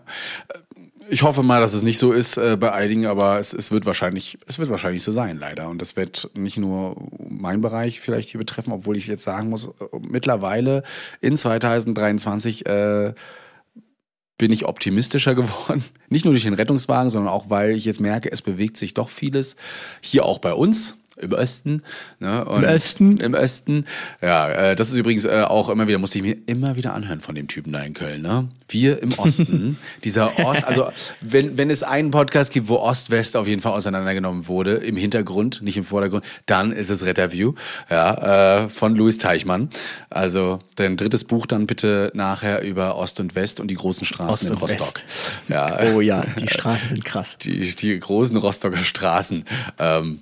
Ich 1.08 1.22
hoffe 1.22 1.42
mal, 1.42 1.60
dass 1.60 1.72
es 1.72 1.82
nicht 1.82 1.98
so 1.98 2.12
ist 2.12 2.36
äh, 2.36 2.58
bei 2.60 2.72
einigen, 2.72 3.06
aber 3.06 3.38
es, 3.38 3.54
es 3.54 3.70
wird 3.72 3.86
wahrscheinlich, 3.86 4.38
es 4.46 4.58
wird 4.58 4.68
wahrscheinlich 4.68 5.02
so 5.02 5.12
sein, 5.12 5.38
leider. 5.38 5.70
Und 5.70 5.80
das 5.80 5.96
wird 5.96 6.30
nicht 6.34 6.58
nur 6.58 6.96
meinen 7.28 7.62
Bereich 7.62 8.00
vielleicht 8.00 8.28
hier 8.28 8.38
betreffen, 8.38 8.72
obwohl 8.72 8.98
ich 8.98 9.06
jetzt 9.06 9.24
sagen 9.24 9.48
muss, 9.48 9.68
äh, 9.68 9.70
mittlerweile 10.06 10.82
in 11.22 11.38
2023 11.38 12.66
äh, 12.66 13.14
bin 14.38 14.52
ich 14.52 14.66
optimistischer 14.66 15.34
geworden. 15.36 15.84
Nicht 16.08 16.24
nur 16.24 16.34
durch 16.34 16.44
den 16.44 16.54
Rettungswagen, 16.54 17.10
sondern 17.10 17.32
auch, 17.32 17.50
weil 17.50 17.72
ich 17.72 17.84
jetzt 17.84 18.00
merke, 18.00 18.30
es 18.30 18.42
bewegt 18.42 18.76
sich 18.76 18.94
doch 18.94 19.10
vieles. 19.10 19.56
Hier 20.00 20.24
auch 20.24 20.38
bei 20.38 20.54
uns 20.54 20.96
im 21.16 21.32
Osten. 21.32 21.82
Ne? 22.18 22.44
Im 22.48 22.64
Osten? 22.64 23.16
Im 23.18 23.34
Osten. 23.34 23.84
Ja, 24.20 24.50
äh, 24.50 24.76
das 24.76 24.90
ist 24.90 24.96
übrigens 24.96 25.24
äh, 25.24 25.44
auch 25.46 25.68
immer 25.68 25.86
wieder, 25.86 25.98
musste 25.98 26.18
ich 26.18 26.24
mir 26.24 26.36
immer 26.46 26.76
wieder 26.76 26.94
anhören 26.94 27.20
von 27.20 27.34
dem 27.34 27.48
Typen 27.48 27.72
da 27.72 27.80
in 27.82 27.94
Köln. 27.94 28.22
Ne? 28.22 28.48
Wir 28.68 29.02
im 29.02 29.12
Osten, 29.18 29.78
dieser 30.02 30.38
Ost, 30.40 30.64
also 30.64 30.88
wenn, 31.20 31.56
wenn 31.56 31.70
es 31.70 31.82
einen 31.82 32.10
Podcast 32.10 32.52
gibt, 32.52 32.68
wo 32.68 32.76
Ost-West 32.76 33.36
auf 33.36 33.46
jeden 33.46 33.62
Fall 33.62 33.72
auseinandergenommen 33.72 34.48
wurde, 34.48 34.74
im 34.74 34.96
Hintergrund, 34.96 35.62
nicht 35.62 35.76
im 35.76 35.84
Vordergrund, 35.84 36.24
dann 36.46 36.72
ist 36.72 36.90
es 36.90 37.04
Retterview, 37.04 37.54
ja, 37.90 38.64
äh, 38.64 38.68
von 38.68 38.96
Louis 38.96 39.18
Teichmann. 39.18 39.68
Also 40.10 40.58
dein 40.76 40.96
drittes 40.96 41.24
Buch 41.24 41.46
dann 41.46 41.66
bitte 41.66 42.10
nachher 42.14 42.62
über 42.62 42.96
Ost 42.96 43.20
und 43.20 43.34
West 43.34 43.60
und 43.60 43.68
die 43.70 43.74
großen 43.76 44.04
Straßen 44.04 44.30
Ost 44.30 44.42
in 44.50 44.56
Rostock. 44.56 44.94
West. 45.04 45.04
Ja, 45.48 45.78
Oh 45.94 46.00
ja, 46.00 46.24
die 46.40 46.48
Straßen 46.48 46.88
sind 46.88 47.04
krass. 47.04 47.36
die, 47.42 47.74
die 47.74 47.98
großen 47.98 48.36
Rostocker 48.36 48.82
Straßen. 48.82 49.44
Ähm, 49.78 50.20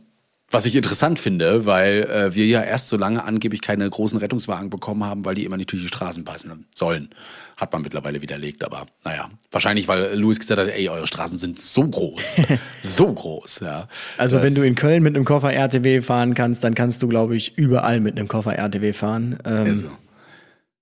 was 0.53 0.67
ich 0.67 0.77
interessant 0.77 1.19
finde, 1.19 1.67
weil 1.67 2.03
äh, 2.05 2.35
wir 2.35 2.47
ja 2.47 2.63
erst 2.63 2.89
so 2.89 2.97
lange 2.97 3.25
angeblich 3.25 3.61
keine 3.63 3.89
großen 3.89 4.19
Rettungswagen 4.19 4.71
bekommen 4.71 5.03
haben, 5.05 5.25
weil 5.25 5.35
die 5.35 5.45
immer 5.45 5.57
nicht 5.57 5.73
durch 5.73 5.83
die 5.83 5.89
Straßen 5.89 6.25
passen 6.25 6.67
sollen. 6.75 7.09
Hat 7.57 7.73
man 7.73 7.83
mittlerweile 7.83 8.23
widerlegt, 8.23 8.65
aber 8.65 8.87
naja. 9.05 9.31
Wahrscheinlich, 9.51 9.89
weil 9.89 10.15
Louis 10.19 10.39
gesagt 10.39 10.61
hat, 10.61 10.69
ey, 10.69 10.89
eure 10.89 11.07
Straßen 11.07 11.39
sind 11.39 11.61
so 11.61 11.87
groß. 11.87 12.37
so 12.83 13.13
groß, 13.13 13.61
ja. 13.61 13.89
Also 14.19 14.37
Das- 14.37 14.45
wenn 14.47 14.55
du 14.55 14.63
in 14.63 14.75
Köln 14.75 15.03
mit 15.03 15.15
einem 15.17 15.25
Koffer 15.25 15.53
RTW 15.53 16.01
fahren 16.03 16.35
kannst, 16.35 16.63
dann 16.65 16.75
kannst 16.75 17.03
du, 17.03 17.09
glaube 17.09 17.37
ich, 17.37 17.57
überall 17.57 18.01
mit 18.01 18.19
einem 18.19 18.29
Koffer 18.29 18.55
RTW 18.57 18.93
fahren. 18.93 19.39
Ähm, 19.45 19.67
Ist 19.67 19.81
so. 19.81 19.91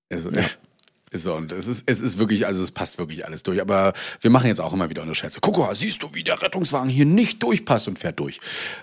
Ist 0.09 0.59
so. 1.13 1.35
Und 1.35 1.53
es 1.53 1.67
ist, 1.67 1.85
es 1.87 2.01
ist 2.01 2.19
wirklich, 2.19 2.47
also 2.47 2.63
es 2.63 2.71
passt 2.71 2.99
wirklich 2.99 3.27
alles 3.27 3.43
durch. 3.43 3.61
Aber 3.61 3.93
wir 4.21 4.31
machen 4.31 4.47
jetzt 4.47 4.61
auch 4.61 4.73
immer 4.73 4.91
wieder 4.91 5.03
eine 5.03 5.15
Scherze. 5.15 5.41
Guck 5.41 5.59
mal, 5.59 5.75
siehst 5.75 6.03
du, 6.03 6.15
wie 6.15 6.25
der 6.25 6.41
Rettungswagen 6.41 6.91
hier 6.91 7.07
nicht 7.07 7.43
durchpasst 7.43 7.89
und 7.89 7.99
fährt 7.99 8.21
durch. 8.21 8.41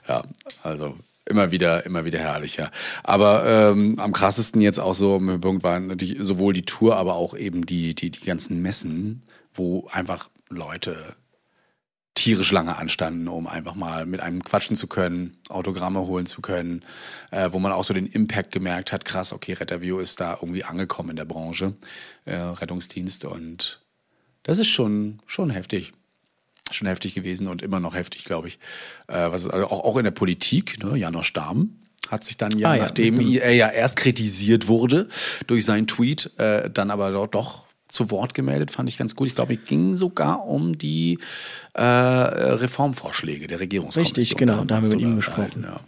Ja, 0.08 0.24
also 0.64 0.96
immer 1.26 1.52
wieder, 1.52 1.86
immer 1.86 2.06
wieder 2.06 2.20
herrlich, 2.20 2.58
ja. 2.58 2.72
Aber 3.04 3.46
ähm, 3.46 4.00
am 4.00 4.14
krassesten 4.14 4.62
jetzt 4.62 4.80
auch 4.80 4.96
so 4.96 5.18
im 5.18 5.42
Punkt 5.42 5.64
waren 5.64 5.88
natürlich 5.88 6.18
sowohl 6.20 6.54
die 6.54 6.66
Tour, 6.66 6.96
aber 6.98 7.16
auch 7.16 7.36
eben 7.36 7.66
die, 7.66 7.96
die, 7.96 8.12
die 8.12 8.26
ganzen 8.26 8.62
Messen, 8.62 9.24
wo 9.54 9.88
einfach 9.92 10.30
Leute 10.50 11.16
tierisch 12.18 12.51
lange 12.51 12.76
anstanden, 12.78 13.28
um 13.28 13.47
einfach 13.47 13.76
mal 13.76 14.05
mit 14.05 14.22
einem 14.22 14.43
quatschen 14.43 14.76
zu 14.76 14.88
können, 14.88 15.38
Autogramme 15.49 16.01
holen 16.01 16.26
zu 16.26 16.41
können, 16.41 16.84
äh, 17.32 17.49
wo 17.51 17.59
man 17.59 17.72
auch 17.72 17.84
so 17.84 17.93
den 17.93 18.07
Impact 18.07 18.51
gemerkt 18.51 18.91
hat, 18.91 19.05
krass, 19.05 19.32
okay, 19.34 19.53
Retterview 19.53 19.99
ist 19.99 20.20
da 20.20 20.34
irgendwie 20.41 20.63
angekommen 20.63 21.11
in 21.11 21.15
der 21.15 21.26
Branche, 21.26 21.76
äh, 22.26 22.36
Rettungsdienst 22.36 23.26
und 23.26 23.80
das 24.43 24.59
ist 24.59 24.68
schon, 24.68 25.20
schon 25.28 25.49
heftig. 25.51 25.93
Schon 26.72 26.88
heftig 26.88 27.13
gewesen 27.13 27.47
und 27.47 27.61
immer 27.61 27.80
noch 27.80 27.95
heftig, 27.95 28.26
glaube 28.26 28.47
ich. 28.49 28.59
Äh, 29.07 29.32
was 29.32 29.43
ist, 29.43 29.51
also 29.51 29.68
auch, 29.68 29.84
auch 29.86 29.97
in 29.97 30.03
der 30.03 30.11
Politik, 30.11 30.84
ne? 30.84 30.97
Janosch 30.97 31.32
Dahm 31.34 31.78
hat 32.09 32.24
sich 32.24 32.38
dann 32.38 32.57
ja, 32.57 32.70
Ah, 32.72 32.76
ja. 32.76 32.84
nachdem 32.84 33.15
Mhm. 33.18 33.38
er 33.38 33.53
ja 33.53 33.70
erst 33.70 33.97
kritisiert 33.97 34.68
wurde 34.68 35.07
durch 35.45 35.65
seinen 35.65 35.88
Tweet, 35.88 36.32
äh, 36.38 36.70
dann 36.70 36.89
aber 36.91 37.11
dort 37.11 37.36
doch 37.36 37.66
zu 37.88 38.12
Wort 38.12 38.34
gemeldet, 38.34 38.72
fand 38.72 38.90
ich 38.90 38.98
ganz 38.98 39.16
gut. 39.16 39.28
Ich 39.28 39.36
glaube, 39.36 39.54
es 39.54 39.66
ging 39.66 39.96
sogar 39.96 40.46
um 40.46 40.78
die 40.78 41.20
äh, 41.74 41.82
Reformvorschläge 41.84 43.48
der 43.48 43.60
Regierungskommission. 43.60 44.16
Richtig, 44.16 44.38
genau, 44.38 44.66
da 44.66 44.76
haben 44.76 44.84
wir 44.84 44.98
mit 44.98 45.06
ihm 45.06 45.16
gesprochen. 45.16 45.66
Ja. 45.66 45.80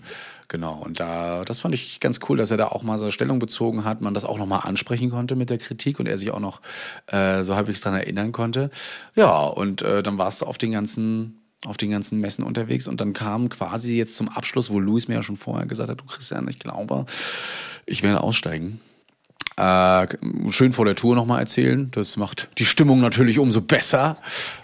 Genau, 0.50 0.82
und 0.84 1.00
da, 1.00 1.46
das 1.46 1.62
fand 1.62 1.76
ich 1.76 2.00
ganz 2.00 2.20
cool, 2.28 2.36
dass 2.36 2.50
er 2.50 2.58
da 2.58 2.70
auch 2.70 2.82
mal 2.82 2.98
so 2.98 3.12
Stellung 3.12 3.38
bezogen 3.38 3.86
hat, 3.86 4.02
man 4.02 4.16
das 4.16 4.26
auch 4.26 4.40
nochmal 4.40 4.62
ansprechen 4.64 5.12
konnte 5.12 5.36
mit 5.36 5.52
der 5.52 5.60
Kritik 5.60 6.00
und 6.00 6.08
er 6.08 6.18
sich 6.18 6.32
auch 6.32 6.40
noch 6.40 6.62
äh, 7.06 7.44
so 7.44 7.56
halbwegs 7.56 7.82
dran 7.82 7.94
erinnern 7.94 8.32
konnte. 8.32 8.72
Ja, 9.16 9.46
und 9.46 9.84
äh, 9.84 10.02
dann 10.02 10.18
warst 10.18 10.42
du 10.42 10.48
auf 10.48 10.58
den 10.58 10.72
ganzen 10.72 11.36
auf 11.66 11.78
den 11.78 11.92
ganzen 11.92 12.20
Messen 12.20 12.44
unterwegs 12.46 12.88
und 12.88 13.02
dann 13.02 13.12
kam 13.12 13.50
quasi 13.50 13.98
jetzt 13.98 14.16
zum 14.16 14.30
Abschluss, 14.30 14.70
wo 14.70 14.80
Luis 14.80 15.10
mir 15.10 15.16
ja 15.16 15.24
schon 15.24 15.36
vorher 15.36 15.68
gesagt 15.68 15.90
hat, 15.90 16.00
du 16.00 16.06
Christian, 16.06 16.48
ich 16.48 16.58
glaube, 16.58 17.06
ich 17.86 18.02
werde 18.02 18.22
aussteigen. 18.22 18.80
Äh, 19.60 20.08
schön 20.52 20.72
vor 20.72 20.86
der 20.86 20.96
Tour 20.96 21.16
nochmal 21.16 21.42
erzählen. 21.42 21.92
Das 21.92 22.16
macht 22.16 22.50
die 22.60 22.66
Stimmung 22.66 23.02
natürlich 23.02 23.40
umso 23.40 23.60
besser. 23.60 24.16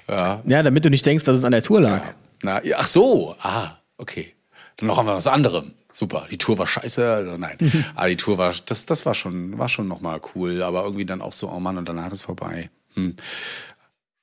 Ja, 0.07 0.41
ja, 0.45 0.63
damit 0.63 0.85
du 0.85 0.89
nicht 0.89 1.05
denkst, 1.05 1.25
dass 1.25 1.35
es 1.35 1.43
an 1.43 1.51
der 1.51 1.61
Tour 1.61 1.81
lag. 1.81 2.01
na, 2.41 2.63
ja, 2.63 2.77
ach 2.79 2.87
so, 2.87 3.35
ah, 3.41 3.77
okay. 3.97 4.33
Dann 4.77 4.87
noch 4.87 4.97
einmal 4.97 5.15
was 5.15 5.27
anderem. 5.27 5.73
Super. 5.91 6.27
Die 6.31 6.37
Tour 6.37 6.57
war 6.57 6.67
scheiße, 6.67 7.13
also 7.13 7.37
nein. 7.37 7.57
Aber 7.95 8.07
die 8.09 8.15
Tour 8.15 8.37
war, 8.37 8.53
das, 8.65 8.85
das 8.85 9.05
war 9.05 9.13
schon, 9.13 9.57
war 9.57 9.67
schon 9.67 9.87
nochmal 9.87 10.21
cool. 10.33 10.61
Aber 10.63 10.83
irgendwie 10.83 11.05
dann 11.05 11.21
auch 11.21 11.33
so, 11.33 11.49
oh 11.49 11.59
Mann, 11.59 11.77
und 11.77 11.89
danach 11.89 12.11
ist 12.11 12.23
vorbei. 12.23 12.69
Hm. 12.93 13.15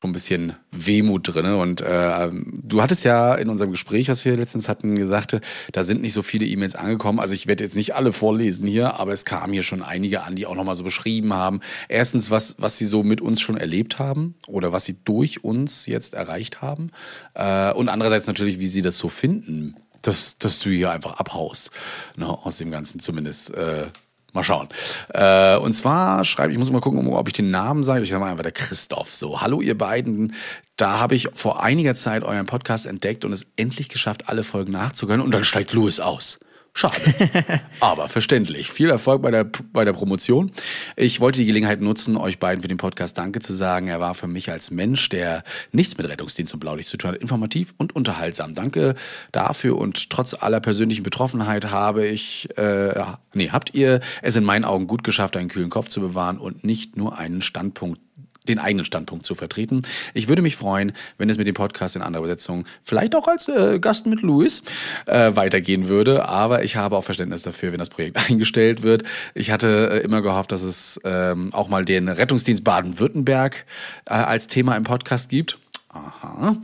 Schon 0.03 0.11
ein 0.11 0.15
bisschen 0.15 0.55
Wehmut 0.73 1.33
drin. 1.33 1.47
Und 1.47 1.81
äh, 1.81 2.29
du 2.33 2.83
hattest 2.83 3.05
ja 3.05 3.37
in 3.37 3.49
unserem 3.49 3.71
Gespräch, 3.71 4.09
was 4.09 4.25
wir 4.25 4.37
letztens 4.37 4.69
hatten, 4.69 4.97
gesagt, 4.97 5.41
da 5.71 5.85
sind 5.85 6.03
nicht 6.03 6.13
so 6.13 6.25
viele 6.25 6.45
E-Mails 6.45 6.75
angekommen. 6.75 7.21
Also 7.21 7.35
ich 7.35 7.47
werde 7.47 7.63
jetzt 7.63 7.77
nicht 7.77 7.95
alle 7.95 8.13
vorlesen 8.13 8.67
hier, 8.67 8.99
aber 8.99 9.13
es 9.13 9.25
kamen 9.25 9.53
hier 9.53 9.63
schon 9.63 9.81
einige 9.81 10.25
an, 10.25 10.35
die 10.35 10.47
auch 10.47 10.57
nochmal 10.57 10.75
so 10.75 10.83
beschrieben 10.83 11.35
haben. 11.35 11.61
Erstens, 11.89 12.33
was, 12.33 12.57
was 12.59 12.79
sie 12.79 12.85
so 12.85 13.05
mit 13.05 13.21
uns 13.21 13.41
schon 13.41 13.57
erlebt 13.57 14.01
haben 14.01 14.35
oder 14.49 14.73
was 14.73 14.87
sie 14.87 14.97
durch 15.05 15.45
uns 15.45 15.87
jetzt 15.87 16.15
erreicht 16.15 16.61
haben. 16.61 16.91
Äh, 17.35 17.73
und 17.73 17.89
andererseits 17.89 18.27
natürlich, 18.27 18.59
wie 18.59 18.67
sie 18.67 18.83
das 18.83 18.99
so 18.99 19.09
finden, 19.09 19.77
dass, 20.01 20.37
dass 20.37 20.59
du 20.59 20.71
hier 20.71 20.91
einfach 20.91 21.21
abhaust. 21.21 21.71
Ne, 22.17 22.27
aus 22.27 22.59
dem 22.59 22.73
Ganzen 22.73 22.99
zumindest. 22.99 23.55
Äh, 23.55 23.85
Mal 24.33 24.43
schauen. 24.43 24.69
Äh, 25.13 25.57
und 25.57 25.75
zwar 25.75 26.25
schreibe 26.25 26.53
ich, 26.53 26.59
muss 26.59 26.71
mal 26.71 26.81
gucken, 26.81 27.07
ob 27.07 27.27
ich 27.27 27.35
den 27.35 27.51
Namen 27.51 27.85
sage. 27.85 28.03
Ich 28.03 28.11
sage 28.11 28.21
mal 28.25 28.31
einfach 28.31 28.43
der 28.43 28.53
Christoph. 28.53 29.13
So, 29.13 29.43
hallo 29.43 29.61
ihr 29.61 29.77
beiden. 29.77 30.35
Da 30.77 30.99
habe 30.99 31.15
ich 31.15 31.29
vor 31.35 31.63
einiger 31.63 31.95
Zeit 31.95 32.25
euren 32.25 32.47
Podcast 32.47 32.87
entdeckt 32.87 33.25
und 33.25 33.33
es 33.33 33.47
endlich 33.57 33.91
geschafft, 33.91 34.29
alle 34.29 34.43
Folgen 34.43 34.73
nachzuhören. 34.73 35.21
Und 35.21 35.33
dann 35.33 35.45
steigt 35.45 35.73
Louis 35.75 36.01
aus. 36.01 36.41
Schade. 36.75 36.95
Aber 37.81 38.09
verständlich. 38.09 38.71
Viel 38.71 38.89
Erfolg 38.89 39.21
bei 39.21 39.31
der, 39.31 39.45
bei 39.45 39.85
der 39.85 39.93
Promotion. 39.93 40.51
Ich 40.97 41.21
wollte 41.21 41.39
die 41.41 41.47
Gelegenheit 41.47 41.83
nutzen, 41.83 42.17
euch 42.17 42.39
beiden 42.39 42.63
für 42.63 42.69
den 42.69 42.79
Podcast 42.79 43.19
Danke 43.19 43.41
zu 43.41 43.53
sagen. 43.53 43.89
Er 43.89 44.01
war 44.01 44.15
für 44.15 44.27
mich 44.27 44.51
als 44.51 44.71
Mensch, 44.71 45.11
der 45.11 45.45
nichts 45.73 45.99
mit 45.99 46.09
Rettungsdienst 46.09 46.55
und 46.55 46.61
Blaulicht 46.61 46.89
zu 46.89 46.97
tun 46.97 47.13
hat, 47.13 47.19
informativ 47.19 47.75
und 47.77 47.95
unterhaltsam. 47.95 48.55
Danke 48.55 48.95
dafür 49.33 49.77
und 49.77 50.09
trotz 50.09 50.33
aller 50.35 50.61
persönlichen 50.61 51.03
Betroffenheit 51.03 51.71
habe 51.71 52.07
ich, 52.07 52.49
äh, 52.57 53.05
nee, 53.35 53.51
habt 53.51 53.75
ihr 53.75 54.01
es 54.23 54.37
in 54.37 54.45
meinen 54.45 54.65
Augen 54.65 54.87
gut 54.87 55.05
geschafft, 55.05 55.37
einen 55.37 55.49
kühlen 55.49 55.71
Kopf 55.71 55.89
zu 55.89 56.01
bewahren 56.01 56.39
und 56.39 56.65
nicht 56.65 56.97
nur 56.97 57.19
einen 57.19 57.43
Standpunkt 57.43 58.01
den 58.49 58.59
eigenen 58.59 58.85
Standpunkt 58.85 59.25
zu 59.25 59.35
vertreten. 59.35 59.83
Ich 60.15 60.29
würde 60.29 60.43
mich 60.43 60.57
freuen, 60.57 60.93
wenn 61.19 61.31
es 61.31 61.39
mit 61.39 61.47
dem 61.47 61.55
Podcast 61.55 61.97
in 61.97 62.03
anderer 62.03 62.23
Übersetzung, 62.25 62.67
vielleicht 62.83 63.15
auch 63.15 63.29
als 63.29 63.49
äh, 63.49 63.79
Gast 63.79 64.07
mit 64.07 64.23
Louis, 64.23 64.63
äh, 65.07 65.35
weitergehen 65.35 65.89
würde. 65.89 66.29
Aber 66.29 66.65
ich 66.65 66.77
habe 66.77 66.97
auch 66.97 67.05
Verständnis 67.05 67.43
dafür, 67.43 67.73
wenn 67.73 67.79
das 67.79 67.91
Projekt 67.91 68.17
eingestellt 68.31 68.83
wird. 68.83 69.05
Ich 69.35 69.51
hatte 69.51 69.91
äh, 69.93 69.99
immer 70.05 70.23
gehofft, 70.23 70.53
dass 70.53 70.63
es 70.63 71.01
ähm, 71.05 71.53
auch 71.53 71.69
mal 71.69 71.85
den 71.85 72.09
Rettungsdienst 72.09 72.65
Baden-Württemberg 72.65 73.65
äh, 74.07 74.15
als 74.15 74.47
Thema 74.47 74.77
im 74.77 74.85
Podcast 74.85 75.29
gibt. 75.29 75.59
Aha. 75.89 76.57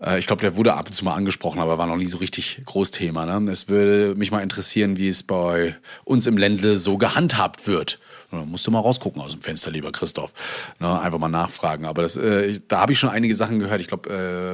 Äh, 0.00 0.18
Ich 0.18 0.26
glaube, 0.26 0.42
der 0.42 0.56
wurde 0.56 0.74
ab 0.74 0.86
und 0.86 0.92
zu 0.92 1.04
mal 1.04 1.14
angesprochen, 1.14 1.60
aber 1.60 1.78
war 1.78 1.86
noch 1.86 1.96
nie 1.96 2.06
so 2.06 2.18
richtig 2.18 2.62
Großthema. 2.66 3.26
Ne? 3.26 3.50
Es 3.50 3.68
würde 3.68 4.14
mich 4.16 4.30
mal 4.30 4.42
interessieren, 4.42 4.96
wie 4.96 5.08
es 5.08 5.22
bei 5.22 5.76
uns 6.04 6.26
im 6.26 6.36
Ländle 6.36 6.78
so 6.78 6.98
gehandhabt 6.98 7.66
wird. 7.66 7.98
Da 8.30 8.44
musst 8.44 8.66
du 8.66 8.70
mal 8.70 8.78
rausgucken 8.80 9.20
aus 9.20 9.32
dem 9.32 9.42
Fenster, 9.42 9.70
lieber 9.70 9.90
Christoph. 9.92 10.32
Ne? 10.78 11.00
Einfach 11.00 11.18
mal 11.18 11.28
nachfragen. 11.28 11.84
Aber 11.84 12.02
das, 12.02 12.16
äh, 12.16 12.46
ich- 12.46 12.66
da 12.68 12.80
habe 12.80 12.92
ich 12.92 12.98
schon 12.98 13.10
einige 13.10 13.34
Sachen 13.34 13.58
gehört. 13.58 13.80
Ich 13.80 13.88
glaube, 13.88 14.08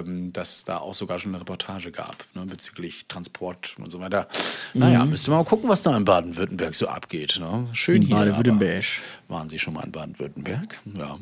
ähm, 0.06 0.32
dass 0.32 0.64
da 0.64 0.78
auch 0.78 0.94
sogar 0.94 1.18
schon 1.18 1.32
eine 1.32 1.40
Reportage 1.40 1.90
gab 1.92 2.24
ne? 2.34 2.46
bezüglich 2.46 3.06
Transport 3.06 3.74
und 3.78 3.90
so 3.92 4.00
weiter. 4.00 4.28
Naja, 4.74 5.04
müsste 5.04 5.30
mal 5.30 5.44
gucken, 5.44 5.68
was 5.68 5.82
da 5.82 5.96
in 5.96 6.04
Baden-Württemberg 6.04 6.74
so 6.74 6.88
abgeht. 6.88 7.38
Ne? 7.40 7.66
Schön 7.72 7.96
In 7.96 8.02
hier. 8.08 8.16
Baden-Württemberg. 8.16 8.84
Waren 9.28 9.48
Sie 9.48 9.58
schon 9.58 9.74
mal 9.74 9.84
in 9.84 9.92
Baden-Württemberg? 9.92 10.80
Ja. 10.98 11.18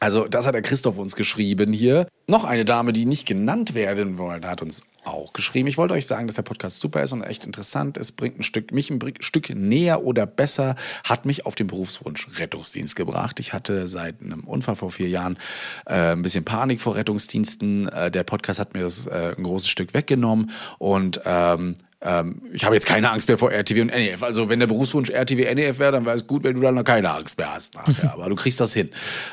Also, 0.00 0.28
das 0.28 0.44
hat 0.46 0.54
der 0.54 0.62
Christoph 0.62 0.98
uns 0.98 1.16
geschrieben 1.16 1.72
hier. 1.72 2.06
Noch 2.26 2.44
eine 2.44 2.64
Dame, 2.66 2.92
die 2.92 3.06
nicht 3.06 3.26
genannt 3.26 3.72
werden 3.74 4.18
wollte, 4.18 4.48
hat 4.50 4.60
uns 4.60 4.82
auch 5.06 5.32
geschrieben. 5.32 5.68
Ich 5.68 5.78
wollte 5.78 5.94
euch 5.94 6.06
sagen, 6.06 6.26
dass 6.26 6.36
der 6.36 6.42
Podcast 6.42 6.80
super 6.80 7.02
ist 7.02 7.12
und 7.12 7.22
echt 7.22 7.44
interessant 7.46 7.96
ist. 7.96 8.12
Bringt 8.12 8.38
ein 8.38 8.42
Stück, 8.42 8.72
mich 8.72 8.90
ein 8.90 9.00
Stück 9.20 9.50
näher 9.50 10.02
oder 10.04 10.26
besser, 10.26 10.76
hat 11.04 11.26
mich 11.26 11.46
auf 11.46 11.54
den 11.54 11.66
Berufswunsch 11.66 12.26
Rettungsdienst 12.38 12.96
gebracht. 12.96 13.40
Ich 13.40 13.52
hatte 13.52 13.88
seit 13.88 14.20
einem 14.20 14.44
Unfall 14.44 14.76
vor 14.76 14.90
vier 14.90 15.08
Jahren 15.08 15.38
äh, 15.86 16.12
ein 16.12 16.22
bisschen 16.22 16.44
Panik 16.44 16.80
vor 16.80 16.96
Rettungsdiensten. 16.96 17.88
Äh, 17.88 18.10
der 18.10 18.24
Podcast 18.24 18.58
hat 18.58 18.74
mir 18.74 18.82
das 18.82 19.06
äh, 19.06 19.34
ein 19.36 19.44
großes 19.44 19.68
Stück 19.68 19.94
weggenommen 19.94 20.50
und 20.78 21.20
ähm, 21.24 21.76
ähm, 22.02 22.42
ich 22.52 22.64
habe 22.64 22.74
jetzt 22.74 22.86
keine 22.86 23.10
Angst 23.10 23.28
mehr 23.28 23.38
vor 23.38 23.50
RTW 23.50 23.80
und 23.80 23.86
NEF. 23.88 24.22
Also 24.22 24.48
wenn 24.48 24.60
der 24.60 24.66
Berufswunsch 24.66 25.10
RTW 25.10 25.54
NEF 25.54 25.78
wäre, 25.78 25.92
dann 25.92 26.04
wäre 26.04 26.16
es 26.16 26.26
gut, 26.26 26.44
wenn 26.44 26.54
du 26.54 26.60
dann 26.60 26.74
noch 26.74 26.84
keine 26.84 27.10
Angst 27.10 27.38
mehr 27.38 27.54
hast 27.54 27.74
nachher. 27.74 28.12
Aber 28.12 28.28
du 28.28 28.36
kriegst 28.36 28.60
das 28.60 28.74
hin. 28.74 28.90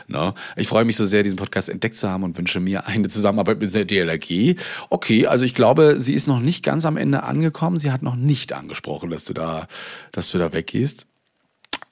Ne? 0.08 0.34
Ich 0.56 0.68
freue 0.68 0.86
mich 0.86 0.96
so 0.96 1.06
sehr, 1.06 1.24
diesen 1.24 1.36
Podcast 1.36 1.70
entdeckt 1.70 1.98
zu 1.98 2.10
haben 2.10 2.24
und 2.24 2.38
wünsche 2.38 2.60
mir 2.60 2.88
eine 2.88 3.10
Zusammenarbeit 3.10 3.60
mit 3.60 3.74
der 3.74 3.86
DLRG. 3.86 4.56
Okay, 4.90 5.28
also 5.28 5.44
ich 5.44 5.54
glaube, 5.54 6.00
sie 6.00 6.14
ist 6.14 6.28
noch 6.28 6.40
nicht 6.40 6.64
ganz 6.64 6.86
am 6.86 6.98
Ende 6.98 7.24
angekommen. 7.24 7.80
Sie 7.80 7.92
hat 7.92 8.02
noch 8.02 8.16
nicht 8.16 8.54
angesprochen, 8.54 9.10
dass 9.10 9.26
du 9.26 9.34
da, 9.34 9.68
dass 10.12 10.32
du 10.32 10.38
da 10.38 10.54
weggehst. 10.54 11.06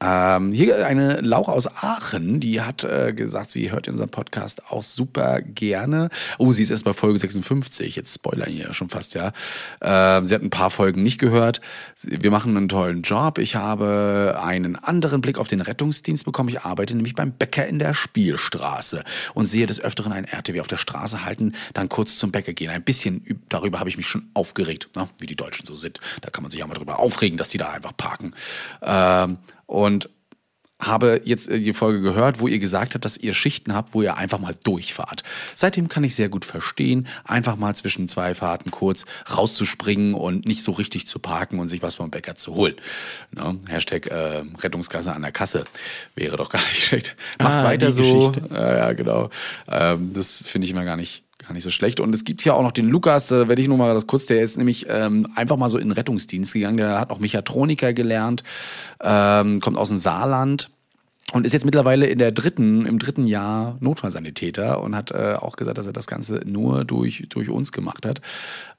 Ähm, 0.02 0.52
hier 0.52 0.88
eine 0.88 1.22
Laura 1.22 1.52
aus 1.52 1.68
Aachen, 1.68 2.40
die 2.40 2.62
hat 2.62 2.84
äh, 2.84 3.14
gesagt, 3.14 3.52
sie 3.52 3.72
hört 3.72 3.88
unseren 3.88 4.10
Podcast 4.10 4.72
auch 4.72 4.82
super 4.82 5.42
gerne. 5.42 6.10
Oh, 6.40 6.52
sie 6.52 6.64
ist 6.64 6.72
erst 6.72 6.86
bei 6.86 6.94
Folge 6.94 7.20
56, 7.20 7.96
jetzt 7.96 8.16
spoilern 8.16 8.50
hier 8.50 8.74
schon 8.74 8.90
fast, 8.90 9.14
ja. 9.14 9.32
Ähm, 9.80 10.26
sie 10.26 10.34
hat 10.34 10.42
ein 10.42 10.50
paar 10.50 10.72
Folgen 10.72 11.04
nicht 11.04 11.20
gehört. 11.20 11.62
Wir 12.04 12.32
machen 12.32 12.58
einen 12.58 12.68
tollen 12.68 13.04
Job. 13.04 13.38
Ich 13.38 13.56
habe 13.56 14.40
einen 14.42 14.76
anderen 14.76 15.22
Blick 15.22 15.38
auf 15.38 15.48
den 15.48 15.62
Rettungsdienst 15.62 16.26
bekommen. 16.26 16.50
Ich 16.50 16.62
arbeite 16.62 16.96
nämlich 16.96 17.14
beim 17.14 17.32
Bäcker 17.32 17.68
in 17.68 17.78
der 17.78 17.94
Spielstraße 17.94 19.04
und 19.36 19.46
sehe 19.46 19.68
des 19.68 19.80
Öfteren 19.80 20.14
ein 20.14 20.26
RTW 20.26 20.62
auf 20.62 20.68
der 20.68 20.78
Straße 20.78 21.24
halten, 21.26 21.54
dann 21.74 21.90
kurz 21.90 22.18
zum 22.18 22.32
Bäcker 22.32 22.54
gehen. 22.54 22.72
Ein 22.72 22.84
bisschen 22.84 23.42
darüber 23.50 23.80
habe 23.80 23.90
ich 23.90 23.98
mich 23.98 24.08
schon 24.08 24.30
aufgeregt, 24.34 24.90
ne? 24.96 25.08
wie 25.20 25.28
die 25.28 25.36
Deutschen 25.36 25.66
so 25.66 25.76
sind. 25.76 26.00
Da 26.22 26.32
kann 26.32 26.44
man 26.44 26.50
sich 26.50 26.60
ja 26.60 26.66
mal 26.66 26.74
darüber 26.74 26.98
aufregen, 26.98 27.38
dass 27.38 27.50
die 27.50 27.60
da 27.60 27.70
einfach 27.70 27.96
parken. 27.96 28.34
Ähm, 28.82 29.38
und 29.72 30.10
habe 30.82 31.22
jetzt 31.24 31.48
äh, 31.48 31.60
die 31.60 31.74
Folge 31.74 32.02
gehört, 32.02 32.40
wo 32.40 32.48
ihr 32.48 32.58
gesagt 32.58 32.96
habt, 32.96 33.06
dass 33.06 33.16
ihr 33.16 33.36
Schichten 33.36 33.76
habt, 33.76 33.94
wo 33.94 34.02
ihr 34.02 34.18
einfach 34.18 34.40
mal 34.40 34.56
durchfahrt. 34.64 35.22
Seitdem 35.54 35.90
kann 35.90 36.04
ich 36.04 36.16
sehr 36.16 36.28
gut 36.28 36.44
verstehen, 36.44 37.08
einfach 37.24 37.56
mal 37.56 37.76
zwischen 37.76 38.08
zwei 38.08 38.34
Fahrten 38.34 38.72
kurz 38.72 39.06
rauszuspringen 39.32 40.16
und 40.16 40.46
nicht 40.48 40.64
so 40.64 40.72
richtig 40.72 41.06
zu 41.06 41.20
parken 41.20 41.60
und 41.60 41.68
sich 41.68 41.84
was 41.84 41.96
vom 41.96 42.10
Bäcker 42.10 42.34
zu 42.34 42.56
holen. 42.56 42.74
Ne? 43.32 43.60
Hashtag 43.68 44.08
äh, 44.08 44.42
Rettungskasse 44.60 45.14
an 45.14 45.22
der 45.22 45.32
Kasse 45.32 45.66
wäre 46.16 46.36
doch 46.36 46.50
gar 46.50 46.62
nicht 46.64 46.84
schlecht. 46.86 47.16
Macht 47.40 47.58
Ah, 47.58 47.64
weiter 47.64 47.88
die 47.88 47.92
so. 47.94 48.32
Geschichte. 48.32 48.50
Ja, 48.54 48.78
ja, 48.78 48.94
genau. 48.94 49.30
Ähm, 49.70 50.12
das 50.14 50.44
finde 50.44 50.66
ich 50.66 50.72
immer 50.72 50.84
gar 50.86 50.98
nicht 50.98 51.24
gar 51.52 51.54
nicht 51.54 51.64
so 51.64 51.70
schlecht. 51.70 52.00
Und 52.00 52.16
es 52.16 52.24
gibt 52.24 52.42
hier 52.42 52.56
auch 52.56 52.64
noch 52.64 52.72
den 52.72 52.88
Lukas, 52.88 53.28
da 53.28 53.48
werde 53.50 53.62
ich 53.62 53.68
nur 53.68 53.78
mal 53.78 53.94
das 53.94 54.08
kurz, 54.08 54.26
der 54.26 54.42
ist 54.42 54.58
nämlich 54.58 54.86
ähm, 54.90 55.28
einfach 55.36 55.58
mal 55.58 55.70
so 55.70 55.78
in 55.78 55.90
den 55.90 55.92
Rettungsdienst 55.92 56.54
gegangen, 56.54 56.78
der 56.78 57.00
hat 57.00 57.12
auch 57.12 57.20
Mechatroniker 57.20 57.94
gelernt, 57.94 58.44
ähm, 59.04 59.60
kommt 59.60 59.78
aus 59.78 59.90
dem 59.90 59.98
Saarland 59.98 60.70
und 61.34 61.46
ist 61.46 61.52
jetzt 61.52 61.66
mittlerweile 61.66 62.08
in 62.08 62.20
der 62.20 62.32
dritten, 62.32 62.86
im 62.86 63.00
dritten 63.00 63.26
Jahr 63.26 63.78
Notfallsanitäter 63.82 64.82
und 64.82 64.96
hat 64.96 65.12
äh, 65.12 65.36
auch 65.38 65.58
gesagt, 65.58 65.78
dass 65.78 65.88
er 65.88 65.94
das 65.94 66.08
Ganze 66.08 66.42
nur 66.46 66.86
durch, 66.86 67.26
durch 67.30 67.50
uns 67.50 67.72
gemacht 67.72 68.06
hat 68.06 68.22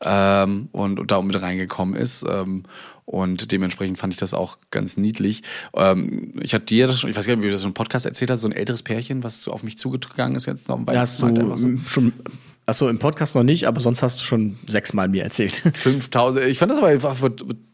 ähm, 0.04 0.68
und, 0.72 0.98
und 0.98 1.10
da 1.10 1.20
mit 1.20 1.40
reingekommen 1.40 1.94
ist. 1.94 2.24
Ähm, 2.28 2.64
und 3.04 3.52
dementsprechend 3.52 3.98
fand 3.98 4.14
ich 4.14 4.18
das 4.18 4.32
auch 4.32 4.58
ganz 4.70 4.96
niedlich. 4.96 5.42
Ähm, 5.74 6.34
ich 6.40 6.54
hatte 6.54 6.66
dir 6.66 6.86
das 6.86 7.00
schon, 7.00 7.10
ich 7.10 7.16
weiß 7.16 7.26
gar 7.26 7.36
nicht, 7.36 7.42
wie 7.42 7.48
du 7.48 7.52
das 7.52 7.62
schon 7.62 7.70
im 7.70 7.74
Podcast 7.74 8.06
erzählt 8.06 8.30
hast, 8.30 8.40
so 8.40 8.48
ein 8.48 8.52
älteres 8.52 8.82
Pärchen, 8.82 9.22
was 9.22 9.42
so 9.42 9.52
auf 9.52 9.62
mich 9.62 9.76
zugegangen 9.76 10.36
ist 10.36 10.46
jetzt 10.46 10.68
noch 10.68 10.82
Da 10.84 11.00
hast 11.00 11.20
du 11.20 11.56
so. 11.56 11.78
schon, 11.88 12.12
achso, 12.66 12.88
im 12.88 12.98
Podcast 12.98 13.34
noch 13.34 13.42
nicht, 13.42 13.66
aber 13.66 13.80
sonst 13.80 14.02
hast 14.02 14.20
du 14.20 14.24
schon 14.24 14.58
sechsmal 14.66 15.08
mir 15.08 15.24
erzählt. 15.24 15.52
5000. 15.74 16.46
Ich 16.46 16.58
fand 16.58 16.70
das 16.70 16.78
aber 16.78 16.88
einfach 16.88 17.16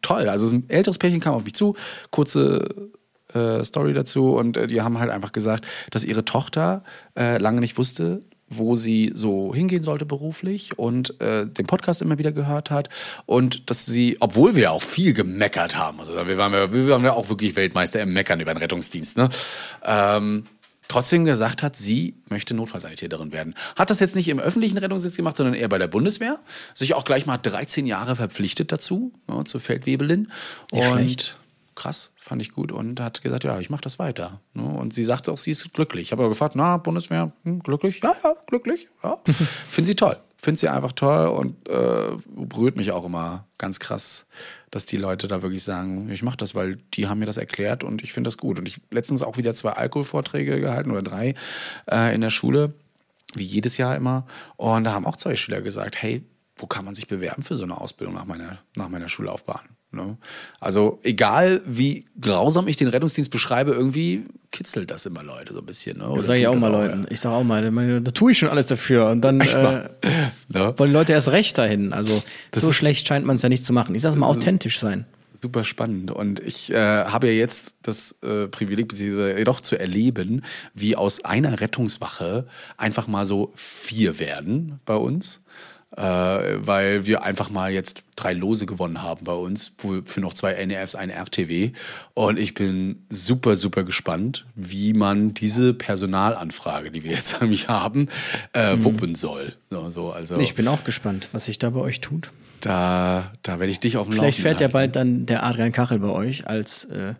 toll. 0.02 0.28
Also 0.28 0.54
ein 0.54 0.68
älteres 0.68 0.98
Pärchen 0.98 1.20
kam 1.20 1.34
auf 1.34 1.44
mich 1.44 1.54
zu, 1.54 1.76
kurze 2.10 2.90
äh, 3.34 3.62
Story 3.64 3.92
dazu 3.92 4.36
und 4.36 4.56
äh, 4.56 4.66
die 4.66 4.82
haben 4.82 4.98
halt 4.98 5.10
einfach 5.10 5.32
gesagt, 5.32 5.66
dass 5.90 6.04
ihre 6.04 6.24
Tochter 6.24 6.82
äh, 7.18 7.38
lange 7.38 7.60
nicht 7.60 7.78
wusste, 7.78 8.20
wo 8.50 8.74
sie 8.74 9.12
so 9.14 9.54
hingehen 9.54 9.82
sollte 9.82 10.06
beruflich 10.06 10.78
und 10.78 11.20
äh, 11.20 11.46
den 11.46 11.66
Podcast 11.66 12.00
immer 12.00 12.18
wieder 12.18 12.32
gehört 12.32 12.70
hat 12.70 12.88
und 13.26 13.70
dass 13.70 13.84
sie, 13.84 14.16
obwohl 14.20 14.56
wir 14.56 14.72
auch 14.72 14.82
viel 14.82 15.12
gemeckert 15.12 15.76
haben, 15.76 16.00
also 16.00 16.14
wir 16.14 16.38
waren 16.38 16.52
ja, 16.52 16.72
wir 16.72 16.88
waren 16.88 17.04
ja 17.04 17.12
auch 17.12 17.28
wirklich 17.28 17.56
Weltmeister 17.56 18.00
im 18.00 18.12
Meckern 18.14 18.40
über 18.40 18.54
den 18.54 18.58
Rettungsdienst, 18.58 19.18
ne? 19.18 19.28
Ähm, 19.84 20.46
trotzdem 20.88 21.24
gesagt 21.24 21.62
hat, 21.62 21.76
sie 21.76 22.16
möchte 22.28 22.54
Notfallsanitäterin 22.54 23.32
werden. 23.32 23.54
Hat 23.76 23.90
das 23.90 24.00
jetzt 24.00 24.16
nicht 24.16 24.28
im 24.28 24.40
öffentlichen 24.40 24.78
Rettungsdienst 24.78 25.16
gemacht, 25.16 25.36
sondern 25.36 25.54
eher 25.54 25.68
bei 25.68 25.78
der 25.78 25.86
Bundeswehr. 25.86 26.40
Sich 26.74 26.94
auch 26.94 27.04
gleich 27.04 27.26
mal 27.26 27.38
13 27.38 27.86
Jahre 27.86 28.16
verpflichtet 28.16 28.72
dazu, 28.72 29.12
ja, 29.28 29.44
zur 29.44 29.60
Feldwebelin. 29.60 30.32
Nicht 30.72 30.86
und 30.86 30.92
schlecht. 30.94 31.36
krass, 31.74 32.12
fand 32.16 32.42
ich 32.42 32.50
gut. 32.50 32.72
Und 32.72 33.00
hat 33.00 33.22
gesagt, 33.22 33.44
ja, 33.44 33.60
ich 33.60 33.70
mache 33.70 33.82
das 33.82 33.98
weiter. 33.98 34.40
Ne? 34.54 34.64
Und 34.64 34.94
sie 34.94 35.04
sagte 35.04 35.30
auch, 35.30 35.38
sie 35.38 35.50
ist 35.50 35.72
glücklich. 35.74 36.04
Ich 36.04 36.12
habe 36.12 36.22
aber 36.22 36.30
gefragt, 36.30 36.56
na, 36.56 36.78
Bundeswehr, 36.78 37.32
hm, 37.44 37.60
glücklich? 37.60 38.00
Ja, 38.02 38.14
ja, 38.24 38.34
glücklich. 38.46 38.88
Ja. 39.04 39.18
Finde 39.70 39.88
sie 39.88 39.96
toll. 39.96 40.16
Finde 40.40 40.60
sie 40.60 40.68
einfach 40.68 40.92
toll 40.92 41.26
und 41.26 41.68
äh, 41.68 42.16
berührt 42.26 42.76
mich 42.76 42.92
auch 42.92 43.04
immer 43.04 43.46
ganz 43.58 43.80
krass, 43.80 44.26
dass 44.70 44.86
die 44.86 44.96
Leute 44.96 45.28
da 45.28 45.42
wirklich 45.42 45.62
sagen, 45.62 46.10
ich 46.10 46.22
mache 46.22 46.36
das, 46.36 46.54
weil 46.54 46.76
die 46.94 47.08
haben 47.08 47.18
mir 47.18 47.26
das 47.26 47.36
erklärt 47.36 47.84
und 47.84 48.02
ich 48.02 48.12
finde 48.12 48.28
das 48.28 48.38
gut. 48.38 48.58
Und 48.58 48.66
ich 48.66 48.80
letztens 48.90 49.22
auch 49.22 49.36
wieder 49.36 49.54
zwei 49.54 49.72
Alkoholvorträge 49.72 50.60
gehalten 50.60 50.90
oder 50.90 51.02
drei 51.02 51.34
äh, 51.90 52.14
in 52.14 52.20
der 52.20 52.30
Schule, 52.30 52.74
wie 53.34 53.44
jedes 53.44 53.76
Jahr 53.76 53.96
immer. 53.96 54.26
Und 54.56 54.84
da 54.84 54.92
haben 54.92 55.06
auch 55.06 55.16
zwei 55.16 55.36
Schüler 55.36 55.60
gesagt, 55.60 56.00
hey, 56.02 56.24
wo 56.56 56.66
kann 56.66 56.84
man 56.84 56.94
sich 56.94 57.06
bewerben 57.06 57.42
für 57.42 57.56
so 57.56 57.64
eine 57.64 57.80
Ausbildung 57.80 58.14
nach 58.14 58.24
meiner, 58.24 58.58
nach 58.76 58.88
meiner 58.88 59.08
Schullaufbahn? 59.08 59.77
Ne? 59.90 60.18
Also 60.60 60.98
egal, 61.02 61.62
wie 61.64 62.04
grausam 62.20 62.68
ich 62.68 62.76
den 62.76 62.88
Rettungsdienst 62.88 63.30
beschreibe, 63.30 63.72
irgendwie 63.72 64.24
kitzelt 64.50 64.90
das 64.90 65.06
immer 65.06 65.22
Leute 65.22 65.54
so 65.54 65.60
ein 65.60 65.66
bisschen. 65.66 65.98
Ne? 65.98 66.12
Das 66.14 66.26
sage 66.26 66.40
ich 66.40 66.46
auch 66.46 66.54
mal 66.54 66.70
Leuten. 66.70 67.06
Ich 67.10 67.20
sage 67.20 67.36
auch 67.36 67.44
mal, 67.44 68.00
da 68.02 68.10
tue 68.10 68.32
ich 68.32 68.38
schon 68.38 68.50
alles 68.50 68.66
dafür. 68.66 69.08
Und 69.08 69.22
dann 69.22 69.40
äh? 69.40 69.88
Ne? 70.48 70.74
wollen 70.76 70.92
Leute 70.92 71.12
erst 71.12 71.28
recht 71.28 71.56
dahin. 71.56 71.92
Also 71.92 72.22
Das 72.50 72.62
so 72.62 72.72
schlecht 72.72 73.08
scheint 73.08 73.24
man 73.24 73.36
es 73.36 73.42
ja 73.42 73.48
nicht 73.48 73.64
zu 73.64 73.72
machen. 73.72 73.94
Ich 73.94 74.02
sage 74.02 74.16
mal 74.16 74.26
authentisch 74.26 74.78
sein. 74.78 75.06
Super 75.32 75.64
spannend. 75.64 76.10
Und 76.10 76.40
ich 76.40 76.70
äh, 76.70 76.76
habe 76.76 77.28
ja 77.28 77.32
jetzt 77.32 77.76
das 77.82 78.18
äh, 78.22 78.48
Privileg, 78.48 78.88
beziehungsweise 78.88 79.42
doch 79.44 79.60
zu 79.60 79.78
erleben, 79.78 80.42
wie 80.74 80.96
aus 80.96 81.24
einer 81.24 81.60
Rettungswache 81.60 82.46
einfach 82.76 83.06
mal 83.06 83.24
so 83.24 83.52
vier 83.54 84.18
werden 84.18 84.80
bei 84.84 84.96
uns. 84.96 85.40
Äh, 85.96 86.02
weil 86.02 87.06
wir 87.06 87.22
einfach 87.22 87.48
mal 87.48 87.72
jetzt 87.72 88.04
drei 88.14 88.34
Lose 88.34 88.66
gewonnen 88.66 89.02
haben 89.02 89.24
bei 89.24 89.32
uns, 89.32 89.72
für 90.04 90.20
noch 90.20 90.34
zwei 90.34 90.52
NRFs, 90.52 90.94
eine 90.94 91.14
RTW. 91.14 91.72
Und 92.12 92.38
ich 92.38 92.52
bin 92.54 93.06
super, 93.08 93.56
super 93.56 93.84
gespannt, 93.84 94.44
wie 94.54 94.92
man 94.92 95.32
diese 95.32 95.72
Personalanfrage, 95.72 96.90
die 96.90 97.04
wir 97.04 97.12
jetzt 97.12 97.40
nämlich 97.40 97.68
haben, 97.68 98.08
äh, 98.52 98.76
wuppen 98.78 99.14
soll. 99.14 99.54
So, 99.70 99.88
so, 99.88 100.12
also 100.12 100.38
Ich 100.38 100.54
bin 100.54 100.68
auch 100.68 100.84
gespannt, 100.84 101.28
was 101.32 101.46
sich 101.46 101.58
da 101.58 101.70
bei 101.70 101.80
euch 101.80 102.00
tut. 102.02 102.30
da, 102.60 103.32
da 103.42 103.58
werde 103.58 103.70
ich 103.72 103.80
dich 103.80 103.96
auf 103.96 104.08
dem 104.08 104.14
Vielleicht 104.16 104.40
fährt 104.40 104.56
ja 104.60 104.64
halten. 104.66 104.72
bald 104.72 104.96
dann 104.96 105.26
der 105.26 105.42
Adrian 105.44 105.72
Kachel 105.72 106.00
bei 106.00 106.08
euch 106.10 106.46
als 106.46 106.84
äh, 106.84 107.14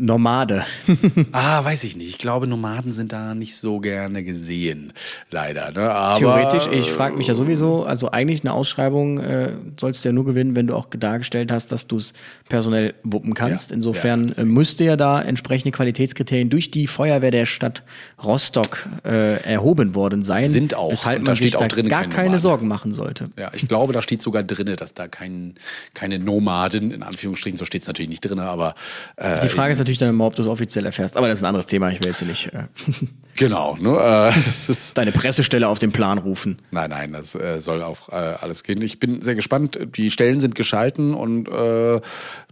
Nomade. 0.00 0.64
Ah, 1.32 1.64
weiß 1.64 1.84
ich 1.84 1.96
nicht. 1.96 2.08
Ich 2.08 2.18
glaube, 2.18 2.46
Nomaden 2.46 2.92
sind 2.92 3.12
da 3.12 3.34
nicht 3.34 3.56
so 3.56 3.78
gerne 3.80 4.24
gesehen, 4.24 4.92
leider. 5.30 5.70
Ne? 5.72 5.90
Aber, 5.90 6.18
Theoretisch, 6.18 6.66
ich 6.72 6.90
frage 6.90 7.16
mich 7.16 7.26
ja 7.26 7.34
sowieso, 7.34 7.84
also 7.84 8.10
eigentlich 8.10 8.42
eine 8.42 8.52
Ausschreibung 8.52 9.18
äh, 9.18 9.52
sollst 9.78 10.04
du 10.04 10.08
ja 10.08 10.12
nur 10.12 10.24
gewinnen, 10.24 10.56
wenn 10.56 10.66
du 10.66 10.74
auch 10.74 10.86
dargestellt 10.90 11.52
hast, 11.52 11.72
dass 11.72 11.86
du 11.86 11.96
es 11.96 12.12
personell 12.48 12.94
wuppen 13.02 13.34
kannst. 13.34 13.70
Ja, 13.70 13.76
Insofern 13.76 14.28
ja, 14.28 14.42
äh, 14.42 14.44
müsste 14.44 14.84
ja 14.84 14.96
da 14.96 15.20
entsprechende 15.20 15.72
Qualitätskriterien 15.72 16.50
durch 16.50 16.70
die 16.70 16.86
Feuerwehr 16.86 17.30
der 17.30 17.46
Stadt 17.46 17.82
Rostock 18.22 18.88
äh, 19.04 19.42
erhoben 19.42 19.94
worden 19.94 20.22
sein. 20.22 20.48
Sind 20.48 20.74
auch. 20.74 20.90
Weshalb 20.90 21.22
man 21.22 21.36
sich 21.36 21.52
da 21.52 21.68
drin, 21.68 21.88
gar 21.88 22.02
kein 22.02 22.10
keine 22.10 22.24
Nomaden. 22.24 22.40
Sorgen 22.40 22.68
machen 22.68 22.92
sollte. 22.92 23.24
Ja, 23.38 23.50
ich 23.54 23.66
glaube, 23.68 23.92
da 23.92 24.02
steht 24.02 24.22
sogar 24.22 24.42
drinne, 24.42 24.76
dass 24.76 24.94
da 24.94 25.08
kein, 25.08 25.54
keine 25.94 26.18
Nomaden, 26.18 26.90
in 26.90 27.02
Anführungsstrichen, 27.02 27.58
so 27.58 27.64
steht 27.64 27.82
es 27.82 27.88
natürlich 27.88 28.08
nicht 28.08 28.24
drinne, 28.24 28.42
aber 28.42 28.74
äh, 29.16 29.40
Die 29.40 29.48
Frage 29.48 29.72
ist 29.72 29.78
natürlich 29.78 29.89
dann 29.98 30.08
immer, 30.10 30.26
ob 30.26 30.34
du 30.34 30.42
es 30.42 30.48
offiziell 30.48 30.86
erfährst. 30.86 31.16
Aber 31.16 31.28
das 31.28 31.38
ist 31.38 31.42
ein 31.42 31.46
anderes 31.46 31.66
Thema. 31.66 31.90
Ich 31.90 32.00
will 32.00 32.08
jetzt 32.08 32.18
hier 32.18 32.28
nicht 32.28 32.46
äh, 32.52 32.64
genau. 33.36 33.76
Ne? 33.80 33.90
Äh, 33.90 34.32
das 34.44 34.68
ist, 34.68 34.98
deine 34.98 35.12
Pressestelle 35.12 35.68
auf 35.68 35.78
den 35.78 35.92
Plan 35.92 36.18
rufen. 36.18 36.58
nein, 36.70 36.90
nein, 36.90 37.12
das 37.12 37.34
äh, 37.34 37.60
soll 37.60 37.82
auch 37.82 38.08
äh, 38.08 38.14
alles 38.14 38.62
gehen. 38.62 38.82
Ich 38.82 38.98
bin 38.98 39.20
sehr 39.20 39.34
gespannt. 39.34 39.78
Die 39.96 40.10
Stellen 40.10 40.40
sind 40.40 40.54
geschalten 40.54 41.14
und 41.14 41.48
äh, 41.48 42.00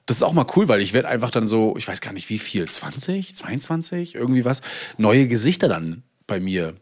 das 0.07 0.17
ist 0.17 0.23
auch 0.23 0.33
mal 0.33 0.47
cool, 0.57 0.69
weil 0.69 0.81
ich 0.81 0.95
werde 0.95 1.09
einfach 1.09 1.31
dann 1.31 1.47
so, 1.47 1.75
ich 1.77 1.87
weiß 1.87 2.01
gar 2.01 2.13
nicht 2.13 2.31
wie 2.31 2.39
viel, 2.39 2.67
20, 2.67 3.37
22, 3.37 4.15
irgendwie 4.15 4.45
was, 4.45 4.63
neue 4.97 5.27
Gesichter 5.29 5.69
dann 5.69 6.03
bei 6.27 6.41
mir 6.41 6.75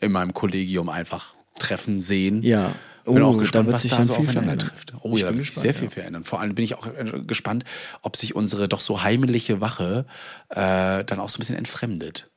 in 0.00 0.12
meinem 0.12 0.32
Kollegium 0.32 0.88
einfach 0.88 1.34
treffen 1.58 2.00
sehen. 2.00 2.42
Ja. 2.42 2.72
Bin 3.14 3.22
Oh, 3.22 3.28
auch 3.28 3.32
da 3.34 3.38
gespannt, 3.40 3.66
wird 3.66 3.74
was 3.74 3.82
sich 3.82 3.90
da 3.92 4.04
so 4.04 4.14
aufeinander 4.16 4.58
trifft. 4.58 4.94
Oh 5.02 5.12
Ich 5.14 5.20
ja, 5.20 5.26
da 5.26 5.30
bin 5.32 5.38
wird 5.38 5.46
sich 5.46 5.54
sehr 5.56 5.74
viel 5.74 5.84
ja. 5.84 5.90
verändern. 5.90 6.24
Vor 6.24 6.40
allem 6.40 6.54
bin 6.54 6.64
ich 6.64 6.74
auch 6.74 6.86
äh, 6.86 7.20
gespannt, 7.26 7.64
ob 8.02 8.16
sich 8.16 8.34
unsere 8.34 8.68
doch 8.68 8.80
so 8.80 9.02
heimliche 9.02 9.60
Wache 9.60 10.06
äh, 10.50 11.04
dann 11.04 11.18
auch 11.20 11.28
so 11.30 11.36
ein 11.38 11.40
bisschen 11.40 11.56
entfremdet. 11.56 12.30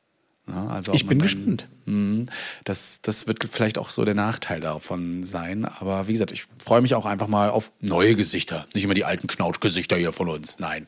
Ja, 0.45 0.67
also 0.67 0.91
ob 0.91 0.95
Ich 0.97 1.07
bin 1.07 1.19
dann- 1.19 1.25
gespannt. 1.27 1.69
Mhm. 1.85 2.25
Das, 2.65 2.99
das 3.01 3.27
wird 3.27 3.45
vielleicht 3.49 3.77
auch 3.77 3.89
so 3.89 4.03
der 4.03 4.13
Nachteil 4.13 4.59
davon 4.59 5.23
sein. 5.23 5.63
Aber 5.63 6.07
wie 6.09 6.11
gesagt, 6.11 6.33
ich 6.33 6.45
freue 6.61 6.81
mich 6.81 6.95
auch 6.95 7.05
einfach 7.05 7.27
mal 7.27 7.49
auf 7.49 7.71
neue 7.79 8.15
Gesichter. 8.15 8.67
Nicht 8.73 8.83
immer 8.83 8.93
die 8.93 9.05
alten 9.05 9.27
Knautschgesichter 9.27 9.95
hier 9.95 10.11
von 10.11 10.27
uns. 10.27 10.59
Nein, 10.59 10.85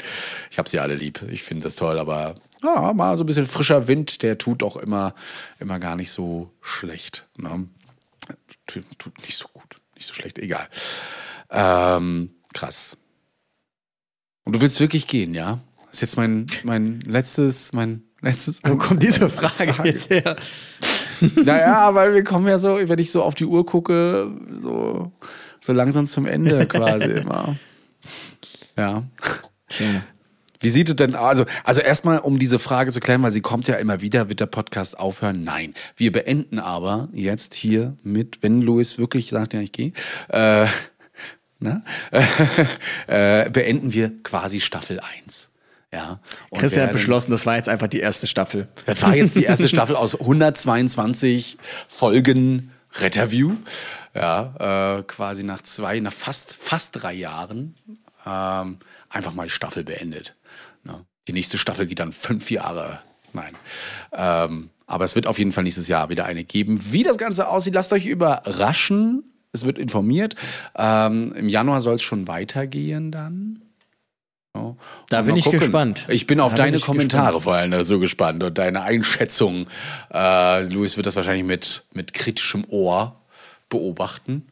ich 0.51 0.57
habe 0.57 0.67
sie 0.67 0.79
alle 0.79 0.95
lieb. 0.95 1.21
Ich 1.29 1.43
finde 1.43 1.63
das 1.63 1.75
toll. 1.75 1.99
Aber 1.99 2.35
ja, 2.63 2.91
mal 2.93 3.15
so 3.15 3.23
ein 3.23 3.27
bisschen 3.27 3.47
frischer 3.47 3.87
Wind, 3.87 4.23
der 4.23 4.37
tut 4.37 4.61
auch 4.61 4.75
immer, 4.75 5.15
immer 5.59 5.79
gar 5.79 5.95
nicht 5.95 6.11
so 6.11 6.51
schlecht. 6.61 7.25
Ne? 7.37 7.67
Tut, 8.67 9.17
nicht 9.21 9.37
so 9.37 9.47
gut, 9.53 9.79
nicht 9.95 10.07
so 10.07 10.13
schlecht. 10.13 10.39
Egal. 10.39 10.67
Ähm, 11.49 12.35
krass. 12.53 12.97
Und 14.43 14.55
du 14.55 14.61
willst 14.61 14.79
wirklich 14.79 15.07
gehen, 15.07 15.33
ja? 15.33 15.59
Das 15.85 15.93
ist 15.95 16.01
jetzt 16.01 16.17
mein, 16.17 16.45
mein 16.63 17.01
letztes, 17.01 17.73
mein 17.73 18.03
letztes. 18.21 18.61
Wo 18.63 18.75
kommt 18.77 19.01
diese 19.03 19.29
Frage 19.29 19.73
jetzt 19.83 20.09
her? 20.09 20.37
Naja, 21.35 21.95
weil 21.95 22.13
wir 22.13 22.25
kommen 22.25 22.45
ja 22.45 22.57
so, 22.57 22.77
wenn 22.77 22.99
ich 22.99 23.09
so 23.09 23.23
auf 23.23 23.35
die 23.35 23.45
Uhr 23.45 23.65
gucke, 23.65 24.29
so, 24.59 25.13
so 25.61 25.71
langsam 25.71 26.07
zum 26.07 26.25
Ende 26.25 26.67
quasi 26.67 27.05
immer. 27.05 27.55
Ja. 28.75 29.03
Tja. 29.69 30.03
Wie 30.59 30.69
sieht 30.69 30.89
es 30.89 30.95
denn 30.95 31.15
also 31.15 31.45
also 31.63 31.81
erstmal 31.81 32.19
um 32.19 32.39
diese 32.39 32.59
Frage 32.59 32.91
zu 32.91 32.99
klären, 32.99 33.21
weil 33.23 33.31
sie 33.31 33.41
kommt 33.41 33.67
ja 33.67 33.75
immer 33.75 34.01
wieder, 34.01 34.29
wird 34.29 34.39
der 34.39 34.45
Podcast 34.45 34.99
aufhören? 34.99 35.43
Nein, 35.43 35.73
wir 35.97 36.11
beenden 36.11 36.59
aber 36.59 37.09
jetzt 37.13 37.53
hier 37.53 37.95
mit, 38.03 38.41
wenn 38.41 38.61
Louis 38.61 38.97
wirklich 38.97 39.29
sagt, 39.29 39.53
ja 39.53 39.59
ich 39.61 39.71
gehe, 39.71 39.93
äh, 40.29 40.67
ne? 41.59 41.83
äh, 43.07 43.49
beenden 43.49 43.93
wir 43.93 44.11
quasi 44.23 44.59
Staffel 44.59 44.99
1. 44.99 45.49
Ja, 45.93 46.19
Christian 46.53 46.87
hat 46.87 46.93
beschlossen, 46.93 47.31
das 47.31 47.45
war 47.45 47.55
jetzt 47.55 47.69
einfach 47.69 47.87
die 47.87 47.99
erste 47.99 48.27
Staffel. 48.27 48.67
das 48.85 49.01
war 49.01 49.15
jetzt 49.15 49.37
die 49.37 49.43
erste 49.45 49.69
Staffel 49.69 49.95
aus 49.95 50.19
122 50.19 51.57
Folgen 51.87 52.71
Retterview. 52.99 53.55
Ja, 54.13 54.97
äh, 54.99 55.03
quasi 55.03 55.43
nach 55.43 55.61
zwei, 55.61 55.99
nach 55.99 56.13
fast, 56.13 56.57
fast 56.59 57.01
drei 57.01 57.13
Jahren 57.13 57.75
ähm, 58.25 58.79
einfach 59.09 59.33
mal 59.33 59.43
die 59.45 59.51
Staffel 59.51 59.83
beendet. 59.83 60.35
Die 61.27 61.33
nächste 61.33 61.57
Staffel 61.57 61.87
geht 61.87 61.99
dann 61.99 62.11
fünf 62.11 62.51
Jahre. 62.51 62.99
Nein. 63.33 63.53
Ähm, 64.13 64.69
aber 64.87 65.03
es 65.05 65.15
wird 65.15 65.27
auf 65.27 65.39
jeden 65.39 65.51
Fall 65.51 65.63
nächstes 65.63 65.87
Jahr 65.87 66.09
wieder 66.09 66.25
eine 66.25 66.43
geben. 66.43 66.79
Wie 66.91 67.03
das 67.03 67.17
Ganze 67.17 67.49
aussieht, 67.49 67.73
lasst 67.73 67.91
euch 67.93 68.05
überraschen. 68.05 69.23
Es 69.51 69.65
wird 69.65 69.79
informiert. 69.79 70.35
Ähm, 70.77 71.33
Im 71.33 71.49
Januar 71.49 71.81
soll 71.81 71.95
es 71.95 72.03
schon 72.03 72.27
weitergehen 72.27 73.11
dann. 73.11 73.61
Ja. 74.55 74.75
Da 75.09 75.21
bin 75.23 75.35
ich 75.35 75.49
gespannt. 75.49 76.05
Ich 76.09 76.27
bin 76.27 76.39
auf 76.39 76.53
Da 76.53 76.63
bin 76.63 76.65
deine 76.65 76.77
ich 76.77 76.83
Kommentare 76.83 77.33
gespannt. 77.33 77.43
vor 77.43 77.53
allem 77.55 77.83
so 77.83 77.99
gespannt 77.99 78.43
und 78.43 78.57
deine 78.57 78.83
Einschätzung. 78.83 79.67
Äh, 80.13 80.63
Luis 80.67 80.95
wird 80.97 81.07
das 81.07 81.15
wahrscheinlich 81.15 81.45
mit, 81.45 81.83
mit 81.93 82.13
kritischem 82.13 82.65
Ohr 82.69 83.21
beobachten. 83.69 84.45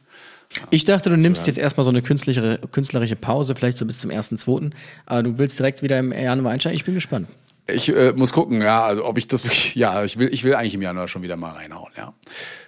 Ich 0.70 0.84
dachte, 0.84 1.10
du 1.10 1.16
nimmst 1.16 1.46
jetzt 1.46 1.58
erstmal 1.58 1.84
so 1.84 1.90
eine 1.90 2.02
künstlerische, 2.02 2.60
künstlerische 2.72 3.16
Pause, 3.16 3.54
vielleicht 3.54 3.78
so 3.78 3.86
bis 3.86 3.98
zum 3.98 4.10
1.2. 4.10 4.70
Aber 5.06 5.22
du 5.22 5.38
willst 5.38 5.58
direkt 5.58 5.82
wieder 5.82 5.98
im 5.98 6.12
Januar 6.12 6.52
einsteigen. 6.52 6.76
Ich 6.76 6.84
bin 6.84 6.94
gespannt. 6.94 7.28
Ich 7.66 7.88
äh, 7.88 8.12
muss 8.12 8.34
gucken, 8.34 8.60
ja, 8.60 8.84
also 8.84 9.06
ob 9.06 9.16
ich 9.16 9.26
das 9.26 9.44
wirklich, 9.44 9.74
ja, 9.74 10.04
ich 10.04 10.18
will, 10.18 10.28
ich 10.34 10.44
will 10.44 10.54
eigentlich 10.54 10.74
im 10.74 10.82
Januar 10.82 11.08
schon 11.08 11.22
wieder 11.22 11.36
mal 11.36 11.52
reinhauen, 11.52 11.92
ja. 11.96 12.12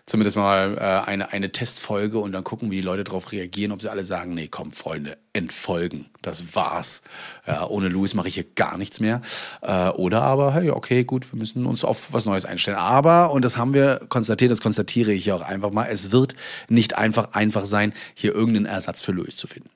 Zumindest 0.07 0.37
mal 0.37 0.79
äh, 0.79 1.07
eine, 1.07 1.33
eine 1.33 1.53
Testfolge 1.53 2.19
und 2.19 2.33
dann 2.33 2.45
gucken, 2.45 2.71
wie 2.71 2.77
die 2.77 2.83
Leute 2.83 3.05
darauf 3.05 3.31
reagieren, 3.31 3.73
ob 3.73 3.83
sie 3.83 3.91
alle 3.91 4.05
sagen, 4.05 4.33
nee, 4.33 4.49
komm, 4.49 4.73
Freunde, 4.73 5.19
entfolgen, 5.35 6.07
das 6.23 6.55
war's. 6.55 7.03
Ja, 7.47 7.67
ohne 7.67 7.89
Louis 7.89 8.15
mache 8.15 8.29
ich 8.29 8.35
hier 8.35 8.47
gar 8.55 8.79
nichts 8.79 9.01
mehr. 9.01 9.21
Äh, 9.61 9.91
oder 9.91 10.23
aber, 10.23 10.55
hey, 10.55 10.71
okay, 10.71 11.05
gut, 11.05 11.31
wir 11.31 11.39
müssen 11.39 11.67
uns 11.67 11.85
auf 11.85 12.15
was 12.15 12.25
Neues 12.25 12.47
einstellen. 12.47 12.79
Aber, 12.79 13.33
und 13.33 13.45
das 13.45 13.59
haben 13.59 13.75
wir 13.75 14.01
konstatiert, 14.09 14.51
das 14.51 14.63
konstatiere 14.63 15.13
ich 15.13 15.27
ja 15.27 15.35
auch 15.35 15.43
einfach 15.43 15.73
mal, 15.73 15.89
es 15.91 16.11
wird 16.11 16.37
nicht 16.69 16.97
einfach 16.97 17.35
einfach 17.35 17.67
sein, 17.67 17.93
hier 18.15 18.35
irgendeinen 18.35 18.67
Ersatz 18.67 19.03
für 19.03 19.13
Louis 19.13 19.37
zu 19.37 19.47
finden. 19.47 19.69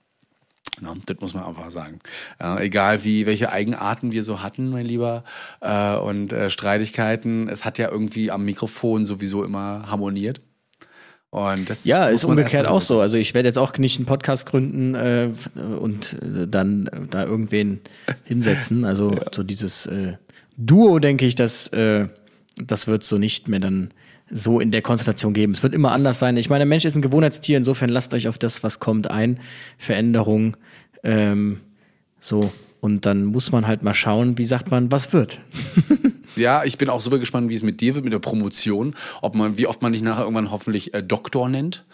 Ja, 0.82 0.94
das 1.06 1.16
muss 1.20 1.34
man 1.34 1.44
einfach 1.44 1.70
sagen. 1.70 1.98
Äh, 2.40 2.66
egal 2.66 3.04
wie, 3.04 3.26
welche 3.26 3.52
Eigenarten 3.52 4.12
wir 4.12 4.22
so 4.22 4.42
hatten, 4.42 4.70
mein 4.70 4.86
Lieber, 4.86 5.24
äh, 5.60 5.96
und 5.96 6.32
äh, 6.32 6.50
Streitigkeiten, 6.50 7.48
es 7.48 7.64
hat 7.64 7.78
ja 7.78 7.90
irgendwie 7.90 8.30
am 8.30 8.44
Mikrofon 8.44 9.06
sowieso 9.06 9.44
immer 9.44 9.90
harmoniert. 9.90 10.40
Und 11.30 11.70
das 11.70 11.84
Ja, 11.84 12.06
ist 12.06 12.24
umgekehrt 12.24 12.66
auch 12.66 12.80
so. 12.80 13.00
Also 13.00 13.16
ich 13.16 13.34
werde 13.34 13.48
jetzt 13.48 13.58
auch 13.58 13.76
nicht 13.78 13.98
einen 13.98 14.06
Podcast 14.06 14.46
gründen 14.46 14.96
äh, 14.96 15.30
und 15.78 16.14
äh, 16.14 16.48
dann 16.48 16.88
äh, 16.88 17.06
da 17.08 17.24
irgendwen 17.24 17.80
hinsetzen. 18.24 18.84
Also 18.84 19.16
so 19.32 19.44
dieses 19.44 19.86
äh, 19.86 20.14
Duo, 20.56 20.98
denke 20.98 21.26
ich, 21.26 21.36
das, 21.36 21.68
äh, 21.68 22.08
das 22.56 22.88
wird 22.88 23.04
so 23.04 23.16
nicht 23.18 23.46
mehr 23.46 23.60
dann 23.60 23.92
so 24.30 24.60
in 24.60 24.70
der 24.70 24.82
Konstellation 24.82 25.32
geben. 25.32 25.52
Es 25.52 25.62
wird 25.62 25.74
immer 25.74 25.92
anders 25.92 26.18
sein. 26.18 26.36
Ich 26.36 26.48
meine, 26.48 26.60
der 26.60 26.66
Mensch 26.66 26.84
ist 26.84 26.96
ein 26.96 27.02
Gewohnheitstier, 27.02 27.56
insofern 27.56 27.88
lasst 27.88 28.14
euch 28.14 28.28
auf 28.28 28.38
das, 28.38 28.62
was 28.62 28.78
kommt, 28.78 29.10
ein. 29.10 29.40
Veränderung. 29.78 30.56
Ähm, 31.02 31.60
so. 32.20 32.52
Und 32.80 33.04
dann 33.04 33.26
muss 33.26 33.52
man 33.52 33.66
halt 33.66 33.82
mal 33.82 33.94
schauen, 33.94 34.38
wie 34.38 34.44
sagt 34.44 34.70
man, 34.70 34.90
was 34.90 35.12
wird. 35.12 35.40
Ja, 36.36 36.64
ich 36.64 36.78
bin 36.78 36.88
auch 36.88 37.00
super 37.00 37.18
gespannt, 37.18 37.48
wie 37.48 37.54
es 37.54 37.62
mit 37.62 37.80
dir 37.80 37.94
wird, 37.94 38.04
mit 38.04 38.12
der 38.12 38.18
Promotion. 38.18 38.94
Ob 39.22 39.34
man, 39.34 39.58
wie 39.58 39.66
oft 39.66 39.82
man 39.82 39.92
dich 39.92 40.02
nachher 40.02 40.22
irgendwann 40.22 40.50
hoffentlich 40.50 40.94
äh, 40.94 41.02
Doktor 41.02 41.48
nennt. 41.48 41.84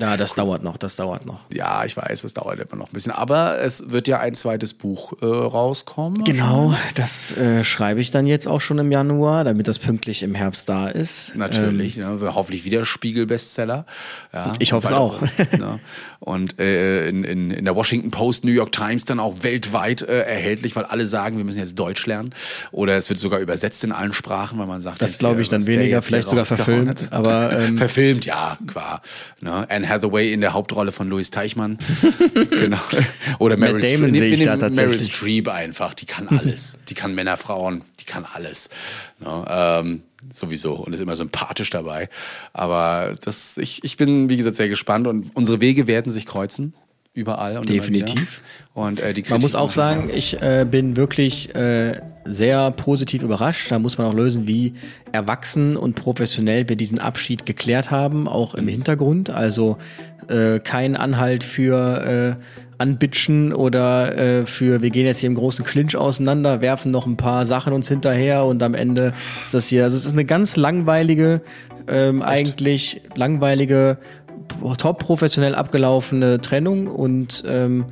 Ja, 0.00 0.16
das 0.16 0.34
dauert 0.34 0.62
noch, 0.64 0.78
das 0.78 0.96
dauert 0.96 1.26
noch. 1.26 1.40
Ja, 1.52 1.84
ich 1.84 1.94
weiß, 1.94 2.24
es 2.24 2.32
dauert 2.32 2.58
immer 2.60 2.76
noch 2.76 2.88
ein 2.88 2.92
bisschen. 2.94 3.12
Aber 3.12 3.58
es 3.58 3.90
wird 3.90 4.08
ja 4.08 4.18
ein 4.18 4.34
zweites 4.34 4.72
Buch 4.72 5.12
äh, 5.20 5.26
rauskommen. 5.26 6.24
Genau, 6.24 6.74
das 6.94 7.36
äh, 7.36 7.62
schreibe 7.62 8.00
ich 8.00 8.10
dann 8.10 8.26
jetzt 8.26 8.48
auch 8.48 8.62
schon 8.62 8.78
im 8.78 8.90
Januar, 8.90 9.44
damit 9.44 9.68
das 9.68 9.78
pünktlich 9.78 10.22
im 10.22 10.34
Herbst 10.34 10.66
da 10.70 10.88
ist. 10.88 11.36
Natürlich, 11.36 11.96
ja, 11.96 12.16
hoffentlich 12.34 12.64
wieder 12.64 12.86
Spiegel-Bestseller. 12.86 13.84
Ja, 14.32 14.46
Ähm, 14.46 14.52
Ich 14.60 14.72
hoffe 14.72 14.86
es 14.86 14.92
auch. 14.94 15.20
ne, 15.58 15.78
und 16.20 16.58
äh, 16.58 17.08
in, 17.08 17.24
in, 17.24 17.50
in 17.50 17.64
der 17.66 17.76
Washington 17.76 18.10
Post, 18.10 18.44
New 18.44 18.52
York 18.52 18.72
Times 18.72 19.04
dann 19.04 19.20
auch 19.20 19.42
weltweit 19.42 20.00
äh, 20.00 20.22
erhältlich, 20.22 20.74
weil 20.74 20.84
alle 20.84 21.06
sagen, 21.06 21.36
wir 21.36 21.44
müssen 21.44 21.58
jetzt 21.58 21.78
Deutsch 21.78 22.06
lernen. 22.06 22.34
Oder 22.72 22.96
es 22.96 23.10
wird 23.10 23.18
sogar 23.20 23.40
übersetzt 23.50 23.82
in 23.82 23.90
allen 23.90 24.12
Sprachen, 24.12 24.58
weil 24.60 24.66
man 24.66 24.80
sagt, 24.80 25.02
Das 25.02 25.18
glaube 25.18 25.42
ich 25.42 25.48
dann 25.48 25.66
weniger, 25.66 26.02
vielleicht 26.02 26.28
sogar 26.28 26.44
verfilmt, 26.44 27.02
hat. 27.02 27.12
aber, 27.12 27.52
ähm, 27.58 27.76
verfilmt, 27.76 28.24
ja, 28.24 28.56
klar. 28.64 29.02
Ne? 29.40 29.68
Anne 29.68 29.88
Hathaway 29.88 30.32
in 30.32 30.40
der 30.40 30.52
Hauptrolle 30.52 30.92
von 30.92 31.08
Louis 31.08 31.30
Teichmann. 31.30 31.78
genau. 32.50 32.78
Oder 33.40 33.56
Meryl 33.56 33.80
Damon 33.80 34.14
Streep. 34.14 34.14
sehe 34.14 34.34
ich 34.34 34.44
da 34.44 34.70
Meryl. 34.70 35.00
Streep 35.00 35.48
einfach, 35.48 35.94
die 35.94 36.06
kann 36.06 36.28
alles. 36.28 36.78
die 36.88 36.94
kann 36.94 37.14
Männer, 37.14 37.36
Frauen, 37.36 37.82
die 37.98 38.04
kann 38.04 38.24
alles. 38.32 38.70
Ne? 39.18 39.44
Ähm, 39.48 40.02
sowieso 40.32 40.74
und 40.74 40.92
ist 40.92 41.00
immer 41.00 41.16
sympathisch 41.16 41.70
dabei. 41.70 42.08
Aber 42.52 43.14
das, 43.24 43.58
ich, 43.58 43.82
ich 43.82 43.96
bin, 43.96 44.30
wie 44.30 44.36
gesagt, 44.36 44.54
sehr 44.54 44.68
gespannt 44.68 45.08
und 45.08 45.30
unsere 45.34 45.60
Wege 45.60 45.88
werden 45.88 46.12
sich 46.12 46.24
kreuzen. 46.24 46.72
Überall 47.12 47.58
und 47.58 47.68
Definitiv. 47.68 48.40
Und 48.72 49.00
äh, 49.00 49.12
die 49.12 49.22
Man 49.28 49.40
muss 49.40 49.52
Kritik- 49.52 49.60
auch 49.60 49.70
sagen, 49.72 50.10
ich 50.14 50.40
äh, 50.40 50.64
bin 50.70 50.96
wirklich 50.96 51.52
äh, 51.56 52.00
sehr 52.24 52.70
positiv 52.70 53.22
überrascht. 53.24 53.72
Da 53.72 53.80
muss 53.80 53.98
man 53.98 54.06
auch 54.06 54.14
lösen, 54.14 54.46
wie 54.46 54.74
erwachsen 55.10 55.76
und 55.76 55.96
professionell 55.96 56.68
wir 56.68 56.76
diesen 56.76 57.00
Abschied 57.00 57.46
geklärt 57.46 57.90
haben, 57.90 58.28
auch 58.28 58.54
im 58.54 58.68
Hintergrund. 58.68 59.28
Also 59.28 59.76
äh, 60.28 60.60
kein 60.60 60.94
Anhalt 60.96 61.42
für 61.42 62.36
äh, 62.38 62.44
Anbitschen 62.78 63.52
oder 63.52 64.16
äh, 64.16 64.46
für 64.46 64.80
wir 64.80 64.90
gehen 64.90 65.04
jetzt 65.04 65.18
hier 65.18 65.28
im 65.28 65.34
großen 65.34 65.64
Clinch 65.64 65.96
auseinander, 65.96 66.60
werfen 66.60 66.92
noch 66.92 67.06
ein 67.06 67.16
paar 67.16 67.44
Sachen 67.44 67.72
uns 67.72 67.88
hinterher 67.88 68.44
und 68.44 68.62
am 68.62 68.74
Ende 68.74 69.12
ist 69.42 69.52
das 69.52 69.66
hier. 69.66 69.82
Also 69.82 69.96
es 69.96 70.06
ist 70.06 70.12
eine 70.12 70.24
ganz 70.24 70.56
langweilige, 70.56 71.42
ähm, 71.88 72.22
eigentlich 72.22 73.02
langweilige 73.16 73.98
top 74.78 74.98
professionell 74.98 75.54
abgelaufene 75.54 76.40
Trennung 76.40 76.86
und 76.86 77.44
ähm, 77.46 77.86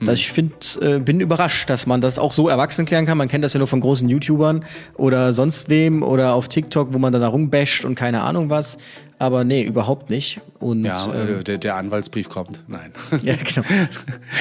dass 0.00 0.18
ich 0.18 0.32
finde, 0.32 0.54
äh, 0.80 0.98
bin 0.98 1.20
überrascht, 1.20 1.70
dass 1.70 1.86
man 1.86 2.00
das 2.00 2.18
auch 2.18 2.32
so 2.32 2.48
erwachsen 2.48 2.84
klären 2.84 3.06
kann. 3.06 3.18
Man 3.18 3.28
kennt 3.28 3.44
das 3.44 3.52
ja 3.52 3.58
nur 3.58 3.66
von 3.66 3.80
großen 3.80 4.08
YouTubern 4.08 4.64
oder 4.94 5.32
sonst 5.32 5.68
wem 5.68 6.02
oder 6.02 6.34
auf 6.34 6.48
TikTok, 6.48 6.92
wo 6.92 6.98
man 6.98 7.12
dann 7.12 7.22
da 7.22 7.28
rumbasht 7.28 7.84
und 7.84 7.94
keine 7.94 8.22
Ahnung 8.22 8.50
was. 8.50 8.78
Aber 9.18 9.44
nee, 9.44 9.62
überhaupt 9.62 10.10
nicht. 10.10 10.40
Und 10.58 10.84
Ja, 10.84 11.06
ähm, 11.14 11.40
äh, 11.40 11.42
der, 11.42 11.56
der 11.56 11.76
Anwaltsbrief 11.76 12.28
kommt. 12.28 12.64
Nein. 12.68 12.92
ja, 13.22 13.34
genau. 13.36 13.66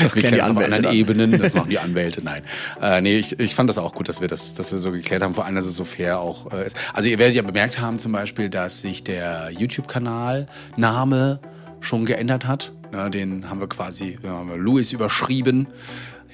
Das 0.01 0.15
wir 0.15 0.21
kennen 0.21 0.33
die 0.33 0.39
das 0.39 0.49
auf 0.49 0.57
anderen 0.57 0.83
dann. 0.83 0.93
Ebenen, 0.93 1.39
das 1.39 1.53
machen 1.53 1.69
die 1.69 1.79
Anwälte, 1.85 2.21
nein. 2.21 2.41
Äh, 2.81 2.99
nee, 3.01 3.17
ich, 3.17 3.39
ich 3.39 3.55
fand 3.55 3.69
das 3.69 3.77
auch 3.77 3.93
gut, 3.95 4.09
dass 4.09 4.19
wir 4.19 4.27
das, 4.27 4.53
dass 4.53 4.73
wir 4.73 4.79
so 4.79 4.91
geklärt 4.91 5.21
haben, 5.21 5.33
vor 5.33 5.45
allem, 5.45 5.55
dass 5.55 5.65
es 5.65 5.77
so 5.77 5.85
fair 5.85 6.19
auch 6.19 6.51
äh, 6.51 6.65
ist. 6.65 6.75
Also 6.93 7.07
ihr 7.07 7.19
werdet 7.19 7.35
ja 7.35 7.41
bemerkt 7.41 7.79
haben 7.79 7.99
zum 7.99 8.11
Beispiel, 8.11 8.49
dass 8.49 8.81
sich 8.81 9.03
der 9.03 9.49
YouTube-Kanal 9.51 10.47
Name 10.75 11.39
schon 11.85 12.05
geändert 12.05 12.45
hat. 12.45 12.73
Ja, 12.93 13.09
den 13.09 13.49
haben 13.49 13.59
wir 13.59 13.69
quasi, 13.69 14.17
haben 14.23 14.53
Louis 14.55 14.91
überschrieben 14.91 15.67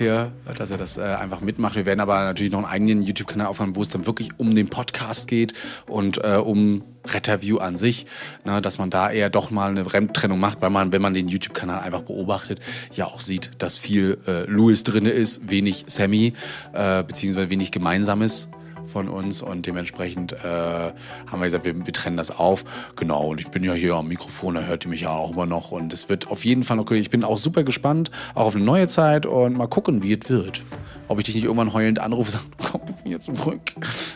hier, 0.01 0.31
dass 0.57 0.71
er 0.71 0.77
das 0.77 0.97
äh, 0.97 1.01
einfach 1.01 1.41
mitmacht. 1.41 1.75
Wir 1.75 1.85
werden 1.85 1.99
aber 1.99 2.21
natürlich 2.21 2.51
noch 2.51 2.59
einen 2.59 2.67
eigenen 2.67 3.01
YouTube-Kanal 3.03 3.47
aufmachen, 3.47 3.75
wo 3.75 3.83
es 3.83 3.89
dann 3.89 4.07
wirklich 4.07 4.31
um 4.37 4.53
den 4.53 4.67
Podcast 4.67 5.27
geht 5.27 5.53
und 5.87 6.23
äh, 6.23 6.37
um 6.37 6.83
Retterview 7.07 7.57
an 7.57 7.77
sich, 7.77 8.07
ne, 8.43 8.61
dass 8.61 8.77
man 8.77 8.89
da 8.89 9.11
eher 9.11 9.29
doch 9.29 9.51
mal 9.51 9.69
eine 9.69 9.85
Trennung 10.13 10.39
macht, 10.39 10.61
weil 10.61 10.69
man, 10.69 10.91
wenn 10.91 11.01
man 11.01 11.13
den 11.13 11.27
YouTube-Kanal 11.27 11.81
einfach 11.81 12.01
beobachtet, 12.01 12.59
ja 12.93 13.05
auch 13.05 13.21
sieht, 13.21 13.51
dass 13.59 13.77
viel 13.77 14.17
äh, 14.27 14.49
Louis 14.49 14.83
drinne 14.83 15.11
ist, 15.11 15.49
wenig 15.49 15.85
Sammy, 15.87 16.33
äh, 16.73 17.03
beziehungsweise 17.03 17.49
wenig 17.49 17.71
Gemeinsames 17.71 18.49
von 18.91 19.09
uns 19.09 19.41
und 19.41 19.65
dementsprechend 19.65 20.33
äh, 20.33 20.37
haben 20.45 21.39
wir 21.39 21.45
gesagt, 21.45 21.65
wir, 21.65 21.75
wir 21.85 21.93
trennen 21.93 22.17
das 22.17 22.37
auf. 22.37 22.63
Genau, 22.95 23.29
und 23.29 23.39
ich 23.39 23.47
bin 23.47 23.63
ja 23.63 23.73
hier 23.73 23.95
am 23.95 24.07
Mikrofon, 24.07 24.55
da 24.55 24.61
hört 24.61 24.85
ihr 24.85 24.89
mich 24.89 25.01
ja 25.01 25.11
auch 25.11 25.31
immer 25.31 25.45
noch 25.45 25.71
und 25.71 25.93
es 25.93 26.09
wird 26.09 26.29
auf 26.29 26.45
jeden 26.45 26.63
Fall 26.63 26.77
noch, 26.77 26.89
ich 26.91 27.09
bin 27.09 27.23
auch 27.23 27.37
super 27.37 27.63
gespannt, 27.63 28.11
auch 28.35 28.45
auf 28.47 28.55
eine 28.55 28.65
neue 28.65 28.87
Zeit 28.87 29.25
und 29.25 29.57
mal 29.57 29.67
gucken, 29.67 30.03
wie 30.03 30.13
es 30.13 30.29
wird. 30.29 30.61
Ob 31.07 31.19
ich 31.19 31.25
dich 31.25 31.35
nicht 31.35 31.45
irgendwann 31.45 31.73
heulend 31.73 31.99
anrufe 31.99 32.37
und 32.37 32.61
sage, 32.61 32.71
komm 32.71 32.81
wieder 33.03 33.19
zurück. 33.19 33.61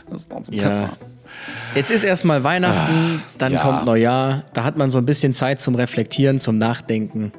Das 0.09 0.30
war 0.30 0.43
so 0.43 0.51
Ja. 0.51 0.63
Pfeffer. 0.63 0.97
Jetzt 1.73 1.91
ist 1.91 2.03
erstmal 2.03 2.43
Weihnachten, 2.43 3.21
dann 3.38 3.53
ja. 3.53 3.61
kommt 3.61 3.86
Neujahr. 3.86 4.43
Da 4.53 4.63
hat 4.63 4.78
man 4.78 4.91
so 4.91 4.97
ein 4.97 5.05
bisschen 5.05 5.34
Zeit 5.34 5.59
zum 5.59 5.76
Reflektieren, 5.76 6.39
zum 6.39 6.57
Nachdenken. 6.57 7.34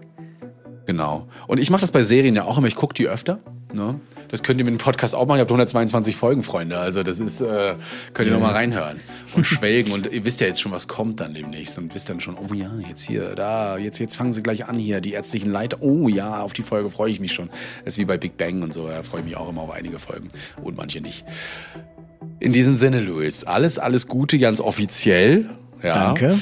Genau. 0.86 1.28
Und 1.46 1.58
ich 1.60 1.70
mache 1.70 1.80
das 1.80 1.92
bei 1.92 2.02
Serien 2.02 2.34
ja 2.34 2.44
auch 2.44 2.58
immer. 2.58 2.66
Ich 2.66 2.76
gucke 2.76 2.94
die 2.94 3.08
öfter. 3.08 3.38
Ne? 3.72 4.00
Das 4.28 4.42
könnt 4.42 4.60
ihr 4.60 4.64
mit 4.64 4.74
dem 4.74 4.78
Podcast 4.78 5.14
auch 5.14 5.26
machen. 5.26 5.38
Ihr 5.38 5.42
habt 5.42 5.50
122 5.50 6.16
Folgen, 6.16 6.42
Freunde. 6.42 6.78
Also 6.78 7.02
das 7.02 7.20
ist, 7.20 7.40
äh, 7.40 7.74
könnt 8.14 8.28
ihr 8.28 8.32
ja. 8.32 8.38
noch 8.38 8.46
mal 8.46 8.52
reinhören 8.52 9.00
und 9.34 9.44
schwelgen. 9.44 9.92
und 9.92 10.12
ihr 10.12 10.24
wisst 10.24 10.40
ja 10.40 10.46
jetzt 10.46 10.60
schon, 10.60 10.72
was 10.72 10.88
kommt 10.88 11.20
dann 11.20 11.34
demnächst. 11.34 11.78
Und 11.78 11.94
wisst 11.94 12.08
dann 12.08 12.20
schon, 12.20 12.36
oh 12.36 12.54
ja, 12.54 12.70
jetzt 12.88 13.02
hier, 13.02 13.34
da, 13.34 13.76
jetzt, 13.76 13.98
jetzt 13.98 14.16
fangen 14.16 14.32
sie 14.32 14.42
gleich 14.42 14.66
an 14.66 14.78
hier, 14.78 15.00
die 15.00 15.12
ärztlichen 15.12 15.50
Leiter. 15.50 15.78
Oh 15.80 16.08
ja, 16.08 16.40
auf 16.40 16.52
die 16.52 16.62
Folge 16.62 16.90
freue 16.90 17.10
ich 17.10 17.20
mich 17.20 17.32
schon. 17.32 17.50
Das 17.84 17.94
ist 17.94 17.98
wie 17.98 18.04
bei 18.04 18.16
Big 18.16 18.36
Bang 18.36 18.62
und 18.62 18.72
so. 18.72 18.86
Da 18.88 19.02
freue 19.02 19.20
ich 19.20 19.26
mich 19.26 19.36
auch 19.36 19.48
immer 19.48 19.62
auf 19.62 19.70
einige 19.70 19.98
Folgen. 19.98 20.28
Und 20.62 20.76
manche 20.76 21.00
nicht. 21.00 21.24
In 22.38 22.52
diesem 22.52 22.76
Sinne, 22.76 23.00
Luis, 23.00 23.44
alles, 23.44 23.78
alles 23.78 24.06
Gute, 24.08 24.38
ganz 24.38 24.60
offiziell. 24.60 25.50
Ja. 25.82 25.94
Danke. 25.94 26.38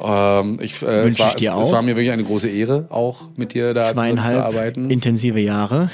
Ähm, 0.00 0.58
ich, 0.60 0.80
äh, 0.82 1.00
es, 1.00 1.18
war, 1.18 1.34
es, 1.34 1.42
es, 1.42 1.72
war 1.72 1.82
mir 1.82 1.96
wirklich 1.96 2.12
eine 2.12 2.24
große 2.24 2.48
Ehre, 2.48 2.86
auch 2.90 3.28
mit 3.36 3.54
dir 3.54 3.74
da 3.74 3.92
Zweieinhalb 3.92 4.36
zu 4.36 4.44
arbeiten. 4.44 4.90
intensive 4.90 5.40
Jahre. 5.40 5.90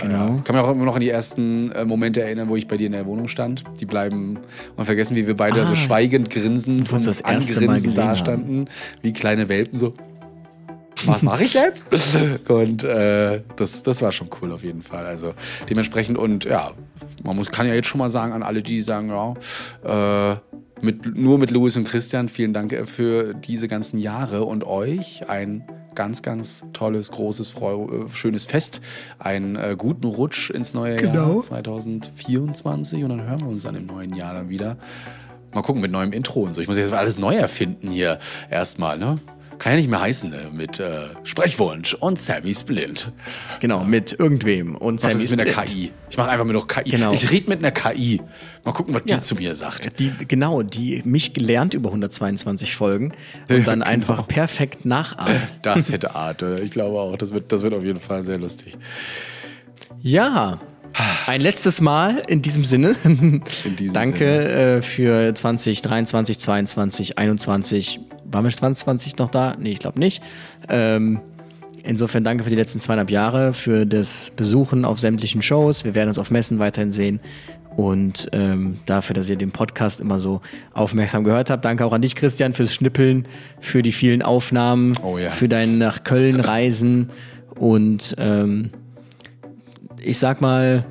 Genau. 0.00 0.28
Ja, 0.28 0.36
ich 0.36 0.44
kann 0.44 0.56
mich 0.56 0.64
auch 0.64 0.70
immer 0.70 0.84
noch 0.84 0.94
an 0.94 1.00
die 1.00 1.10
ersten 1.10 1.72
äh, 1.72 1.84
Momente 1.84 2.22
erinnern, 2.22 2.48
wo 2.48 2.56
ich 2.56 2.66
bei 2.66 2.76
dir 2.76 2.86
in 2.86 2.92
der 2.92 3.06
Wohnung 3.06 3.28
stand. 3.28 3.64
Die 3.80 3.86
bleiben 3.86 4.38
unvergessen, 4.76 5.16
wie 5.16 5.26
wir 5.26 5.36
beide 5.36 5.62
ah, 5.62 5.64
so 5.64 5.74
schweigend 5.74 6.30
grinsend 6.30 6.92
uns 6.92 7.06
das 7.06 7.22
angrinsen 7.22 7.94
da 7.94 8.16
standen, 8.16 8.66
wie 9.02 9.12
kleine 9.12 9.48
Welpen 9.48 9.78
so. 9.78 9.94
Was 11.06 11.22
mache 11.22 11.44
ich 11.44 11.54
jetzt? 11.54 11.86
und 12.48 12.84
äh, 12.84 13.40
das, 13.56 13.82
das 13.82 14.02
war 14.02 14.12
schon 14.12 14.28
cool 14.40 14.52
auf 14.52 14.62
jeden 14.62 14.82
Fall. 14.82 15.06
Also 15.06 15.34
dementsprechend 15.68 16.18
und 16.18 16.44
ja, 16.44 16.72
man 17.22 17.36
muss, 17.36 17.50
kann 17.50 17.66
ja 17.66 17.74
jetzt 17.74 17.88
schon 17.88 17.98
mal 17.98 18.10
sagen 18.10 18.32
an 18.32 18.42
alle, 18.42 18.62
die 18.62 18.80
sagen, 18.82 19.08
ja, 19.08 20.32
äh, 20.32 20.36
mit, 20.82 21.14
nur 21.16 21.38
mit 21.38 21.50
Louis 21.50 21.76
und 21.76 21.84
Christian, 21.84 22.28
vielen 22.28 22.52
Dank 22.52 22.74
für 22.88 23.34
diese 23.34 23.68
ganzen 23.68 23.98
Jahre 23.98 24.44
und 24.44 24.64
euch 24.64 25.28
ein 25.28 25.64
ganz, 25.94 26.22
ganz 26.22 26.62
tolles, 26.72 27.10
großes, 27.10 27.50
freu 27.50 28.06
schönes 28.12 28.44
Fest. 28.44 28.80
Einen 29.18 29.56
äh, 29.56 29.74
guten 29.76 30.06
Rutsch 30.06 30.50
ins 30.50 30.74
neue 30.74 30.96
genau. 30.96 31.34
Jahr 31.34 31.42
2024 31.42 33.04
und 33.04 33.10
dann 33.10 33.22
hören 33.22 33.40
wir 33.40 33.48
uns 33.48 33.62
dann 33.62 33.76
im 33.76 33.86
neuen 33.86 34.14
Jahr 34.14 34.34
dann 34.34 34.48
wieder. 34.48 34.76
Mal 35.52 35.62
gucken 35.62 35.82
mit 35.82 35.90
neuem 35.90 36.12
Intro 36.12 36.40
und 36.42 36.54
so. 36.54 36.60
Ich 36.60 36.68
muss 36.68 36.76
jetzt 36.76 36.92
alles 36.92 37.18
neu 37.18 37.34
erfinden 37.34 37.90
hier 37.90 38.18
erstmal, 38.50 38.98
ne? 38.98 39.18
Kann 39.60 39.72
ja 39.72 39.78
nicht 39.78 39.90
mehr 39.90 40.00
heißen, 40.00 40.30
ne? 40.30 40.48
mit 40.52 40.80
äh, 40.80 41.02
Sprechwunsch 41.22 41.94
und 41.94 42.18
Sammy 42.18 42.54
Splint. 42.54 43.12
Genau, 43.60 43.84
mit 43.84 44.18
irgendwem 44.18 44.74
und 44.74 45.00
Sammy 45.00 45.26
Splint. 45.26 45.44
mit 45.44 45.56
einer 45.56 45.66
KI. 45.66 45.92
Ich 46.08 46.16
mache 46.16 46.30
einfach 46.30 46.46
nur 46.46 46.54
noch 46.54 46.66
KI. 46.66 46.90
Genau. 46.90 47.12
Ich 47.12 47.30
rede 47.30 47.48
mit 47.50 47.58
einer 47.58 47.70
KI. 47.70 48.22
Mal 48.64 48.72
gucken, 48.72 48.94
was 48.94 49.02
ja. 49.06 49.16
die 49.16 49.22
zu 49.22 49.34
mir 49.34 49.54
sagt. 49.54 49.98
Die, 49.98 50.12
genau, 50.26 50.62
die 50.62 51.02
mich 51.04 51.34
gelernt 51.34 51.74
über 51.74 51.90
122 51.90 52.74
Folgen 52.74 53.12
und 53.48 53.48
dann 53.68 53.80
genau. 53.80 53.86
einfach 53.86 54.26
perfekt 54.26 54.86
nachahmt. 54.86 55.58
Das 55.62 55.92
hätte 55.92 56.14
Art. 56.14 56.42
Ich 56.42 56.70
glaube 56.70 56.98
auch, 56.98 57.16
das 57.16 57.34
wird, 57.34 57.52
das 57.52 57.62
wird 57.62 57.74
auf 57.74 57.84
jeden 57.84 58.00
Fall 58.00 58.22
sehr 58.22 58.38
lustig. 58.38 58.78
Ja, 60.00 60.58
ein 61.26 61.40
letztes 61.40 61.80
Mal 61.80 62.22
in 62.26 62.42
diesem 62.42 62.64
Sinne. 62.64 62.94
In 63.04 63.42
diesem 63.78 63.94
Danke 63.94 64.18
Sinne. 64.18 64.78
Äh, 64.78 64.82
für 64.82 65.34
2023, 65.34 66.38
22, 66.38 67.18
21. 67.18 68.00
Waren 68.24 68.44
wir 68.44 68.50
2020 68.50 69.18
noch 69.18 69.30
da? 69.30 69.56
Nee, 69.58 69.72
ich 69.72 69.78
glaube 69.78 69.98
nicht. 69.98 70.22
Ähm, 70.68 71.20
insofern 71.82 72.24
danke 72.24 72.44
für 72.44 72.50
die 72.50 72.56
letzten 72.56 72.80
zweieinhalb 72.80 73.10
Jahre, 73.10 73.54
für 73.54 73.86
das 73.86 74.32
Besuchen 74.36 74.84
auf 74.84 74.98
sämtlichen 74.98 75.42
Shows. 75.42 75.84
Wir 75.84 75.94
werden 75.94 76.08
uns 76.08 76.18
auf 76.18 76.30
Messen 76.30 76.58
weiterhin 76.58 76.92
sehen. 76.92 77.20
Und 77.76 78.28
ähm, 78.32 78.80
dafür, 78.86 79.14
dass 79.14 79.28
ihr 79.28 79.36
den 79.36 79.52
Podcast 79.52 80.00
immer 80.00 80.18
so 80.18 80.40
aufmerksam 80.72 81.24
gehört 81.24 81.50
habt. 81.50 81.64
Danke 81.64 81.84
auch 81.84 81.92
an 81.92 82.02
dich, 82.02 82.16
Christian, 82.16 82.52
fürs 82.52 82.74
Schnippeln, 82.74 83.26
für 83.60 83.82
die 83.82 83.92
vielen 83.92 84.22
Aufnahmen, 84.22 84.96
oh 85.02 85.18
ja. 85.18 85.30
für 85.30 85.48
dein 85.48 85.78
nach 85.78 86.02
Köln 86.02 86.40
Reisen. 86.40 87.08
Und 87.56 88.16
ähm, 88.18 88.70
ich 90.02 90.18
sag 90.18 90.40
mal, 90.40 90.84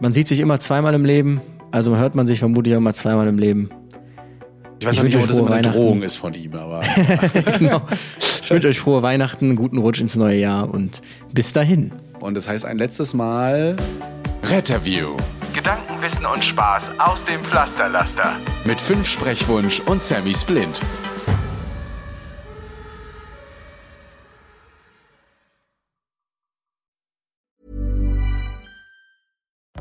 man 0.00 0.12
sieht 0.12 0.28
sich 0.28 0.40
immer 0.40 0.60
zweimal 0.60 0.94
im 0.94 1.04
Leben. 1.04 1.40
Also 1.70 1.96
hört 1.96 2.14
man 2.14 2.26
sich 2.26 2.38
vermutlich 2.38 2.74
auch 2.74 2.78
immer 2.78 2.94
zweimal 2.94 3.28
im 3.28 3.38
Leben. 3.38 3.70
Ich 4.80 4.86
weiß 4.86 4.96
ich 4.98 5.02
nicht, 5.02 5.16
ob 5.16 5.26
das 5.26 5.38
immer 5.38 5.50
eine 5.50 5.62
Drohung 5.62 6.02
ist 6.02 6.16
von 6.16 6.32
ihm, 6.34 6.54
aber. 6.54 6.82
genau. 7.58 7.82
Ich 8.18 8.50
wünsche 8.50 8.68
euch 8.68 8.78
frohe 8.78 9.02
Weihnachten, 9.02 9.56
guten 9.56 9.78
Rutsch 9.78 10.00
ins 10.00 10.14
neue 10.14 10.38
Jahr 10.38 10.72
und 10.72 11.02
bis 11.32 11.52
dahin. 11.52 11.92
Und 12.20 12.34
das 12.34 12.48
heißt 12.48 12.64
ein 12.64 12.78
letztes 12.78 13.12
Mal. 13.12 13.76
Retterview. 14.44 15.16
Gedanken, 15.54 16.00
Wissen 16.00 16.24
und 16.24 16.44
Spaß 16.44 16.92
aus 16.98 17.24
dem 17.24 17.40
Pflasterlaster. 17.40 18.36
Mit 18.64 18.80
fünf 18.80 19.08
Sprechwunsch 19.08 19.80
und 19.80 20.00
Sammy 20.00 20.32
Splint. 20.32 20.80